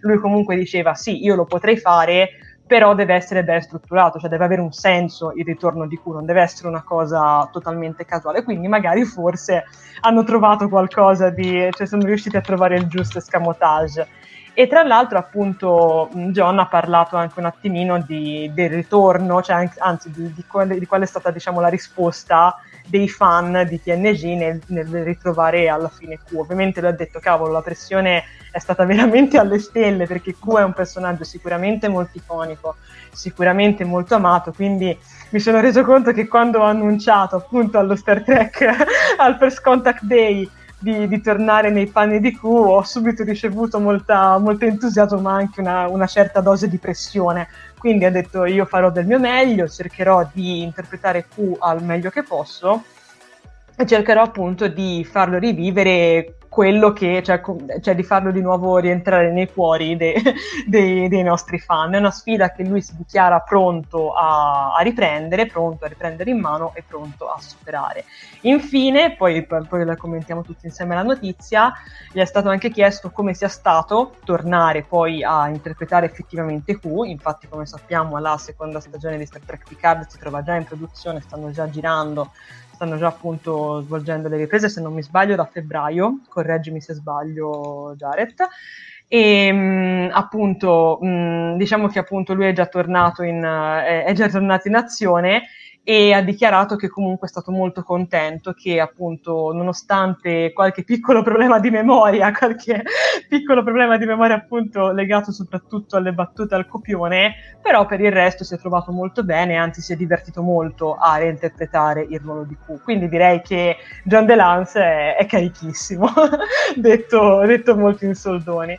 lui 0.00 0.18
comunque 0.18 0.56
diceva 0.56 0.94
sì, 0.94 1.22
io 1.22 1.36
lo 1.36 1.44
potrei 1.44 1.76
fare, 1.76 2.28
però 2.66 2.94
deve 2.94 3.14
essere 3.14 3.44
ben 3.44 3.62
strutturato, 3.62 4.18
cioè 4.18 4.28
deve 4.28 4.44
avere 4.44 4.60
un 4.60 4.72
senso 4.72 5.32
il 5.36 5.44
ritorno 5.44 5.86
di 5.86 5.96
Q, 5.96 6.06
non 6.06 6.26
deve 6.26 6.42
essere 6.42 6.68
una 6.68 6.82
cosa 6.82 7.48
totalmente 7.52 8.04
casuale. 8.04 8.42
Quindi 8.42 8.66
magari 8.66 9.04
forse 9.04 9.64
hanno 10.00 10.24
trovato 10.24 10.68
qualcosa 10.68 11.30
di, 11.30 11.68
cioè 11.70 11.86
sono 11.86 12.04
riusciti 12.04 12.36
a 12.36 12.40
trovare 12.40 12.76
il 12.76 12.88
giusto 12.88 13.18
escamotage. 13.18 14.26
E 14.58 14.66
tra 14.66 14.82
l'altro, 14.82 15.18
appunto, 15.18 16.10
John 16.12 16.58
ha 16.58 16.66
parlato 16.66 17.14
anche 17.14 17.38
un 17.38 17.44
attimino 17.44 18.00
di, 18.00 18.50
del 18.52 18.70
ritorno, 18.70 19.40
cioè 19.40 19.70
anzi, 19.78 20.10
di, 20.10 20.34
di, 20.34 20.44
qual, 20.48 20.76
di, 20.76 20.84
qual, 20.84 21.02
è 21.02 21.06
stata 21.06 21.30
diciamo, 21.30 21.60
la 21.60 21.68
risposta 21.68 22.56
dei 22.84 23.08
fan 23.08 23.64
di 23.68 23.80
TNG 23.80 24.24
nel, 24.36 24.60
nel 24.66 25.04
ritrovare 25.04 25.68
alla 25.68 25.88
fine 25.88 26.18
Q. 26.18 26.34
Ovviamente 26.34 26.80
lui 26.80 26.90
ha 26.90 26.92
detto, 26.92 27.20
cavolo, 27.20 27.52
la 27.52 27.62
pressione 27.62 28.24
è 28.50 28.58
stata 28.58 28.82
veramente 28.84 29.38
alle 29.38 29.60
stelle 29.60 30.06
perché 30.06 30.34
Q 30.34 30.56
è 30.56 30.64
un 30.64 30.72
personaggio 30.72 31.22
sicuramente 31.22 31.86
molto 31.86 32.18
iconico, 32.18 32.78
sicuramente 33.12 33.84
molto 33.84 34.16
amato, 34.16 34.50
quindi 34.50 34.98
mi 35.30 35.38
sono 35.38 35.60
reso 35.60 35.84
conto 35.84 36.10
che 36.10 36.26
quando 36.26 36.58
ho 36.58 36.64
annunciato 36.64 37.36
appunto 37.36 37.78
allo 37.78 37.94
Star 37.94 38.24
Trek 38.24 38.66
al 39.18 39.36
First 39.36 39.60
Contact 39.62 40.02
Day 40.02 40.50
di, 40.78 41.08
di, 41.08 41.20
tornare 41.20 41.70
nei 41.70 41.86
panni 41.86 42.20
di 42.20 42.32
Q, 42.32 42.44
ho 42.44 42.82
subito 42.82 43.24
ricevuto 43.24 43.80
molta, 43.80 44.38
molto 44.38 44.64
entusiasmo, 44.64 45.20
ma 45.20 45.34
anche 45.34 45.60
una, 45.60 45.88
una, 45.88 46.06
certa 46.06 46.40
dose 46.40 46.68
di 46.68 46.78
pressione. 46.78 47.48
Quindi 47.76 48.04
ha 48.04 48.10
detto 48.10 48.44
io 48.44 48.64
farò 48.64 48.90
del 48.90 49.06
mio 49.06 49.18
meglio, 49.18 49.68
cercherò 49.68 50.28
di 50.32 50.62
interpretare 50.62 51.26
Q 51.26 51.56
al 51.58 51.82
meglio 51.82 52.10
che 52.10 52.22
posso 52.22 52.84
e 53.76 53.86
cercherò 53.86 54.22
appunto 54.22 54.66
di 54.66 55.06
farlo 55.08 55.38
rivivere 55.38 56.37
quello 56.48 56.92
che, 56.92 57.22
cioè, 57.22 57.40
cioè, 57.80 57.94
di 57.94 58.02
farlo 58.02 58.30
di 58.30 58.40
nuovo 58.40 58.78
rientrare 58.78 59.30
nei 59.30 59.50
cuori 59.52 59.96
de, 59.96 60.14
de, 60.66 61.08
dei 61.08 61.22
nostri 61.22 61.58
fan. 61.58 61.94
È 61.94 61.98
una 61.98 62.10
sfida 62.10 62.50
che 62.52 62.64
lui 62.64 62.80
si 62.80 62.96
dichiara 62.96 63.40
pronto 63.40 64.12
a, 64.12 64.74
a, 64.74 64.82
riprendere, 64.82 65.46
pronto 65.46 65.84
a 65.84 65.88
riprendere 65.88 66.30
in 66.30 66.40
mano 66.40 66.72
e 66.74 66.82
pronto 66.86 67.28
a 67.28 67.38
superare. 67.40 68.04
Infine, 68.42 69.14
poi, 69.14 69.44
poi 69.44 69.84
la 69.84 69.96
commentiamo 69.96 70.42
tutti 70.42 70.66
insieme 70.66 70.94
la 70.94 71.02
notizia, 71.02 71.72
gli 72.12 72.18
è 72.18 72.24
stato 72.24 72.48
anche 72.48 72.70
chiesto 72.70 73.10
come 73.10 73.34
sia 73.34 73.48
stato 73.48 74.14
tornare 74.24 74.82
poi 74.82 75.22
a 75.22 75.48
interpretare 75.48 76.06
effettivamente 76.06 76.78
Q, 76.78 76.84
infatti 77.04 77.48
come 77.48 77.66
sappiamo 77.66 78.18
la 78.18 78.36
seconda 78.38 78.80
stagione 78.80 79.18
di 79.18 79.26
Star 79.26 79.42
Trek 79.44 79.64
Picard 79.68 80.06
si 80.08 80.18
trova 80.18 80.42
già 80.42 80.54
in 80.54 80.64
produzione, 80.64 81.20
stanno 81.20 81.50
già 81.50 81.68
girando 81.68 82.30
stanno 82.78 82.96
già 82.96 83.08
appunto 83.08 83.80
svolgendo 83.80 84.28
le 84.28 84.36
riprese, 84.36 84.68
se 84.68 84.80
non 84.80 84.94
mi 84.94 85.02
sbaglio, 85.02 85.34
da 85.34 85.44
febbraio, 85.44 86.20
correggimi 86.28 86.80
se 86.80 86.94
sbaglio 86.94 87.94
Jared. 87.96 88.36
E 89.08 89.52
mh, 89.52 90.10
appunto, 90.12 90.98
mh, 91.00 91.56
diciamo 91.56 91.88
che 91.88 91.98
appunto 91.98 92.34
lui 92.34 92.46
è 92.46 92.52
già 92.52 92.66
tornato 92.66 93.24
in, 93.24 93.42
è, 93.42 94.04
è 94.04 94.12
già 94.12 94.28
tornato 94.28 94.68
in 94.68 94.76
azione 94.76 95.42
e 95.90 96.12
ha 96.12 96.20
dichiarato 96.20 96.76
che 96.76 96.90
comunque 96.90 97.28
è 97.28 97.30
stato 97.30 97.50
molto 97.50 97.82
contento 97.82 98.52
che 98.52 98.78
appunto 98.78 99.52
nonostante 99.54 100.52
qualche 100.52 100.84
piccolo 100.84 101.22
problema 101.22 101.58
di 101.58 101.70
memoria, 101.70 102.30
qualche 102.36 102.82
piccolo 103.26 103.62
problema 103.62 103.96
di 103.96 104.04
memoria 104.04 104.36
appunto 104.36 104.92
legato 104.92 105.32
soprattutto 105.32 105.96
alle 105.96 106.12
battute 106.12 106.54
al 106.54 106.68
copione, 106.68 107.56
però 107.62 107.86
per 107.86 108.02
il 108.02 108.12
resto 108.12 108.44
si 108.44 108.52
è 108.52 108.58
trovato 108.58 108.92
molto 108.92 109.24
bene, 109.24 109.56
anzi 109.56 109.80
si 109.80 109.94
è 109.94 109.96
divertito 109.96 110.42
molto 110.42 110.94
a 110.94 111.16
reinterpretare 111.16 112.06
il 112.06 112.20
ruolo 112.20 112.44
di 112.44 112.54
Q. 112.54 112.82
Quindi 112.82 113.08
direi 113.08 113.40
che 113.40 113.78
John 114.04 114.26
DeLance 114.26 114.78
è, 114.78 115.16
è 115.16 115.24
carichissimo, 115.24 116.06
detto, 116.76 117.46
detto 117.46 117.74
molto 117.74 118.04
in 118.04 118.14
soldoni. 118.14 118.78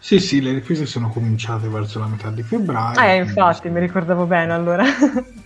Sì, 0.00 0.20
sì, 0.20 0.40
le 0.40 0.52
riprese 0.52 0.86
sono 0.86 1.10
cominciate 1.10 1.68
verso 1.68 1.98
la 1.98 2.06
metà 2.06 2.30
di 2.30 2.42
febbraio. 2.42 2.98
Eh, 2.98 3.16
infatti, 3.16 3.68
mi 3.68 3.80
ricordavo 3.80 4.24
bene 4.24 4.54
allora. 4.54 4.84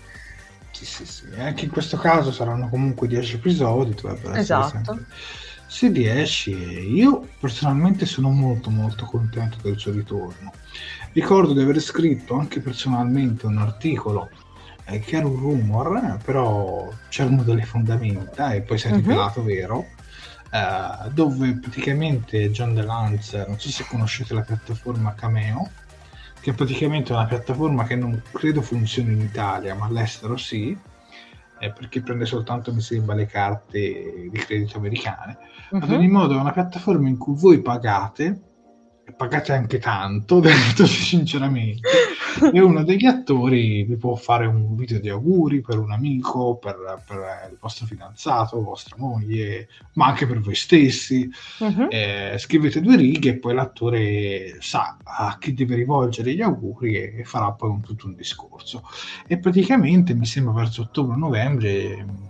Sì, 0.80 0.86
sì, 0.86 1.04
sì. 1.04 1.24
Anche 1.36 1.66
in 1.66 1.70
questo 1.70 1.98
caso 1.98 2.32
saranno 2.32 2.70
comunque 2.70 3.06
10 3.06 3.34
episodi, 3.36 3.94
dovrebbero 3.94 4.34
esatto. 4.34 4.76
essere 4.78 5.04
Sì, 5.66 5.92
10. 5.92 6.50
Io 6.94 7.28
personalmente 7.38 8.06
sono 8.06 8.30
molto 8.30 8.70
molto 8.70 9.04
contento 9.04 9.58
del 9.60 9.78
suo 9.78 9.92
ritorno. 9.92 10.52
Ricordo 11.12 11.52
di 11.52 11.60
aver 11.60 11.80
scritto 11.80 12.38
anche 12.38 12.60
personalmente 12.60 13.44
un 13.44 13.58
articolo 13.58 14.30
eh, 14.86 15.00
che 15.00 15.16
era 15.16 15.26
un 15.26 15.36
rumor, 15.36 16.18
però 16.24 16.88
c'erano 17.10 17.42
delle 17.42 17.64
fondamenta 17.64 18.54
e 18.54 18.62
poi 18.62 18.78
si 18.78 18.86
è 18.86 18.90
mhm. 18.90 18.96
rivelato 18.96 19.40
uh-huh. 19.40 19.46
vero. 19.46 19.86
Eh, 20.50 21.10
dove 21.10 21.58
praticamente 21.58 22.50
John 22.50 22.72
DeLance, 22.72 23.44
non 23.46 23.58
so 23.60 23.68
se 23.68 23.84
conoscete 23.86 24.32
la 24.32 24.40
piattaforma 24.40 25.12
Cameo, 25.12 25.68
che 26.40 26.50
è 26.50 26.54
praticamente 26.54 27.12
una 27.12 27.26
piattaforma 27.26 27.84
che 27.84 27.96
non 27.96 28.22
credo 28.32 28.62
funzioni 28.62 29.12
in 29.12 29.20
Italia, 29.20 29.74
ma 29.74 29.86
all'estero 29.86 30.36
sì, 30.36 30.76
eh, 31.58 31.70
perché 31.70 32.00
prende 32.00 32.24
soltanto, 32.24 32.72
mi 32.72 32.80
sembra, 32.80 33.14
le 33.14 33.26
carte 33.26 34.28
di 34.30 34.38
credito 34.38 34.78
americane. 34.78 35.38
Uh-huh. 35.70 35.82
Ad 35.82 35.90
ogni 35.90 36.08
modo 36.08 36.34
è 36.34 36.40
una 36.40 36.52
piattaforma 36.52 37.08
in 37.08 37.18
cui 37.18 37.34
voi 37.36 37.60
pagate 37.60 38.49
pagate 39.16 39.52
anche 39.52 39.78
tanto, 39.78 40.40
detto 40.40 40.86
sinceramente, 40.86 41.88
e 42.52 42.60
uno 42.60 42.84
degli 42.84 43.06
attori 43.06 43.82
vi 43.84 43.96
può 43.96 44.14
fare 44.14 44.46
un 44.46 44.74
video 44.76 45.00
di 45.00 45.08
auguri 45.08 45.60
per 45.60 45.78
un 45.78 45.92
amico, 45.92 46.56
per, 46.56 47.02
per 47.06 47.48
il 47.50 47.58
vostro 47.60 47.86
fidanzato, 47.86 48.62
vostra 48.62 48.96
moglie, 48.98 49.68
ma 49.94 50.06
anche 50.06 50.26
per 50.26 50.40
voi 50.40 50.54
stessi. 50.54 51.28
Uh-huh. 51.58 51.88
Eh, 51.90 52.36
scrivete 52.38 52.80
due 52.80 52.96
righe 52.96 53.30
e 53.30 53.38
poi 53.38 53.54
l'attore 53.54 54.56
sa 54.60 54.96
a 55.02 55.36
chi 55.38 55.54
deve 55.54 55.74
rivolgere 55.74 56.34
gli 56.34 56.42
auguri 56.42 56.94
e 56.94 57.24
farà 57.24 57.52
poi 57.52 57.70
un, 57.70 57.80
tutto 57.80 58.06
un 58.06 58.14
discorso. 58.14 58.82
E 59.26 59.38
praticamente 59.38 60.14
mi 60.14 60.26
sembra 60.26 60.52
verso 60.52 60.82
ottobre-novembre 60.82 62.28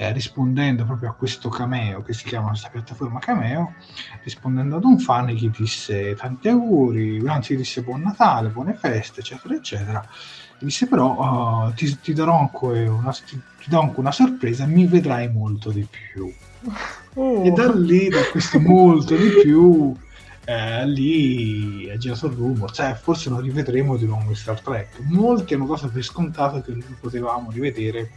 eh, 0.00 0.12
rispondendo 0.12 0.84
proprio 0.84 1.10
a 1.10 1.12
questo 1.12 1.48
cameo 1.48 2.02
che 2.02 2.12
si 2.12 2.24
chiama 2.24 2.48
questa 2.48 2.68
piattaforma 2.68 3.18
Cameo, 3.18 3.74
rispondendo 4.22 4.76
ad 4.76 4.84
un 4.84 5.00
fan 5.00 5.26
gli 5.26 5.50
disse 5.50 6.14
tanti 6.14 6.48
auguri, 6.48 7.20
anzi 7.26 7.54
gli 7.54 7.58
disse 7.58 7.82
buon 7.82 8.02
Natale, 8.02 8.48
buone 8.48 8.74
feste, 8.74 9.20
eccetera, 9.20 9.54
eccetera. 9.54 10.08
Gli 10.56 10.64
disse 10.64 10.86
però 10.86 11.66
uh, 11.66 11.72
ti, 11.74 11.98
ti, 12.00 12.12
darò 12.12 12.38
anche 12.38 12.88
una, 12.88 13.10
ti, 13.12 13.40
ti 13.58 13.68
do 13.68 13.80
anche 13.80 13.98
una 13.98 14.12
sorpresa, 14.12 14.66
mi 14.66 14.86
vedrai 14.86 15.28
molto 15.28 15.70
di 15.70 15.86
più. 15.90 16.32
Oh. 17.14 17.42
E 17.42 17.50
da 17.50 17.74
lì, 17.74 18.08
da 18.08 18.22
questo 18.30 18.60
molto 18.60 19.16
di 19.16 19.28
più, 19.42 19.92
eh, 20.44 20.86
lì 20.86 21.86
è 21.86 21.96
girato 21.96 22.26
il 22.26 22.34
rumore, 22.34 22.72
cioè 22.72 22.94
forse 22.94 23.28
lo 23.28 23.40
rivedremo 23.40 23.96
di 23.96 24.06
nuovo 24.06 24.28
in 24.28 24.36
Star 24.36 24.60
Trek. 24.60 25.00
Molti 25.08 25.54
hanno 25.54 25.66
dato 25.66 25.88
per 25.88 26.02
scontato 26.04 26.60
che 26.60 26.72
lo 26.72 26.82
potevamo 27.00 27.50
rivedere 27.50 28.10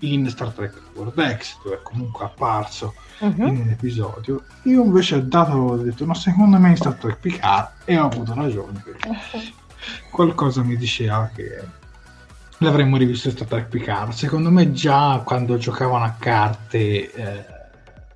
in 0.00 0.28
Star 0.28 0.52
Trek 0.52 0.74
World 0.94 1.36
X, 1.38 1.56
dove 1.62 1.76
è 1.76 1.82
comunque 1.82 2.24
apparso 2.24 2.94
uh-huh. 3.20 3.46
in 3.46 3.60
un 3.60 3.68
episodio. 3.68 4.44
Io 4.62 4.84
invece 4.84 5.16
ho 5.16 5.20
dato, 5.20 5.52
ho 5.52 5.76
detto, 5.76 6.04
no, 6.04 6.14
secondo 6.14 6.58
me 6.58 6.70
in 6.70 6.76
Star 6.76 6.94
Trek 6.94 7.18
Picard 7.18 7.70
e 7.84 7.98
ho 7.98 8.06
avuto 8.06 8.34
ragione. 8.34 8.82
Uh-huh. 8.86 9.40
Qualcosa 10.10 10.62
mi 10.62 10.76
diceva 10.76 11.30
che 11.34 11.62
l'avremmo 12.58 12.96
rivisto 12.96 13.28
in 13.28 13.34
Star 13.34 13.48
Trek 13.48 13.68
Picard. 13.68 14.12
Secondo 14.12 14.50
me 14.50 14.72
già 14.72 15.22
quando 15.24 15.56
giocavano 15.58 16.04
a 16.04 16.16
carte 16.18 17.12
eh, 17.12 17.44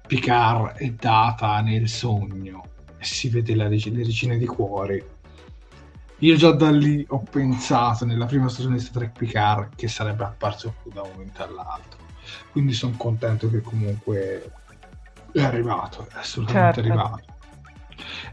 Picard 0.07 0.77
è 0.77 0.91
data 0.91 1.61
nel 1.61 1.89
sogno 1.89 2.65
si 3.01 3.29
vede 3.29 3.55
la, 3.55 3.69
le 3.69 3.79
regine 3.79 4.37
di 4.37 4.47
cuore 4.47 5.05
io 6.21 6.37
già 6.37 6.53
da 6.53 6.71
lì 6.71 7.05
ho 7.09 7.23
pensato 7.31 8.05
nella 8.05 8.27
prima 8.27 8.49
stagione 8.49 8.77
di 8.77 8.83
Star 8.83 9.03
Trek 9.03 9.19
Picard 9.19 9.75
che 9.75 9.89
sarebbe 9.89 10.25
apparso 10.25 10.75
da 10.85 11.03
un 11.03 11.11
momento 11.13 11.43
all'altro. 11.43 11.99
Quindi 12.53 12.73
sono 12.73 12.95
contento 12.97 13.49
che 13.51 13.61
comunque 13.61 14.53
è 15.33 15.43
arrivato, 15.43 16.07
è 16.13 16.19
assolutamente 16.19 16.83
certo. 16.83 16.93
arrivato. 16.93 17.25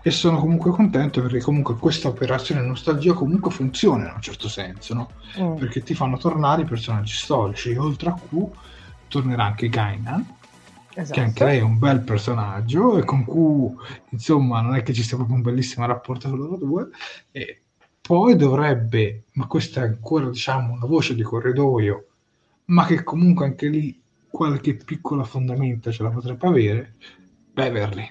E 0.02 0.12
sono 0.12 0.40
comunque 0.40 0.72
contento 0.72 1.22
perché 1.22 1.40
comunque 1.40 1.76
questa 1.76 2.08
operazione 2.08 2.62
nostalgia 2.62 3.14
comunque 3.14 3.52
funziona 3.52 4.08
in 4.08 4.14
un 4.16 4.22
certo 4.22 4.50
senso, 4.50 4.94
no? 4.94 5.10
Mm. 5.40 5.56
Perché 5.56 5.82
ti 5.82 5.94
fanno 5.94 6.18
tornare 6.18 6.64
i 6.64 6.66
personaggi 6.66 7.14
storici. 7.14 7.76
Oltre 7.76 8.10
a 8.10 8.14
Q 8.14 8.48
tornerà 9.08 9.46
anche 9.46 9.70
Gainan, 9.70 10.36
Esatto. 10.94 11.14
che 11.14 11.20
anche 11.20 11.44
lei 11.44 11.60
è 11.60 11.64
un 11.64 11.78
bel 11.78 12.02
personaggio 12.02 12.98
e 12.98 13.04
con 13.04 13.24
cui 13.24 13.72
insomma 14.10 14.62
non 14.62 14.76
è 14.76 14.82
che 14.82 14.94
ci 14.94 15.04
sia 15.04 15.16
proprio 15.16 15.36
un 15.38 15.44
bellissimo 15.44 15.86
rapporto 15.86 16.28
con 16.28 16.40
loro 16.40 16.58
due 16.58 16.90
e 17.30 17.62
poi 18.08 18.38
dovrebbe, 18.38 19.26
ma 19.34 19.48
questa 19.48 19.82
è 19.82 19.84
ancora 19.84 20.30
diciamo 20.30 20.72
una 20.72 20.86
voce 20.86 21.14
di 21.14 21.24
corridoio, 21.24 22.08
ma 22.68 22.86
che 22.86 23.04
comunque 23.04 23.48
anche 23.48 23.68
lì 23.68 24.02
qualche 24.30 24.76
piccola 24.76 25.26
fondamenta 25.26 25.92
ce 25.92 26.04
la 26.04 26.10
potrebbe 26.10 26.48
avere, 26.48 26.96
Beverly. 27.52 28.10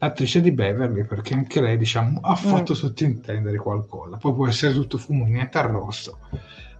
L'attrice 0.00 0.42
di 0.42 0.52
Beverly, 0.52 1.06
perché 1.06 1.32
anche 1.32 1.62
lei 1.62 1.78
diciamo 1.78 2.20
ha 2.20 2.32
mm. 2.32 2.34
fatto 2.34 2.72
mm. 2.74 2.76
sottintendere 2.76 3.56
qualcosa. 3.56 4.18
Poi 4.18 4.34
può 4.34 4.46
essere 4.46 4.74
tutto 4.74 4.98
fumo, 4.98 5.24
niente 5.24 5.56
arrosto. 5.56 6.18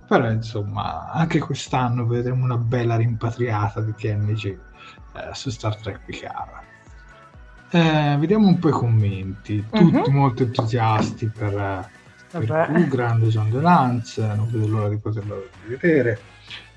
Però 0.07 0.31
insomma, 0.31 1.11
anche 1.11 1.39
quest'anno 1.39 2.05
vedremo 2.07 2.45
una 2.45 2.59
bella 2.59 2.97
rimpatriata 2.97 3.81
di 3.81 3.95
TNG 3.95 4.45
eh, 4.47 5.33
su 5.33 5.49
Star 5.49 5.75
Trek 5.77 6.05
Picard. 6.05 6.64
Eh, 7.71 8.17
vediamo 8.19 8.47
un 8.47 8.59
po' 8.59 8.69
i 8.69 8.73
commenti, 8.73 9.65
tutti 9.71 10.09
uh-huh. 10.09 10.11
molto 10.11 10.45
entusiasti 10.45 11.27
per, 11.27 11.89
per 12.31 12.71
Q, 12.73 12.89
grande 12.89 13.29
John 13.29 13.51
Delance, 13.51 14.25
non 14.25 14.49
vedo 14.51 14.69
l'ora 14.69 14.89
di 14.89 14.99
poterlo 14.99 15.49
vedere, 15.67 16.21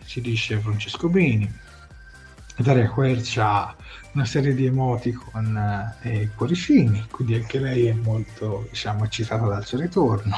si 0.04 0.22
dice 0.22 0.58
Francesco 0.60 1.08
Bini. 1.10 1.66
Daria 2.58 2.90
Quercia 2.90 3.68
ha 3.68 3.76
una 4.14 4.26
serie 4.26 4.56
di 4.56 4.66
emoticon 4.66 5.96
eh, 6.02 6.22
e 6.22 6.30
cuoricini, 6.36 7.06
quindi 7.12 7.36
anche 7.36 7.60
lei 7.60 7.86
è 7.86 7.94
molto 7.94 8.66
diciamo, 8.70 9.04
eccitata 9.04 9.46
dal 9.46 9.64
suo 9.64 9.78
ritorno. 9.78 10.36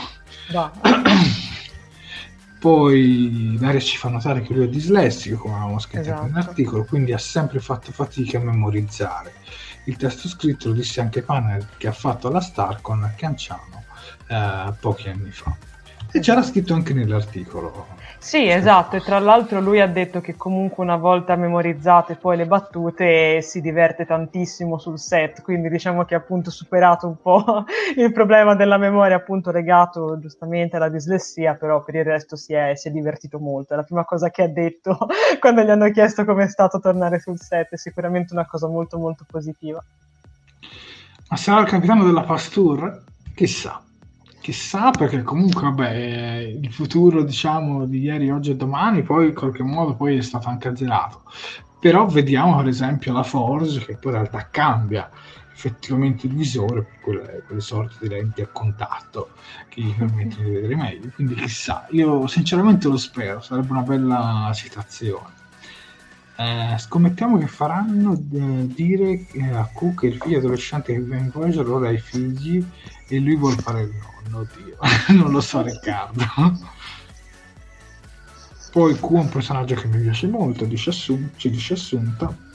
Poi 2.60 3.56
Daria 3.58 3.80
ci 3.80 3.96
fa 3.96 4.10
notare 4.10 4.42
che 4.42 4.54
lui 4.54 4.66
è 4.66 4.70
dislessico, 4.70 5.38
come 5.38 5.54
avevamo 5.54 5.80
scritto 5.80 6.02
esatto. 6.02 6.26
nell'articolo, 6.26 6.84
quindi 6.84 7.14
ha 7.14 7.18
sempre 7.18 7.62
fatto 7.62 7.94
fatica 7.94 8.38
a 8.38 8.42
memorizzare 8.42 9.36
il 9.90 9.98
testo 9.98 10.28
scritto 10.28 10.68
lo 10.70 10.76
disse 10.76 11.02
anche 11.02 11.24
Panel 11.24 11.66
che 11.78 11.88
ha 11.88 11.91
fatto 11.91 12.30
la 12.30 12.41
Star 12.41 12.80
con 12.80 13.11
Canciano 13.18 13.86
eh, 14.28 14.72
pochi 14.80 15.10
anni 15.10 15.32
fa. 15.32 15.56
E 16.11 16.20
c'era 16.20 16.44
scritto 16.44 16.76
anche 16.76 16.94
nell'articolo. 16.94 17.98
Sì, 18.22 18.50
esatto, 18.50 18.98
e 18.98 19.02
tra 19.02 19.18
l'altro 19.18 19.62
lui 19.62 19.80
ha 19.80 19.88
detto 19.88 20.20
che 20.20 20.36
comunque 20.36 20.84
una 20.84 20.98
volta 20.98 21.38
memorizzate 21.38 22.16
poi 22.16 22.36
le 22.36 22.46
battute 22.46 23.41
si 23.41 23.62
diverte 23.62 24.06
tantissimo 24.06 24.78
sul 24.78 25.00
set, 25.00 25.41
quindi 25.41 25.70
diciamo 25.70 26.04
che 26.04 26.16
ha 26.16 26.18
appunto 26.18 26.52
superato 26.52 27.08
un 27.08 27.16
po' 27.22 27.64
il 27.96 28.12
problema 28.12 28.56
della 28.56 28.78
memoria 28.78 29.16
appunto 29.16 29.52
legato 29.52 30.20
giustamente 30.20 30.76
alla 30.76 30.90
dislessia, 30.90 31.56
però 31.56 31.82
per 31.82 31.96
il 31.96 32.04
resto 32.04 32.36
si 32.36 32.54
è, 32.54 32.76
si 32.76 32.90
è 32.90 32.91
divertito 32.91 33.40
molto. 33.40 33.74
È 33.74 33.78
la 33.78 33.84
prima 33.84 34.04
cosa 34.04 34.30
che 34.30 34.44
ha 34.44 34.50
detto 34.50 34.98
quando 35.40 35.64
gli 35.64 35.70
hanno 35.70 35.90
chiesto 35.90 36.26
come 36.26 36.44
è 36.44 36.50
stato 36.50 36.80
tornare 36.82 37.20
sul 37.20 37.40
set, 37.40 37.70
è 37.70 37.78
sicuramente 37.78 38.34
una 38.34 38.46
cosa 38.46 38.68
molto 38.68 39.00
molto 39.00 39.24
positiva. 39.26 39.82
Ma 41.30 41.38
sarà 41.38 41.62
il 41.62 41.68
capitano 41.68 42.04
della 42.04 42.24
Pasture? 42.24 43.02
Chissà 43.34 43.82
chissà 44.50 44.90
perché 44.90 45.22
comunque 45.22 45.62
vabbè 45.62 46.58
il 46.60 46.74
futuro 46.74 47.24
diciamo 47.24 47.86
di 47.86 48.00
ieri, 48.00 48.32
oggi 48.32 48.52
e 48.52 48.56
domani 48.56 49.04
poi 49.04 49.28
in 49.28 49.36
qualche 49.36 49.62
modo 49.62 49.96
poi 49.96 50.18
è 50.18 50.22
stato 50.22 50.50
anche 50.50 50.70
azzerato. 50.70 51.22
Però 51.80 52.08
vediamo 52.08 52.58
per 52.58 52.68
esempio 52.68 53.14
la 53.14 53.24
Forge 53.24 53.86
che 53.86 53.96
poi 53.98 54.12
in 54.14 54.18
realtà 54.18 54.48
cambia 54.50 55.10
effettivamente 55.54 56.26
il 56.26 56.34
visore 56.34 56.88
quelle, 57.02 57.44
quelle 57.46 57.62
sorte 57.62 57.96
di 58.02 58.08
lenti 58.08 58.42
a 58.42 58.48
contatto 58.48 59.32
che 59.68 59.82
gli 59.82 59.94
permettono 59.94 60.48
di 60.48 60.52
vedere 60.52 60.76
meglio. 60.76 61.10
Quindi 61.14 61.36
chissà 61.36 61.86
io 61.92 62.26
sinceramente 62.26 62.88
lo 62.88 62.98
spero 62.98 63.42
sarebbe 63.42 63.72
una 63.72 63.84
bella 63.84 64.52
citazione 64.56 65.38
eh, 66.40 66.78
scommettiamo 66.78 67.38
che 67.38 67.48
faranno 67.48 68.14
eh, 68.14 68.68
dire 68.68 69.26
a 69.52 69.70
Q 69.76 69.94
che 69.94 70.08
il 70.08 70.18
figlio 70.22 70.38
adolescente 70.38 70.94
che 70.94 71.00
vive 71.02 71.18
in 71.18 71.32
Voyager 71.34 71.68
ora 71.68 71.90
ha 71.90 71.92
i 71.92 72.00
figli 72.00 72.66
e 73.10 73.19
lui 73.19 73.36
vuole 73.36 73.57
fare 73.57 73.81
il 73.81 73.91
nonno, 73.91 74.48
oddio, 74.48 74.77
non 75.19 75.31
lo 75.31 75.41
so 75.41 75.61
Riccardo. 75.61 76.23
Poi 78.72 78.94
Q 78.94 79.02
è 79.02 79.18
un 79.18 79.30
personaggio 79.30 79.73
che 79.73 79.88
mi 79.88 79.99
piace 79.99 80.27
molto, 80.27 80.65
dice 80.65 80.91
Assun- 80.91 81.31
ci 81.36 81.49
dice 81.49 81.73
Assunta. 81.73 82.48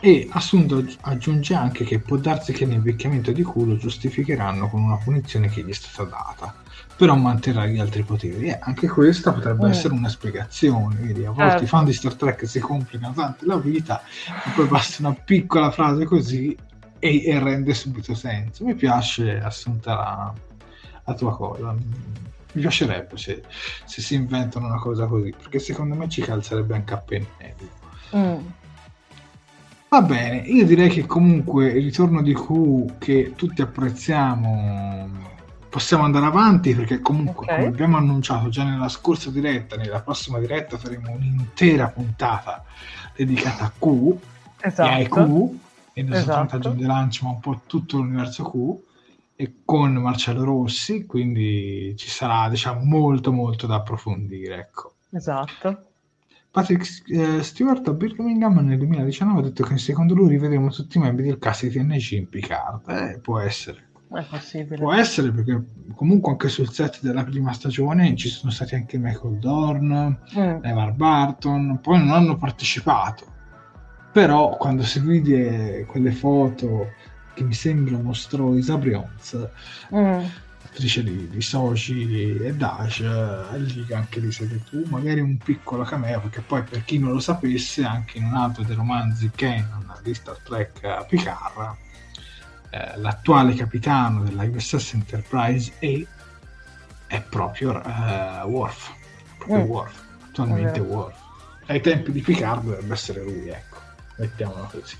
E 0.00 0.28
Assunta 0.30 0.82
aggiunge 1.02 1.54
anche 1.54 1.84
che 1.84 1.98
può 1.98 2.16
darsi 2.16 2.52
che 2.52 2.64
l'invecchiamento 2.64 3.32
di 3.32 3.42
Q 3.42 3.54
lo 3.56 3.76
giustificheranno 3.76 4.68
con 4.68 4.82
una 4.82 4.96
punizione 4.96 5.48
che 5.48 5.62
gli 5.62 5.70
è 5.70 5.74
stata 5.74 6.08
data, 6.08 6.54
però 6.96 7.14
manterrà 7.16 7.66
gli 7.66 7.78
altri 7.78 8.02
poteri. 8.02 8.48
E 8.48 8.58
anche 8.58 8.88
questa 8.88 9.32
potrebbe 9.32 9.66
mm. 9.66 9.70
essere 9.70 9.92
una 9.92 10.08
spiegazione. 10.08 10.96
Vedi, 11.00 11.26
a 11.26 11.30
volte 11.30 11.50
certo. 11.50 11.64
i 11.64 11.66
fan 11.66 11.84
di 11.84 11.92
Star 11.92 12.14
Trek 12.14 12.48
si 12.48 12.60
complicano 12.60 13.12
tanto 13.12 13.44
la 13.44 13.58
vita, 13.58 14.02
e 14.26 14.50
poi 14.54 14.66
basta 14.66 15.06
una 15.06 15.12
piccola 15.14 15.70
frase 15.70 16.04
così 16.04 16.56
e, 17.06 17.24
e, 17.24 17.38
rende 17.38 17.74
subito 17.74 18.14
senso. 18.14 18.64
Mi 18.64 18.74
piace 18.74 19.38
assunta 19.38 19.94
la, 19.94 20.34
la 21.04 21.14
tua 21.14 21.36
cosa. 21.36 21.72
Mi 21.72 22.60
piacerebbe 22.60 23.16
se, 23.16 23.42
se, 23.84 24.00
si 24.00 24.14
inventano 24.14 24.66
una 24.66 24.78
cosa 24.78 25.06
così, 25.06 25.34
perché 25.36 25.58
secondo 25.58 25.94
me 25.94 26.08
ci 26.08 26.22
calzerebbe 26.22 26.74
anche 26.74 26.94
a 26.94 26.98
pennello. 26.98 27.68
Mm. 28.14 28.46
Va 29.88 30.02
bene, 30.02 30.38
io 30.38 30.66
direi 30.66 30.88
che 30.88 31.06
comunque 31.06 31.68
il 31.68 31.84
ritorno 31.84 32.20
di 32.20 32.34
Q 32.34 32.98
che 32.98 33.34
tutti 33.36 33.62
apprezziamo 33.62 35.34
possiamo 35.68 36.04
andare 36.04 36.26
avanti 36.26 36.74
perché 36.74 37.00
comunque 37.00 37.44
okay. 37.44 37.56
come 37.56 37.68
abbiamo 37.68 37.96
annunciato 37.98 38.48
già 38.48 38.64
nella 38.64 38.88
scorsa 38.88 39.30
diretta, 39.30 39.76
nella 39.76 40.00
prossima 40.00 40.38
diretta 40.38 40.78
faremo 40.78 41.10
un'intera 41.10 41.88
puntata 41.88 42.64
dedicata 43.14 43.64
a 43.64 43.72
Q 43.78 44.16
esatto. 44.60 44.88
e 44.88 44.92
ai 44.92 45.08
Q 45.08 45.64
e 45.98 46.02
non 46.02 46.12
esatto. 46.12 46.32
soltanto 46.32 46.58
John 46.58 46.76
DeLance 46.76 47.24
ma 47.24 47.30
un 47.30 47.40
po' 47.40 47.62
tutto 47.64 47.96
l'universo 47.96 48.44
Q 48.44 48.84
e 49.34 49.54
con 49.64 49.94
Marcello 49.94 50.44
Rossi, 50.44 51.06
quindi 51.06 51.94
ci 51.96 52.10
sarà 52.10 52.50
diciamo 52.50 52.84
molto 52.84 53.32
molto 53.32 53.66
da 53.66 53.76
approfondire. 53.76 54.56
Ecco. 54.56 54.96
Esatto. 55.10 55.84
Patrick 56.50 57.02
eh, 57.08 57.42
Stewart 57.42 57.88
a 57.88 57.94
Birmingham 57.94 58.58
nel 58.58 58.76
2019 58.76 59.38
ha 59.38 59.42
detto 59.42 59.62
che 59.62 59.78
secondo 59.78 60.14
lui 60.14 60.28
rivedremo 60.28 60.68
tutti 60.68 60.98
i 60.98 61.00
membri 61.00 61.24
del 61.24 61.38
cast 61.38 61.66
di 61.66 61.70
TNG 61.70 62.10
in 62.12 62.28
Picard. 62.28 62.88
Eh, 62.90 63.18
può 63.20 63.38
essere. 63.38 63.88
È 64.12 64.22
possibile. 64.22 64.76
Può 64.76 64.92
essere 64.92 65.32
perché 65.32 65.64
comunque 65.94 66.32
anche 66.32 66.48
sul 66.48 66.70
set 66.70 67.00
della 67.00 67.24
prima 67.24 67.52
stagione 67.52 68.14
ci 68.16 68.28
sono 68.28 68.52
stati 68.52 68.74
anche 68.74 68.98
Michael 68.98 69.38
Dorn, 69.38 70.18
mm. 70.38 70.62
Evar 70.62 70.92
Barton, 70.92 71.78
poi 71.80 71.98
non 71.98 72.10
hanno 72.10 72.36
partecipato. 72.36 73.32
Però 74.16 74.56
quando 74.56 74.82
si 74.82 74.98
vide 75.00 75.84
quelle 75.84 76.10
foto 76.10 76.92
che 77.34 77.44
mi 77.44 77.52
sembra 77.52 77.98
mostrò 77.98 78.54
Isa 78.54 78.78
Brionz, 78.78 79.48
mm 79.94 80.24
attrice 80.76 81.02
di, 81.02 81.28
di 81.28 81.40
Soci 81.40 82.36
e 82.36 82.54
Dash, 82.54 83.00
eh, 83.00 83.58
lì 83.58 83.86
anche 83.94 84.20
lì 84.20 84.30
siete 84.30 84.62
tu, 84.64 84.82
magari 84.88 85.20
un 85.20 85.38
piccolo 85.38 85.84
cameo, 85.84 86.20
perché 86.20 86.42
poi 86.42 86.62
per 86.64 86.84
chi 86.84 86.98
non 86.98 87.12
lo 87.12 87.20
sapesse, 87.20 87.82
anche 87.84 88.18
in 88.18 88.24
un 88.24 88.34
altro 88.34 88.62
dei 88.62 88.76
romanzi 88.76 89.30
canon 89.34 89.90
di 90.02 90.12
Star 90.12 90.36
Trek 90.44 91.06
Picard, 91.06 91.76
eh, 92.70 92.98
l'attuale 92.98 93.54
capitano 93.54 94.24
della 94.24 94.44
USS 94.44 94.94
Enterprise 94.94 95.72
è, 95.78 96.04
è 97.06 97.22
proprio 97.22 97.82
eh, 97.82 98.42
Worf, 98.44 98.92
proprio 99.38 99.64
mm. 99.64 99.68
Worf, 99.68 100.04
attualmente 100.28 100.80
okay. 100.80 100.92
Worf. 100.92 101.24
Ai 101.68 101.80
tempi 101.80 102.12
di 102.12 102.20
Picard 102.20 102.64
dovrebbe 102.64 102.92
essere 102.92 103.22
lui, 103.22 103.48
ecco, 103.48 103.65
mettiamola 104.16 104.68
così. 104.70 104.96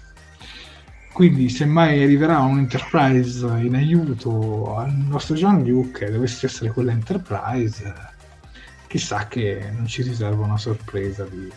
Quindi, 1.13 1.49
se 1.49 1.65
mai 1.65 2.03
arriverà 2.03 2.41
un 2.41 2.59
Enterprise 2.59 3.47
in 3.47 3.75
aiuto 3.75 4.77
al 4.77 4.93
nostro 4.93 5.35
John 5.35 5.65
Luke 5.65 6.11
dovesse 6.11 6.45
essere 6.45 6.71
quella 6.71 6.93
Enterprise, 6.93 7.95
chissà 8.87 9.27
che 9.27 9.71
non 9.75 9.87
ci 9.87 10.03
riserva 10.03 10.45
una 10.45 10.59
sorpresa 10.59 11.25
di, 11.25 11.51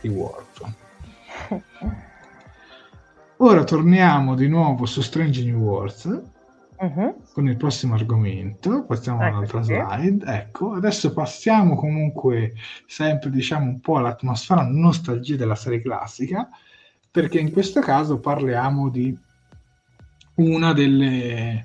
di 0.00 0.08
Worf. 0.08 0.72
Ora 3.38 3.64
torniamo 3.64 4.34
di 4.34 4.48
nuovo 4.48 4.86
su 4.86 5.02
Strange 5.02 5.44
New 5.44 5.58
Worlds 5.58 6.04
uh-huh. 6.78 7.22
con 7.32 7.48
il 7.48 7.56
prossimo 7.56 7.94
argomento. 7.94 8.84
Passiamo 8.84 9.22
ecco 9.22 9.36
all'altra 9.36 9.62
slide. 9.62 10.24
Ecco, 10.24 10.72
adesso 10.72 11.12
passiamo 11.12 11.74
comunque 11.74 12.54
sempre 12.86 13.28
diciamo 13.30 13.66
un 13.66 13.80
po' 13.80 13.98
all'atmosfera 13.98 14.62
nostalgia 14.62 15.36
della 15.36 15.56
serie 15.56 15.82
classica 15.82 16.48
perché 17.14 17.38
in 17.38 17.52
questo 17.52 17.78
caso 17.78 18.18
parliamo 18.18 18.88
di 18.88 19.16
una 20.34 20.72
delle 20.72 21.64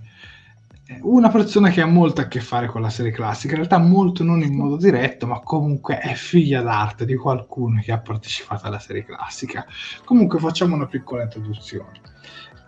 una 1.02 1.30
persona 1.30 1.72
che 1.72 1.82
ha 1.82 1.88
molto 1.88 2.22
a 2.22 2.26
che 2.28 2.40
fare 2.40 2.68
con 2.68 2.84
la 2.84 2.92
serie 2.92 3.12
classica, 3.12 3.54
in 3.54 3.62
realtà 3.62 3.80
molto 3.80 4.24
non 4.24 4.44
in 4.44 4.56
modo 4.56 4.78
diretto, 4.78 5.26
ma 5.26 5.40
comunque 5.40 5.98
è 5.98 6.14
figlia 6.14 6.62
d'arte 6.62 7.04
di 7.04 7.16
qualcuno 7.16 7.82
che 7.82 7.92
ha 7.92 7.98
partecipato 7.98 8.68
alla 8.68 8.78
serie 8.78 9.04
classica. 9.04 9.66
Comunque 10.04 10.38
facciamo 10.38 10.76
una 10.76 10.86
piccola 10.86 11.24
introduzione. 11.24 12.00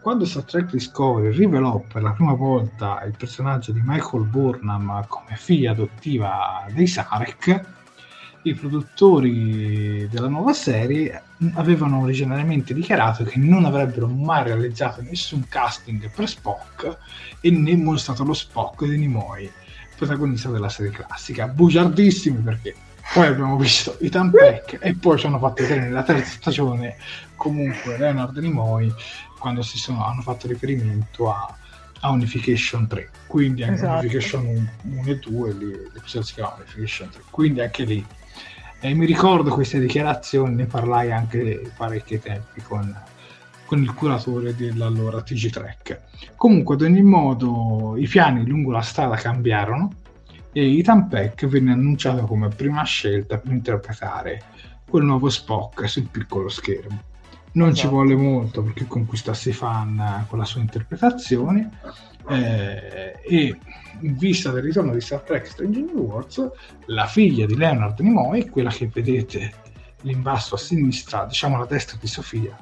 Quando 0.02 0.26
Star 0.26 0.46
Trek 0.46 0.72
Discovery 0.72 1.36
rivelò 1.38 1.84
per 1.88 2.02
la 2.02 2.14
prima 2.14 2.34
volta 2.34 3.04
il 3.04 3.16
personaggio 3.16 3.72
di 3.74 3.82
Michael 3.84 4.26
Burnham 4.26 5.06
come 5.08 5.36
figlia 5.36 5.70
adottiva 5.70 6.66
dei 6.74 6.88
Sarek, 6.88 7.81
i 8.44 8.56
produttori 8.56 10.08
della 10.10 10.28
nuova 10.28 10.54
serie 10.54 11.22
avevano 11.54 12.02
originariamente 12.02 12.74
dichiarato 12.74 13.24
che 13.24 13.38
non 13.38 13.66
avrebbero 13.66 14.08
mai 14.08 14.44
realizzato 14.44 15.02
nessun 15.02 15.48
casting 15.48 16.10
per 16.10 16.28
Spock 16.28 16.98
e 17.40 17.52
né 17.52 17.76
mostrato 17.76 18.24
lo 18.24 18.34
Spock 18.34 18.86
di 18.86 18.98
Nimoy, 18.98 19.52
protagonista 19.96 20.50
della 20.50 20.70
serie 20.70 20.92
classica. 20.92 21.48
Bugiardissimi 21.48 22.40
perché 22.40 22.74
poi 23.14 23.28
abbiamo 23.28 23.58
visto 23.58 23.98
i 24.00 24.10
Peck 24.10 24.78
e 24.80 24.96
poi 24.96 25.20
ci 25.20 25.26
hanno 25.28 25.40
fatto 25.40 25.62
vedere 25.62 25.82
nella 25.82 26.04
terza 26.04 26.32
stagione 26.32 26.96
comunque 27.36 27.98
Leonard 27.98 28.38
Nimoy 28.38 28.92
quando 29.38 29.62
si 29.64 29.78
sono, 29.78 30.06
hanno 30.06 30.22
fatto 30.22 30.48
riferimento 30.48 31.32
a, 31.32 31.58
a 32.02 32.10
Unification 32.10 32.88
3 32.88 33.10
quindi 33.28 33.64
anche 33.64 33.76
esatto. 33.76 34.00
Unification 34.00 34.70
1 34.84 35.04
e 35.06 35.18
2 35.18 35.54
lì, 35.54 35.72
l'episodio 35.94 36.22
si 36.22 36.34
chiama 36.36 36.56
Unification 36.58 37.10
3 37.10 37.22
quindi 37.30 37.62
anche 37.62 37.84
lì 37.84 38.06
e 38.84 38.96
mi 38.96 39.06
ricordo 39.06 39.54
queste 39.54 39.80
dichiarazioni, 39.80 40.56
ne 40.56 40.66
parlai 40.66 41.12
anche 41.12 41.72
parecchi 41.78 42.20
tempi 42.20 42.62
con, 42.62 42.92
con 43.66 43.80
il 43.80 43.94
curatore 43.94 44.56
dell'allora 44.56 45.22
TG 45.22 45.50
Trek. 45.52 46.02
Comunque, 46.36 46.74
ad 46.74 46.82
ogni 46.82 47.04
modo, 47.04 47.94
i 47.96 48.08
piani 48.08 48.44
lungo 48.44 48.72
la 48.72 48.82
strada 48.82 49.16
cambiarono 49.18 49.92
e 50.52 50.80
Ethan 50.80 51.08
Peck 51.08 51.46
venne 51.46 51.74
annunciato 51.74 52.26
come 52.26 52.50
prima 52.50 52.84
scelta 52.84 53.38
per 53.38 53.52
interpretare 53.52 54.42
quel 54.90 55.04
nuovo 55.04 55.30
Spock 55.30 55.88
sul 55.88 56.08
piccolo 56.10 56.50
schermo. 56.50 57.11
Non 57.54 57.70
esatto. 57.70 57.88
ci 57.88 57.94
volle 57.94 58.16
molto 58.16 58.64
perché 58.64 58.88
conquistasse 58.88 59.50
i 59.50 59.54
fan 59.54 60.26
con 60.28 60.40
la 60.40 60.46
sua 60.46 60.62
interpretazione 60.62 61.70
eh, 62.30 63.20
e 63.22 63.58
in 64.00 64.18
vista 64.18 64.52
del 64.52 64.64
ritorno 64.64 64.94
di 64.94 65.02
Star 65.02 65.22
Trek 65.22 65.46
Strange 65.46 65.82
New 65.82 65.98
Worlds, 65.98 66.50
la 66.86 67.06
figlia 67.08 67.46
di 67.46 67.56
Leonard 67.56 68.00
Nimoy, 68.00 68.48
quella 68.50 68.70
che 68.70 68.88
vedete 68.88 69.54
lì 70.02 70.14
in 70.14 70.22
basso 70.22 70.56
a 70.56 70.58
sinistra, 70.58 71.26
diciamo 71.26 71.56
alla 71.56 71.66
destra 71.66 71.98
di 72.00 72.08
Sofia, 72.08 72.58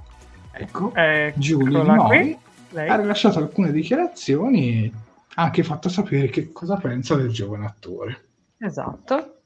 ecco, 0.52 0.91
Giulia 1.36 1.84
Nimoy, 1.84 2.38
ha 2.74 2.95
rilasciato 2.95 3.40
alcune 3.40 3.72
dichiarazioni 3.72 4.86
e 4.86 4.91
ha 5.36 5.44
anche 5.44 5.64
fatto 5.64 5.88
sapere 5.88 6.30
che 6.30 6.52
cosa 6.52 6.76
pensa 6.76 7.16
del 7.16 7.30
giovane 7.30 7.66
attore. 7.66 8.26
Esatto. 8.57 9.41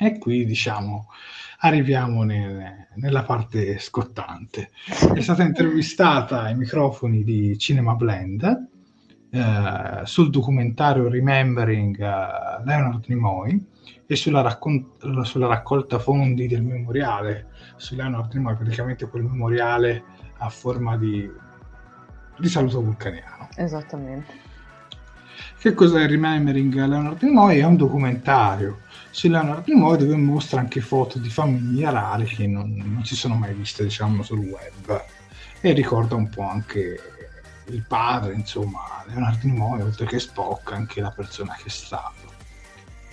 E 0.00 0.18
qui, 0.18 0.44
diciamo, 0.44 1.08
arriviamo 1.58 2.22
nel, 2.22 2.88
nella 2.96 3.22
parte 3.22 3.78
scottante. 3.78 4.70
È 5.12 5.20
stata 5.20 5.42
intervistata 5.42 6.42
ai 6.42 6.56
microfoni 6.56 7.24
di 7.24 7.56
Cinema 7.58 7.94
Blend 7.94 8.68
eh, 9.30 10.00
sul 10.04 10.30
documentario 10.30 11.08
Remembering 11.08 11.96
uh, 11.98 12.64
Leonard 12.64 13.04
Nimoy 13.08 13.62
e 14.06 14.16
sulla, 14.16 14.40
raccon- 14.40 14.92
sulla, 15.22 15.46
raccolta 15.46 15.98
fondi 15.98 16.46
del 16.46 16.62
memoriale 16.62 17.48
su 17.76 17.94
Leonard 17.94 18.32
Nimoy, 18.32 18.56
praticamente 18.56 19.08
quel 19.08 19.24
memoriale 19.24 20.04
a 20.38 20.48
forma 20.48 20.96
di, 20.96 21.28
di 22.38 22.48
saluto 22.48 22.80
vulcaniano. 22.80 23.48
Esattamente. 23.56 24.46
Che 25.58 25.74
cos'è 25.74 26.06
Remembering 26.06 26.72
Leonard 26.74 27.20
Nimoy? 27.22 27.58
È 27.58 27.64
un 27.64 27.76
documentario 27.76 28.82
su 29.18 29.26
Leonard 29.26 29.66
Nimoy 29.66 29.96
dove 29.96 30.14
mostra 30.14 30.60
anche 30.60 30.80
foto 30.80 31.18
di 31.18 31.28
famiglia 31.28 31.90
rare 31.90 32.22
che 32.22 32.46
non, 32.46 32.72
non 32.72 33.04
si 33.04 33.16
sono 33.16 33.34
mai 33.34 33.52
viste 33.52 33.82
diciamo 33.82 34.22
sul 34.22 34.38
web 34.38 35.04
e 35.60 35.72
ricorda 35.72 36.14
un 36.14 36.28
po' 36.28 36.42
anche 36.42 37.00
il 37.66 37.82
padre, 37.82 38.34
insomma, 38.34 39.02
Leonardo 39.08 39.40
Nimoy, 39.42 39.80
oltre 39.80 40.06
che 40.06 40.20
Spock, 40.20 40.70
anche 40.70 41.00
la 41.00 41.10
persona 41.10 41.56
che 41.56 41.64
è 41.64 41.68
stato. 41.68 42.32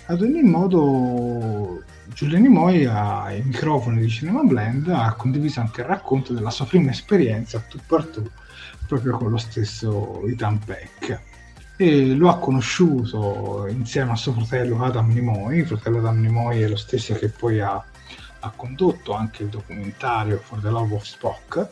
Ad 0.06 0.22
ogni 0.22 0.44
modo, 0.44 1.82
Giulia 2.14 2.38
Nimoy 2.38 2.84
ai 2.84 3.42
microfoni 3.42 4.00
di 4.00 4.08
Cinema 4.08 4.44
Blend 4.44 4.86
ha 4.88 5.12
condiviso 5.14 5.58
anche 5.58 5.80
il 5.80 5.88
racconto 5.88 6.32
della 6.32 6.50
sua 6.50 6.66
prima 6.66 6.92
esperienza 6.92 7.56
a 7.56 7.62
tu 7.62 7.80
per 7.84 8.06
tu 8.06 8.30
proprio 8.86 9.16
con 9.16 9.30
lo 9.30 9.38
stesso 9.38 10.24
Ethan 10.24 10.60
Peck 10.60 11.20
e 11.76 12.14
lo 12.14 12.30
ha 12.30 12.38
conosciuto 12.38 13.66
insieme 13.68 14.12
a 14.12 14.16
suo 14.16 14.32
fratello 14.32 14.82
Adam 14.82 15.12
Nimoy, 15.12 15.58
il 15.58 15.66
fratello 15.66 15.98
Adam 15.98 16.20
Nimoy 16.20 16.62
è 16.62 16.68
lo 16.68 16.76
stesso 16.76 17.14
che 17.14 17.28
poi 17.28 17.60
ha, 17.60 17.84
ha 18.40 18.50
condotto 18.56 19.12
anche 19.12 19.42
il 19.42 19.50
documentario 19.50 20.38
For 20.38 20.58
the 20.60 20.70
Love 20.70 20.94
of 20.94 21.04
Spock. 21.04 21.68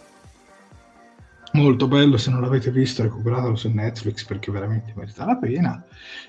Molto 1.52 1.86
bello, 1.86 2.18
se 2.18 2.31
non 2.31 2.40
l'avete 2.40 2.70
visto 2.70 3.02
recuperatelo 3.02 3.55
su 3.55 3.70
Netflix 3.70 4.24
perché 4.24 4.51
veramente 4.51 4.93
merita 4.94 5.24
la 5.24 5.36
pena. 5.36 5.82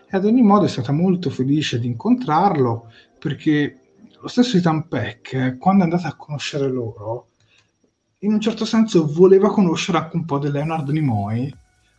E 0.07 0.15
ad 0.15 0.23
ogni 0.23 0.43
modo 0.43 0.65
è 0.65 0.69
stata 0.69 0.91
molto 0.91 1.30
felice 1.30 1.80
di 1.80 1.88
incontrarlo 1.88 2.91
perché 3.19 3.80
lo 4.22 4.27
stesso 4.27 4.56
Ethan 4.56 4.88
Peck, 4.88 5.57
quando 5.57 5.81
è 5.81 5.88
andata 5.89 6.07
a 6.07 6.15
conoscere 6.15 6.69
loro, 6.69 7.31
in 8.19 8.34
un 8.34 8.39
certo 8.39 8.65
senso 8.65 9.11
voleva 9.11 9.52
conoscere 9.52 9.97
anche 9.97 10.15
un 10.15 10.26
po' 10.26 10.38
di 10.38 10.49
Leonard 10.49 10.88
Nimoy 10.89 11.53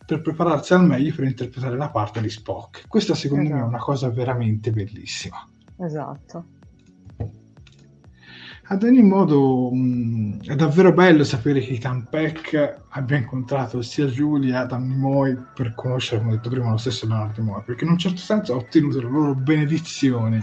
per 0.07 0.23
prepararsi 0.23 0.73
al 0.73 0.87
meglio 0.87 1.15
per 1.15 1.25
interpretare 1.25 1.77
la 1.77 1.91
parte 1.91 2.21
di 2.21 2.31
Spock. 2.31 2.87
Questa 2.89 3.15
secondo 3.15 3.45
esatto. 3.45 3.57
me 3.57 3.63
è 3.63 3.67
esatto. 3.67 3.77
una 3.77 3.85
cosa 3.85 4.11
veramente 4.11 4.71
bellissima. 4.71 5.49
Esatto. 5.79 6.45
Ad 8.69 8.83
ogni 8.83 9.03
modo, 9.03 9.71
mh, 9.71 9.79
mm, 9.79 10.41
è 10.45 10.57
davvero 10.57 10.93
bello 10.93 11.23
sapere 11.23 11.61
che 11.61 11.75
Ethan 11.75 12.09
Peck 12.09 12.81
abbia 12.89 13.17
incontrato 13.17 13.81
sia 13.81 14.07
Giulia 14.07 14.61
Adam 14.61 14.89
Nimoy 14.89 15.39
per 15.55 15.73
conoscere, 15.75 16.21
come 16.21 16.33
ho 16.33 16.37
detto 16.37 16.51
prima, 16.51 16.71
lo 16.71 16.77
stesso 16.77 17.07
Leonardo 17.07 17.43
Nimoy, 17.43 17.63
perché 17.65 17.85
in 17.85 17.91
un 17.91 17.99
certo 17.99 18.19
senso 18.19 18.55
ha 18.55 18.57
ottenuto 18.57 19.01
la 19.01 19.09
loro 19.09 19.35
benedizione 19.37 20.43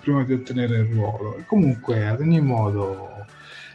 prima 0.00 0.24
di 0.24 0.32
ottenere 0.32 0.78
il 0.78 0.92
ruolo. 0.94 1.36
E 1.36 1.44
comunque, 1.44 2.06
ad 2.06 2.20
ogni 2.20 2.40
modo, 2.40 3.26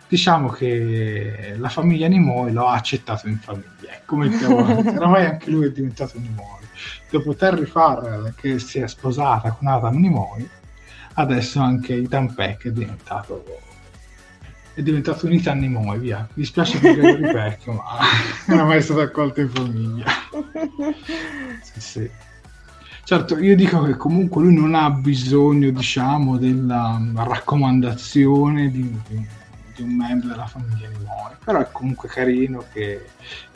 diciamo 0.07 0.49
che 0.49 1.55
la 1.57 1.69
famiglia 1.69 2.07
Nimoy 2.07 2.51
lo 2.51 2.67
ha 2.67 2.75
accettato 2.75 3.27
in 3.27 3.37
famiglia, 3.39 3.93
ecco 3.93 4.15
mettiamo, 4.15 4.57
oramai 4.95 5.25
anche 5.25 5.49
lui 5.49 5.67
è 5.67 5.71
diventato 5.71 6.19
Nimoy. 6.19 6.63
Dopo 7.09 7.35
Terry 7.35 7.65
Farrell 7.65 8.33
che 8.35 8.59
si 8.59 8.79
è 8.79 8.87
sposata 8.87 9.51
con 9.51 9.67
Adam 9.67 9.95
Nimoy, 9.97 10.47
adesso 11.13 11.59
anche 11.61 11.95
Ethan 11.95 12.33
Peck 12.33 12.67
è 12.67 12.71
diventato 12.71 13.63
è 14.75 14.81
diventato 14.81 15.25
un 15.25 15.31
Ethan 15.31 15.59
Nimoy, 15.59 15.99
via. 15.99 16.27
Mi 16.33 16.43
dispiace 16.43 16.77
per 16.79 16.95
Gregory 16.95 17.31
Peck, 17.31 17.67
ma 17.67 17.83
non 18.47 18.59
è 18.59 18.63
mai 18.63 18.81
stato 18.81 18.99
accolto 18.99 19.41
in 19.41 19.49
famiglia. 19.49 20.05
Sì, 21.61 21.81
sì. 21.81 22.09
Certo, 23.03 23.37
io 23.37 23.55
dico 23.55 23.83
che 23.83 23.95
comunque 23.95 24.43
lui 24.43 24.53
non 24.53 24.75
ha 24.75 24.89
bisogno, 24.89 25.69
diciamo, 25.71 26.37
della 26.37 26.99
raccomandazione 27.13 28.69
di, 28.69 28.99
di, 29.07 29.27
di 29.75 29.81
un 29.81 29.95
membro 29.95 30.29
della 30.29 30.47
famiglia 30.47 30.87
Nimoy, 30.87 31.35
però 31.43 31.59
è 31.59 31.67
comunque 31.71 32.07
carino 32.07 32.63
che, 32.71 33.05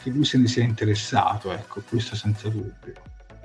che 0.01 0.09
lui 0.09 0.25
se 0.25 0.37
ne 0.37 0.47
sia 0.47 0.63
interessato, 0.63 1.51
ecco, 1.51 1.81
questo 1.87 2.15
senza 2.15 2.49
dubbio. 2.49 2.93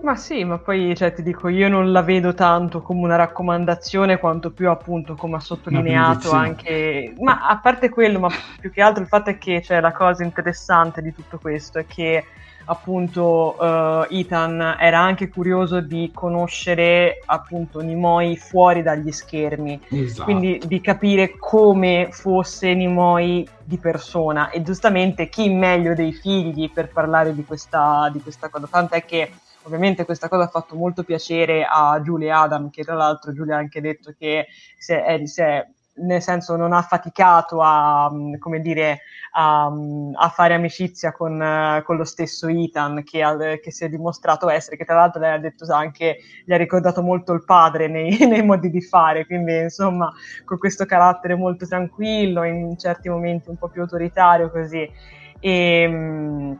Ma 0.02 0.16
sì, 0.16 0.44
ma 0.44 0.58
poi 0.58 0.94
cioè, 0.94 1.14
ti 1.14 1.22
dico, 1.22 1.48
io 1.48 1.66
non 1.68 1.90
la 1.90 2.02
vedo 2.02 2.34
tanto 2.34 2.82
come 2.82 3.00
una 3.00 3.16
raccomandazione 3.16 4.18
quanto 4.18 4.50
più 4.50 4.68
appunto 4.68 5.14
come 5.14 5.36
ha 5.36 5.40
sottolineato 5.40 6.30
anche... 6.32 7.14
Ma 7.20 7.46
a 7.46 7.58
parte 7.58 7.88
quello, 7.88 8.18
ma 8.18 8.28
più 8.60 8.70
che 8.70 8.82
altro 8.82 9.02
il 9.02 9.08
fatto 9.08 9.30
è 9.30 9.38
che 9.38 9.62
cioè, 9.62 9.80
la 9.80 9.92
cosa 9.92 10.22
interessante 10.22 11.00
di 11.00 11.14
tutto 11.14 11.38
questo 11.38 11.78
è 11.78 11.86
che 11.86 12.22
appunto 12.66 13.56
uh, 13.58 14.06
Ethan 14.08 14.76
era 14.78 14.98
anche 14.98 15.28
curioso 15.28 15.80
di 15.80 16.10
conoscere 16.12 17.20
appunto 17.26 17.80
Nimoy 17.80 18.36
fuori 18.36 18.82
dagli 18.82 19.10
schermi, 19.10 19.80
esatto. 19.90 20.24
quindi 20.24 20.60
di 20.64 20.80
capire 20.80 21.36
come 21.38 22.08
fosse 22.10 22.74
Nimoy 22.74 23.46
di 23.62 23.78
persona. 23.78 24.50
E 24.50 24.62
giustamente 24.62 25.28
chi 25.28 25.48
meglio 25.48 25.94
dei 25.94 26.12
figli 26.12 26.70
per 26.70 26.88
parlare 26.88 27.34
di 27.34 27.44
questa, 27.44 28.08
di 28.12 28.20
questa 28.20 28.48
cosa, 28.48 28.66
tant'è 28.70 29.04
che 29.04 29.30
Ovviamente 29.66 30.04
questa 30.04 30.28
cosa 30.28 30.44
ha 30.44 30.48
fatto 30.48 30.76
molto 30.76 31.04
piacere 31.04 31.66
a 31.66 31.98
Giulia 32.02 32.40
Adam, 32.40 32.68
che 32.68 32.84
tra 32.84 32.94
l'altro 32.94 33.32
Giulia 33.32 33.56
ha 33.56 33.58
anche 33.58 33.80
detto 33.80 34.14
che 34.18 34.48
se 34.76 35.02
è, 35.02 35.26
se 35.26 35.44
è, 35.44 35.66
nel 35.96 36.22
senso 36.22 36.56
non 36.56 36.72
ha 36.72 36.82
faticato 36.82 37.60
a, 37.62 38.10
come 38.38 38.60
dire, 38.60 39.00
a, 39.32 39.66
a 39.66 40.28
fare 40.28 40.54
amicizia 40.54 41.12
con, 41.12 41.82
con, 41.84 41.96
lo 41.96 42.04
stesso 42.04 42.48
Ethan 42.48 43.02
che, 43.04 43.22
ha, 43.22 43.36
che, 43.36 43.70
si 43.70 43.84
è 43.84 43.88
dimostrato 43.88 44.48
essere, 44.48 44.76
che 44.76 44.84
tra 44.84 44.96
l'altro 44.96 45.20
lei 45.20 45.32
ha 45.32 45.38
detto 45.38 45.72
anche, 45.72 46.18
gli 46.44 46.52
ha 46.52 46.56
ricordato 46.56 47.02
molto 47.02 47.32
il 47.32 47.44
padre 47.44 47.88
nei, 47.88 48.16
nei 48.26 48.42
modi 48.42 48.70
di 48.70 48.80
fare, 48.80 49.26
quindi 49.26 49.56
insomma 49.56 50.12
con 50.44 50.58
questo 50.58 50.84
carattere 50.84 51.34
molto 51.36 51.66
tranquillo, 51.66 52.42
in 52.44 52.76
certi 52.78 53.08
momenti 53.08 53.48
un 53.50 53.56
po' 53.56 53.68
più 53.68 53.82
autoritario 53.82 54.50
così. 54.50 54.90
E, 55.38 56.58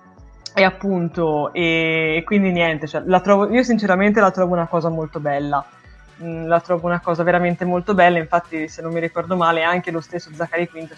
e 0.57 0.63
appunto, 0.63 1.53
e 1.53 2.23
quindi 2.25 2.53
niente, 2.53 2.87
cioè, 2.87 3.03
trovo, 3.21 3.51
io 3.51 3.65
sinceramente 3.65 4.21
la 4.21 4.31
trovo 4.31 4.53
una 4.53 4.69
cosa 4.69 4.89
molto 4.89 5.19
bella. 5.19 5.65
Mm, 6.23 6.47
la 6.47 6.61
trovo 6.61 6.87
una 6.87 7.01
cosa 7.01 7.25
veramente 7.25 7.65
molto 7.65 7.93
bella, 7.93 8.19
infatti 8.19 8.69
se 8.69 8.83
non 8.83 8.93
mi 8.93 9.01
ricordo 9.01 9.35
male 9.35 9.65
anche 9.65 9.91
lo 9.91 10.01
stesso 10.01 10.31
Zachary 10.33 10.69
Quinto 10.69 10.95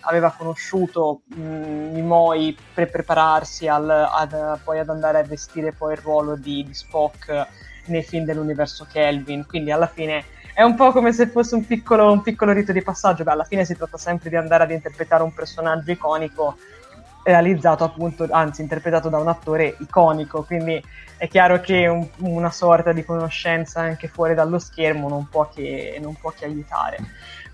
aveva 0.00 0.34
conosciuto 0.36 1.22
mm, 1.34 1.94
Nimoy 1.94 2.54
per 2.74 2.90
prepararsi 2.90 3.66
al, 3.66 3.88
ad, 3.88 4.60
poi 4.62 4.78
ad 4.78 4.90
andare 4.90 5.20
a 5.20 5.22
vestire 5.22 5.72
poi 5.72 5.94
il 5.94 6.00
ruolo 6.00 6.36
di, 6.36 6.64
di 6.64 6.74
Spock 6.74 7.46
nei 7.86 8.02
film 8.02 8.26
dell'universo 8.26 8.86
Kelvin, 8.90 9.46
quindi 9.46 9.70
alla 9.70 9.86
fine 9.86 10.24
è 10.52 10.62
un 10.62 10.74
po' 10.74 10.92
come 10.92 11.12
se 11.14 11.28
fosse 11.28 11.54
un 11.54 11.64
piccolo, 11.64 12.12
un 12.12 12.20
piccolo 12.20 12.52
rito 12.52 12.72
di 12.72 12.82
passaggio, 12.82 13.24
beh 13.24 13.30
alla 13.30 13.44
fine 13.44 13.64
si 13.64 13.74
tratta 13.74 13.96
sempre 13.96 14.28
di 14.28 14.36
andare 14.36 14.64
ad 14.64 14.70
interpretare 14.70 15.22
un 15.22 15.32
personaggio 15.32 15.92
iconico 15.92 16.58
realizzato 17.28 17.84
appunto, 17.84 18.26
anzi 18.30 18.62
interpretato 18.62 19.08
da 19.08 19.18
un 19.18 19.28
attore 19.28 19.76
iconico, 19.80 20.42
quindi 20.44 20.82
è 21.16 21.28
chiaro 21.28 21.60
che 21.60 21.86
un, 21.86 22.06
una 22.18 22.50
sorta 22.50 22.92
di 22.92 23.04
conoscenza 23.04 23.80
anche 23.80 24.08
fuori 24.08 24.34
dallo 24.34 24.58
schermo 24.58 25.08
non 25.08 25.28
può 25.28 25.48
che, 25.48 25.98
non 26.00 26.14
può 26.14 26.32
che 26.36 26.44
aiutare. 26.46 26.98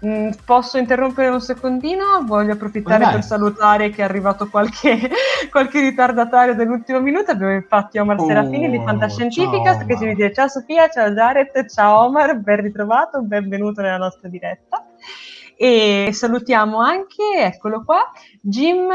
Mm, 0.04 0.30
posso 0.44 0.76
interrompere 0.76 1.28
un 1.28 1.40
secondino? 1.40 2.22
Voglio 2.26 2.52
approfittare 2.52 3.08
per 3.10 3.22
salutare 3.22 3.88
che 3.90 4.02
è 4.02 4.04
arrivato 4.04 4.48
qualche, 4.48 5.10
qualche 5.50 5.80
ritardatario 5.80 6.54
dell'ultimo 6.54 7.00
minuto. 7.00 7.30
Abbiamo 7.30 7.54
infatti 7.54 7.98
Omar 7.98 8.20
oh, 8.20 8.26
Serafini 8.26 8.70
di 8.70 8.82
Fantascientificast 8.84 9.86
che 9.86 9.96
ci 9.96 10.06
dice 10.06 10.32
ciao 10.34 10.48
Sofia, 10.48 10.88
ciao 10.88 11.10
Jared, 11.10 11.68
ciao 11.70 12.04
Omar, 12.04 12.36
ben 12.36 12.60
ritrovato, 12.60 13.22
benvenuto 13.22 13.80
nella 13.80 13.96
nostra 13.96 14.28
diretta. 14.28 14.84
E 15.56 16.10
salutiamo 16.12 16.80
anche, 16.80 17.22
eccolo 17.38 17.82
qua, 17.82 18.10
Jim 18.40 18.90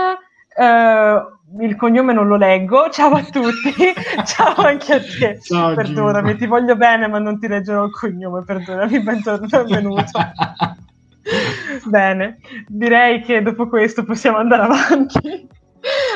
Uh, 0.55 1.37
il 1.61 1.75
cognome 1.75 2.13
non 2.13 2.27
lo 2.27 2.35
leggo. 2.35 2.89
Ciao 2.91 3.13
a 3.13 3.23
tutti, 3.23 3.93
ciao 4.25 4.55
anche 4.55 4.93
a 4.93 4.99
te. 4.99 5.39
Ciao, 5.41 5.73
perdonami, 5.73 6.27
Gino. 6.27 6.37
ti 6.39 6.45
voglio 6.45 6.75
bene, 6.75 7.07
ma 7.07 7.19
non 7.19 7.39
ti 7.39 7.47
leggerò 7.47 7.85
il 7.85 7.91
cognome. 7.91 8.43
Perdonami, 8.43 9.01
benvenuto. 9.01 10.11
bene, 11.85 12.39
direi 12.67 13.21
che 13.21 13.41
dopo 13.41 13.67
questo 13.67 14.03
possiamo 14.03 14.37
andare 14.37 14.63
avanti 14.63 15.47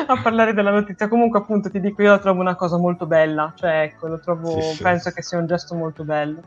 a 0.08 0.22
parlare 0.22 0.54
della 0.54 0.72
notizia. 0.72 1.08
Comunque, 1.08 1.40
appunto, 1.40 1.70
ti 1.70 1.80
dico, 1.80 2.02
io 2.02 2.12
la 2.12 2.20
trovo 2.20 2.42
una 2.42 2.56
cosa 2.56 2.78
molto 2.78 3.06
bella. 3.06 3.54
Cioè, 3.56 3.82
ecco, 3.82 4.08
lo 4.08 4.20
trovo, 4.20 4.60
sì, 4.60 4.82
penso 4.82 5.10
sì. 5.10 5.16
che 5.16 5.22
sia 5.22 5.38
un 5.38 5.48
gesto 5.48 5.76
molto 5.76 6.04
bello. 6.04 6.42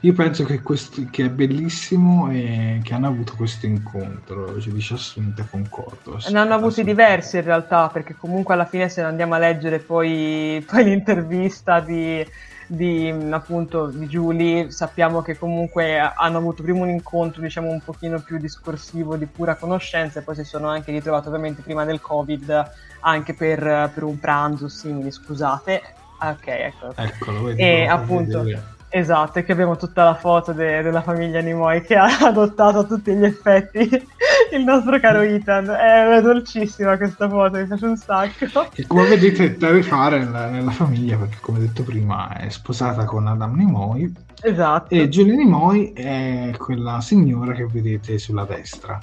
Io 0.00 0.12
penso 0.12 0.44
che, 0.44 0.60
questo, 0.60 1.02
che 1.10 1.24
è 1.24 1.30
bellissimo 1.30 2.30
e 2.30 2.80
che 2.82 2.94
hanno 2.94 3.08
avuto 3.08 3.34
questo 3.34 3.66
incontro, 3.66 4.60
ci 4.60 4.70
dice 4.70 4.94
assolutamente 4.94 5.46
concordo. 5.50 6.18
Ne 6.30 6.38
hanno 6.38 6.54
avuti 6.54 6.84
diversi 6.84 7.36
in 7.36 7.44
realtà, 7.44 7.88
perché 7.88 8.14
comunque 8.14 8.54
alla 8.54 8.66
fine 8.66 8.88
se 8.90 9.00
andiamo 9.00 9.34
a 9.34 9.38
leggere 9.38 9.78
poi, 9.78 10.62
poi 10.70 10.84
l'intervista 10.84 11.80
di, 11.80 12.24
di, 12.66 13.08
appunto, 13.30 13.86
di 13.86 14.06
Julie, 14.06 14.70
sappiamo 14.70 15.22
che 15.22 15.38
comunque 15.38 15.98
hanno 15.98 16.38
avuto 16.38 16.62
prima 16.62 16.80
un 16.80 16.90
incontro 16.90 17.40
diciamo 17.40 17.70
un 17.70 17.80
pochino 17.80 18.20
più 18.20 18.36
discorsivo 18.36 19.16
di 19.16 19.26
pura 19.26 19.54
conoscenza 19.54 20.20
e 20.20 20.22
poi 20.22 20.34
si 20.34 20.44
sono 20.44 20.68
anche 20.68 20.92
ritrovati 20.92 21.28
ovviamente 21.28 21.62
prima 21.62 21.86
del 21.86 22.02
Covid 22.02 22.70
anche 23.00 23.32
per, 23.32 23.90
per 23.94 24.02
un 24.02 24.20
pranzo 24.20 24.68
simile, 24.68 25.10
scusate. 25.10 25.82
Ok, 26.20 26.46
ecco. 26.46 26.92
Eccolo, 26.94 27.44
vedi, 27.44 27.62
e 27.62 27.86
appunto... 27.86 28.42
Vedere 28.42 28.74
Esatto, 28.96 29.38
e 29.38 29.44
che 29.44 29.52
abbiamo 29.52 29.76
tutta 29.76 30.04
la 30.04 30.14
foto 30.14 30.52
de- 30.52 30.80
della 30.80 31.02
famiglia 31.02 31.40
Nimoy 31.40 31.82
che 31.82 31.96
ha 32.00 32.06
adottato 32.18 32.78
a 32.78 32.84
tutti 32.84 33.14
gli 33.14 33.24
effetti 33.24 33.80
il 34.52 34.64
nostro 34.64 34.98
caro 34.98 35.20
Ethan. 35.20 35.68
È 35.68 36.22
dolcissima 36.22 36.96
questa 36.96 37.28
foto, 37.28 37.58
mi 37.58 37.66
piace 37.66 37.84
un 37.84 37.96
sacco. 37.98 38.70
E 38.74 38.86
come 38.86 39.06
vedete 39.06 39.54
deve 39.58 39.82
fare 39.82 40.20
nella, 40.20 40.48
nella, 40.48 40.70
famiglia, 40.70 41.18
perché 41.18 41.36
come 41.42 41.58
detto 41.58 41.82
prima 41.82 42.38
è 42.38 42.48
sposata 42.48 43.04
con 43.04 43.26
Adam 43.26 43.54
Nimoy. 43.54 44.10
Esatto. 44.40 44.94
E 44.94 45.10
Julie 45.10 45.36
Nimoy 45.36 45.92
è 45.92 46.54
quella 46.56 47.02
signora 47.02 47.52
che 47.52 47.66
vedete 47.66 48.16
sulla 48.16 48.44
destra. 48.44 48.98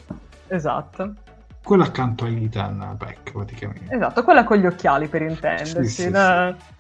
Esatto. 0.48 1.14
Quella 1.64 1.84
accanto 1.84 2.26
a 2.26 2.30
Ethan 2.30 2.96
Beck, 2.98 3.32
praticamente. 3.32 3.94
Esatto, 3.94 4.24
quella 4.24 4.44
con 4.44 4.58
gli 4.58 4.66
occhiali 4.66 5.08
per 5.08 5.22
intendersi. 5.22 5.86
Sì, 5.86 6.02
sì, 6.02 6.10
la... 6.10 6.56
sì. 6.58 6.73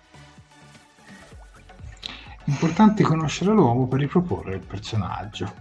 Importante 2.45 3.03
conoscere 3.03 3.51
l'uomo 3.51 3.87
per 3.87 3.99
riproporre 3.99 4.55
il 4.55 4.65
personaggio. 4.65 5.51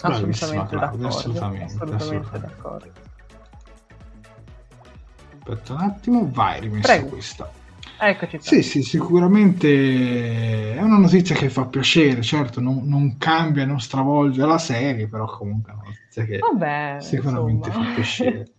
Assolutamente 0.00 0.76
d'accordo, 0.76 1.06
assolutamente, 1.06 1.64
assolutamente, 1.64 1.94
assolutamente 1.94 2.38
d'accordo. 2.38 2.92
Aspetta 5.38 5.72
un 5.74 5.80
attimo, 5.80 6.30
vai, 6.30 6.60
rimesso 6.60 6.92
Prego. 6.92 7.08
questa. 7.08 7.50
Eccoci 8.00 8.38
Sì, 8.40 8.62
sì, 8.62 8.82
sicuramente 8.82 10.74
è 10.74 10.80
una 10.82 10.98
notizia 10.98 11.34
che 11.34 11.48
fa 11.48 11.66
piacere, 11.66 12.22
certo 12.22 12.60
non, 12.60 12.82
non 12.84 13.16
cambia, 13.18 13.64
non 13.64 13.80
stravolge 13.80 14.44
la 14.44 14.58
serie, 14.58 15.08
però 15.08 15.26
comunque 15.26 15.72
è 15.72 15.74
una 15.74 15.84
notizia 15.84 16.24
che 16.24 16.38
Vabbè, 16.38 16.96
sicuramente 17.00 17.68
insomma. 17.68 17.86
fa 17.86 17.92
piacere. 17.94 18.52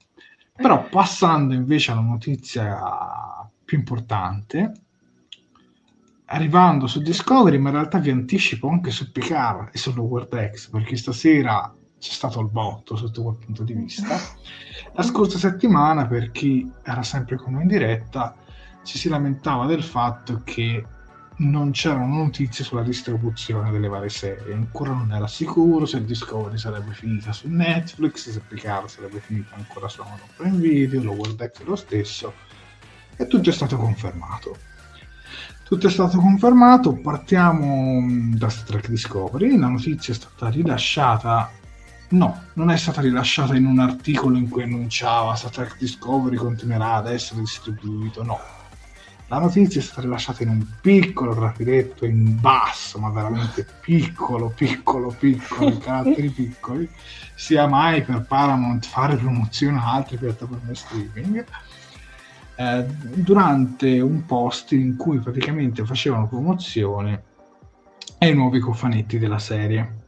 però 0.56 0.88
passando 0.90 1.54
invece 1.54 1.92
alla 1.92 2.02
notizia 2.02 2.80
più 3.64 3.78
importante, 3.78 4.72
arrivando 6.26 6.88
su 6.88 7.02
Discovery, 7.02 7.58
ma 7.58 7.70
in 7.70 7.76
realtà 7.76 8.00
vi 8.00 8.10
anticipo 8.10 8.68
anche 8.70 8.92
su 8.92 9.12
Picard 9.12 9.70
e 9.72 9.78
su 9.78 9.94
Lower 9.94 10.28
Decks, 10.28 10.70
perché 10.70 10.96
stasera 10.96 11.74
c'è 12.00 12.12
stato 12.12 12.40
il 12.40 12.48
botto 12.48 12.96
sotto 12.96 13.24
quel 13.24 13.36
punto 13.36 13.64
di 13.64 13.74
vista. 13.74 14.18
La 14.94 15.04
scorsa 15.04 15.38
settimana, 15.38 16.08
per 16.08 16.32
chi 16.32 16.70
era 16.84 17.04
sempre 17.04 17.38
come 17.38 17.62
in 17.62 17.68
diretta, 17.68 18.36
ci 18.84 18.98
si 18.98 19.10
lamentava 19.10 19.66
del 19.66 19.84
fatto 19.84 20.42
che 20.44 20.86
non 21.38 21.72
c'erano 21.72 22.16
notizie 22.16 22.64
sulla 22.64 22.84
distribuzione 22.84 23.70
delle 23.70 23.90
varie 23.90 24.10
serie, 24.10 24.54
ancora 24.54 24.94
non 24.94 25.12
era 25.12 25.28
sicuro 25.28 25.86
se 25.86 26.06
Discovery 26.06 26.58
sarebbe 26.58 26.94
finita 26.94 27.34
su 27.34 27.50
Netflix, 27.50 28.30
se 28.30 28.40
Picard 28.40 28.88
sarebbe 28.88 29.20
finita 29.20 29.56
ancora 29.56 29.90
su 29.90 30.02
Amazon 30.02 30.28
Prime 30.38 30.58
Video, 30.58 31.04
Lower 31.04 31.34
Decks 31.34 31.64
lo 31.64 31.76
stesso, 31.76 32.34
e 33.18 33.28
tutto 33.28 33.50
è 33.50 33.54
stato 33.54 33.76
confermato 33.76 34.58
tutto 35.66 35.88
è 35.88 35.90
stato 35.90 36.20
confermato, 36.20 36.94
partiamo 36.94 38.00
mm, 38.00 38.36
da 38.36 38.50
Star 38.50 38.66
Trek 38.66 38.90
Discovery, 38.90 39.58
la 39.58 39.68
notizia 39.68 40.14
è 40.14 40.16
stata 40.16 40.50
rilasciata 40.50 41.50
No, 42.08 42.44
non 42.54 42.70
è 42.70 42.78
stata 42.78 43.02
rilasciata 43.02 43.56
in 43.56 43.66
un 43.66 43.80
articolo 43.80 44.38
in 44.38 44.48
cui 44.48 44.62
annunciava 44.62 45.34
Star 45.34 45.50
Trek 45.50 45.78
Discovery 45.80 46.36
continuerà 46.36 46.94
ad 46.94 47.08
essere 47.08 47.40
distribuito, 47.40 48.24
no. 48.24 48.40
La 49.28 49.40
notizia 49.40 49.82
è 49.82 49.84
stata 49.84 50.02
rilasciata 50.02 50.44
in 50.44 50.50
un 50.50 50.66
piccolo 50.82 51.34
trafiletto 51.34 52.06
in 52.06 52.40
basso, 52.40 53.00
ma 53.00 53.10
veramente 53.10 53.66
piccolo, 53.82 54.54
piccolo, 54.56 55.10
piccolo, 55.18 55.80
caratteri 55.80 56.30
piccoli, 56.32 56.88
sia 57.34 57.66
mai 57.66 58.04
per 58.04 58.22
Paramount 58.22 58.86
fare 58.86 59.18
promozione 59.18 59.80
a 59.80 59.94
altre 59.94 60.18
piattaforme 60.18 60.76
streaming, 60.76 61.44
eh, 62.56 62.86
durante 63.14 64.00
un 64.00 64.26
post 64.26 64.72
in 64.72 64.96
cui 64.96 65.20
praticamente 65.20 65.86
facevano 65.86 66.28
promozione 66.28 67.24
ai 68.20 68.34
nuovi 68.34 68.60
cofanetti 68.60 69.18
della 69.18 69.40
serie 69.40 70.04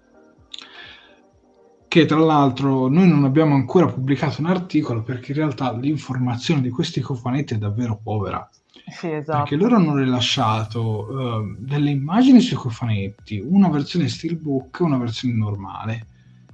che 1.88 2.06
tra 2.06 2.19
l'altro 2.19 2.88
noi 2.90 3.07
non 3.07 3.24
abbiamo 3.24 3.56
ancora 3.56 3.88
pubblicato 3.88 4.41
un 4.41 4.48
articolo 4.48 5.03
perché 5.03 5.32
in 5.32 5.38
realtà 5.38 5.76
l'informazione 5.76 6.61
di 6.61 6.69
questi 6.69 7.02
cofanetti 7.02 7.56
è 7.56 7.57
davvero 7.57 7.99
povera. 8.02 8.48
Sì, 8.88 9.11
esatto. 9.11 9.40
Perché 9.40 9.56
loro 9.56 9.78
hanno 9.78 9.95
rilasciato 9.95 11.07
uh, 11.10 11.56
delle 11.57 11.90
immagini 11.90 12.40
sui 12.40 12.56
cofanetti, 12.56 13.44
una 13.44 13.69
versione 13.69 14.10
steelbook 14.10 14.80
e 14.80 14.84
una 14.84 14.98
versione 14.98 15.34
normale. 15.36 16.07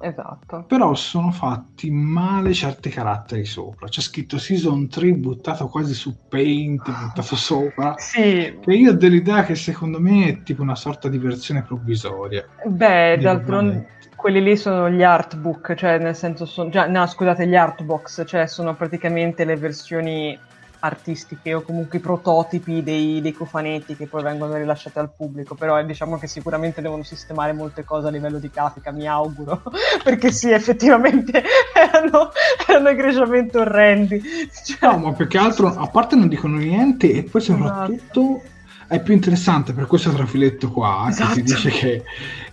Esatto. 0.03 0.65
Però 0.67 0.93
sono 0.95 1.31
fatti 1.31 1.89
male 1.89 2.53
certi 2.53 2.89
caratteri 2.89 3.45
sopra. 3.45 3.87
C'è 3.87 4.01
scritto 4.01 4.37
Season 4.37 4.89
3 4.89 5.13
buttato 5.13 5.69
quasi 5.69 5.93
su 5.93 6.27
Paint, 6.27 6.83
buttato 6.85 7.35
sopra. 7.37 7.95
Sì. 7.97 8.59
Che 8.59 8.73
io 8.73 8.91
ho 8.91 8.95
dell'idea 8.95 9.45
che 9.45 9.55
secondo 9.55 10.01
me 10.01 10.27
è 10.27 10.43
tipo 10.43 10.61
una 10.61 10.75
sorta 10.75 11.07
di 11.07 11.17
versione 11.17 11.63
provvisoria. 11.63 12.45
Beh, 12.65 13.17
d'altronde 13.17 13.91
quelli 14.23 14.41
lì 14.41 14.55
sono 14.55 14.89
gli 14.89 15.03
artbook, 15.03 15.73
cioè 15.73 15.97
nel 15.97 16.15
senso 16.15 16.45
sono, 16.45 16.69
già, 16.69 16.87
no 16.87 17.05
scusate, 17.05 17.45
gli 17.45 17.55
artbox, 17.55 18.23
cioè 18.25 18.47
sono 18.47 18.73
praticamente 18.73 19.43
le 19.43 19.57
versioni 19.57 20.39
artistiche 20.83 21.53
o 21.53 21.61
comunque 21.61 21.97
i 21.97 22.01
prototipi 22.01 22.83
dei, 22.83 23.21
dei 23.21 23.31
cofanetti 23.31 23.95
che 23.95 24.07
poi 24.07 24.21
vengono 24.21 24.55
rilasciati 24.55 24.99
al 24.99 25.11
pubblico, 25.15 25.55
però 25.55 25.79
eh, 25.79 25.85
diciamo 25.85 26.17
che 26.17 26.27
sicuramente 26.27 26.81
devono 26.81 27.03
sistemare 27.03 27.53
molte 27.53 27.83
cose 27.85 28.07
a 28.07 28.11
livello 28.11 28.37
di 28.37 28.49
grafica, 28.53 28.91
mi 28.91 29.07
auguro, 29.07 29.63
perché 30.03 30.31
sì, 30.31 30.51
effettivamente 30.51 31.41
erano, 31.73 32.31
erano 32.67 32.89
egregiamente 32.89 33.57
orrendi. 33.57 34.21
Cioè... 34.63 34.91
No, 34.91 34.97
ma 34.97 35.13
più 35.13 35.27
che 35.27 35.37
altro, 35.37 35.67
a 35.67 35.87
parte 35.87 36.15
non 36.15 36.27
dicono 36.27 36.57
niente 36.57 37.11
e 37.11 37.23
poi 37.23 37.41
soprattutto... 37.41 38.21
Esatto 38.21 38.51
è 38.87 39.01
più 39.01 39.13
interessante 39.13 39.73
per 39.73 39.87
questo 39.87 40.11
trafiletto 40.11 40.71
qua 40.71 41.07
esatto. 41.09 41.33
che 41.33 41.43
ti 41.43 41.53
dice 41.53 41.69
che, 41.69 42.03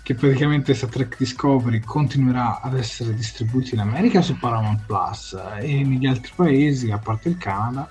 che 0.02 0.14
praticamente 0.14 0.74
Star 0.74 0.88
Trek 0.88 1.16
Discovery 1.18 1.80
continuerà 1.80 2.60
ad 2.60 2.76
essere 2.76 3.14
distribuito 3.14 3.74
in 3.74 3.80
America 3.80 4.22
su 4.22 4.38
Paramount 4.38 4.82
Plus 4.86 5.36
e 5.60 5.82
negli 5.84 6.06
altri 6.06 6.32
paesi, 6.34 6.90
a 6.90 6.98
parte 6.98 7.28
il 7.28 7.38
Canada, 7.38 7.88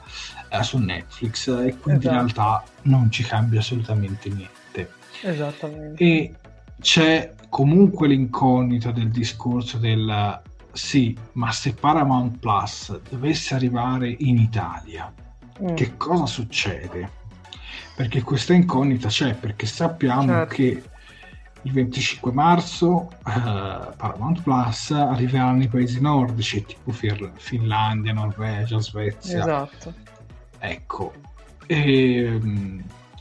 eh, 0.49 0.63
su 0.63 0.77
Netflix 0.77 1.47
e 1.47 1.77
quindi 1.77 2.05
esatto. 2.05 2.07
in 2.07 2.13
realtà 2.13 2.63
non 2.83 3.11
ci 3.11 3.23
cambia 3.23 3.59
assolutamente 3.59 4.29
niente. 4.29 4.91
Esattamente. 5.21 6.03
E 6.03 6.33
c'è 6.79 7.33
comunque 7.49 8.07
l'incognita 8.07 8.91
del 8.91 9.09
discorso 9.09 9.77
del 9.77 10.41
sì, 10.71 11.17
ma 11.33 11.51
se 11.51 11.73
Paramount 11.73 12.37
Plus 12.37 12.99
dovesse 13.09 13.53
arrivare 13.55 14.15
in 14.19 14.37
Italia, 14.37 15.11
mm. 15.61 15.73
che 15.73 15.97
cosa 15.97 16.25
succede? 16.25 17.17
Perché 17.99 18.21
questa 18.21 18.53
incognita 18.53 19.09
c'è, 19.09 19.35
perché 19.35 19.65
sappiamo 19.65 20.27
certo. 20.27 20.55
che 20.55 20.83
il 21.63 21.71
25 21.73 22.31
marzo 22.31 23.09
uh, 23.25 23.93
Paramount 23.97 24.41
Plus 24.41 24.91
arriverà 24.91 25.51
nei 25.51 25.67
paesi 25.67 25.99
nordici, 25.99 26.63
tipo 26.63 26.93
Fir- 26.93 27.33
Finlandia, 27.35 28.13
Norvegia, 28.13 28.79
Svezia. 28.79 29.39
Esatto. 29.39 29.93
Ecco, 30.59 31.13
e, 31.65 32.39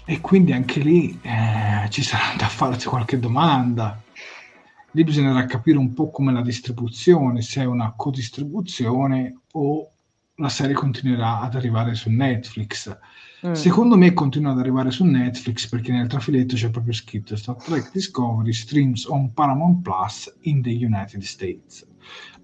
e 0.05 0.21
quindi 0.21 0.53
anche 0.53 0.79
lì 0.79 1.19
eh, 1.23 1.91
ci 1.91 2.05
sarà 2.05 2.37
da 2.37 2.47
farsi 2.47 2.87
qualche 2.87 3.19
domanda. 3.19 4.01
Lì 4.93 5.03
bisognerà 5.03 5.45
capire 5.47 5.77
un 5.79 5.93
po' 5.93 6.09
come 6.11 6.33
la 6.33 6.43
distribuzione, 6.43 7.43
se 7.43 7.63
è 7.63 7.65
una 7.65 7.95
codistribuzione 7.97 9.41
o 9.55 9.91
la 10.37 10.49
serie 10.49 10.77
continuerà 10.77 11.41
ad 11.41 11.57
arrivare 11.57 11.97
su 11.97 12.11
Netflix. 12.11 12.97
Mm. 13.47 13.53
Secondo 13.53 13.97
me 13.97 14.13
continua 14.15 14.51
ad 14.51 14.59
arrivare 14.59 14.91
su 14.91 15.05
Netflix 15.05 15.69
perché 15.69 15.93
nel 15.93 16.09
trafiletto 16.09 16.57
c'è 16.57 16.71
proprio 16.71 16.93
scritto 16.93 17.37
Star 17.37 17.55
Trek 17.57 17.93
Discovery 17.93 18.53
streams 18.53 19.05
on 19.07 19.33
Paramount 19.33 19.83
Plus 19.83 20.35
in 20.43 20.61
the 20.63 20.71
United 20.71 21.23
States. 21.23 21.87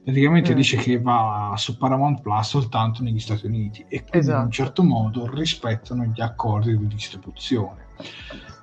Praticamente 0.04 0.52
mm. 0.52 0.56
dice 0.56 0.76
che 0.76 1.00
va 1.00 1.54
su 1.56 1.76
Paramount 1.76 2.20
Plus 2.20 2.46
soltanto 2.46 3.02
negli 3.02 3.18
Stati 3.18 3.46
Uniti 3.46 3.84
e 3.88 4.04
quindi 4.04 4.18
esatto. 4.18 4.38
in 4.38 4.44
un 4.44 4.50
certo 4.52 4.82
modo 4.84 5.34
rispettano 5.34 6.04
gli 6.04 6.20
accordi 6.20 6.76
di 6.76 6.86
distribuzione 6.86 7.82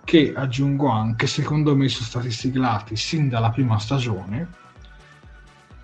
che 0.03 0.33
aggiungo 0.35 0.87
anche 0.87 1.27
secondo 1.27 1.75
me 1.75 1.87
sono 1.87 2.05
stati 2.05 2.31
siglati 2.31 2.95
sin 2.95 3.29
dalla 3.29 3.51
prima 3.51 3.77
stagione 3.77 4.49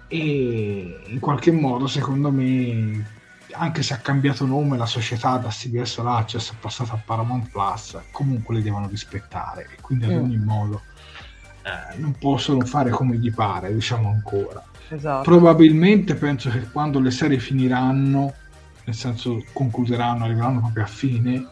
e 0.07 1.01
in 1.07 1.19
qualche 1.19 1.51
modo 1.51 1.87
secondo 1.87 2.31
me 2.31 3.05
anche 3.57 3.83
se 3.83 3.93
ha 3.93 3.97
cambiato 3.97 4.45
nome 4.45 4.77
la 4.77 4.85
società 4.85 5.37
da 5.37 5.49
CBS 5.49 5.99
All 5.99 6.07
Access 6.07 6.53
è 6.53 6.55
passata 6.59 6.93
a 6.93 7.01
Paramount 7.03 7.49
Plus, 7.49 7.97
comunque 8.11 8.55
li 8.55 8.61
devono 8.61 8.87
rispettare 8.87 9.67
e 9.75 9.81
quindi 9.81 10.05
ad 10.05 10.11
mm. 10.11 10.23
ogni 10.23 10.37
modo 10.37 10.81
eh, 11.63 11.97
non 11.97 12.13
possono 12.17 12.65
fare 12.65 12.89
come 12.91 13.17
gli 13.17 13.33
pare, 13.33 13.73
diciamo 13.73 14.09
ancora. 14.09 14.63
Esatto. 14.89 15.23
Probabilmente 15.23 16.15
penso 16.15 16.49
che 16.49 16.61
quando 16.71 16.99
le 16.99 17.11
serie 17.11 17.39
finiranno, 17.39 18.33
nel 18.85 18.95
senso 18.95 19.43
concluderanno, 19.51 20.23
arriveranno 20.23 20.59
proprio 20.59 20.83
a 20.83 20.87
fine, 20.87 21.45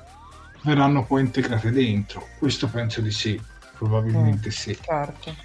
verranno 0.61 1.03
poi 1.03 1.22
integrate 1.22 1.72
dentro. 1.72 2.26
Questo 2.40 2.68
penso 2.68 3.02
di 3.02 3.11
sì, 3.11 3.40
probabilmente 3.77 4.48
mm, 4.48 4.52
sì. 4.52 4.77
Certo. 4.82 5.36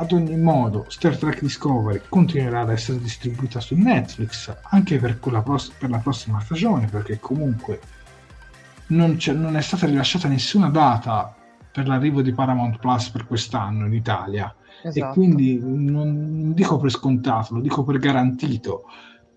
Ad 0.00 0.12
ogni 0.12 0.38
modo, 0.38 0.86
Star 0.88 1.14
Trek 1.14 1.42
Discovery 1.42 2.00
continuerà 2.08 2.60
ad 2.60 2.70
essere 2.70 2.98
distribuita 2.98 3.60
su 3.60 3.74
Netflix 3.74 4.50
anche 4.70 4.96
per, 4.98 5.18
pros- 5.18 5.74
per 5.78 5.90
la 5.90 5.98
prossima 5.98 6.40
stagione, 6.40 6.86
perché 6.86 7.20
comunque 7.20 7.80
non, 8.86 9.18
non, 9.34 9.56
è 9.56 9.60
stata 9.60 9.84
rilasciata 9.84 10.26
nessuna 10.26 10.70
data 10.70 11.36
per 11.70 11.86
l'arrivo 11.86 12.22
di 12.22 12.32
Paramount 12.32 12.78
Plus 12.78 13.10
per 13.10 13.26
quest'anno 13.26 13.84
in 13.84 13.92
Italia. 13.92 14.54
Esatto. 14.82 15.10
E 15.10 15.12
quindi 15.12 15.60
non 15.62 16.54
dico 16.54 16.78
per 16.78 16.90
scontato, 16.90 17.56
lo 17.56 17.60
dico 17.60 17.84
per 17.84 17.98
garantito. 17.98 18.84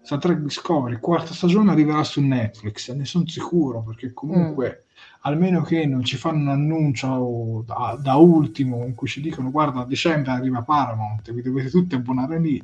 Star 0.02 0.19
Trek 0.19 0.38
Discovery, 0.38 0.98
quarta 1.02 1.34
stagione, 1.34 1.72
arriverà 1.72 2.06
su 2.06 2.22
Netflix, 2.22 2.90
ne 2.94 3.03
sono 3.03 3.27
sicuro, 3.27 3.84
perché 3.84 4.14
comunque... 4.14 4.82
Mm 4.82 4.82
almeno 5.26 5.62
che 5.62 5.86
non 5.86 6.04
ci 6.04 6.18
fanno 6.18 6.41
un 6.41 6.48
annuncio 6.50 7.64
da, 7.66 7.98
da, 8.00 8.16
ultimo 8.16 8.86
in 8.86 8.94
cui 8.94 9.08
ci 9.08 9.22
dicono 9.22 9.52
guarda 9.52 9.82
a 9.82 9.86
dicembre 9.86 10.32
arriva 10.32 10.64
Paramount, 10.64 11.32
vi 11.32 11.41
dovete 11.41 11.70
tutti 11.70 11.95
abbonare 11.95 12.40
lì. 12.40 12.62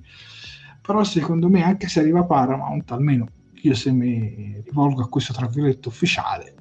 Però 0.81 1.03
secondo 1.03 1.49
me 1.49 1.63
anche 1.63 1.87
se 1.87 1.99
arriva 1.99 2.23
Paramount, 2.23 2.91
almeno 2.91 3.27
io 3.61 3.73
se 3.75 3.91
mi 3.91 4.61
rivolgo 4.65 5.03
a 5.03 5.09
questo 5.09 5.33
trafiletto 5.33 5.89
ufficiale, 5.89 6.55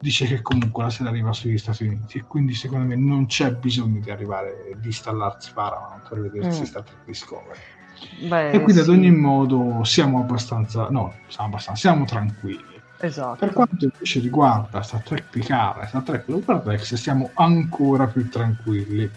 dice 0.00 0.26
che 0.26 0.42
comunque 0.42 0.84
la 0.84 0.90
serie 0.90 1.12
arriva 1.12 1.32
sugli 1.32 1.58
Stati 1.58 1.84
Uniti 1.84 2.18
e 2.18 2.24
quindi 2.24 2.54
secondo 2.54 2.86
me 2.86 2.96
non 2.96 3.26
c'è 3.26 3.54
bisogno 3.54 4.00
di 4.00 4.10
arrivare, 4.10 4.76
di 4.80 4.86
installarsi 4.86 5.52
Paramount 5.52 6.08
per 6.08 6.20
vedersi 6.20 6.62
mm. 6.62 6.64
Star 6.64 6.82
Trek 6.82 7.04
Discovery. 7.04 7.58
Beh, 8.28 8.50
e 8.50 8.60
quindi 8.60 8.82
sì. 8.82 8.90
ad 8.90 8.96
ogni 8.96 9.10
modo 9.12 9.84
siamo 9.84 10.18
abbastanza, 10.18 10.88
no, 10.90 11.14
siamo 11.28 11.48
abbastanza, 11.48 11.80
siamo 11.80 12.04
tranquilli 12.04 12.73
Esatto. 13.04 13.36
Per 13.36 13.52
quanto 13.52 13.84
invece 13.84 14.20
riguarda 14.20 14.80
Star 14.82 15.02
Trek 15.02 15.24
Picard 15.28 15.82
e 15.82 15.86
Star 15.88 16.02
Trek 16.02 16.26
Lower 16.28 16.82
siamo 16.82 17.30
ancora 17.34 18.06
più 18.06 18.28
tranquilli. 18.30 19.10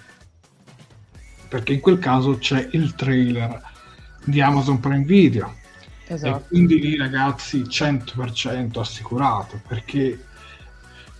Perché 1.48 1.74
in 1.74 1.80
quel 1.80 1.98
caso 1.98 2.38
c'è 2.38 2.68
il 2.74 2.96
trailer 2.96 3.62
di 4.26 4.42
Amazon 4.42 4.82
Prime 4.82 5.06
Video. 5.06 5.56
Esatto. 6.06 6.38
E 6.38 6.48
quindi 6.48 6.80
lì 6.82 6.98
ragazzi 6.98 7.62
100% 7.62 8.80
assicurato 8.80 9.62
perché 9.66 10.22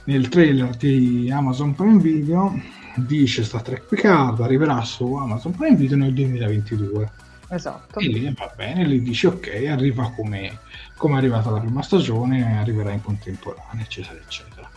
nel 0.06 0.28
trailer 0.28 0.76
di 0.76 1.32
Amazon 1.32 1.74
Prime 1.74 2.02
Video 2.02 2.54
dice 2.96 3.46
Star 3.46 3.62
Trek 3.62 3.86
Picard 3.86 4.42
arriverà 4.42 4.84
su 4.84 5.14
Amazon 5.14 5.54
Prime 5.54 5.76
Video 5.78 5.96
nel 5.96 6.14
2022 6.14 7.12
esatto. 7.50 8.00
E 8.00 8.08
lì 8.08 8.34
va 8.36 8.52
bene 8.56 8.86
lì 8.86 9.02
dice 9.02 9.28
ok 9.28 9.68
arriva 9.70 10.12
come 10.12 10.60
come 10.96 11.16
è 11.16 11.18
arrivata 11.18 11.50
la 11.50 11.60
prima 11.60 11.82
stagione 11.82 12.58
arriverà 12.58 12.92
in 12.92 13.02
contemporanea 13.02 13.84
eccetera 13.84 14.20
eccetera. 14.20 14.70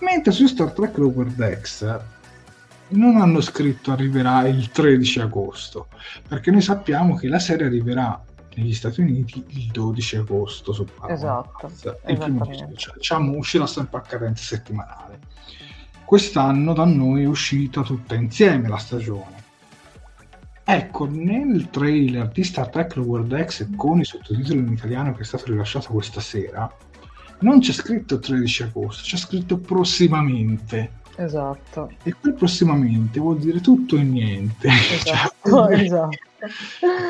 Mentre 0.00 0.32
su 0.32 0.46
Star 0.46 0.72
Trek 0.72 0.96
Lower 0.96 1.28
Decks 1.28 2.00
non 2.88 3.16
hanno 3.16 3.40
scritto 3.40 3.92
arriverà 3.92 4.46
il 4.46 4.70
13 4.70 5.20
agosto 5.20 5.88
perché 6.28 6.50
noi 6.50 6.60
sappiamo 6.60 7.16
che 7.16 7.28
la 7.28 7.38
serie 7.38 7.66
arriverà 7.66 8.22
negli 8.54 8.74
Stati 8.74 9.00
Uniti 9.00 9.44
il 9.48 9.68
12 9.70 10.16
agosto 10.16 10.72
su 10.72 10.86
esatto, 11.08 11.70
il 12.06 12.18
primo 12.18 12.44
cioè, 12.76 12.94
diciamo 12.96 13.36
uscirà 13.36 13.66
sempre 13.66 13.98
a 13.98 14.02
cadenza 14.02 14.44
settimanale. 14.44 15.20
Quest'anno 16.04 16.74
da 16.74 16.84
noi 16.84 17.22
è 17.22 17.26
uscita 17.26 17.80
tutta 17.80 18.14
insieme 18.14 18.68
la 18.68 18.76
stagione 18.76 19.41
Ecco, 20.74 21.06
nel 21.06 21.68
trailer 21.68 22.28
di 22.28 22.42
Star 22.42 22.70
Trek 22.70 22.96
World 22.96 23.44
X 23.44 23.68
con 23.76 24.00
i 24.00 24.06
sottotitoli 24.06 24.60
in 24.60 24.72
italiano 24.72 25.12
che 25.12 25.20
è 25.20 25.24
stato 25.24 25.44
rilasciato 25.48 25.92
questa 25.92 26.22
sera, 26.22 26.74
non 27.40 27.60
c'è 27.60 27.72
scritto 27.72 28.18
13 28.18 28.62
agosto, 28.62 29.02
c'è 29.02 29.18
scritto 29.18 29.58
prossimamente. 29.58 31.00
Esatto. 31.16 31.90
E 32.02 32.14
quel 32.18 32.32
prossimamente 32.32 33.20
vuol 33.20 33.38
dire 33.38 33.60
tutto 33.60 33.98
e 33.98 34.02
niente. 34.02 34.70
Esatto, 34.96 35.50
cioè, 35.50 35.76
esatto. 35.84 36.16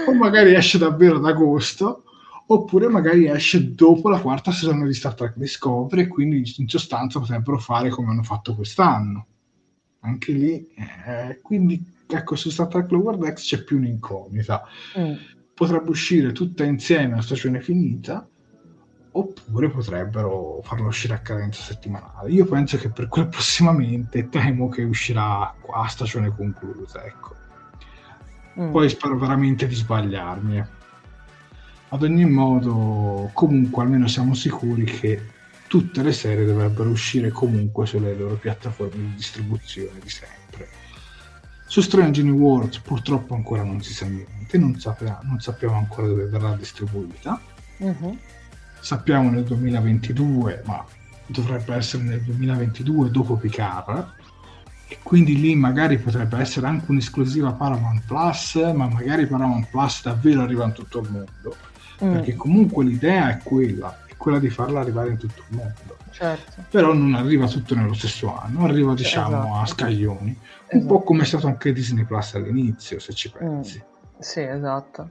O 0.09 0.14
magari 0.14 0.56
esce 0.56 0.78
davvero 0.78 1.18
ad 1.18 1.26
agosto, 1.26 2.02
oppure 2.47 2.89
magari 2.89 3.28
esce 3.28 3.74
dopo 3.76 4.09
la 4.09 4.18
quarta 4.18 4.51
stagione 4.51 4.89
di 4.89 4.94
Star 4.94 5.14
Trek 5.14 5.34
Discovery, 5.36 6.02
e 6.02 6.09
quindi 6.09 6.52
in 6.56 6.68
sostanza 6.68 7.20
potrebbero 7.20 7.59
fare 7.59 7.90
come 7.90 8.10
hanno 8.10 8.24
fatto 8.24 8.56
quest'anno. 8.56 9.26
Anche 10.01 10.32
lì, 10.32 10.66
eh, 10.74 11.39
quindi 11.40 11.91
ecco, 12.07 12.37
su 12.37 12.51
Star 12.51 12.69
Trek 12.69 12.91
Lower 12.91 13.33
X 13.33 13.47
c'è 13.49 13.65
più 13.65 13.77
un'incognita. 13.79 14.62
Mm. 14.99 15.15
Potrebbe 15.55 15.91
uscire 15.91 16.33
tutta 16.33 16.65
insieme 16.65 17.19
a 17.19 17.23
stagione 17.23 17.61
finita, 17.61 18.27
oppure 19.12 19.69
potrebbero 19.69 20.61
farlo 20.62 20.89
uscire 20.89 21.15
a 21.15 21.19
cadenza 21.19 21.62
settimanale. 21.62 22.31
Io 22.31 22.47
penso 22.47 22.77
che 22.77 22.91
per 22.91 23.09
quel 23.09 23.29
prossimamente 23.31 24.29
temo 24.29 24.69
che 24.69 24.83
uscirà 24.83 25.55
a 25.73 25.89
stagione 25.89 26.35
conclusa, 26.35 27.05
ecco. 27.05 27.37
Mm. 28.61 28.70
Poi 28.70 28.89
spero 28.89 29.19
veramente 29.19 29.66
di 29.66 29.74
sbagliarmi. 29.74 30.59
Eh. 30.59 30.66
Ad 31.89 32.03
ogni 32.03 32.24
modo, 32.24 33.31
comunque 33.35 33.83
almeno 33.83 34.09
siamo 34.09 34.35
sicuri 34.35 34.85
che 34.85 35.20
tutte 35.69 36.03
le 36.03 36.12
serie 36.12 36.45
dovrebbero 36.45 36.91
uscire 36.91 37.31
comunque 37.31 37.87
sulle 37.87 38.15
loro 38.15 38.35
piattaforme 38.35 39.05
di 39.05 39.15
distribuzione 39.15 39.99
di 40.03 40.09
sempre. 40.09 40.41
Su 41.73 41.81
Strange 41.81 42.23
New 42.23 42.36
Worlds 42.36 42.81
purtroppo 42.81 43.35
ancora 43.35 43.62
non 43.62 43.81
si 43.81 43.94
sa 43.94 44.05
niente, 44.05 44.59
non, 44.59 44.78
sappiamo, 44.78 45.20
non 45.23 45.40
sappiamo 45.40 45.77
ancora 45.77 46.07
dove 46.07 46.27
verrà 46.27 46.55
distribuita. 46.55 47.40
Uh-huh. 47.78 48.19
Sappiamo 48.78 49.31
nel 49.31 49.44
2022, 49.44 50.65
ma 50.66 50.85
dovrebbe 51.24 51.74
essere 51.74 52.03
nel 52.03 52.20
2022 52.24 53.11
dopo 53.11 53.36
Picard 53.36 54.07
e 54.86 54.99
quindi 55.03 55.40
lì 55.40 55.55
magari 55.55 55.97
potrebbe 55.97 56.36
essere 56.36 56.66
anche 56.66 56.90
un'esclusiva 56.90 57.53
Paramount 57.53 58.03
Plus, 58.05 58.57
ma 58.74 58.86
magari 58.89 59.27
Paramount 59.27 59.69
Plus 59.70 60.03
davvero 60.03 60.43
arriva 60.43 60.66
in 60.66 60.73
tutto 60.73 60.99
il 60.99 61.09
mondo, 61.11 61.57
mm. 62.05 62.12
perché 62.12 62.36
comunque 62.36 62.85
l'idea 62.85 63.31
è 63.31 63.43
quella, 63.43 63.99
è 64.07 64.15
quella 64.19 64.39
di 64.39 64.51
farla 64.51 64.81
arrivare 64.81 65.09
in 65.09 65.16
tutto 65.16 65.43
il 65.49 65.57
mondo. 65.57 65.97
Certo. 66.23 66.65
Però 66.70 66.93
non 66.93 67.15
arriva 67.15 67.49
tutto 67.49 67.74
nello 67.74 67.94
stesso 67.94 68.32
anno, 68.32 68.65
arriva 68.65 68.94
diciamo 68.94 69.39
esatto. 69.39 69.55
a 69.55 69.66
scaglioni, 69.66 70.31
esatto. 70.31 70.77
un 70.77 70.86
po' 70.86 71.03
come 71.03 71.23
è 71.23 71.24
stato 71.24 71.49
anche 71.49 71.73
Disney 71.73 72.05
Plus 72.05 72.35
all'inizio, 72.36 73.01
se 73.01 73.12
ci 73.12 73.28
pensi. 73.28 73.82
Mm. 73.85 74.20
Sì, 74.20 74.40
esatto. 74.40 75.11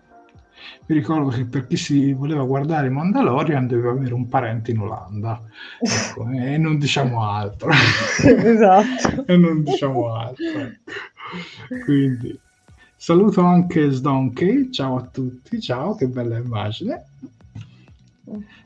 Mi 0.85 0.95
ricordo 0.95 1.27
che 1.27 1.43
per 1.43 1.67
chi 1.67 1.75
si 1.75 2.13
voleva 2.13 2.45
guardare 2.45 2.89
Mandalorian 2.89 3.67
doveva 3.67 3.91
avere 3.91 4.13
un 4.13 4.29
parente 4.29 4.71
in 4.71 4.79
Olanda. 4.79 5.41
Ecco, 5.81 6.29
e 6.31 6.57
non 6.57 6.77
diciamo 6.77 7.21
altro. 7.29 7.69
esatto. 8.23 9.25
e 9.27 9.35
non 9.35 9.63
diciamo 9.63 10.15
altro. 10.15 10.45
Ecco. 10.45 11.83
Quindi 11.83 12.39
saluto 12.95 13.43
anche 13.43 13.89
Sdonkey. 13.89 14.71
Ciao 14.71 14.95
a 14.95 15.01
tutti, 15.01 15.59
ciao, 15.59 15.93
che 15.95 16.07
bella 16.07 16.37
immagine. 16.37 17.03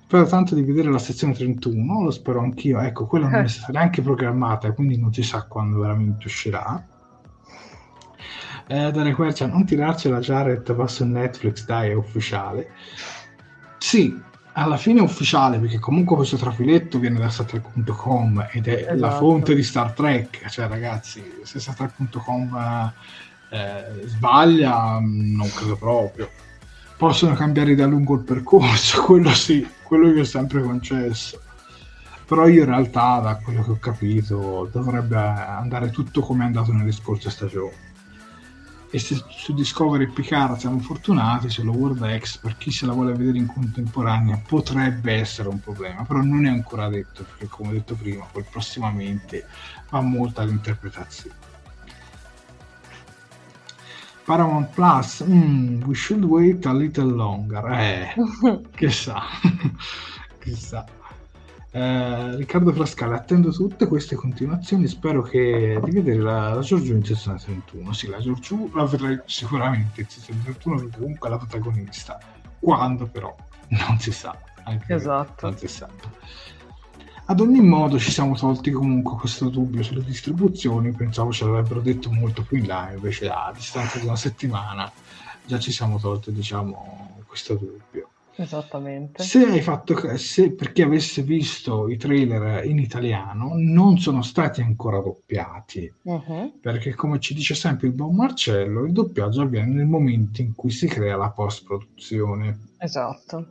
Spero 0.06 0.26
tanto 0.28 0.56
di 0.56 0.62
vedere 0.62 0.92
la 0.92 1.00
sezione 1.00 1.34
31, 1.34 2.04
lo 2.04 2.12
spero 2.12 2.40
anch'io. 2.40 2.80
Ecco, 2.80 3.08
quella 3.08 3.28
non 3.28 3.44
è 3.44 3.48
stata 3.48 3.72
neanche 3.72 4.02
programmata, 4.02 4.72
quindi 4.72 4.98
non 4.98 5.14
si 5.14 5.24
sa 5.24 5.44
quando 5.44 5.80
veramente 5.80 6.28
uscirà 6.28 6.86
eh, 8.68 8.92
Dare 8.92 9.14
Quercia, 9.14 9.46
non 9.46 9.66
tirarcela 9.66 10.20
Jared, 10.20 10.74
va 10.74 10.88
su 10.88 11.06
Netflix, 11.06 11.66
dai, 11.66 11.92
è 11.92 11.94
ufficiale. 11.94 12.70
Sì, 13.78 14.20
alla 14.54 14.78
fine 14.78 15.00
è 15.00 15.04
ufficiale 15.04 15.60
perché 15.60 15.78
comunque 15.80 16.16
questo 16.16 16.38
trafiletto 16.38 16.98
viene 16.98 17.20
da 17.20 17.30
StarTrek.com 17.30 18.48
ed 18.52 18.68
è 18.68 18.74
esatto. 18.74 18.96
la 18.96 19.12
fonte 19.12 19.54
di 19.54 19.64
Star 19.64 19.92
Trek. 19.92 20.50
Cioè, 20.50 20.68
ragazzi, 20.68 21.24
se 21.44 21.60
StarTrek.com 21.60 22.94
eh, 23.52 24.08
sbaglia, 24.08 25.00
non 25.00 25.50
credo 25.54 25.76
proprio. 25.76 26.30
Possono 27.06 27.36
cambiare 27.36 27.76
da 27.76 27.86
lungo 27.86 28.16
il 28.16 28.24
percorso, 28.24 29.04
quello 29.06 29.32
sì, 29.32 29.64
quello 29.84 30.10
io 30.10 30.22
ho 30.22 30.26
sempre 30.26 30.64
concesso. 30.64 31.40
Però 32.26 32.48
io 32.48 32.62
in 32.62 32.66
realtà, 32.66 33.20
da 33.20 33.36
quello 33.36 33.64
che 33.64 33.70
ho 33.70 33.78
capito, 33.80 34.68
dovrebbe 34.72 35.16
andare 35.16 35.92
tutto 35.92 36.22
come 36.22 36.42
è 36.42 36.48
andato 36.48 36.72
nelle 36.72 36.92
scorse 36.92 37.30
stagioni 37.30 37.76
e 38.90 38.98
se 38.98 39.22
su 39.30 39.54
Discovery 39.54 40.08
Picard 40.08 40.58
siamo 40.58 40.80
fortunati, 40.80 41.50
sulla 41.50 41.72
World 41.72 42.18
X 42.18 42.38
per 42.38 42.56
chi 42.58 42.72
se 42.72 42.86
la 42.86 42.94
vuole 42.94 43.14
vedere 43.14 43.38
in 43.38 43.46
contemporanea 43.46 44.42
potrebbe 44.48 45.14
essere 45.14 45.50
un 45.50 45.60
problema, 45.60 46.04
però 46.06 46.22
non 46.22 46.46
è 46.46 46.50
ancora 46.50 46.88
detto 46.90 47.24
perché 47.24 47.48
come 47.48 47.70
ho 47.70 47.74
detto 47.74 47.94
prima, 47.94 48.26
poi 48.32 48.44
prossimamente 48.50 49.46
va 49.92 50.02
molto 50.02 50.42
all'interpretazione. 50.42 51.45
Paramount 54.26 54.74
Plus, 54.74 55.24
mm, 55.24 55.84
we 55.84 55.94
should 55.94 56.24
wait 56.24 56.66
a 56.66 56.74
little 56.74 57.06
longer, 57.06 57.64
eh, 57.72 58.14
chissà, 58.76 59.22
chissà. 60.42 60.84
Eh, 61.70 62.36
Riccardo 62.38 62.74
Frascale, 62.74 63.16
attendo 63.16 63.52
tutte 63.52 63.86
queste 63.86 64.16
continuazioni. 64.16 64.88
Spero 64.88 65.22
che, 65.22 65.80
di 65.84 65.92
vedere 65.92 66.20
la, 66.20 66.54
la 66.54 66.62
Giorgiù 66.62 66.96
in 66.96 67.04
sezione 67.04 67.38
31. 67.38 67.94
Sì, 67.94 68.08
la 68.08 68.20
Giorgiù 68.20 68.72
la 68.74 68.86
vedrei 68.86 69.20
sicuramente 69.26 70.02
in 70.02 70.08
sezione 70.08 70.42
31 70.42 70.76
perché 70.78 70.98
comunque 70.98 71.28
è 71.28 71.32
la 71.32 71.38
protagonista. 71.38 72.18
Quando 72.60 73.06
però 73.06 73.36
non 73.68 74.00
si 74.00 74.12
sa. 74.12 74.36
Anche 74.64 74.96
esatto. 74.96 75.48
Non 75.48 75.58
si 75.58 75.68
sa. 75.68 75.88
Ad 77.28 77.40
ogni 77.40 77.60
modo 77.60 77.98
ci 77.98 78.12
siamo 78.12 78.36
tolti 78.36 78.70
comunque 78.70 79.18
questo 79.18 79.50
dubbio 79.50 79.82
sulle 79.82 80.04
distribuzioni, 80.04 80.92
pensavo 80.92 81.32
ce 81.32 81.46
l'avrebbero 81.46 81.82
detto 81.82 82.12
molto 82.12 82.44
più 82.44 82.58
in 82.58 82.68
là, 82.68 82.92
invece 82.94 83.28
a 83.30 83.52
distanza 83.52 83.98
di 83.98 84.06
una 84.06 84.16
settimana 84.16 84.92
già 85.44 85.58
ci 85.58 85.72
siamo 85.72 85.98
tolti 85.98 86.32
diciamo 86.32 87.24
questo 87.26 87.56
dubbio. 87.56 88.10
Esattamente. 88.36 89.24
Se 89.24 89.44
hai 89.44 89.62
fatto, 89.62 90.18
se 90.18 90.52
per 90.52 90.72
chi 90.72 90.84
avesse 90.84 91.24
visto 91.24 91.88
i 91.88 91.98
trailer 91.98 92.66
in 92.66 92.78
italiano, 92.78 93.54
non 93.56 93.98
sono 93.98 94.22
stati 94.22 94.62
ancora 94.62 95.00
doppiati, 95.00 95.92
uh-huh. 96.04 96.60
perché 96.62 96.94
come 96.94 97.20
ci 97.20 97.34
dice 97.34 97.56
sempre 97.56 97.88
il 97.88 97.94
buon 97.94 98.14
Marcello, 98.14 98.84
il 98.84 98.92
doppiaggio 98.92 99.42
avviene 99.42 99.74
nel 99.74 99.88
momento 99.88 100.42
in 100.42 100.54
cui 100.54 100.70
si 100.70 100.86
crea 100.86 101.16
la 101.16 101.32
post-produzione. 101.32 102.60
Esatto. 102.78 103.48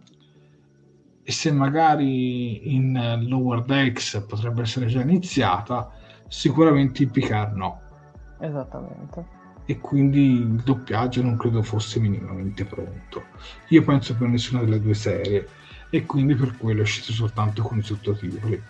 E 1.25 1.33
se 1.33 1.51
magari 1.51 2.75
in 2.75 3.25
Lower 3.27 3.63
Decks 3.63 4.25
potrebbe 4.29 4.63
essere 4.63 4.87
già 4.87 5.01
iniziata, 5.01 5.91
sicuramente 6.29 7.03
in 7.03 7.11
Picard 7.11 7.57
no. 7.57 7.81
Esattamente 8.39 9.43
e 9.67 9.79
quindi 9.79 10.33
il 10.33 10.63
doppiaggio 10.63 11.23
non 11.23 11.37
credo 11.37 11.63
fosse 11.63 11.99
minimamente 11.99 12.65
pronto. 12.65 13.25
Io 13.69 13.83
penso 13.83 14.15
per 14.15 14.29
nessuna 14.29 14.61
delle 14.61 14.81
due 14.81 14.95
serie 14.95 15.49
e 15.91 16.05
quindi 16.07 16.35
per 16.35 16.57
quello 16.57 16.81
è 16.81 16.83
uscito 16.83 17.13
soltanto 17.13 17.63
con 17.63 17.79
i 17.79 17.83
sottotitoli. 17.83 18.63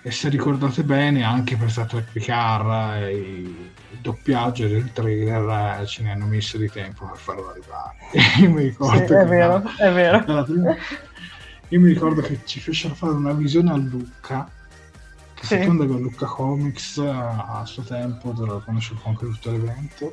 E 0.00 0.10
se 0.12 0.28
ricordate 0.28 0.84
bene, 0.84 1.24
anche 1.24 1.56
per 1.56 1.70
Star 1.70 1.86
Trek 1.86 2.12
Picard 2.12 3.10
il 3.10 3.70
doppiaggio 4.00 4.68
del 4.68 4.92
trailer 4.92 5.80
eh, 5.80 5.86
ce 5.86 6.04
ne 6.04 6.12
hanno 6.12 6.26
messo 6.26 6.56
di 6.56 6.70
tempo 6.70 7.06
per 7.06 7.16
farlo 7.16 7.50
arrivare. 7.50 7.96
io 8.40 8.50
mi 8.50 8.62
ricordo 8.62 9.06
sì, 9.06 9.12
è 9.12 9.26
vero, 9.26 9.62
è 9.76 9.92
vero. 9.92 10.44
Prima... 10.44 10.76
Io 11.68 11.80
mi 11.80 11.88
ricordo 11.88 12.20
che 12.22 12.40
ci 12.44 12.60
fecero 12.60 12.94
fare 12.94 13.12
una 13.12 13.32
visione 13.32 13.70
a 13.70 13.76
Lucca 13.76 14.50
sì. 15.40 15.46
seconda 15.46 15.86
che 15.86 15.92
Lucca 15.92 16.26
Comics 16.26 16.98
a 16.98 17.62
suo 17.66 17.82
tempo, 17.82 18.32
quando 18.32 18.62
c'è 18.78 18.94
anche 19.04 19.26
tutto 19.26 19.50
l'evento, 19.50 20.12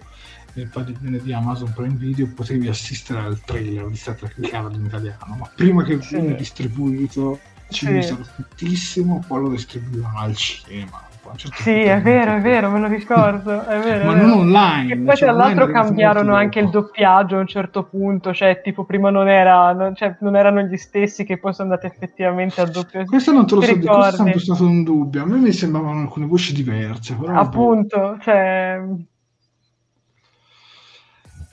nel 0.54 0.68
padiglione 0.68 1.22
di 1.22 1.34
Amazon 1.34 1.72
Prime 1.74 1.96
Video 1.96 2.28
potevi 2.28 2.68
assistere 2.68 3.20
al 3.20 3.40
trailer 3.42 3.88
di 3.88 3.96
Star 3.96 4.16
Trek 4.16 4.38
in 4.38 4.86
italiano, 4.86 5.36
ma 5.36 5.52
prima 5.54 5.84
che 5.84 6.02
sì. 6.02 6.16
viene 6.16 6.36
distribuito 6.36 7.40
ci 7.70 7.86
sì. 8.02 8.16
tantissimo, 8.36 9.24
poi 9.28 9.42
lo 9.42 9.50
distribuivano 9.50 10.20
al 10.20 10.36
cinema. 10.36 11.04
Certo 11.36 11.62
sì, 11.62 11.72
è 11.72 12.02
vero, 12.02 12.36
è 12.36 12.42
vero, 12.42 12.70
me 12.70 12.80
lo 12.80 12.88
ricordo. 12.88 13.66
È 13.66 13.80
vero, 13.80 14.06
ma 14.06 14.14
è 14.14 14.16
vero. 14.16 14.28
non 14.28 14.40
online. 14.40 14.94
E 14.94 14.98
poi, 14.98 15.16
cioè, 15.16 15.30
tra 15.30 15.38
l'altro, 15.38 15.68
cambiarono 15.68 16.36
anche 16.36 16.60
il 16.60 16.70
doppiaggio 16.70 17.38
a 17.38 17.40
un 17.40 17.48
certo 17.48 17.84
punto. 17.84 18.34
Cioè, 18.34 18.62
tipo, 18.62 18.86
prima 18.86 19.10
non, 19.10 19.28
era, 19.28 19.74
non, 19.74 19.96
cioè, 19.96 20.18
non 20.20 20.36
erano 20.36 20.62
gli 20.62 20.78
stessi 20.78 21.24
che 21.24 21.38
poi 21.38 21.54
sono 21.54 21.72
andati 21.72 21.92
effettivamente 21.94 22.62
a 22.62 22.66
doppio. 22.66 23.06
Questo 23.06 23.32
non 23.32 23.48
te 23.48 23.56
lo 23.56 23.62
so 23.62 23.74
dire, 23.74 23.86
questo 23.86 24.08
è 24.08 24.12
sempre 24.12 24.40
stato 24.40 24.66
un 24.66 24.84
dubbio. 24.84 25.24
A 25.24 25.26
me 25.26 25.38
mi 25.38 25.52
sembravano 25.52 26.02
alcune 26.02 26.26
voci 26.26 26.54
diverse. 26.54 27.16
Però 27.16 27.34
Appunto, 27.34 28.18
cioè. 28.22 28.82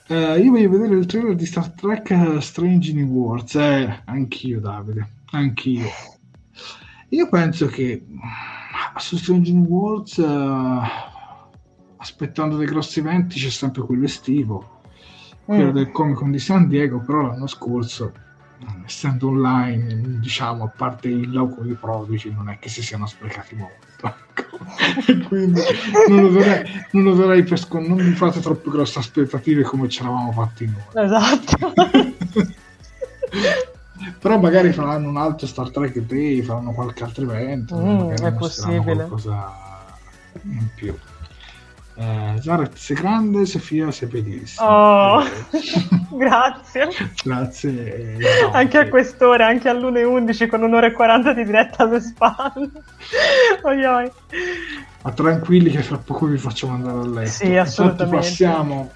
Eh, 0.07 0.39
io 0.39 0.51
voglio 0.51 0.69
vedere 0.69 0.95
il 0.95 1.05
trailer 1.05 1.35
di 1.35 1.45
Star 1.45 1.71
Trek 1.71 2.37
Strange 2.41 2.93
New 2.93 3.07
Worlds. 3.07 3.55
Eh, 3.55 4.01
anch'io, 4.05 4.59
Davide, 4.59 5.07
anch'io. 5.31 5.87
Io 7.09 7.29
penso 7.29 7.67
che 7.67 8.03
su 8.99 9.17
Strange 9.17 9.51
Worlds 9.51 10.17
uh, 10.17 10.79
aspettando 11.97 12.57
dei 12.57 12.67
grossi 12.67 12.99
eventi 12.99 13.39
c'è 13.39 13.49
sempre 13.49 13.81
quello 13.83 14.05
estivo 14.05 14.73
quello 15.45 15.71
mm. 15.71 15.73
del 15.75 15.91
Comic 15.91 16.15
Con 16.15 16.31
di 16.31 16.39
San 16.39 16.67
Diego, 16.67 16.99
però 16.99 17.21
l'anno 17.21 17.47
scorso, 17.47 18.13
essendo 18.85 19.27
online, 19.27 20.19
diciamo, 20.19 20.63
a 20.63 20.67
parte 20.67 21.09
il 21.09 21.31
logo 21.31 21.61
di 21.63 21.73
Prodigy, 21.73 22.31
non 22.33 22.49
è 22.49 22.59
che 22.59 22.69
si 22.69 22.81
siano 22.81 23.05
sprecati 23.05 23.55
molto. 23.55 23.87
Ecco. 24.01 24.57
quindi 25.27 25.61
non 26.07 26.21
lo 26.21 26.29
darei, 26.29 26.63
non, 26.91 27.03
lo 27.03 27.15
darei 27.15 27.43
per 27.43 27.59
scon- 27.59 27.85
non 27.85 27.97
mi 27.97 28.13
fate 28.13 28.39
troppe 28.39 28.69
grosse 28.69 28.99
aspettative 28.99 29.63
come 29.63 29.89
ci 29.89 30.01
eravamo 30.01 30.31
fatti 30.31 30.65
noi. 30.65 31.05
Esatto. 31.05 31.73
però 34.23 34.39
magari 34.39 34.71
faranno 34.71 35.09
un 35.09 35.17
altro 35.17 35.45
Star 35.45 35.69
Trek 35.69 35.99
Day, 35.99 36.41
faranno 36.43 36.71
qualche 36.71 37.03
altro 37.03 37.29
evento, 37.29 37.75
mm, 37.75 38.11
è 38.11 38.31
possibile. 38.31 38.81
qualcosa 38.95 39.53
in 40.43 40.65
più. 40.73 40.97
Eh, 41.95 42.35
Zaret 42.39 42.73
sei 42.73 42.95
grande, 42.95 43.45
Sofia 43.45 43.91
sei 43.91 44.07
bellissima. 44.07 45.17
Oh, 45.17 45.23
grazie. 46.15 46.87
grazie. 47.21 48.17
No, 48.17 48.51
anche 48.53 48.77
a 48.77 48.87
quest'ora, 48.87 49.47
anche 49.47 49.67
all'1.11 49.67 50.47
con 50.47 50.63
un'ora 50.63 50.87
e 50.87 50.93
40 50.93 51.33
di 51.33 51.43
diretta 51.43 51.83
alle 51.83 51.99
spalle. 51.99 52.71
oi, 53.63 53.83
oi. 53.83 54.11
Ma 55.01 55.11
tranquilli 55.11 55.69
che 55.69 55.83
fra 55.83 55.97
poco 55.97 56.27
vi 56.27 56.37
facciamo 56.37 56.75
andare 56.75 56.97
a 56.97 57.07
letto. 57.07 57.29
Sì, 57.29 57.57
assolutamente. 57.57 58.03
Infatti 58.03 58.25
passiamo 58.25 58.91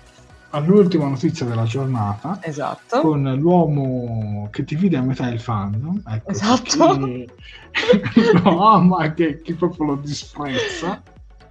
all'ultima 0.52 1.08
notizia 1.08 1.46
della 1.46 1.64
giornata 1.64 2.40
esatto. 2.42 3.02
con 3.02 3.36
l'uomo 3.38 4.48
che 4.52 4.64
divide 4.64 4.98
a 4.98 5.02
metà 5.02 5.28
il 5.28 5.40
fandom 5.40 6.02
ecco, 6.08 6.32
esatto. 6.32 6.98
lo 8.44 8.68
ama 8.68 9.14
che 9.14 9.42
chi 9.42 9.54
proprio 9.54 9.88
lo 9.88 9.96
disprezza. 9.96 11.02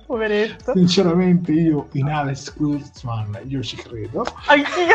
Poveretto. 0.06 0.73
Sinceramente 0.74 1.52
io 1.52 1.89
in 1.93 2.09
Alex 2.09 2.55
Kurtzman 2.55 3.40
io 3.48 3.60
ci 3.62 3.77
credo. 3.77 4.24
Anch'io. 4.47 4.94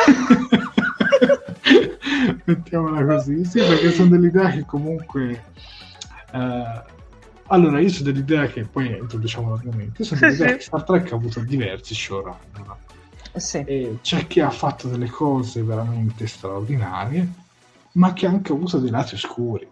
Mettiamola 2.45 3.06
così. 3.06 3.44
Sì 3.44 3.60
perché 3.60 3.91
sono 3.91 4.10
dell'idea 4.10 4.49
che 4.52 4.65
comunque 4.65 5.44
eh, 6.32 6.84
allora 7.48 7.80
io 7.82 7.90
sono 7.90 8.11
dell'idea 8.11 8.48
che 8.48 8.64
poi 8.64 8.98
introduciamo 8.98 9.49
l'argomento. 9.49 10.02
Io 10.02 10.07
sono 10.07 10.22
dell'idea 10.22 10.56
che 10.56 10.61
Star 10.61 10.84
Trek 10.84 11.11
ha 11.11 11.15
avuto 11.15 11.41
diversi 11.41 11.94
showrunner 11.94 12.78
sì. 13.35 13.63
e 13.65 13.99
c'è 14.01 14.27
chi 14.27 14.39
ha 14.39 14.49
fatto 14.49 14.87
delle 14.87 15.09
cose 15.09 15.63
veramente 15.63 16.27
straordinarie, 16.27 17.27
ma 17.93 18.13
che 18.13 18.25
ha 18.25 18.29
anche 18.29 18.51
avuto 18.51 18.79
dei 18.79 18.89
lati 18.89 19.15
oscuri. 19.15 19.69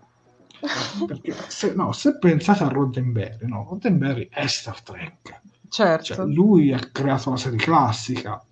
Perché 1.05 1.33
se, 1.47 1.73
no, 1.73 1.91
se 1.91 2.17
pensate 2.17 2.63
a 2.63 2.67
Roddenberry, 2.67 3.47
no, 3.47 3.65
Roddenberry 3.69 4.27
è 4.29 4.45
Star 4.47 4.81
Trek. 4.81 5.41
certo 5.67 6.15
Cioè, 6.15 6.25
lui 6.25 6.73
ha 6.73 6.79
creato 6.91 7.29
la 7.29 7.37
serie 7.37 7.57
classica, 7.57 8.43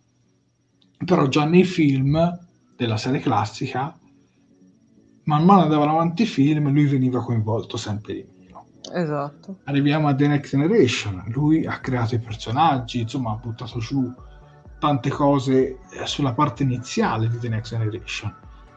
però 1.05 1.27
già 1.27 1.45
nei 1.45 1.65
film 1.65 2.45
della 2.75 2.97
serie 2.97 3.19
classica, 3.19 3.97
man 5.23 5.43
mano 5.43 5.61
andavano 5.63 5.91
avanti 5.91 6.23
i 6.23 6.27
film, 6.27 6.71
lui 6.71 6.85
veniva 6.85 7.23
coinvolto 7.23 7.75
sempre 7.75 8.13
di 8.13 8.25
meno. 8.37 8.67
esatto 8.93 9.59
Arriviamo 9.65 10.07
a 10.07 10.15
The 10.15 10.27
Next 10.27 10.51
Generation, 10.51 11.23
lui 11.27 11.65
ha 11.65 11.79
creato 11.79 12.15
i 12.15 12.19
personaggi, 12.19 13.01
insomma 13.01 13.31
ha 13.31 13.35
buttato 13.35 13.79
giù 13.79 14.13
tante 14.79 15.09
cose 15.09 15.77
eh, 15.89 16.05
sulla 16.05 16.33
parte 16.33 16.63
iniziale 16.63 17.29
di 17.29 17.39
The 17.39 17.49
Next 17.49 17.71
Generation, 17.71 18.33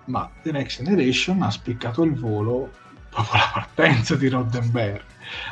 ma 0.07 0.31
The 0.43 0.53
Next 0.53 0.83
Generation 0.83 1.43
ha 1.43 1.51
spiccato 1.51 2.03
il 2.03 2.15
volo 2.15 2.71
proprio 3.11 3.41
la 3.41 3.51
partenza 3.53 4.15
di 4.17 4.29
Roddenberry. 4.29 5.03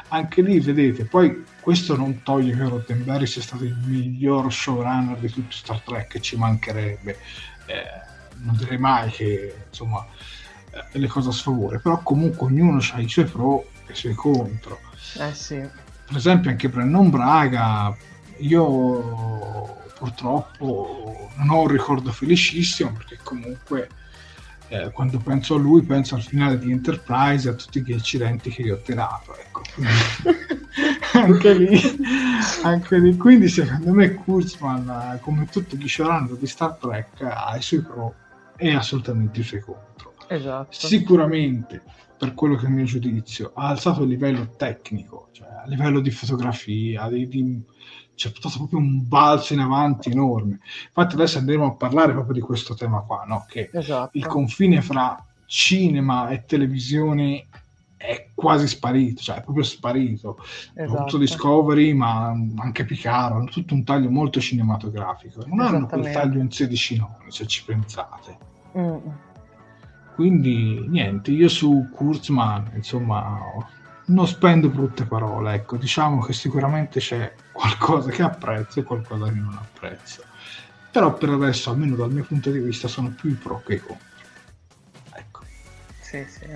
Anche 0.09 0.43
lì, 0.43 0.61
vedete, 0.61 1.05
poi 1.05 1.45
questo 1.61 1.97
non 1.97 2.23
toglie 2.23 2.57
che 2.57 2.63
Roddenberry 2.63 3.27
sia 3.27 3.43
stato 3.43 3.65
il 3.65 3.77
miglior 3.85 4.53
showrunner 4.53 5.19
di 5.19 5.31
tutto 5.31 5.53
Star 5.53 5.81
Trek, 5.81 6.19
ci 6.21 6.37
mancherebbe. 6.37 7.19
Eh, 7.67 8.07
non 8.39 8.57
direi 8.57 8.79
mai 8.79 9.11
che, 9.11 9.65
insomma, 9.69 10.07
eh, 10.71 10.99
le 10.99 11.07
cose 11.09 11.29
a 11.29 11.33
sfavore, 11.33 11.81
però 11.81 12.01
comunque 12.03 12.47
ognuno 12.47 12.81
ha 12.93 13.01
i 13.01 13.09
suoi 13.09 13.25
pro 13.25 13.67
e 13.87 13.93
i 13.93 13.97
suoi 13.97 14.15
contro 14.15 14.79
eh 15.19 15.35
sì 15.35 15.57
per 15.57 16.17
esempio 16.17 16.51
anche 16.51 16.69
Brennon 16.69 17.11
Braga 17.11 17.97
io 18.39 19.77
purtroppo 19.99 21.31
non 21.37 21.51
ho 21.51 21.63
un 21.63 21.69
ricordo 21.69 22.13
felicissimo 22.13 22.93
perché 22.93 23.19
comunque 23.23 23.89
eh, 24.69 24.91
quando 24.93 25.19
penso 25.19 25.55
a 25.55 25.59
lui 25.59 25.83
penso 25.83 26.15
al 26.15 26.23
finale 26.23 26.59
di 26.59 26.71
Enterprise 26.71 27.49
e 27.49 27.53
a 27.53 27.55
tutti 27.55 27.83
gli 27.83 27.93
accidenti 27.93 28.51
che 28.51 28.63
gli 28.63 28.71
ho 28.71 28.81
tirato 28.81 29.35
ecco. 29.37 29.63
Anche 31.19 31.55
lì 31.55 31.81
anche 32.63 32.99
lì. 32.99 33.17
Quindi 33.17 33.49
secondo 33.49 33.93
me 33.93 34.15
Kurtzman 34.15 35.15
eh, 35.15 35.21
come 35.21 35.47
tutti 35.47 35.77
gli 35.77 35.89
showrunner 35.89 36.37
di 36.37 36.47
Star 36.47 36.75
Trek 36.75 37.21
ha 37.23 37.57
i 37.57 37.63
suoi 37.63 37.83
pro 37.83 38.15
e 38.57 38.75
assolutamente 38.75 39.41
i 39.41 39.45
suoi 39.45 39.61
contro. 39.61 40.15
Esatto. 40.29 40.69
Sicuramente 40.71 41.83
per 42.19 42.35
quello 42.35 42.57
che 42.57 42.67
è 42.67 42.69
il 42.69 42.75
mio 42.75 42.85
giudizio 42.85 43.53
ha 43.55 43.69
alzato 43.69 44.03
il 44.03 44.09
livello 44.09 44.57
tecnico 44.57 45.29
cioè 45.31 45.47
a 45.47 45.69
livello 45.69 46.01
di 46.01 46.11
fotografia 46.11 47.09
di, 47.09 47.29
di, 47.29 47.63
c'è 48.19 48.33
stato 48.35 48.57
proprio 48.59 48.81
un 48.81 49.07
balzo 49.07 49.55
in 49.55 49.61
avanti 49.61 50.11
enorme 50.11 50.59
infatti 50.87 51.15
adesso 51.15 51.39
andremo 51.39 51.67
a 51.67 51.73
parlare 51.75 52.13
proprio 52.13 52.35
di 52.35 52.41
questo 52.41 52.75
tema 52.75 53.01
qua 53.01 53.25
no? 53.27 53.47
che 53.49 53.71
esatto 53.73 54.19
il 54.19 54.27
confine 54.27 54.83
fra 54.83 55.25
cinema 55.47 56.29
e 56.29 56.45
televisione 56.45 57.47
è 57.97 58.31
quasi 58.35 58.67
sparito 58.67 59.23
cioè 59.23 59.37
è 59.37 59.43
proprio 59.43 59.65
sparito 59.65 60.39
esatto. 60.75 61.05
tutto 61.05 61.19
Discovery 61.19 61.93
ma 61.93 62.29
anche 62.57 62.85
Picard 62.85 63.35
hanno 63.35 63.45
tutto 63.47 63.75
un 63.75 63.85
taglio 63.85 64.11
molto 64.11 64.41
cinematografico 64.41 65.45
non 65.47 65.61
hanno 65.61 65.87
quel 65.87 66.11
taglio 66.13 66.41
in 66.41 66.51
16 66.51 66.97
noni 66.97 67.31
se 67.31 67.47
ci 67.47 67.65
pensate 67.65 68.49
Mm. 68.77 68.99
quindi 70.15 70.85
niente, 70.89 71.31
io 71.31 71.49
su 71.49 71.89
Kurzman, 71.93 72.73
insomma, 72.75 73.41
non 74.09 74.27
spendo 74.27 74.69
brutte 74.69 75.05
parole, 75.05 75.55
ecco, 75.55 75.77
diciamo 75.77 76.21
che 76.23 76.33
sicuramente 76.33 77.01
c'è 77.01 77.35
qualcosa 77.53 78.11
che 78.11 78.23
apprezzo 78.23 78.81
e 78.81 78.83
qualcosa 78.83 79.31
che 79.31 79.39
non 79.39 79.55
apprezzo. 79.55 80.23
Però 80.91 81.15
per 81.15 81.31
adesso, 81.31 81.71
almeno 81.71 81.97
dal 81.97 82.13
mio 82.13 82.25
punto 82.25 82.51
di 82.51 82.59
vista, 82.59 82.89
sono 82.89 83.11
più 83.11 83.31
i 83.31 83.35
pro 83.35 83.63
che 83.65 83.75
i 83.75 83.81
contro. 83.81 84.07
Ecco. 85.13 85.43
sì 86.01 86.25
sì 86.29 86.47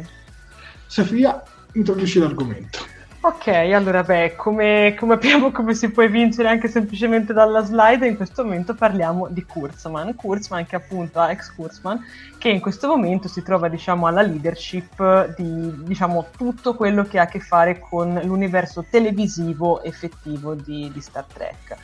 Sofia, 0.86 1.42
introduci 1.72 2.18
l'argomento. 2.18 2.91
Ok, 3.24 3.46
allora 3.46 4.02
beh, 4.02 4.34
come, 4.34 4.96
come 4.98 5.14
abbiamo, 5.14 5.52
come 5.52 5.74
si 5.74 5.92
può 5.92 6.02
evincere 6.02 6.48
anche 6.48 6.66
semplicemente 6.66 7.32
dalla 7.32 7.62
slide, 7.64 8.04
in 8.04 8.16
questo 8.16 8.42
momento 8.42 8.74
parliamo 8.74 9.28
di 9.28 9.44
Kurzman. 9.44 10.16
Kurzman 10.16 10.66
che 10.66 10.74
appunto 10.74 11.20
Alex 11.20 11.54
Kurzman, 11.54 12.04
che 12.36 12.48
in 12.48 12.58
questo 12.58 12.88
momento 12.88 13.28
si 13.28 13.44
trova 13.44 13.68
diciamo 13.68 14.08
alla 14.08 14.22
leadership 14.22 15.36
di 15.36 15.84
diciamo 15.84 16.30
tutto 16.36 16.74
quello 16.74 17.04
che 17.04 17.20
ha 17.20 17.22
a 17.22 17.26
che 17.26 17.38
fare 17.38 17.78
con 17.78 18.20
l'universo 18.24 18.84
televisivo 18.90 19.84
effettivo 19.84 20.56
di, 20.56 20.90
di 20.92 21.00
Star 21.00 21.24
Trek. 21.32 21.76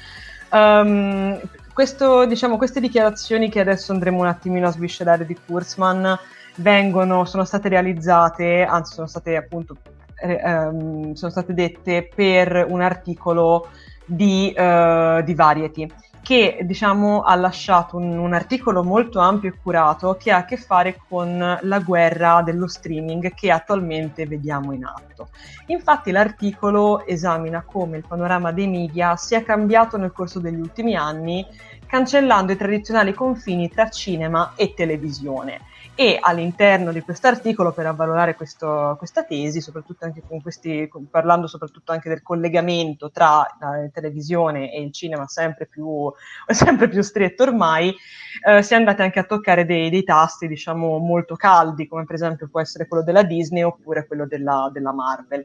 Um, 0.50 1.40
questo, 1.72 2.26
diciamo, 2.26 2.56
queste 2.56 2.80
dichiarazioni 2.80 3.48
che 3.48 3.60
adesso 3.60 3.92
andremo 3.92 4.18
un 4.18 4.26
attimino 4.26 4.66
a 4.66 4.72
sviscerare 4.72 5.24
di 5.24 5.38
Kurzman 5.46 6.18
vengono, 6.56 7.24
sono 7.26 7.44
state 7.44 7.68
realizzate, 7.68 8.64
anzi 8.64 8.94
sono 8.94 9.06
state 9.06 9.36
appunto 9.36 9.76
ehm, 10.20 11.12
sono 11.12 11.30
state 11.30 11.54
dette 11.54 12.08
per 12.14 12.66
un 12.68 12.80
articolo 12.80 13.68
di, 14.04 14.52
eh, 14.52 15.22
di 15.24 15.34
Variety 15.34 15.88
che 16.28 16.58
diciamo 16.62 17.22
ha 17.22 17.34
lasciato 17.36 17.96
un, 17.96 18.18
un, 18.18 18.34
articolo 18.34 18.84
molto 18.84 19.18
ampio 19.18 19.48
e 19.48 19.54
curato 19.62 20.18
che 20.20 20.30
ha 20.30 20.38
a 20.38 20.44
che 20.44 20.58
fare 20.58 21.00
con 21.08 21.58
la 21.62 21.78
guerra 21.78 22.42
dello 22.42 22.68
streaming 22.68 23.32
che 23.32 23.50
attualmente 23.50 24.26
vediamo 24.26 24.72
in 24.72 24.84
atto. 24.84 25.28
Infatti 25.68 26.10
l'articolo 26.10 27.06
esamina 27.06 27.62
come 27.62 27.96
il 27.96 28.04
panorama 28.06 28.52
dei 28.52 28.66
media 28.66 29.16
sia 29.16 29.42
cambiato 29.42 29.96
nel 29.96 30.12
corso 30.12 30.38
degli 30.38 30.60
ultimi 30.60 30.96
anni, 30.96 31.46
cancellando 31.86 32.52
i 32.52 32.56
tradizionali 32.58 33.14
confini 33.14 33.70
tra 33.70 33.88
cinema 33.88 34.52
e 34.54 34.74
televisione 34.74 35.60
e 36.00 36.16
all'interno 36.20 36.92
di 36.92 37.00
questo 37.00 37.26
articolo 37.26 37.72
per 37.72 37.84
avvalorare 37.86 38.36
questo, 38.36 38.94
questa 38.98 39.24
tesi, 39.24 39.60
soprattutto 39.60 40.04
anche 40.04 40.22
con 40.24 40.40
questi, 40.40 40.86
con, 40.86 41.10
parlando 41.10 41.48
soprattutto 41.48 41.90
anche 41.90 42.08
del 42.08 42.22
collegamento 42.22 43.10
tra 43.10 43.44
la 43.58 43.88
televisione 43.92 44.72
e 44.72 44.80
il 44.80 44.92
cinema 44.92 45.26
sempre 45.26 45.66
più, 45.66 46.08
sempre 46.46 46.88
più 46.88 47.02
stretto 47.02 47.42
ormai, 47.42 47.92
eh, 48.46 48.62
si 48.62 48.74
è 48.74 48.76
andati 48.76 49.02
anche 49.02 49.18
a 49.18 49.24
toccare 49.24 49.66
dei, 49.66 49.90
dei, 49.90 50.04
tasti 50.04 50.46
diciamo 50.46 50.98
molto 50.98 51.34
caldi, 51.34 51.88
come 51.88 52.04
per 52.04 52.14
esempio 52.14 52.48
può 52.48 52.60
essere 52.60 52.86
quello 52.86 53.02
della 53.02 53.24
Disney 53.24 53.64
oppure 53.64 54.06
quello 54.06 54.24
della, 54.24 54.70
della 54.72 54.92
Marvel 54.92 55.44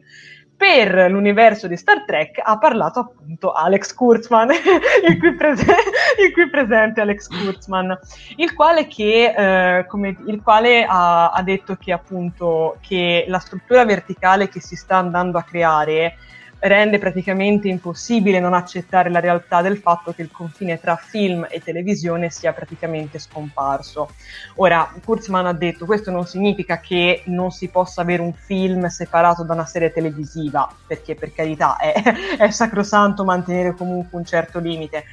per 0.55 1.09
l'universo 1.09 1.67
di 1.67 1.75
Star 1.75 2.05
Trek 2.05 2.39
ha 2.41 2.57
parlato 2.57 2.99
appunto 2.99 3.51
Alex 3.51 3.93
Kurtzman, 3.93 4.49
il, 5.07 5.17
qui 5.19 5.35
prese- 5.35 5.75
il 6.23 6.31
qui 6.31 6.49
presente 6.49 7.01
Alex 7.01 7.27
Kurtzman, 7.27 7.97
il 8.38 8.53
quale, 8.53 8.88
che, 8.88 9.34
eh, 9.35 9.85
come, 9.88 10.15
il 10.25 10.41
quale 10.41 10.85
ha, 10.85 11.31
ha, 11.31 11.41
detto 11.41 11.75
che 11.75 11.91
appunto 11.91 12.77
che 12.81 13.25
la 13.27 13.39
struttura 13.39 13.84
verticale 13.84 14.47
che 14.47 14.61
si 14.61 14.75
sta 14.75 14.97
andando 14.97 15.38
a 15.38 15.43
creare 15.43 16.15
rende 16.64 16.98
praticamente 16.98 17.68
impossibile 17.68 18.40
non 18.40 18.53
accettare 18.53 19.10
la 19.10 19.19
realtà 19.19 19.61
del 19.61 19.77
fatto 19.77 20.14
che 20.14 20.22
il 20.22 20.31
confine 20.31 20.80
tra 20.80 20.95
film 20.95 21.45
e 21.49 21.61
televisione 21.61 22.30
sia 22.30 22.53
praticamente 22.53 23.19
scomparso. 23.19 24.10
Ora, 24.56 24.94
Kurzman 25.03 25.45
ha 25.45 25.53
detto 25.53 25.85
questo 25.85 26.10
non 26.10 26.26
significa 26.26 26.80
che 26.80 27.23
non 27.26 27.52
si 27.52 27.68
possa 27.68 28.02
avere 28.02 28.22
un 28.22 28.34
film 28.34 28.88
separato 28.88 29.44
da 29.44 29.53
una 29.53 29.65
serie 29.65 29.91
televisiva, 29.91 30.73
perché 30.88 31.15
per 31.15 31.34
carità 31.34 31.76
è, 31.76 31.94
è 32.40 32.49
sacrosanto 32.49 33.26
mantenere 33.26 33.73
comunque 33.73 34.18
un 34.18 34.26
certo 34.26 34.60
limite 34.60 35.03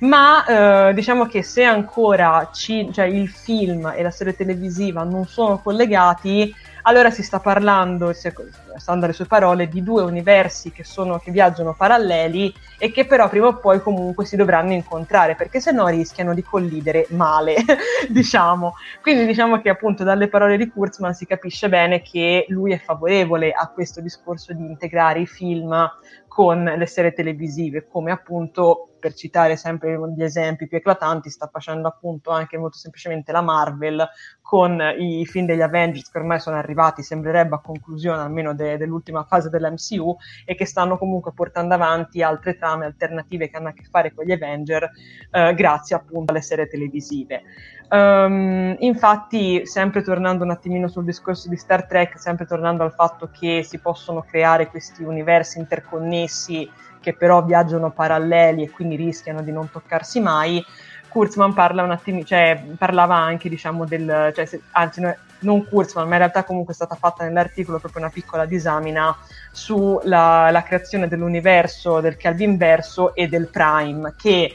ma 0.00 0.88
eh, 0.88 0.94
diciamo 0.94 1.26
che 1.26 1.42
se 1.42 1.64
ancora 1.64 2.50
ci, 2.52 2.90
cioè 2.92 3.06
il 3.06 3.28
film 3.28 3.92
e 3.94 4.02
la 4.02 4.10
serie 4.10 4.34
televisiva 4.34 5.02
non 5.02 5.26
sono 5.26 5.58
collegati, 5.58 6.54
allora 6.82 7.10
si 7.10 7.22
sta 7.22 7.40
parlando, 7.40 8.12
stando 8.12 9.04
alle 9.04 9.12
sue 9.12 9.26
parole, 9.26 9.68
di 9.68 9.82
due 9.82 10.02
universi 10.02 10.72
che, 10.72 10.84
sono, 10.84 11.18
che 11.18 11.30
viaggiano 11.30 11.74
paralleli 11.74 12.52
e 12.78 12.90
che 12.90 13.04
però 13.04 13.28
prima 13.28 13.48
o 13.48 13.56
poi 13.56 13.82
comunque 13.82 14.24
si 14.24 14.36
dovranno 14.36 14.72
incontrare, 14.72 15.34
perché 15.34 15.60
se 15.60 15.72
no 15.72 15.86
rischiano 15.88 16.32
di 16.32 16.42
collidere 16.42 17.06
male, 17.10 17.56
diciamo. 18.08 18.74
Quindi 19.02 19.26
diciamo 19.26 19.60
che 19.60 19.68
appunto 19.68 20.04
dalle 20.04 20.28
parole 20.28 20.56
di 20.56 20.70
Kurzman 20.70 21.12
si 21.12 21.26
capisce 21.26 21.68
bene 21.68 22.00
che 22.00 22.46
lui 22.48 22.72
è 22.72 22.78
favorevole 22.78 23.52
a 23.52 23.68
questo 23.68 24.00
discorso 24.00 24.54
di 24.54 24.64
integrare 24.64 25.20
i 25.20 25.26
film 25.26 25.90
con 26.26 26.62
le 26.64 26.86
serie 26.86 27.12
televisive, 27.12 27.86
come 27.90 28.12
appunto 28.12 28.89
per 29.00 29.14
citare 29.14 29.56
sempre 29.56 29.98
gli 30.14 30.22
esempi 30.22 30.68
più 30.68 30.76
eclatanti, 30.76 31.28
sta 31.28 31.48
facendo 31.50 31.88
appunto 31.88 32.30
anche 32.30 32.56
molto 32.56 32.78
semplicemente 32.78 33.32
la 33.32 33.40
Marvel 33.40 34.08
con 34.40 34.80
i 34.98 35.26
film 35.26 35.46
degli 35.46 35.60
Avengers 35.60 36.10
che 36.10 36.18
ormai 36.18 36.38
sono 36.40 36.56
arrivati, 36.56 37.02
sembrerebbe 37.02 37.56
a 37.56 37.60
conclusione 37.60 38.20
almeno 38.20 38.54
de- 38.54 38.76
dell'ultima 38.76 39.24
fase 39.24 39.48
dell'MCU 39.48 40.16
e 40.44 40.54
che 40.54 40.66
stanno 40.66 40.98
comunque 40.98 41.32
portando 41.32 41.74
avanti 41.74 42.22
altre 42.22 42.56
trame 42.56 42.84
alternative 42.84 43.48
che 43.48 43.56
hanno 43.56 43.68
a 43.68 43.72
che 43.72 43.84
fare 43.90 44.14
con 44.14 44.24
gli 44.24 44.32
Avengers 44.32 44.88
eh, 45.30 45.54
grazie 45.54 45.96
appunto 45.96 46.32
alle 46.32 46.42
serie 46.42 46.68
televisive. 46.68 47.42
Um, 47.90 48.76
infatti, 48.78 49.66
sempre 49.66 50.02
tornando 50.02 50.44
un 50.44 50.50
attimino 50.50 50.86
sul 50.86 51.04
discorso 51.04 51.48
di 51.48 51.56
Star 51.56 51.86
Trek, 51.86 52.20
sempre 52.20 52.46
tornando 52.46 52.84
al 52.84 52.92
fatto 52.92 53.30
che 53.32 53.64
si 53.64 53.78
possono 53.78 54.22
creare 54.22 54.68
questi 54.68 55.02
universi 55.02 55.58
interconnessi 55.58 56.70
che 57.00 57.14
però 57.14 57.42
viaggiano 57.42 57.90
paralleli 57.90 58.64
e 58.64 58.70
quindi 58.70 58.96
rischiano 58.96 59.42
di 59.42 59.52
non 59.52 59.70
toccarsi 59.70 60.20
mai. 60.20 60.64
Kurzman 61.08 61.52
parla 61.54 61.82
un 61.82 61.90
attimo, 61.90 62.22
cioè, 62.22 62.62
parlava 62.78 63.16
anche, 63.16 63.48
diciamo, 63.48 63.84
del, 63.84 64.32
cioè, 64.34 64.44
se, 64.46 64.62
anzi, 64.72 65.00
no, 65.00 65.14
non 65.40 65.66
Kurzman, 65.66 66.06
ma 66.06 66.12
in 66.12 66.18
realtà 66.18 66.44
comunque 66.44 66.72
è 66.72 66.76
stata 66.76 66.94
fatta 66.94 67.24
nell'articolo 67.24 67.78
proprio 67.78 68.02
una 68.02 68.10
piccola 68.10 68.44
disamina 68.44 69.16
sulla 69.50 70.62
creazione 70.64 71.08
dell'universo 71.08 72.00
del 72.00 72.16
Calvin 72.16 72.56
verso 72.56 73.14
e 73.14 73.26
del 73.26 73.48
Prime, 73.48 74.14
che 74.16 74.54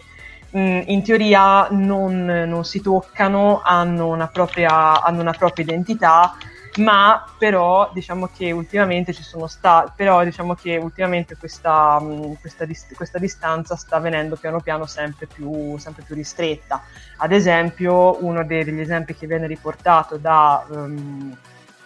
mh, 0.49 0.81
in 0.85 1.03
teoria 1.03 1.67
non, 1.71 2.25
non, 2.25 2.63
si 2.63 2.81
toccano, 2.81 3.61
hanno 3.63 4.07
una 4.07 4.27
propria, 4.27 5.01
hanno 5.01 5.21
una 5.21 5.33
propria 5.33 5.65
identità 5.65 6.35
ma 6.77 7.23
però 7.37 7.89
diciamo 7.93 8.29
che 8.35 8.51
ultimamente 8.51 9.13
ci 9.13 9.23
sono 9.23 9.47
stati, 9.47 9.91
però 9.95 10.23
diciamo 10.23 10.55
che 10.55 10.77
ultimamente 10.77 11.37
questa, 11.37 12.01
questa, 12.39 12.65
dist- 12.65 12.95
questa, 12.95 13.17
distanza 13.17 13.75
sta 13.75 13.99
venendo 13.99 14.35
piano 14.35 14.59
piano 14.59 14.85
sempre 14.85 15.27
più, 15.27 15.77
sempre 15.77 16.03
più 16.03 16.15
ristretta. 16.15 16.81
Ad 17.17 17.31
esempio, 17.31 18.23
uno 18.23 18.43
degli 18.43 18.79
esempi 18.79 19.15
che 19.15 19.27
viene 19.27 19.47
riportato 19.47 20.17
da, 20.17 20.65
um, 20.69 21.35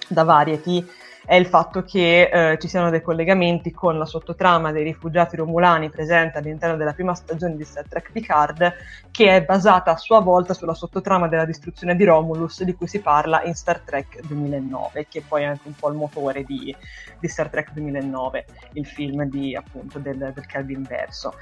da 0.08 0.24
Variety 0.24 0.88
è 1.30 1.36
il 1.36 1.46
fatto 1.46 1.84
che 1.84 2.24
eh, 2.24 2.58
ci 2.58 2.68
siano 2.68 2.90
dei 2.90 3.04
collegamenti 3.04 3.70
con 3.70 4.00
la 4.00 4.06
sottotrama 4.06 4.72
dei 4.72 4.84
rifugiati 4.84 5.36
romulani 5.36 5.92
presente 5.92 6.40
all'interno 6.40 6.76
della 6.76 6.94
prima 6.94 7.14
stagione 7.14 7.56
di 7.56 7.64
Star 7.64 7.88
Trek 7.88 8.12
Picard, 8.12 8.74
che 9.12 9.36
è 9.36 9.44
basata 9.44 9.92
a 9.92 9.98
sua 9.98 10.22
volta 10.22 10.56
sulla 10.56 10.74
sottotrama 10.74 11.28
della 11.28 11.46
distruzione 11.46 11.96
di 11.96 12.04
Romulus 12.04 12.64
di 12.64 12.74
cui 12.74 12.88
si 12.88 13.00
parla 13.00 13.44
in 13.44 13.54
Star 13.54 13.82
Trek 13.82 14.22
2009, 14.26 15.06
che 15.08 15.22
poi 15.22 15.44
è 15.44 15.46
anche 15.46 15.68
un 15.68 15.76
po' 15.76 15.90
il 15.90 15.98
motore 15.98 16.44
di, 16.44 16.76
di 17.20 17.28
Star 17.28 17.50
Trek 17.50 17.74
2009, 17.74 18.46
il 18.74 18.88
film 18.88 19.26
di, 19.26 19.56
appunto, 19.56 20.00
del, 20.00 20.32
del 20.34 20.46
Calvin 20.48 20.82
Verso. 20.82 21.36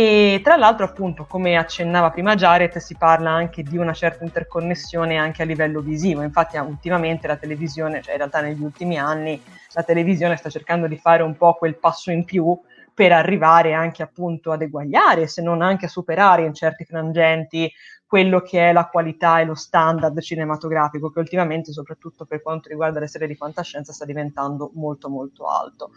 E 0.00 0.40
tra 0.44 0.54
l'altro, 0.54 0.84
appunto, 0.84 1.24
come 1.24 1.56
accennava 1.56 2.10
prima 2.10 2.36
Jared, 2.36 2.76
si 2.76 2.94
parla 2.96 3.32
anche 3.32 3.64
di 3.64 3.76
una 3.76 3.92
certa 3.92 4.22
interconnessione 4.22 5.16
anche 5.16 5.42
a 5.42 5.44
livello 5.44 5.80
visivo. 5.80 6.22
Infatti, 6.22 6.56
ultimamente 6.56 7.26
la 7.26 7.34
televisione, 7.34 8.00
cioè 8.00 8.12
in 8.12 8.18
realtà 8.18 8.40
negli 8.40 8.62
ultimi 8.62 8.96
anni, 8.96 9.42
la 9.72 9.82
televisione 9.82 10.36
sta 10.36 10.50
cercando 10.50 10.86
di 10.86 10.96
fare 10.98 11.24
un 11.24 11.36
po' 11.36 11.54
quel 11.54 11.78
passo 11.78 12.12
in 12.12 12.24
più 12.24 12.56
per 12.94 13.10
arrivare 13.10 13.72
anche 13.72 14.04
appunto 14.04 14.52
ad 14.52 14.62
eguagliare, 14.62 15.26
se 15.26 15.42
non 15.42 15.62
anche 15.62 15.86
a 15.86 15.88
superare 15.88 16.44
in 16.44 16.54
certi 16.54 16.84
frangenti 16.84 17.68
quello 18.06 18.40
che 18.40 18.68
è 18.68 18.72
la 18.72 18.86
qualità 18.86 19.40
e 19.40 19.46
lo 19.46 19.56
standard 19.56 20.20
cinematografico 20.20 21.10
che 21.10 21.18
ultimamente, 21.18 21.72
soprattutto 21.72 22.24
per 22.24 22.40
quanto 22.40 22.68
riguarda 22.68 23.00
le 23.00 23.08
serie 23.08 23.26
di 23.26 23.34
fantascienza, 23.34 23.92
sta 23.92 24.04
diventando 24.04 24.70
molto 24.74 25.08
molto 25.08 25.48
alto. 25.48 25.90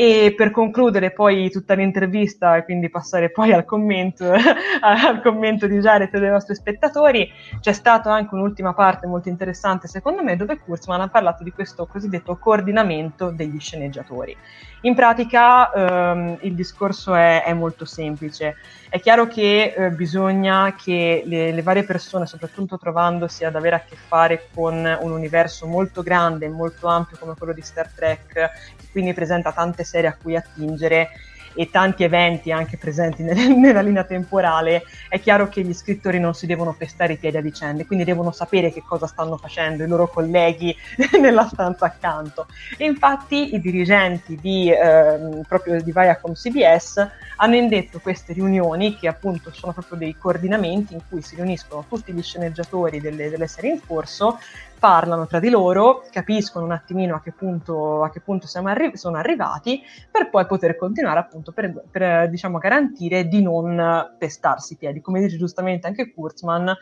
E 0.00 0.32
per 0.36 0.52
concludere 0.52 1.10
poi 1.10 1.50
tutta 1.50 1.74
l'intervista 1.74 2.54
e 2.54 2.62
quindi 2.62 2.88
passare 2.88 3.32
poi 3.32 3.52
al 3.52 3.64
commento, 3.64 4.30
al 4.80 5.20
commento 5.20 5.66
di 5.66 5.80
Jared 5.80 6.14
e 6.14 6.20
dei 6.20 6.30
nostri 6.30 6.54
spettatori, 6.54 7.28
c'è 7.58 7.72
stata 7.72 8.12
anche 8.12 8.32
un'ultima 8.32 8.74
parte 8.74 9.08
molto 9.08 9.28
interessante 9.28 9.88
secondo 9.88 10.22
me 10.22 10.36
dove 10.36 10.60
Kurzman 10.60 11.00
ha 11.00 11.08
parlato 11.08 11.42
di 11.42 11.50
questo 11.50 11.86
cosiddetto 11.86 12.36
coordinamento 12.36 13.32
degli 13.32 13.58
sceneggiatori. 13.58 14.36
In 14.82 14.94
pratica 14.94 15.72
ehm, 15.72 16.38
il 16.42 16.54
discorso 16.54 17.12
è, 17.14 17.42
è, 17.42 17.52
molto 17.52 17.84
semplice. 17.84 18.56
È 18.88 19.00
chiaro 19.00 19.26
che 19.26 19.74
eh, 19.76 19.90
bisogna 19.90 20.74
che 20.76 21.24
le, 21.26 21.50
le, 21.50 21.62
varie 21.62 21.82
persone, 21.82 22.26
soprattutto 22.26 22.78
trovandosi 22.78 23.44
ad 23.44 23.56
avere 23.56 23.74
a 23.74 23.80
che 23.80 23.96
fare 23.96 24.48
con 24.54 24.74
un 25.00 25.10
universo 25.10 25.66
molto 25.66 26.02
grande 26.02 26.46
e 26.46 26.50
molto 26.50 26.86
ampio 26.86 27.16
come 27.18 27.34
quello 27.36 27.52
di 27.52 27.60
Star 27.60 27.90
Trek, 27.92 28.32
che 28.32 28.86
quindi 28.92 29.12
presenta 29.14 29.50
tante 29.50 29.82
serie 29.82 30.10
a 30.10 30.16
cui 30.20 30.36
attingere, 30.36 31.10
e 31.58 31.70
tanti 31.70 32.04
eventi 32.04 32.52
anche 32.52 32.76
presenti 32.76 33.24
nel, 33.24 33.36
nella 33.58 33.80
linea 33.80 34.04
temporale, 34.04 34.84
è 35.08 35.18
chiaro 35.18 35.48
che 35.48 35.62
gli 35.62 35.74
scrittori 35.74 36.20
non 36.20 36.32
si 36.32 36.46
devono 36.46 36.72
pestare 36.72 37.14
i 37.14 37.16
piedi 37.16 37.36
a 37.36 37.40
vicenda, 37.40 37.84
quindi 37.84 38.04
devono 38.04 38.30
sapere 38.30 38.72
che 38.72 38.84
cosa 38.86 39.08
stanno 39.08 39.36
facendo 39.36 39.82
i 39.82 39.88
loro 39.88 40.06
colleghi 40.06 40.72
nella 41.20 41.48
stanza 41.48 41.86
accanto. 41.86 42.46
E 42.76 42.84
infatti 42.84 43.56
i 43.56 43.60
dirigenti 43.60 44.38
di, 44.40 44.70
eh, 44.70 45.42
proprio 45.48 45.82
di 45.82 45.90
Viacom 45.90 46.34
CBS 46.34 47.04
hanno 47.38 47.56
indetto 47.56 47.98
queste 47.98 48.34
riunioni 48.34 48.96
che 48.96 49.08
appunto 49.08 49.50
sono 49.52 49.72
proprio 49.72 49.98
dei 49.98 50.16
coordinamenti 50.16 50.94
in 50.94 51.00
cui 51.08 51.22
si 51.22 51.34
riuniscono 51.34 51.84
tutti 51.88 52.12
gli 52.12 52.22
sceneggiatori 52.22 53.00
delle, 53.00 53.30
delle 53.30 53.48
serie 53.48 53.72
in 53.72 53.80
corso 53.84 54.38
parlano 54.78 55.26
tra 55.26 55.40
di 55.40 55.50
loro, 55.50 56.04
capiscono 56.10 56.64
un 56.64 56.72
attimino 56.72 57.14
a 57.14 57.20
che 57.20 57.32
punto, 57.32 58.02
a 58.02 58.10
che 58.10 58.20
punto 58.20 58.46
arri- 58.64 58.96
sono 58.96 59.16
arrivati, 59.16 59.82
per 60.10 60.30
poi 60.30 60.46
poter 60.46 60.76
continuare 60.76 61.18
appunto 61.18 61.52
per, 61.52 61.82
per 61.90 62.28
diciamo, 62.28 62.58
garantire 62.58 63.26
di 63.26 63.42
non 63.42 64.14
pestarsi 64.18 64.74
i 64.74 64.76
piedi. 64.76 65.00
Come 65.00 65.20
dice 65.20 65.36
giustamente 65.36 65.86
anche 65.86 66.12
Kurzman, 66.12 66.76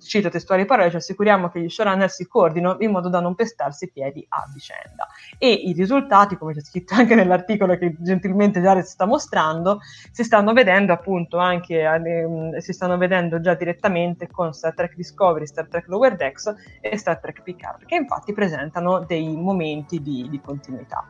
cito 0.00 0.28
testuali 0.28 0.64
parole, 0.64 0.90
ci 0.90 0.96
assicuriamo 0.96 1.48
che 1.48 1.60
gli 1.60 1.68
showrunner 1.68 2.10
si 2.10 2.26
coordinino 2.26 2.76
in 2.80 2.90
modo 2.90 3.08
da 3.08 3.20
non 3.20 3.34
pestarsi 3.34 3.84
i 3.84 3.90
piedi 3.90 4.24
a 4.28 4.44
vicenda. 4.52 5.06
E 5.38 5.52
i 5.52 5.72
risultati, 5.72 6.36
come 6.36 6.52
c'è 6.52 6.60
scritto 6.60 6.94
anche 6.98 7.14
nell'articolo 7.14 7.76
che 7.76 7.94
gentilmente 7.98 8.60
Jared 8.60 8.84
sta 8.84 9.06
mostrando, 9.06 9.80
si 10.10 10.24
stanno 10.24 10.52
vedendo 10.52 10.92
appunto 10.92 11.38
anche, 11.38 11.82
eh, 11.82 12.60
si 12.60 12.72
stanno 12.72 12.96
vedendo 12.96 13.40
già 13.40 13.54
direttamente 13.54 14.28
con 14.28 14.52
Star 14.52 14.74
Trek 14.74 14.94
Discovery, 14.94 15.46
Star 15.46 15.68
Trek 15.68 15.86
Lower 15.88 16.16
Decks 16.16 16.54
e 16.80 16.96
Star 16.96 17.18
Trek 17.18 17.42
Picard, 17.42 17.84
che 17.84 17.96
infatti 17.96 18.32
presentano 18.32 19.00
dei 19.00 19.36
momenti 19.36 20.00
di, 20.00 20.28
di 20.30 20.40
continuità. 20.40 21.04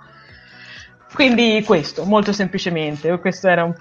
Quindi 1.14 1.62
questo, 1.66 2.04
molto 2.04 2.32
semplicemente, 2.32 3.18
questo 3.18 3.46
era 3.46 3.64
un, 3.64 3.74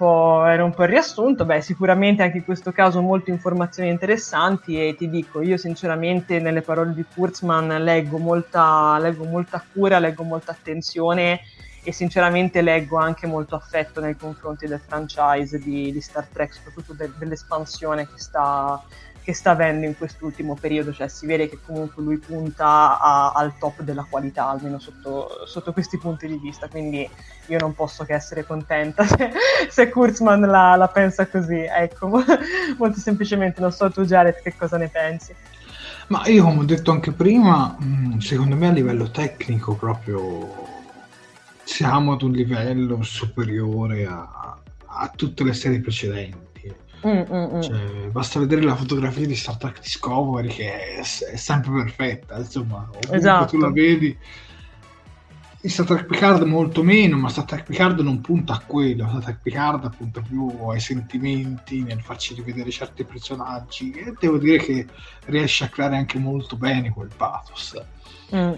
era 0.46 0.66
un, 0.66 0.74
po', 0.74 0.84
il 0.84 0.90
riassunto, 0.90 1.46
beh 1.46 1.62
sicuramente 1.62 2.24
anche 2.24 2.38
in 2.38 2.44
questo 2.44 2.74
caso 2.74 3.02
molte 3.02 3.32
informazioni 3.32 3.90
interessanti 3.90 4.78
e 4.78 4.96
ti 4.98 5.10
dico, 5.10 5.42
io 5.42 5.56
sinceramente 5.56 6.40
nelle 6.40 6.62
parole 6.62 6.94
di 6.94 7.06
Kurzman 7.06 7.84
leggo 7.84 8.18
molta, 8.18 8.98
leggo 9.00 9.24
molta 9.24 9.64
cura, 9.72 9.98
leggo 10.00 10.24
molta 10.24 10.52
attenzione 10.52 11.40
e 11.84 11.94
sinceramente 11.94 12.62
leggo 12.62 12.98
anche 12.98 13.28
molto 13.28 13.56
affetto 13.56 14.02
nei 14.02 14.18
confronti 14.18 14.68
del 14.68 14.82
franchise 14.86 15.58
di, 15.58 15.90
di 15.92 16.02
Star 16.02 16.28
Trek, 16.28 16.54
soprattutto 16.54 16.94
de, 16.94 17.12
dell'espansione 17.18 18.08
che 18.08 18.20
sta, 18.20 18.84
che 19.24 19.34
sta 19.34 19.52
avendo 19.52 19.86
in 19.86 19.96
quest'ultimo 19.98 20.56
periodo, 20.60 20.92
cioè 20.92 21.08
si 21.08 21.26
vede 21.26 21.48
che 21.48 21.60
comunque 21.64 22.02
lui 22.04 22.18
punta 22.18 23.00
a, 23.00 23.32
al 23.32 23.58
top 23.58 23.82
della 23.82 24.06
qualità, 24.10 24.48
almeno 24.48 24.80
sotto, 24.80 25.46
sotto, 25.46 25.74
questi 25.74 25.98
punti 25.98 26.28
di 26.28 26.38
vista, 26.38 26.68
quindi 26.68 27.08
io 27.48 27.58
non 27.60 27.74
posso 27.76 28.04
che 28.04 28.14
essere 28.14 28.46
contenta 28.46 29.06
se, 29.08 29.32
se 29.70 29.90
Kurzman 29.90 30.42
la, 30.42 30.76
la, 30.76 30.88
pensa 30.88 31.28
così, 31.28 31.60
ecco, 31.60 32.10
molto 32.78 33.00
semplicemente 33.00 33.62
non 33.62 33.72
so 33.72 33.92
tu 33.92 34.04
Jared 34.04 34.42
che 34.42 34.56
cosa 34.56 34.78
ne 34.78 34.88
pensi. 34.88 35.34
Ma 36.08 36.26
io 36.26 36.44
come 36.44 36.62
ho 36.62 36.66
detto 36.66 36.92
anche 36.92 37.12
prima, 37.12 37.78
mm, 37.82 38.18
secondo 38.18 38.56
me 38.56 38.68
a 38.68 38.72
livello 38.72 39.12
tecnico 39.12 39.76
proprio 39.76 40.80
siamo 41.64 42.14
ad 42.14 42.22
un 42.24 42.32
livello 42.32 43.02
superiore 43.02 44.06
a, 44.06 44.58
a 44.86 45.12
tutte 45.16 45.44
le 45.44 45.54
serie 45.54 45.80
precedenti. 45.80 46.51
Mm, 47.06 47.22
mm, 47.32 47.56
mm. 47.56 47.62
Cioè, 47.62 48.10
basta 48.12 48.40
vedere 48.40 48.62
la 48.62 48.76
fotografia 48.76 49.26
di 49.26 49.36
Star 49.36 49.58
Trek 49.58 49.82
Discovery 49.82 50.50
che 50.50 50.98
è, 50.98 51.00
è 51.00 51.36
sempre 51.36 51.72
perfetta, 51.72 52.38
insomma, 52.38 52.90
esatto. 53.10 53.46
tu 53.48 53.58
la 53.58 53.72
vedi. 53.72 54.16
In 55.64 55.70
Star 55.70 55.86
Trek 55.86 56.06
Picard 56.06 56.42
molto 56.44 56.84
meno, 56.84 57.18
ma 57.18 57.30
Star 57.30 57.46
Trek 57.46 57.64
Picard 57.64 58.00
non 58.00 58.22
punta 58.22 58.54
a 58.54 58.64
quello, 58.66 59.08
Star 59.08 59.24
Trek 59.24 59.40
Picard 59.42 59.96
punta 59.96 60.22
più 60.22 60.48
ai 60.70 60.80
sentimenti, 60.80 61.84
nel 61.84 62.02
farci 62.02 62.34
rivedere 62.36 62.70
certi 62.72 63.04
personaggi 63.04 63.92
e 63.92 64.14
devo 64.20 64.38
dire 64.38 64.58
che 64.58 64.88
riesce 65.26 65.64
a 65.64 65.70
creare 65.70 65.98
anche 65.98 66.20
molto 66.20 66.56
bene 66.56 66.92
quel 66.92 67.12
pathos. 67.16 67.80
Mm. 68.36 68.54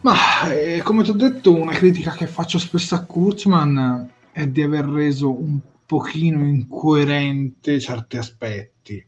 Ma 0.00 0.50
eh, 0.52 0.80
come 0.82 1.02
ti 1.02 1.10
ho 1.10 1.14
detto, 1.14 1.54
una 1.54 1.72
critica 1.72 2.12
che 2.12 2.26
faccio 2.26 2.58
spesso 2.58 2.94
a 2.94 3.02
Kurtzman 3.02 4.10
è 4.32 4.46
di 4.46 4.62
aver 4.62 4.84
reso 4.84 5.36
un 5.36 5.58
pochino 5.88 6.46
incoerente 6.46 7.80
certi 7.80 8.18
aspetti. 8.18 9.02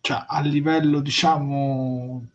Cioè, 0.00 0.24
a 0.26 0.40
livello, 0.40 0.98
diciamo, 0.98 2.26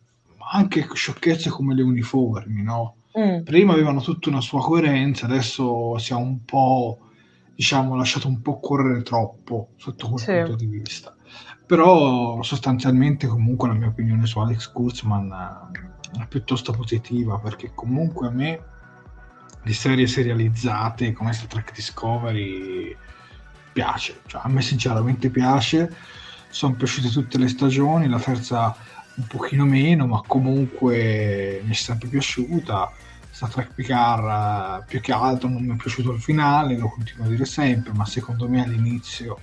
anche 0.50 0.88
sciocchezze 0.90 1.50
come 1.50 1.74
le 1.74 1.82
uniformi, 1.82 2.62
no? 2.62 2.96
Mm. 3.18 3.42
Prima 3.42 3.74
avevano 3.74 4.00
tutta 4.00 4.30
una 4.30 4.40
sua 4.40 4.62
coerenza, 4.62 5.26
adesso 5.26 5.98
si 5.98 6.12
è 6.12 6.16
un 6.16 6.46
po', 6.46 7.10
diciamo, 7.54 7.94
lasciato 7.94 8.26
un 8.26 8.40
po' 8.40 8.58
correre 8.58 9.02
troppo 9.02 9.72
sotto 9.76 10.08
quel 10.08 10.18
sì. 10.18 10.32
punto 10.32 10.54
di 10.54 10.66
vista. 10.66 11.14
Però 11.66 12.40
sostanzialmente 12.40 13.26
comunque 13.26 13.68
la 13.68 13.74
mia 13.74 13.88
opinione 13.88 14.24
su 14.24 14.38
Alex 14.38 14.72
Kurtzman 14.72 15.70
è 16.18 16.26
piuttosto 16.26 16.72
positiva 16.72 17.38
perché 17.38 17.72
comunque 17.74 18.28
a 18.28 18.30
me 18.30 18.64
le 19.62 19.72
serie 19.74 20.06
serializzate 20.06 21.12
come 21.12 21.34
Star 21.34 21.48
Trek 21.48 21.74
Discovery 21.74 22.96
piace, 23.78 24.22
cioè, 24.26 24.40
a 24.42 24.48
me 24.48 24.60
sinceramente 24.60 25.30
piace, 25.30 25.94
sono 26.48 26.74
piaciute 26.74 27.10
tutte 27.10 27.38
le 27.38 27.46
stagioni, 27.46 28.08
la 28.08 28.18
terza 28.18 28.74
un 29.14 29.26
pochino 29.28 29.64
meno, 29.64 30.06
ma 30.08 30.20
comunque 30.26 31.62
mi 31.64 31.70
è 31.70 31.74
sempre 31.74 32.08
piaciuta. 32.08 32.90
Star 33.30 33.50
Trek 33.50 33.74
Picard 33.74 34.84
più 34.86 35.00
che 35.00 35.12
altro 35.12 35.48
non 35.48 35.62
mi 35.62 35.74
è 35.74 35.76
piaciuto 35.76 36.10
il 36.10 36.20
finale, 36.20 36.76
lo 36.76 36.88
continuo 36.88 37.26
a 37.26 37.28
dire 37.28 37.44
sempre, 37.44 37.92
ma 37.92 38.04
secondo 38.04 38.48
me 38.48 38.64
all'inizio 38.64 39.38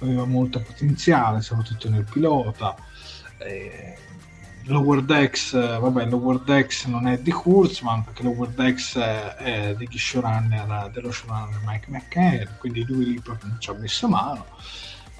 aveva 0.00 0.26
molto 0.26 0.60
potenziale, 0.60 1.40
soprattutto 1.40 1.88
nel 1.88 2.04
pilota. 2.04 2.76
Eh, 3.38 3.96
Lower 4.68 5.00
Decks, 5.02 5.52
vabbè, 5.52 6.06
Lower 6.06 6.40
Decks 6.40 6.84
non 6.84 7.06
è 7.06 7.18
di 7.18 7.30
Kurtzman 7.30 8.04
perché 8.04 8.22
Lower 8.22 8.50
Decks 8.50 8.98
è, 8.98 9.34
è 9.36 9.74
degli 9.74 9.96
showrunner, 9.96 10.90
dello 10.92 11.10
showrunner 11.10 11.60
Mike 11.64 11.86
McCann, 11.88 12.58
quindi 12.58 12.84
lui 12.84 13.06
lì 13.06 13.20
proprio 13.20 13.48
non 13.48 13.60
ci 13.60 13.70
ha 13.70 13.72
messo 13.72 14.08
mano. 14.08 14.44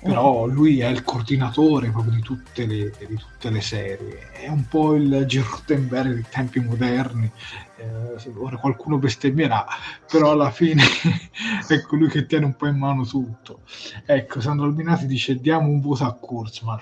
Però 0.00 0.46
lui 0.46 0.80
è 0.80 0.86
il 0.88 1.02
coordinatore 1.02 1.90
proprio 1.90 2.12
di 2.12 2.20
tutte 2.20 2.66
le, 2.66 2.92
di 2.98 3.16
tutte 3.16 3.50
le 3.50 3.60
serie, 3.60 4.30
è 4.32 4.48
un 4.48 4.68
po' 4.68 4.94
il 4.94 5.24
Gertenberg 5.26 6.12
dei 6.12 6.26
tempi 6.28 6.60
moderni. 6.60 7.30
Eh, 7.76 8.30
ora 8.36 8.58
qualcuno 8.58 8.98
bestemmierà, 8.98 9.66
però 10.06 10.32
alla 10.32 10.50
fine 10.50 10.84
è 11.66 11.80
colui 11.80 12.08
che 12.08 12.26
tiene 12.26 12.44
un 12.44 12.54
po' 12.54 12.66
in 12.66 12.76
mano 12.76 13.04
tutto. 13.04 13.62
Ecco, 14.04 14.40
Sandro 14.40 14.66
Albinati 14.66 15.06
dice 15.06 15.36
diamo 15.36 15.68
un 15.68 15.80
voto 15.80 16.04
a 16.04 16.12
Kurtzman 16.12 16.80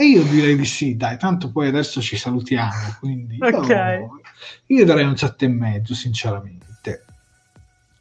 e 0.00 0.04
io 0.04 0.22
direi 0.22 0.54
di 0.54 0.64
sì, 0.64 0.94
dai, 0.94 1.18
tanto 1.18 1.50
poi 1.50 1.66
adesso 1.66 2.00
ci 2.00 2.16
salutiamo, 2.16 2.70
quindi 3.00 3.36
okay. 3.40 3.98
io, 3.98 4.20
io 4.66 4.84
darei 4.84 5.04
un 5.04 5.16
sette 5.16 5.46
e 5.46 5.48
mezzo, 5.48 5.92
sinceramente. 5.92 7.02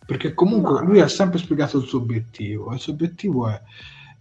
Perché 0.06 0.36
comunque 0.36 0.86
lui 0.86 1.02
ha 1.02 1.08
sempre 1.08 1.40
spiegato 1.40 1.80
il 1.80 1.88
suo 1.88 1.98
obiettivo, 1.98 2.72
il 2.72 2.80
suo 2.80 2.94
obiettivo 2.94 3.50
è 3.50 3.60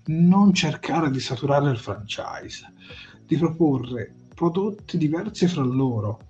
non 0.07 0.55
cercare 0.55 1.11
di 1.11 1.20
saturare 1.20 1.70
il 1.70 1.77
franchise, 1.77 2.73
di 3.27 3.36
proporre 3.36 4.11
prodotti 4.35 4.97
diversi 4.97 5.47
fra 5.47 5.62
loro, 5.62 6.20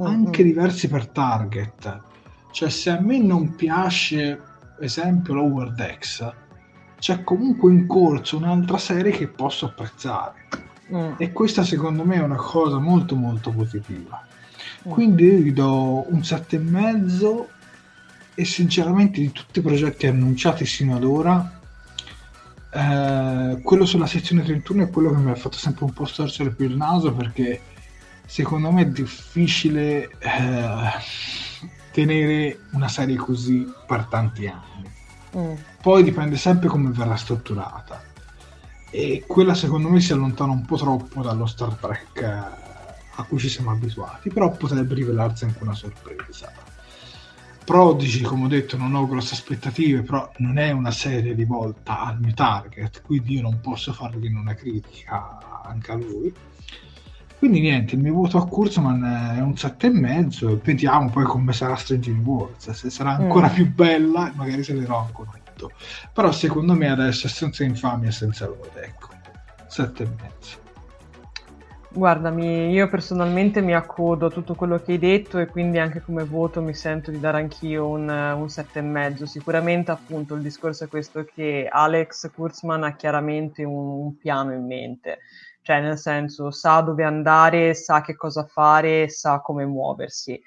mm-hmm. 0.00 0.10
anche 0.10 0.42
diversi 0.42 0.88
per 0.88 1.06
target. 1.06 2.02
Cioè, 2.50 2.68
se 2.70 2.90
a 2.90 3.00
me 3.00 3.18
non 3.18 3.54
piace, 3.54 4.42
esempio, 4.80 5.34
Lower 5.34 5.72
Decks, 5.74 6.28
c'è 6.98 7.22
comunque 7.22 7.70
in 7.70 7.86
corso 7.86 8.36
un'altra 8.36 8.78
serie 8.78 9.12
che 9.12 9.28
posso 9.28 9.66
apprezzare 9.66 10.66
Mm. 10.94 11.12
E 11.18 11.32
questa 11.32 11.64
secondo 11.64 12.04
me 12.04 12.16
è 12.16 12.22
una 12.22 12.36
cosa 12.36 12.78
molto 12.78 13.14
molto 13.14 13.50
positiva. 13.50 14.26
Mm. 14.86 14.90
Quindi 14.90 15.24
io 15.24 15.38
gli 15.38 15.52
do 15.52 16.06
un 16.08 16.20
7,5 16.20 17.44
e 18.34 18.44
sinceramente 18.44 19.20
di 19.20 19.32
tutti 19.32 19.58
i 19.58 19.62
progetti 19.62 20.06
annunciati 20.06 20.64
sino 20.64 20.94
ad 20.94 21.04
ora 21.04 21.58
eh, 22.70 23.60
quello 23.62 23.86
sulla 23.86 24.06
sezione 24.06 24.44
31 24.44 24.84
è 24.84 24.90
quello 24.90 25.10
che 25.10 25.16
mi 25.16 25.30
ha 25.30 25.34
fatto 25.34 25.56
sempre 25.56 25.84
un 25.84 25.92
po' 25.92 26.04
storcere 26.04 26.50
più 26.50 26.66
il 26.66 26.76
naso 26.76 27.12
perché 27.12 27.60
secondo 28.26 28.70
me 28.70 28.82
è 28.82 28.86
difficile 28.86 30.10
eh, 30.18 30.90
tenere 31.92 32.60
una 32.72 32.88
serie 32.88 33.16
così 33.16 33.66
per 33.86 34.04
tanti 34.04 34.46
anni. 34.46 34.90
Mm. 35.36 35.54
Poi 35.80 36.02
dipende 36.02 36.36
sempre 36.36 36.68
come 36.68 36.90
verrà 36.90 37.16
strutturata 37.16 38.02
e 38.90 39.24
quella 39.26 39.54
secondo 39.54 39.88
me 39.88 40.00
si 40.00 40.12
allontana 40.12 40.52
un 40.52 40.64
po' 40.64 40.76
troppo 40.76 41.22
dallo 41.22 41.46
Star 41.46 41.74
Trek 41.74 42.20
eh, 42.20 42.66
a 43.20 43.24
cui 43.24 43.38
ci 43.38 43.48
siamo 43.48 43.70
abituati, 43.70 44.30
però 44.30 44.50
potrebbe 44.50 44.94
rivelarsi 44.94 45.44
anche 45.44 45.62
una 45.62 45.74
sorpresa. 45.74 46.52
Prodigy, 47.64 48.22
come 48.22 48.44
ho 48.44 48.48
detto, 48.48 48.78
non 48.78 48.94
ho 48.94 49.06
grosse 49.06 49.34
aspettative, 49.34 50.00
però 50.00 50.30
non 50.38 50.56
è 50.56 50.70
una 50.70 50.90
serie 50.90 51.34
rivolta 51.34 52.00
al 52.00 52.18
mio 52.18 52.32
target, 52.32 53.02
quindi 53.02 53.34
io 53.34 53.42
non 53.42 53.60
posso 53.60 53.92
fargli 53.92 54.32
una 54.32 54.54
critica 54.54 55.62
anche 55.64 55.92
a 55.92 55.96
lui. 55.96 56.32
Quindi 57.38 57.60
niente, 57.60 57.94
il 57.94 58.00
mio 58.00 58.14
voto 58.14 58.38
a 58.38 58.46
Kurzman 58.46 59.34
è 59.36 59.40
un 59.40 59.52
7,5 59.52 60.50
e 60.50 60.60
vediamo 60.64 61.10
poi 61.10 61.24
come 61.24 61.52
sarà 61.52 61.76
Strange 61.76 62.10
Worlds, 62.10 62.70
se 62.70 62.88
sarà 62.88 63.16
ancora 63.16 63.50
mm. 63.50 63.52
più 63.52 63.72
bella, 63.72 64.32
magari 64.34 64.64
se 64.64 64.72
ne 64.72 64.84
do 64.84 64.96
ancora 64.96 65.30
tutto. 65.58 65.72
Però 66.12 66.30
secondo 66.30 66.74
me 66.74 66.88
adesso 66.90 67.26
è 67.26 67.30
senza 67.30 67.64
infamia 67.64 68.08
e 68.08 68.12
senza 68.12 68.46
lode, 68.46 68.82
ecco. 68.82 69.08
Sette 69.66 70.04
e 70.04 70.06
mezzo. 70.06 70.66
Guardami, 71.90 72.70
io 72.70 72.86
personalmente 72.88 73.60
mi 73.60 73.74
accodo 73.74 74.26
a 74.26 74.30
tutto 74.30 74.54
quello 74.54 74.78
che 74.78 74.92
hai 74.92 74.98
detto 74.98 75.38
e 75.38 75.46
quindi 75.46 75.78
anche 75.78 76.00
come 76.00 76.22
voto 76.22 76.60
mi 76.60 76.74
sento 76.74 77.10
di 77.10 77.18
dare 77.18 77.38
anch'io 77.38 77.88
un, 77.88 78.08
un 78.08 78.48
sette 78.48 78.78
e 78.78 78.82
mezzo. 78.82 79.26
Sicuramente 79.26 79.90
appunto 79.90 80.34
il 80.34 80.42
discorso 80.42 80.84
è 80.84 80.88
questo 80.88 81.24
che 81.24 81.66
Alex 81.68 82.30
Kurtzman 82.30 82.84
ha 82.84 82.94
chiaramente 82.94 83.64
un, 83.64 84.04
un 84.04 84.16
piano 84.16 84.52
in 84.52 84.66
mente, 84.66 85.20
cioè 85.62 85.80
nel 85.80 85.98
senso 85.98 86.50
sa 86.50 86.80
dove 86.82 87.04
andare, 87.04 87.74
sa 87.74 88.00
che 88.02 88.14
cosa 88.14 88.44
fare, 88.44 89.08
sa 89.08 89.40
come 89.40 89.64
muoversi 89.64 90.40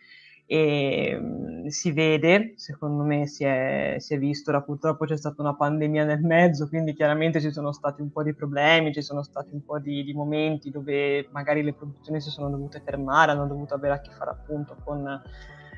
e 0.51 1.17
mh, 1.17 1.67
si 1.67 1.93
vede, 1.93 2.55
secondo 2.57 3.03
me 3.03 3.25
si 3.25 3.45
è, 3.45 3.95
si 3.99 4.15
è 4.15 4.17
visto, 4.17 4.49
ora 4.49 4.61
purtroppo 4.61 5.05
c'è 5.05 5.15
stata 5.15 5.41
una 5.41 5.55
pandemia 5.55 6.03
nel 6.03 6.19
mezzo, 6.19 6.67
quindi 6.67 6.93
chiaramente 6.93 7.39
ci 7.39 7.51
sono 7.51 7.71
stati 7.71 8.01
un 8.01 8.11
po' 8.11 8.21
di 8.21 8.33
problemi, 8.33 8.91
ci 8.91 9.01
sono 9.01 9.23
stati 9.23 9.53
un 9.53 9.63
po' 9.63 9.79
di, 9.79 10.03
di 10.03 10.13
momenti 10.13 10.69
dove 10.69 11.25
magari 11.31 11.63
le 11.63 11.71
produzioni 11.71 12.19
si 12.19 12.29
sono 12.29 12.49
dovute 12.49 12.81
fermare, 12.83 13.31
hanno 13.31 13.47
dovuto 13.47 13.75
avere 13.75 13.93
a 13.93 14.01
che 14.01 14.11
fare 14.11 14.31
appunto 14.31 14.75
con, 14.83 15.21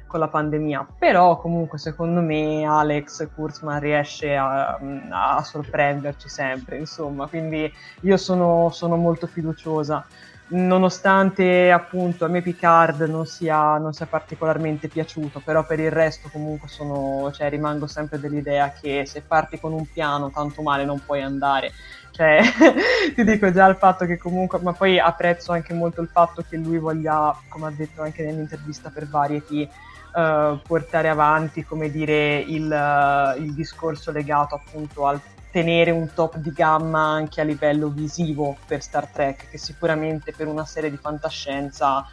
con 0.07 0.19
la 0.19 0.27
pandemia, 0.27 0.87
però 0.97 1.37
comunque 1.37 1.77
secondo 1.77 2.21
me 2.21 2.65
Alex 2.65 3.29
Kurzman 3.35 3.79
riesce 3.79 4.35
a, 4.35 4.79
a 5.11 5.43
sorprenderci 5.43 6.27
sempre, 6.27 6.79
insomma, 6.79 7.27
quindi 7.27 7.71
io 8.01 8.17
sono, 8.17 8.71
sono 8.71 8.95
molto 8.95 9.27
fiduciosa 9.27 10.03
nonostante 10.47 11.71
appunto 11.71 12.25
a 12.25 12.27
me 12.27 12.41
Picard 12.41 13.01
non 13.01 13.25
sia, 13.25 13.77
non 13.77 13.93
sia, 13.93 14.05
particolarmente 14.05 14.87
piaciuto, 14.87 15.41
però 15.43 15.65
per 15.65 15.79
il 15.79 15.91
resto 15.91 16.29
comunque 16.31 16.67
sono, 16.67 17.31
cioè, 17.31 17.49
rimango 17.49 17.87
sempre 17.87 18.19
dell'idea 18.19 18.71
che 18.71 19.05
se 19.05 19.21
parti 19.21 19.59
con 19.59 19.73
un 19.73 19.85
piano 19.91 20.29
tanto 20.31 20.61
male 20.61 20.85
non 20.85 20.99
puoi 21.03 21.21
andare. 21.21 21.71
Cioè, 22.11 22.41
ti 23.15 23.23
dico 23.23 23.51
già 23.51 23.65
il 23.67 23.75
fatto 23.75 24.05
che 24.05 24.17
comunque, 24.17 24.59
ma 24.59 24.73
poi 24.73 24.99
apprezzo 24.99 25.51
anche 25.51 25.73
molto 25.73 26.01
il 26.01 26.09
fatto 26.09 26.43
che 26.47 26.57
lui 26.57 26.77
voglia, 26.77 27.35
come 27.47 27.67
ha 27.67 27.71
detto 27.71 28.03
anche 28.03 28.23
nell'intervista 28.23 28.91
per 28.91 29.07
Variety, 29.07 29.67
uh, 30.13 30.59
portare 30.61 31.09
avanti, 31.09 31.63
come 31.63 31.89
dire, 31.89 32.37
il, 32.37 32.69
uh, 32.69 33.41
il 33.41 33.53
discorso 33.53 34.11
legato 34.11 34.53
appunto 34.53 35.07
al 35.07 35.19
tenere 35.53 35.91
un 35.91 36.09
top 36.15 36.38
di 36.38 36.51
gamma 36.51 37.03
anche 37.03 37.39
a 37.39 37.43
livello 37.43 37.89
visivo 37.89 38.57
per 38.65 38.81
Star 38.81 39.05
Trek, 39.07 39.51
che 39.51 39.59
sicuramente 39.59 40.34
per 40.35 40.47
una 40.47 40.65
serie 40.65 40.89
di 40.89 40.97
fantascienza 40.97 42.03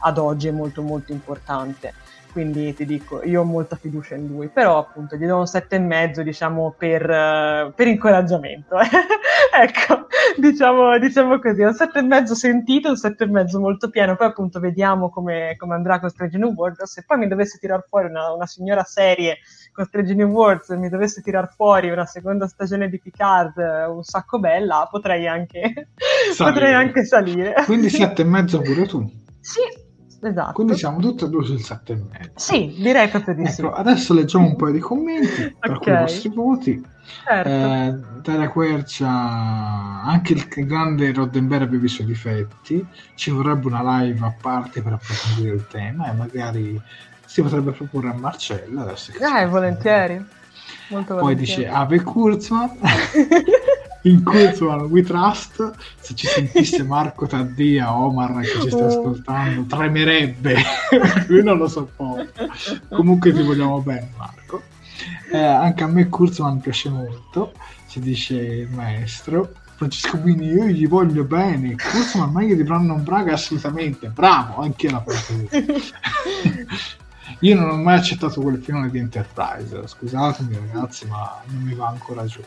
ad 0.00 0.18
oggi 0.18 0.48
è 0.48 0.50
molto 0.50 0.82
molto 0.82 1.10
importante. 1.10 1.94
Quindi 2.30 2.74
ti 2.74 2.84
dico, 2.84 3.22
io 3.24 3.40
ho 3.40 3.44
molta 3.44 3.76
fiducia 3.76 4.16
in 4.16 4.26
lui, 4.26 4.48
però 4.48 4.78
appunto 4.78 5.16
gli 5.16 5.26
do 5.26 5.38
un 5.38 5.46
sette 5.46 5.76
e 5.76 5.78
mezzo, 5.78 6.22
diciamo, 6.22 6.74
per, 6.76 7.02
uh, 7.08 7.72
per 7.72 7.86
incoraggiamento. 7.86 8.76
ecco, 8.78 10.06
diciamo, 10.36 10.98
diciamo 10.98 11.40
così, 11.40 11.62
un 11.62 11.72
sette 11.72 12.00
e 12.00 12.02
mezzo 12.02 12.34
sentito, 12.34 12.90
un 12.90 12.96
sette 12.96 13.24
e 13.24 13.28
mezzo 13.28 13.58
molto 13.58 13.88
pieno, 13.88 14.14
poi 14.14 14.26
appunto 14.26 14.60
vediamo 14.60 15.08
come, 15.08 15.54
come 15.56 15.74
andrà 15.74 15.98
con 15.98 16.10
Strange 16.10 16.36
New 16.36 16.52
World, 16.52 16.82
se 16.82 17.02
poi 17.06 17.16
mi 17.16 17.28
dovesse 17.28 17.58
tirar 17.58 17.82
fuori 17.88 18.08
una, 18.08 18.30
una 18.32 18.46
signora 18.46 18.84
serie 18.84 19.38
con 19.72 19.84
Strange 19.84 20.14
New 20.14 20.28
World, 20.28 20.62
mi 20.78 20.88
dovesse 20.88 21.22
tirar 21.22 21.52
fuori 21.54 21.90
una 21.90 22.06
seconda 22.06 22.46
stagione 22.46 22.88
di 22.88 23.00
Picard 23.00 23.56
un 23.88 24.02
sacco 24.02 24.38
bella, 24.38 24.88
potrei 24.90 25.26
anche 25.26 25.88
salire. 26.32 26.52
potrei 26.52 26.74
anche 26.74 27.04
salire. 27.04 27.54
Quindi 27.64 27.88
sette 27.90 28.22
e 28.22 28.24
mezzo 28.24 28.60
pure 28.60 28.86
tu? 28.86 29.10
Sì, 29.40 29.60
Esatto. 30.22 30.52
Quindi 30.52 30.76
siamo 30.76 30.98
tutti 31.00 31.24
e 31.24 31.28
due 31.28 31.44
sul 31.44 31.56
7,5. 31.56 32.30
Sì, 32.34 32.74
direi 32.78 33.08
proprio 33.08 33.34
di 33.34 33.42
ecco, 33.42 33.52
sì. 33.52 33.68
Adesso 33.72 34.12
leggiamo 34.12 34.46
un 34.48 34.56
paio 34.56 34.72
di 34.72 34.78
commenti 34.78 35.56
per 35.58 35.70
okay. 35.70 35.94
i 35.94 36.00
vostri 36.00 36.28
voti. 36.28 36.84
Certo. 37.24 37.48
Eh, 37.48 38.20
Daria 38.20 38.48
Quercia, 38.50 39.08
anche 39.08 40.34
il 40.34 40.46
grande 40.66 41.12
Roddenberry 41.12 41.64
aveva 41.64 41.84
i 41.84 41.88
suoi 41.88 42.06
difetti, 42.06 42.86
ci 43.14 43.30
vorrebbe 43.30 43.66
una 43.66 44.02
live 44.02 44.24
a 44.24 44.34
parte 44.40 44.82
per 44.82 44.92
approfondire 44.92 45.54
il 45.54 45.66
tema 45.66 46.10
e 46.10 46.14
magari 46.14 46.80
si 47.30 47.42
potrebbe 47.42 47.70
proporre 47.70 48.08
a 48.08 48.12
Marcella. 48.12 48.82
Adesso 48.82 49.12
eh, 49.12 49.46
volentieri. 49.46 50.24
Molto 50.88 51.14
Poi 51.14 51.22
volentieri. 51.22 51.62
dice 51.62 51.68
Ave 51.68 52.02
Kurzman. 52.02 52.70
in 54.02 54.24
Kurzman 54.24 54.80
We 54.86 55.02
Trust 55.02 55.72
se 56.00 56.14
ci 56.14 56.26
sentisse 56.26 56.82
Marco 56.82 57.26
Taddia 57.26 57.94
Omar 57.94 58.40
che 58.40 58.60
ci 58.62 58.70
sta 58.70 58.84
oh. 58.84 58.86
ascoltando 58.86 59.64
tremerebbe 59.64 60.56
lui 61.28 61.42
non 61.42 61.58
lo 61.58 61.68
sopporta 61.68 62.46
comunque 62.88 63.30
ti 63.30 63.42
vogliamo 63.42 63.82
bene 63.82 64.08
Marco 64.16 64.62
eh, 65.30 65.36
anche 65.36 65.84
a 65.84 65.86
me 65.86 66.08
Kurzman 66.08 66.60
piace 66.60 66.88
molto 66.88 67.52
si 67.84 68.00
dice 68.00 68.36
il 68.36 68.70
maestro 68.70 69.52
Francesco 69.76 70.16
Bini 70.16 70.46
io 70.46 70.64
gli 70.64 70.88
voglio 70.88 71.24
bene 71.24 71.76
Kurzman 71.76 72.32
meglio 72.32 72.54
di 72.54 72.62
Brandon 72.62 73.04
Braga 73.04 73.34
assolutamente 73.34 74.08
bravo 74.08 74.62
anche 74.62 74.86
io 74.86 74.92
la 74.92 75.00
penso 75.02 75.34
io 77.40 77.54
non 77.54 77.70
ho 77.70 77.76
mai 77.76 77.96
accettato 77.96 78.40
quel 78.40 78.58
finale 78.62 78.90
di 78.90 78.98
Enterprise 78.98 79.86
scusatemi 79.86 80.54
ragazzi 80.54 81.06
ma 81.06 81.40
non 81.46 81.62
mi 81.62 81.74
va 81.74 81.88
ancora 81.88 82.24
giù. 82.24 82.42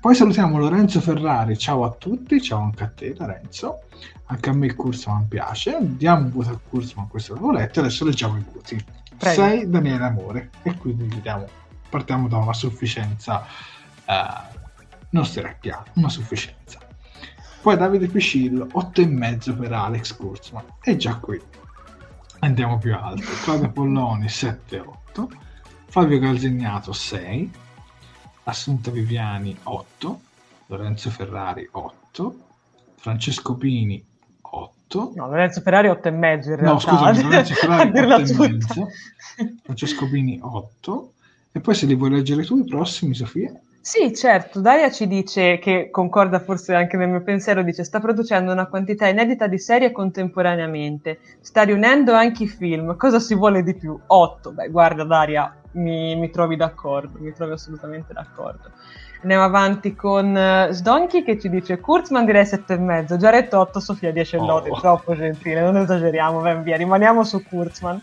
Poi 0.00 0.14
salutiamo 0.14 0.58
Lorenzo 0.58 1.00
Ferrari, 1.00 1.58
ciao 1.58 1.84
a 1.84 1.90
tutti, 1.90 2.40
ciao 2.40 2.62
anche 2.62 2.84
a 2.84 2.88
te 2.88 3.14
Lorenzo, 3.18 3.80
anche 4.26 4.50
a 4.50 4.52
me 4.52 4.66
il 4.66 4.76
Kurzman 4.76 5.26
piace, 5.26 5.78
diamo 5.80 6.26
un 6.26 6.30
voto 6.30 6.50
al 6.50 6.60
Kurzman, 6.68 7.08
questo 7.08 7.34
l'avevo 7.34 7.52
letto, 7.52 7.80
adesso 7.80 8.04
leggiamo 8.04 8.36
i 8.36 8.44
voti. 8.52 8.84
6 9.18 9.68
Daniele 9.68 10.04
Amore 10.04 10.50
e 10.62 10.74
quindi 10.76 11.20
diamo, 11.20 11.46
partiamo 11.88 12.28
da 12.28 12.36
una 12.36 12.52
sufficienza, 12.52 13.44
eh, 14.04 14.26
non 15.10 15.24
steracchiata, 15.24 15.90
una 15.94 16.10
sufficienza. 16.10 16.78
Poi 17.62 17.76
Davide 17.76 18.06
Piscillo, 18.06 18.66
8,5 18.66 19.58
per 19.58 19.72
Alex 19.72 20.14
Kurzman, 20.14 20.64
e 20.82 20.96
già 20.96 21.16
qui 21.16 21.40
andiamo 22.40 22.78
più 22.78 22.94
alto. 22.94 23.26
Claudio 23.42 23.70
Polloni, 23.70 24.26
7,8, 24.26 25.26
Fabio 25.86 26.18
Calzignato, 26.18 26.92
6, 26.92 27.50
Assunta 28.44 28.90
Viviani 28.90 29.56
8, 29.62 30.20
Lorenzo 30.66 31.10
Ferrari 31.10 31.68
8, 31.70 32.38
Francesco 32.96 33.54
Pini 33.56 34.04
8. 34.40 35.12
No, 35.14 35.26
Lorenzo 35.28 35.60
Ferrari 35.60 35.88
8 35.88 36.08
e 36.08 36.10
mezzo 36.10 36.50
in 36.50 36.56
realtà. 36.56 36.90
No, 36.90 36.98
scusami, 36.98 37.22
Lorenzo 37.22 37.54
Ferrari 37.54 37.88
8 37.88 38.42
e 38.44 38.48
mezzo, 38.48 38.88
Francesco 39.62 40.08
Pini 40.08 40.38
8. 40.40 41.12
E 41.52 41.60
poi 41.60 41.74
se 41.74 41.86
li 41.86 41.94
vuoi 41.94 42.10
leggere 42.10 42.44
tu 42.44 42.58
i 42.58 42.64
prossimi, 42.64 43.14
Sofia? 43.14 43.58
Sì, 43.86 44.12
certo. 44.16 44.60
Daria 44.60 44.90
ci 44.90 45.06
dice, 45.06 45.60
che 45.60 45.90
concorda 45.92 46.40
forse 46.40 46.74
anche 46.74 46.96
nel 46.96 47.08
mio 47.08 47.22
pensiero, 47.22 47.62
dice 47.62 47.84
sta 47.84 48.00
producendo 48.00 48.50
una 48.50 48.66
quantità 48.66 49.06
inedita 49.06 49.46
di 49.46 49.60
serie 49.60 49.92
contemporaneamente, 49.92 51.20
sta 51.40 51.62
riunendo 51.62 52.12
anche 52.12 52.42
i 52.42 52.48
film, 52.48 52.96
cosa 52.96 53.20
si 53.20 53.36
vuole 53.36 53.62
di 53.62 53.76
più? 53.76 53.96
8. 54.04 54.50
Beh, 54.50 54.70
guarda 54.70 55.04
Daria, 55.04 55.54
mi, 55.74 56.16
mi, 56.16 56.30
trovi 56.30 56.56
d'accordo, 56.56 57.20
mi 57.20 57.32
trovi 57.32 57.52
assolutamente 57.52 58.12
d'accordo. 58.12 58.72
Andiamo 59.22 59.44
avanti 59.44 59.94
con 59.94 60.34
uh, 60.34 60.72
Sdonchi 60.72 61.22
che 61.22 61.38
ci 61.38 61.48
dice 61.48 61.78
Kurzman 61.78 62.24
direi 62.24 62.42
7,5, 62.42 63.16
Jared 63.16 63.52
8, 63.52 63.78
Sofia 63.78 64.10
10 64.10 64.36
oh. 64.36 64.46
lode, 64.46 64.70
troppo 64.80 65.14
gentile, 65.14 65.60
non 65.60 65.76
esageriamo, 65.76 66.40
ben 66.40 66.64
via, 66.64 66.76
rimaniamo 66.76 67.22
su 67.22 67.40
Kurzman. 67.40 68.02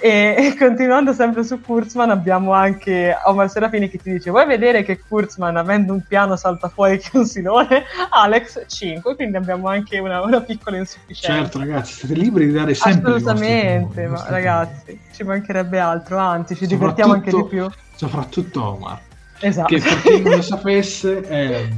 E, 0.00 0.34
e, 0.36 0.56
continuando 0.58 1.12
sempre 1.12 1.44
su 1.44 1.60
Kurzman 1.60 2.10
abbiamo 2.10 2.52
anche 2.52 3.14
Omar 3.26 3.50
Serafini 3.50 3.90
che 3.90 3.98
ti 3.98 4.10
dice 4.10 4.30
vuoi 4.30 4.46
vedere 4.46 4.82
che 4.82 4.98
Kurzman 4.98 5.56
avendo 5.56 5.92
un 5.92 6.02
piano 6.06 6.36
salta 6.36 6.68
fuori 6.68 6.98
che 6.98 7.10
un 7.18 7.26
silone? 7.26 7.84
Alex 8.10 8.64
5, 8.66 9.14
quindi 9.14 9.36
abbiamo 9.36 9.68
anche 9.68 9.98
una, 9.98 10.22
una 10.22 10.40
piccola 10.40 10.78
insufficienza. 10.78 11.40
Certo 11.40 11.58
ragazzi, 11.58 11.92
siete 11.92 12.14
liberi 12.14 12.46
di 12.46 12.52
dare 12.52 12.74
sempre 12.74 13.12
Assolutamente, 13.12 14.06
ma 14.06 14.24
ragazzi, 14.28 14.98
ci 15.12 15.22
mancherebbe 15.22 15.78
altro, 15.78 16.16
anzi 16.16 16.56
ci 16.56 16.66
divertiamo 16.66 17.12
anche 17.12 17.30
di 17.30 17.44
più. 17.44 17.68
Soprattutto 17.94 18.64
Omar. 18.64 18.98
Esatto. 19.38 19.74
Che 19.74 19.80
per 19.80 20.00
chi 20.02 20.22
non 20.22 20.36
lo 20.36 20.42
sapesse 20.42 21.20
è 21.20 21.68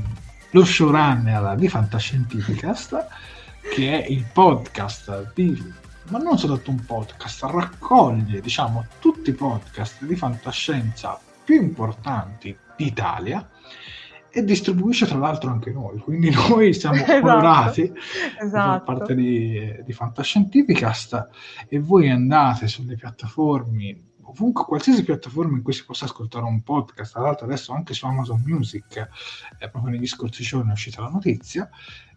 lo 0.50 0.64
showrunner 0.64 1.54
di 1.56 1.68
Fantascientificast 1.68 3.06
che 3.74 4.02
è 4.02 4.06
il 4.08 4.24
podcast 4.30 5.32
di 5.34 5.80
ma 6.08 6.18
non 6.18 6.38
soltanto 6.38 6.70
un 6.70 6.84
podcast, 6.84 7.42
raccoglie 7.44 8.40
diciamo 8.40 8.86
tutti 9.00 9.30
i 9.30 9.34
podcast 9.34 10.04
di 10.04 10.16
fantascienza 10.16 11.18
più 11.44 11.60
importanti 11.60 12.56
d'Italia 12.76 13.48
e 14.30 14.44
distribuisce 14.44 15.06
tra 15.06 15.18
l'altro 15.18 15.50
anche 15.50 15.70
noi, 15.70 15.98
quindi 15.98 16.30
noi 16.48 16.72
siamo 16.72 16.96
esatto, 16.96 17.26
onorati 17.26 17.92
esatto. 18.40 18.78
di 18.78 18.84
parte 18.84 19.14
di, 19.14 19.82
di 19.84 19.92
Fantascientificast 19.92 21.28
e 21.68 21.78
voi 21.78 22.10
andate 22.10 22.66
sulle 22.66 22.96
piattaforme 22.96 24.10
ovunque, 24.32 24.64
qualsiasi 24.64 25.04
piattaforma 25.04 25.56
in 25.56 25.62
cui 25.62 25.72
si 25.72 25.84
possa 25.84 26.06
ascoltare 26.06 26.44
un 26.44 26.62
podcast, 26.62 27.12
tra 27.12 27.22
l'altro 27.22 27.46
adesso 27.46 27.72
anche 27.72 27.92
su 27.94 28.06
Amazon 28.06 28.42
Music, 28.44 29.08
eh, 29.58 29.68
proprio 29.68 29.92
negli 29.92 30.06
scorsi 30.06 30.42
giorni 30.42 30.70
è 30.70 30.72
uscita 30.72 31.02
la 31.02 31.08
notizia, 31.08 31.68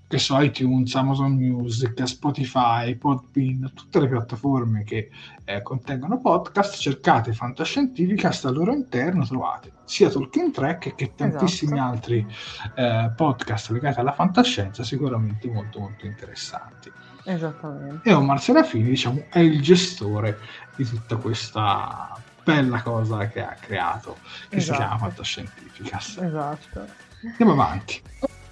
che 0.07 0.19
so, 0.19 0.39
iTunes, 0.39 0.93
Amazon 0.95 1.33
Music, 1.33 2.07
Spotify, 2.07 2.95
Podbean, 2.95 3.71
tutte 3.73 3.99
le 3.99 4.07
piattaforme 4.07 4.83
che 4.83 5.09
eh, 5.43 5.61
contengono 5.61 6.19
podcast, 6.19 6.77
cercate 6.77 7.33
Fantascientificast 7.33 8.45
al 8.45 8.53
loro 8.53 8.73
interno, 8.73 9.25
trovate 9.25 9.71
sia 9.85 10.09
Talking 10.09 10.51
Track 10.51 10.95
che 10.95 11.13
tantissimi 11.15 11.73
esatto. 11.73 11.91
altri 11.91 12.27
eh, 12.75 13.11
podcast 13.15 13.69
legati 13.69 13.99
alla 13.99 14.11
fantascienza, 14.11 14.83
sicuramente 14.83 15.47
molto 15.49 15.79
molto 15.79 16.05
interessanti. 16.05 16.91
Esattamente. 17.23 18.07
E 18.07 18.13
Omar 18.13 18.39
Serafini, 18.39 18.89
diciamo, 18.89 19.25
è 19.29 19.39
il 19.39 19.61
gestore 19.61 20.37
di 20.75 20.83
tutta 20.85 21.15
questa 21.15 22.15
bella 22.43 22.81
cosa 22.81 23.27
che 23.27 23.43
ha 23.43 23.55
creato, 23.59 24.17
che 24.49 24.57
esatto. 24.57 24.79
si 24.79 24.85
chiama 24.85 24.97
Fantascientificast. 24.99 26.21
Esatto. 26.21 26.85
Andiamo 27.23 27.51
avanti. 27.53 28.01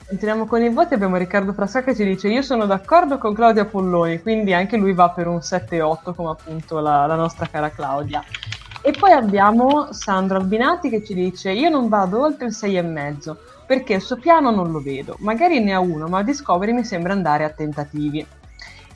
Continuiamo 0.06 0.46
con 0.46 0.62
i 0.62 0.70
voti, 0.70 0.94
abbiamo 0.94 1.16
Riccardo 1.16 1.54
Frasca 1.54 1.82
che 1.82 1.96
ci 1.96 2.04
dice 2.04 2.28
io 2.28 2.42
sono 2.42 2.66
d'accordo 2.66 3.18
con 3.18 3.34
Claudia 3.34 3.66
Polloni, 3.66 4.22
quindi 4.22 4.54
anche 4.54 4.76
lui 4.76 4.94
va 4.94 5.10
per 5.10 5.28
un 5.28 5.38
7-8 5.38 6.14
come 6.14 6.30
appunto 6.30 6.80
la, 6.80 7.06
la 7.06 7.16
nostra 7.16 7.48
cara 7.48 7.72
Claudia. 7.72 8.24
E 8.82 8.92
poi 8.92 9.12
abbiamo 9.12 9.94
Sandro 9.94 10.38
Albinati 10.38 10.90
che 10.90 11.04
ci 11.04 11.14
dice 11.14 11.52
io 11.52 11.70
non 11.70 11.88
vado 11.88 12.22
oltre 12.22 12.48
il 12.48 12.56
6,5 12.56 13.36
perché 13.66 13.94
il 13.94 14.02
suo 14.02 14.18
piano 14.18 14.52
non 14.52 14.72
lo 14.72 14.82
vedo, 14.82 15.16
magari 15.20 15.64
ne 15.64 15.74
ha 15.74 15.80
uno, 15.80 16.08
ma 16.08 16.22
Discovery 16.22 16.74
mi 16.74 16.84
sembra 16.84 17.14
andare 17.14 17.46
a 17.46 17.50
tentativi. 17.50 18.26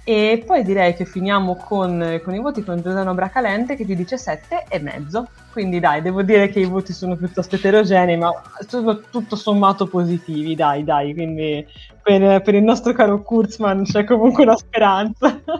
E 0.09 0.41
poi 0.45 0.63
direi 0.63 0.95
che 0.95 1.03
finiamo 1.03 1.57
con, 1.57 2.21
con 2.23 2.33
i 2.33 2.39
voti 2.39 2.63
con 2.63 2.81
Giordano 2.81 3.13
Bracalente 3.13 3.75
che 3.75 3.85
ci 3.85 3.93
dice 3.93 4.17
7 4.17 4.67
e 4.69 4.79
mezzo. 4.79 5.27
Quindi 5.51 5.81
dai, 5.81 6.01
devo 6.01 6.21
dire 6.21 6.47
che 6.47 6.61
i 6.61 6.65
voti 6.65 6.93
sono 6.93 7.17
piuttosto 7.17 7.55
eterogenei, 7.55 8.15
ma 8.15 8.31
sono 8.65 9.01
tutto 9.01 9.35
sommato 9.35 9.85
positivi, 9.85 10.55
dai, 10.55 10.85
dai. 10.85 11.13
Quindi 11.13 11.67
per, 12.01 12.41
per 12.41 12.55
il 12.55 12.63
nostro 12.63 12.93
caro 12.93 13.21
Kurzman 13.21 13.83
c'è 13.83 14.05
comunque 14.05 14.43
una 14.43 14.55
speranza. 14.55 15.41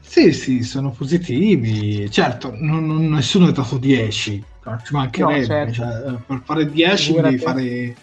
Sì, 0.00 0.32
sì, 0.32 0.62
sono 0.62 0.92
positivi. 0.92 2.08
Certo, 2.08 2.52
non, 2.54 2.86
non, 2.86 3.08
nessuno 3.08 3.48
è 3.48 3.52
dato 3.52 3.78
10, 3.78 4.44
ci 4.84 4.94
mancherebbe. 4.94 5.40
No, 5.40 5.44
certo. 5.44 5.72
cioè, 5.72 6.18
per 6.24 6.40
fare 6.44 6.70
10 6.70 7.20
devi 7.20 7.38
fare 7.38 7.96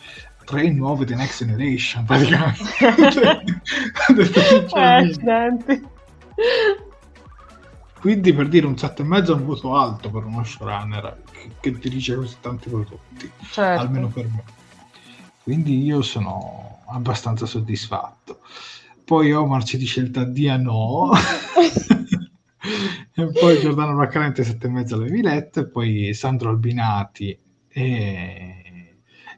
tre 0.51 0.71
nuove 0.71 1.05
The 1.05 1.15
Next 1.15 1.43
Generation 1.43 2.05
praticamente. 2.05 2.63
Eh, 4.73 4.79
accidenti 4.79 5.81
quindi 8.01 8.33
per 8.33 8.47
dire 8.47 8.65
un 8.65 8.73
7,5 8.73 9.27
è 9.27 9.31
un 9.31 9.45
voto 9.45 9.75
alto 9.75 10.09
per 10.09 10.25
uno 10.25 10.43
showrunner 10.43 11.21
che, 11.31 11.51
che 11.59 11.77
dirige 11.77 12.15
così 12.15 12.35
tanti 12.41 12.67
prodotti 12.67 13.29
certo. 13.51 13.81
almeno 13.81 14.07
per 14.07 14.25
me. 14.25 14.43
Quindi 15.43 15.83
io 15.83 16.01
sono 16.01 16.79
abbastanza 16.87 17.45
soddisfatto. 17.45 18.39
Poi 19.03 19.31
Omar 19.31 19.63
ci 19.63 19.77
dice 19.77 19.99
il 19.99 20.09
Taddia 20.09 20.57
no, 20.57 21.11
e 23.13 23.31
poi 23.39 23.59
Giordano 23.59 23.93
Braccalente 23.93 24.43
sette 24.43 24.65
e 24.65 24.71
mezzo 24.71 24.95
alle 24.95 25.11
Vilette, 25.11 25.67
poi 25.67 26.11
Sandro 26.15 26.49
Albinati 26.49 27.37
e 27.67 28.63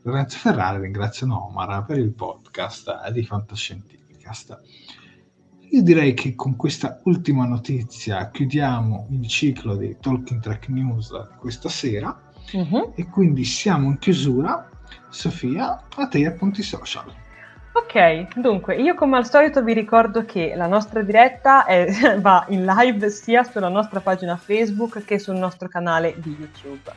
Lorenzo 0.05 0.37
Ferrari 0.37 0.81
ringraziano 0.81 1.45
Omar 1.45 1.85
per 1.85 1.97
il 1.97 2.11
podcast 2.11 3.09
di 3.11 3.23
Fantascientificast. 3.23 4.59
Io 5.69 5.81
direi 5.81 6.13
che 6.13 6.35
con 6.35 6.57
questa 6.57 6.99
ultima 7.05 7.45
notizia 7.45 8.29
chiudiamo 8.29 9.07
il 9.11 9.25
ciclo 9.27 9.75
dei 9.77 9.95
Talking 10.01 10.41
Track 10.41 10.67
News 10.67 11.09
questa 11.39 11.69
sera 11.69 12.21
uh-huh. 12.51 12.91
e 12.95 13.07
quindi 13.07 13.45
siamo 13.45 13.87
in 13.87 13.97
chiusura. 13.97 14.69
Sofia, 15.09 15.85
a 15.95 16.07
te 16.07 16.25
appunti 16.25 16.61
social. 16.61 17.05
Ok, 17.75 18.37
dunque 18.37 18.75
io 18.75 18.93
come 18.93 19.17
al 19.17 19.27
solito 19.27 19.63
vi 19.63 19.73
ricordo 19.73 20.25
che 20.25 20.53
la 20.55 20.67
nostra 20.67 21.01
diretta 21.01 21.65
è, 21.65 21.87
va 22.21 22.45
in 22.49 22.65
live 22.65 23.09
sia 23.09 23.43
sulla 23.43 23.69
nostra 23.69 23.99
pagina 23.99 24.37
Facebook 24.37 25.03
che 25.03 25.17
sul 25.17 25.37
nostro 25.37 25.67
canale 25.67 26.13
di 26.17 26.35
YouTube. 26.37 26.91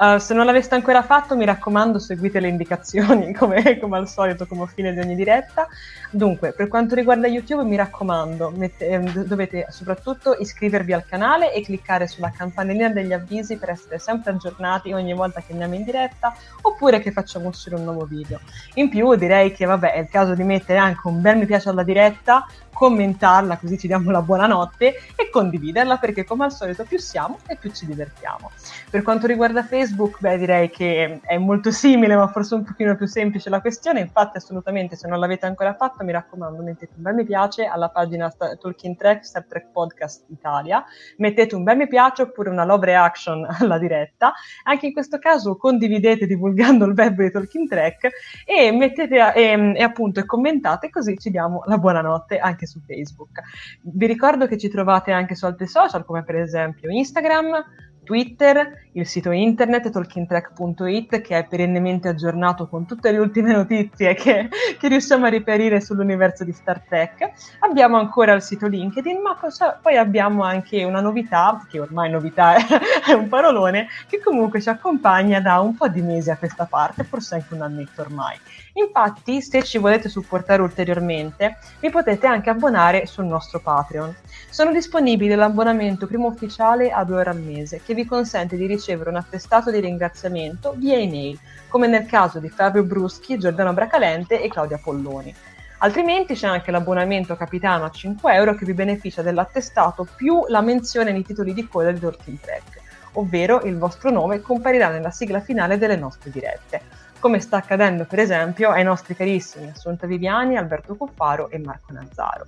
Uh, 0.00 0.16
se 0.16 0.32
non 0.32 0.46
l'aveste 0.46 0.74
ancora 0.74 1.02
fatto, 1.02 1.36
mi 1.36 1.44
raccomando, 1.44 1.98
seguite 1.98 2.40
le 2.40 2.48
indicazioni 2.48 3.34
come, 3.36 3.78
come, 3.78 3.98
al 3.98 4.08
solito, 4.08 4.46
come 4.46 4.66
fine 4.66 4.94
di 4.94 4.98
ogni 4.98 5.14
diretta. 5.14 5.68
Dunque, 6.10 6.52
per 6.52 6.68
quanto 6.68 6.94
riguarda 6.94 7.26
YouTube, 7.26 7.64
mi 7.64 7.76
raccomando, 7.76 8.50
mette, 8.56 8.88
eh, 8.88 8.98
dovete 8.98 9.66
soprattutto 9.68 10.34
iscrivervi 10.38 10.94
al 10.94 11.04
canale 11.04 11.52
e 11.52 11.60
cliccare 11.60 12.06
sulla 12.06 12.32
campanellina 12.34 12.88
degli 12.88 13.12
avvisi 13.12 13.58
per 13.58 13.68
essere 13.68 13.98
sempre 13.98 14.30
aggiornati 14.30 14.90
ogni 14.94 15.12
volta 15.12 15.42
che 15.42 15.52
andiamo 15.52 15.74
in 15.74 15.84
diretta 15.84 16.34
oppure 16.62 17.00
che 17.00 17.12
facciamo 17.12 17.48
uscire 17.48 17.74
un 17.74 17.84
nuovo 17.84 18.06
video. 18.06 18.40
In 18.76 18.88
più, 18.88 19.14
direi 19.16 19.52
che 19.52 19.66
vabbè, 19.66 19.92
è 19.92 19.98
il 19.98 20.08
caso 20.08 20.34
di 20.34 20.44
mettere 20.44 20.78
anche 20.78 21.06
un 21.08 21.20
bel 21.20 21.36
mi 21.36 21.44
piace 21.44 21.68
alla 21.68 21.82
diretta 21.82 22.46
commentarla 22.80 23.58
così 23.58 23.76
ci 23.76 23.88
diamo 23.88 24.10
la 24.10 24.22
buonanotte 24.22 24.94
e 25.14 25.28
condividerla 25.28 25.98
perché 25.98 26.24
come 26.24 26.44
al 26.44 26.52
solito 26.52 26.84
più 26.84 26.98
siamo 26.98 27.36
e 27.46 27.56
più 27.56 27.70
ci 27.72 27.84
divertiamo. 27.84 28.50
Per 28.88 29.02
quanto 29.02 29.26
riguarda 29.26 29.62
Facebook, 29.62 30.18
beh 30.18 30.38
direi 30.38 30.70
che 30.70 31.20
è 31.20 31.36
molto 31.36 31.70
simile 31.72 32.16
ma 32.16 32.26
forse 32.28 32.54
un 32.54 32.64
pochino 32.64 32.96
più 32.96 33.04
semplice 33.04 33.50
la 33.50 33.60
questione, 33.60 34.00
infatti 34.00 34.38
assolutamente 34.38 34.96
se 34.96 35.08
non 35.08 35.18
l'avete 35.18 35.44
ancora 35.44 35.74
fatto 35.74 36.02
mi 36.04 36.12
raccomando 36.12 36.62
mettete 36.62 36.94
un 36.96 37.02
bel 37.02 37.14
mi 37.16 37.24
piace 37.24 37.66
alla 37.66 37.90
pagina 37.90 38.30
Talking 38.30 38.96
Track, 38.96 39.26
Star 39.26 39.44
Trek 39.44 39.66
Podcast 39.72 40.24
Italia, 40.28 40.82
mettete 41.18 41.54
un 41.54 41.64
bel 41.64 41.76
mi 41.76 41.86
piace 41.86 42.22
oppure 42.22 42.48
una 42.48 42.64
love 42.64 42.86
reaction 42.86 43.46
alla 43.60 43.76
diretta, 43.76 44.32
anche 44.62 44.86
in 44.86 44.94
questo 44.94 45.18
caso 45.18 45.58
condividete 45.58 46.26
divulgando 46.26 46.86
il 46.86 46.94
web 46.96 47.20
di 47.20 47.30
Talking 47.30 47.68
Track 47.68 48.08
e 48.46 48.72
mettete 48.72 49.34
e, 49.34 49.74
e 49.76 49.82
appunto 49.82 50.20
e 50.20 50.24
commentate 50.24 50.88
così 50.88 51.18
ci 51.18 51.28
diamo 51.28 51.62
la 51.66 51.76
buonanotte 51.76 52.38
anche 52.38 52.68
su 52.70 52.80
Facebook. 52.86 53.40
Vi 53.82 54.06
ricordo 54.06 54.46
che 54.46 54.56
ci 54.56 54.68
trovate 54.68 55.12
anche 55.12 55.34
su 55.34 55.44
altri 55.44 55.66
social, 55.66 56.04
come 56.04 56.24
per 56.24 56.36
esempio 56.36 56.90
Instagram, 56.90 57.64
Twitter, 58.10 58.88
il 58.94 59.06
sito 59.06 59.30
internet 59.30 59.88
talkingtrack.it 59.88 61.20
che 61.20 61.38
è 61.38 61.46
perennemente 61.46 62.08
aggiornato 62.08 62.66
con 62.66 62.84
tutte 62.84 63.12
le 63.12 63.18
ultime 63.18 63.52
notizie 63.52 64.14
che, 64.14 64.48
che, 64.80 64.88
riusciamo 64.88 65.26
a 65.26 65.28
riperire 65.28 65.80
sull'universo 65.80 66.42
di 66.42 66.50
Star 66.50 66.80
Trek. 66.80 67.30
Abbiamo 67.60 67.98
ancora 67.98 68.32
il 68.32 68.42
sito 68.42 68.66
LinkedIn, 68.66 69.20
ma 69.20 69.36
cosa, 69.36 69.78
poi 69.80 69.96
abbiamo 69.96 70.42
anche 70.42 70.82
una 70.82 71.00
novità, 71.00 71.64
che 71.68 71.78
ormai 71.78 72.10
novità 72.10 72.54
è, 72.54 72.66
è, 73.10 73.12
un 73.12 73.28
parolone, 73.28 73.86
che 74.08 74.18
comunque 74.20 74.60
ci 74.60 74.70
accompagna 74.70 75.40
da 75.40 75.60
un 75.60 75.76
po' 75.76 75.86
di 75.86 76.02
mesi 76.02 76.30
a 76.30 76.36
questa 76.36 76.64
parte, 76.64 77.04
forse 77.04 77.36
anche 77.36 77.54
un 77.54 77.62
annetto 77.62 78.00
ormai. 78.00 78.36
Infatti, 78.74 79.42
se 79.42 79.64
ci 79.64 79.78
volete 79.78 80.08
supportare 80.08 80.62
ulteriormente, 80.62 81.56
vi 81.80 81.90
potete 81.90 82.26
anche 82.26 82.50
abbonare 82.50 83.06
sul 83.06 83.24
nostro 83.24 83.58
Patreon. 83.58 84.14
Sono 84.48 84.70
disponibili 84.70 85.34
l'abbonamento 85.34 86.06
primo 86.06 86.28
ufficiale 86.28 86.92
a 86.92 87.02
2 87.04 87.16
euro 87.16 87.30
al 87.30 87.40
mese, 87.40 87.80
che 87.84 87.94
vi 87.94 88.04
consente 88.04 88.56
di 88.56 88.66
ricevere 88.66 89.10
un 89.10 89.16
attestato 89.16 89.70
di 89.70 89.80
ringraziamento 89.80 90.74
via 90.76 90.96
email, 90.96 91.38
come 91.68 91.88
nel 91.88 92.06
caso 92.06 92.38
di 92.38 92.48
Fabio 92.48 92.84
Bruschi, 92.84 93.38
Giordano 93.38 93.72
Bracalente 93.72 94.40
e 94.40 94.48
Claudia 94.48 94.78
Polloni. 94.82 95.34
Altrimenti 95.78 96.34
c'è 96.34 96.46
anche 96.46 96.70
l'abbonamento 96.70 97.36
capitano 97.36 97.84
a 97.84 97.90
5 97.90 98.34
euro 98.34 98.54
che 98.54 98.66
vi 98.66 98.74
beneficia 98.74 99.22
dell'attestato 99.22 100.06
più 100.14 100.44
la 100.48 100.60
menzione 100.60 101.10
nei 101.10 101.24
titoli 101.24 101.54
di 101.54 101.66
coda 101.66 101.90
di 101.90 101.98
Talking 101.98 102.38
Track, 102.38 102.80
ovvero 103.12 103.62
il 103.62 103.78
vostro 103.78 104.10
nome 104.10 104.40
comparirà 104.40 104.90
nella 104.90 105.10
sigla 105.10 105.40
finale 105.40 105.78
delle 105.78 105.96
nostre 105.96 106.30
dirette 106.30 106.99
come 107.20 107.38
sta 107.38 107.58
accadendo 107.58 108.04
per 108.04 108.18
esempio 108.18 108.70
ai 108.70 108.82
nostri 108.82 109.14
carissimi 109.14 109.68
Assunta 109.68 110.06
Viviani, 110.06 110.56
Alberto 110.56 110.96
Cuffaro 110.96 111.50
e 111.50 111.58
Marco 111.58 111.92
Nazzaro. 111.92 112.46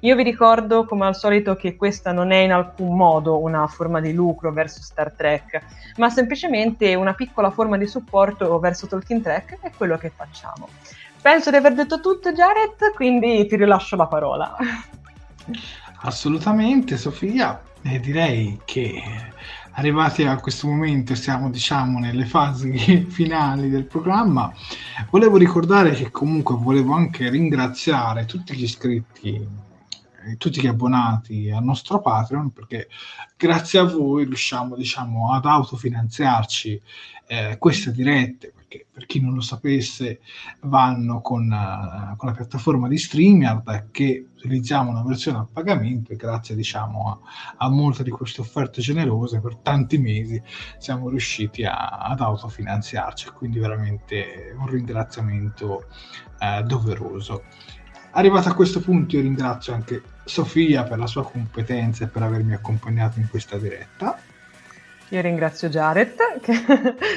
Io 0.00 0.14
vi 0.14 0.22
ricordo 0.22 0.84
come 0.84 1.06
al 1.06 1.16
solito 1.16 1.56
che 1.56 1.74
questa 1.74 2.12
non 2.12 2.30
è 2.30 2.36
in 2.36 2.52
alcun 2.52 2.94
modo 2.96 3.40
una 3.40 3.66
forma 3.66 4.00
di 4.00 4.12
lucro 4.12 4.52
verso 4.52 4.80
Star 4.80 5.12
Trek, 5.12 5.60
ma 5.96 6.08
semplicemente 6.08 6.94
una 6.94 7.14
piccola 7.14 7.50
forma 7.50 7.76
di 7.76 7.86
supporto 7.86 8.58
verso 8.60 8.86
Tolkien 8.86 9.22
Trek 9.22 9.58
è 9.60 9.72
quello 9.76 9.96
che 9.96 10.12
facciamo. 10.14 10.68
Penso 11.20 11.50
di 11.50 11.56
aver 11.56 11.74
detto 11.74 12.00
tutto 12.00 12.30
Jared, 12.30 12.94
quindi 12.94 13.44
ti 13.46 13.56
rilascio 13.56 13.96
la 13.96 14.06
parola. 14.06 14.56
Assolutamente 16.02 16.96
Sofia, 16.96 17.60
e 17.82 17.98
direi 17.98 18.60
che 18.64 19.02
arrivati 19.78 20.24
a 20.24 20.40
questo 20.40 20.66
momento 20.66 21.14
siamo 21.14 21.50
diciamo 21.50 22.00
nelle 22.00 22.26
fasi 22.26 23.06
finali 23.08 23.70
del 23.70 23.84
programma. 23.84 24.52
Volevo 25.10 25.36
ricordare 25.36 25.92
che 25.92 26.10
comunque 26.10 26.56
volevo 26.56 26.94
anche 26.94 27.30
ringraziare 27.30 28.24
tutti 28.26 28.54
gli 28.54 28.64
iscritti 28.64 29.66
tutti 30.36 30.60
gli 30.60 30.66
abbonati 30.66 31.48
al 31.48 31.64
nostro 31.64 32.00
Patreon 32.00 32.50
perché 32.50 32.88
grazie 33.34 33.78
a 33.78 33.84
voi 33.84 34.24
riusciamo 34.24 34.76
diciamo 34.76 35.32
ad 35.32 35.46
autofinanziarci 35.46 36.82
eh, 37.28 37.56
queste 37.58 37.92
dirette 37.92 38.52
perché 38.68 38.86
per 38.90 39.06
chi 39.06 39.20
non 39.20 39.34
lo 39.34 39.40
sapesse 39.40 40.20
vanno 40.60 41.22
con, 41.22 41.50
uh, 41.50 42.14
con 42.16 42.28
la 42.28 42.34
piattaforma 42.34 42.86
di 42.86 42.98
StreamYard 42.98 43.88
che 43.90 44.26
utilizziamo 44.36 44.90
una 44.90 45.02
versione 45.02 45.38
a 45.38 45.48
pagamento 45.50 46.12
e 46.12 46.16
grazie 46.16 46.54
diciamo 46.54 47.10
a, 47.10 47.64
a 47.64 47.70
molte 47.70 48.02
di 48.02 48.10
queste 48.10 48.42
offerte 48.42 48.82
generose 48.82 49.40
per 49.40 49.56
tanti 49.56 49.96
mesi 49.96 50.40
siamo 50.76 51.08
riusciti 51.08 51.64
a, 51.64 51.88
ad 51.88 52.20
autofinanziarci. 52.20 53.30
Quindi 53.30 53.58
veramente 53.58 54.54
un 54.56 54.66
ringraziamento 54.66 55.86
uh, 56.38 56.62
doveroso. 56.62 57.44
Arrivato 58.12 58.48
a 58.48 58.54
questo 58.54 58.80
punto 58.80 59.16
io 59.16 59.22
ringrazio 59.22 59.72
anche 59.72 60.02
Sofia 60.24 60.82
per 60.82 60.98
la 60.98 61.06
sua 61.06 61.24
competenza 61.24 62.04
e 62.04 62.08
per 62.08 62.22
avermi 62.22 62.52
accompagnato 62.52 63.18
in 63.18 63.28
questa 63.28 63.56
diretta 63.56 64.18
io 65.10 65.20
ringrazio 65.20 65.68
Jared 65.68 66.16
che, 66.40 66.62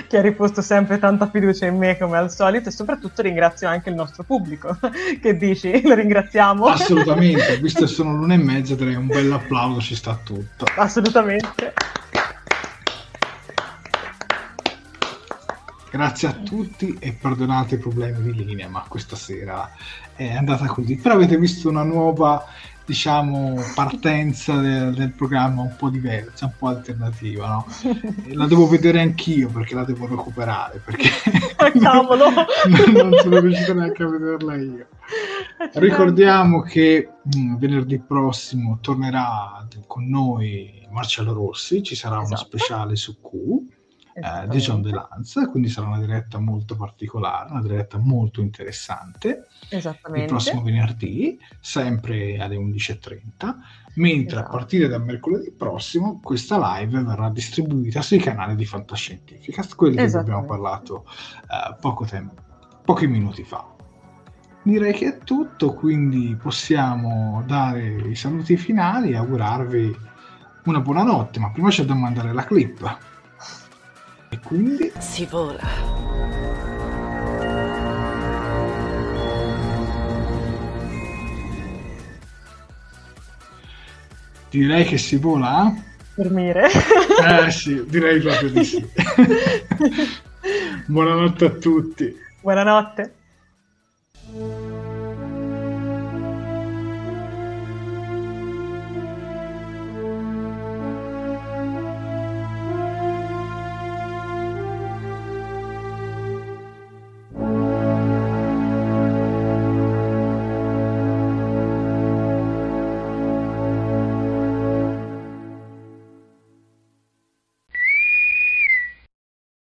che, 0.07 0.17
ha 0.17 0.21
riposto 0.21 0.61
sempre 0.61 0.97
tanta 0.97 1.29
fiducia 1.29 1.65
in 1.65 1.77
me 1.77 1.97
come 1.97 2.17
al 2.17 2.31
solito 2.31 2.69
e 2.69 2.71
soprattutto 2.71 3.21
ringrazio 3.21 3.67
anche 3.67 3.89
il 3.89 3.95
nostro 3.95 4.23
pubblico. 4.23 4.77
Che 5.21 5.37
dici? 5.37 5.81
Lo 5.83 5.93
ringraziamo? 5.93 6.65
Assolutamente, 6.65 7.57
visto 7.57 7.81
che 7.81 7.87
sono 7.87 8.15
l'una 8.15 8.33
e 8.33 8.37
mezza 8.37 8.75
direi 8.75 8.95
un 8.95 9.07
bel 9.07 9.31
applauso 9.31 9.81
ci 9.81 9.95
sta 9.95 10.17
tutto. 10.23 10.65
Assolutamente. 10.77 11.73
Grazie 15.91 16.27
a 16.29 16.31
tutti 16.31 16.95
e 16.99 17.11
perdonate 17.11 17.75
i 17.75 17.77
problemi 17.77 18.31
di 18.31 18.45
linea, 18.45 18.69
ma 18.69 18.85
questa 18.87 19.17
sera 19.17 19.69
è 20.15 20.35
andata 20.35 20.65
così. 20.67 20.95
Però 20.95 21.15
avete 21.15 21.37
visto 21.37 21.67
una 21.67 21.83
nuova 21.83 22.45
diciamo, 22.85 23.55
partenza 23.75 24.57
del, 24.57 24.93
del, 24.93 25.11
programma 25.11 25.61
un 25.61 25.75
po' 25.77 25.89
diversa, 25.89 26.45
un 26.45 26.53
po' 26.57 26.67
alternativa, 26.67 27.47
no? 27.47 27.65
La 28.33 28.47
devo 28.47 28.67
vedere 28.67 29.01
anch'io 29.01 29.49
perché 29.49 29.75
la 29.75 29.83
devo 29.83 30.07
recuperare, 30.07 30.81
perché 30.83 31.09
Cavolo! 31.79 32.25
non 32.93 33.13
sono 33.21 33.39
riuscito 33.39 33.73
neanche 33.73 34.03
a 34.03 34.09
vederla 34.09 34.55
io. 34.55 34.87
Ricordiamo 35.73 36.61
che 36.61 37.09
mh, 37.21 37.39
mm, 37.39 37.55
venerdì 37.57 37.99
prossimo 37.99 38.79
tornerà 38.81 39.65
con 39.87 40.07
noi 40.07 40.87
Marcello 40.89 41.33
Rossi, 41.33 41.83
ci 41.83 41.95
sarà 41.95 42.21
esatto. 42.21 42.27
uno 42.27 42.37
speciale 42.37 42.95
su 42.95 43.21
Q 43.21 43.79
eh, 44.13 44.47
di 44.47 44.57
John 44.57 44.81
DeLance, 44.81 45.47
quindi 45.47 45.69
sarà 45.69 45.87
una 45.87 45.99
diretta 45.99 46.39
molto 46.39 46.75
particolare, 46.75 47.51
una 47.51 47.61
diretta 47.61 47.97
molto 47.97 48.41
interessante. 48.41 49.47
Esattamente. 49.69 50.25
Il 50.25 50.29
prossimo 50.29 50.61
venerdì, 50.61 51.39
sempre 51.59 52.37
alle 52.37 52.57
11.30, 52.57 53.19
mentre 53.95 54.39
esatto. 54.39 54.47
a 54.47 54.57
partire 54.57 54.87
da 54.87 54.97
mercoledì 54.97 55.51
prossimo 55.51 56.19
questa 56.21 56.77
live 56.77 57.03
verrà 57.03 57.29
distribuita 57.29 58.01
sui 58.01 58.19
canali 58.19 58.55
di 58.55 58.65
Fantascientifica, 58.65 59.65
quelli 59.75 59.95
di 59.95 60.09
cui 60.09 60.19
abbiamo 60.19 60.45
parlato 60.45 61.05
eh, 61.41 61.75
poco 61.79 62.05
tempo, 62.05 62.41
pochi 62.83 63.07
minuti 63.07 63.43
fa. 63.43 63.67
Direi 64.63 64.93
che 64.93 65.07
è 65.07 65.17
tutto, 65.17 65.73
quindi 65.73 66.37
possiamo 66.39 67.43
dare 67.47 67.83
i 68.09 68.15
saluti 68.15 68.57
finali 68.57 69.11
e 69.11 69.15
augurarvi 69.15 70.09
una 70.65 70.79
buona 70.81 71.01
notte, 71.01 71.39
ma 71.39 71.49
prima 71.49 71.69
c'è 71.69 71.83
da 71.83 71.95
mandare 71.95 72.31
la 72.31 72.43
clip. 72.43 73.09
E 74.33 74.39
quindi? 74.39 74.89
Si 74.97 75.25
vola. 75.25 75.59
Direi 84.49 84.85
che 84.85 84.97
si 84.97 85.17
vola. 85.17 85.73
Dormire. 86.15 86.67
Eh 86.67 87.51
sì, 87.51 87.83
direi 87.87 88.21
proprio 88.21 88.49
di 88.51 88.63
sì. 88.63 88.87
Buonanotte 90.87 91.45
a 91.45 91.49
tutti. 91.49 92.15
Buonanotte. 92.39 93.13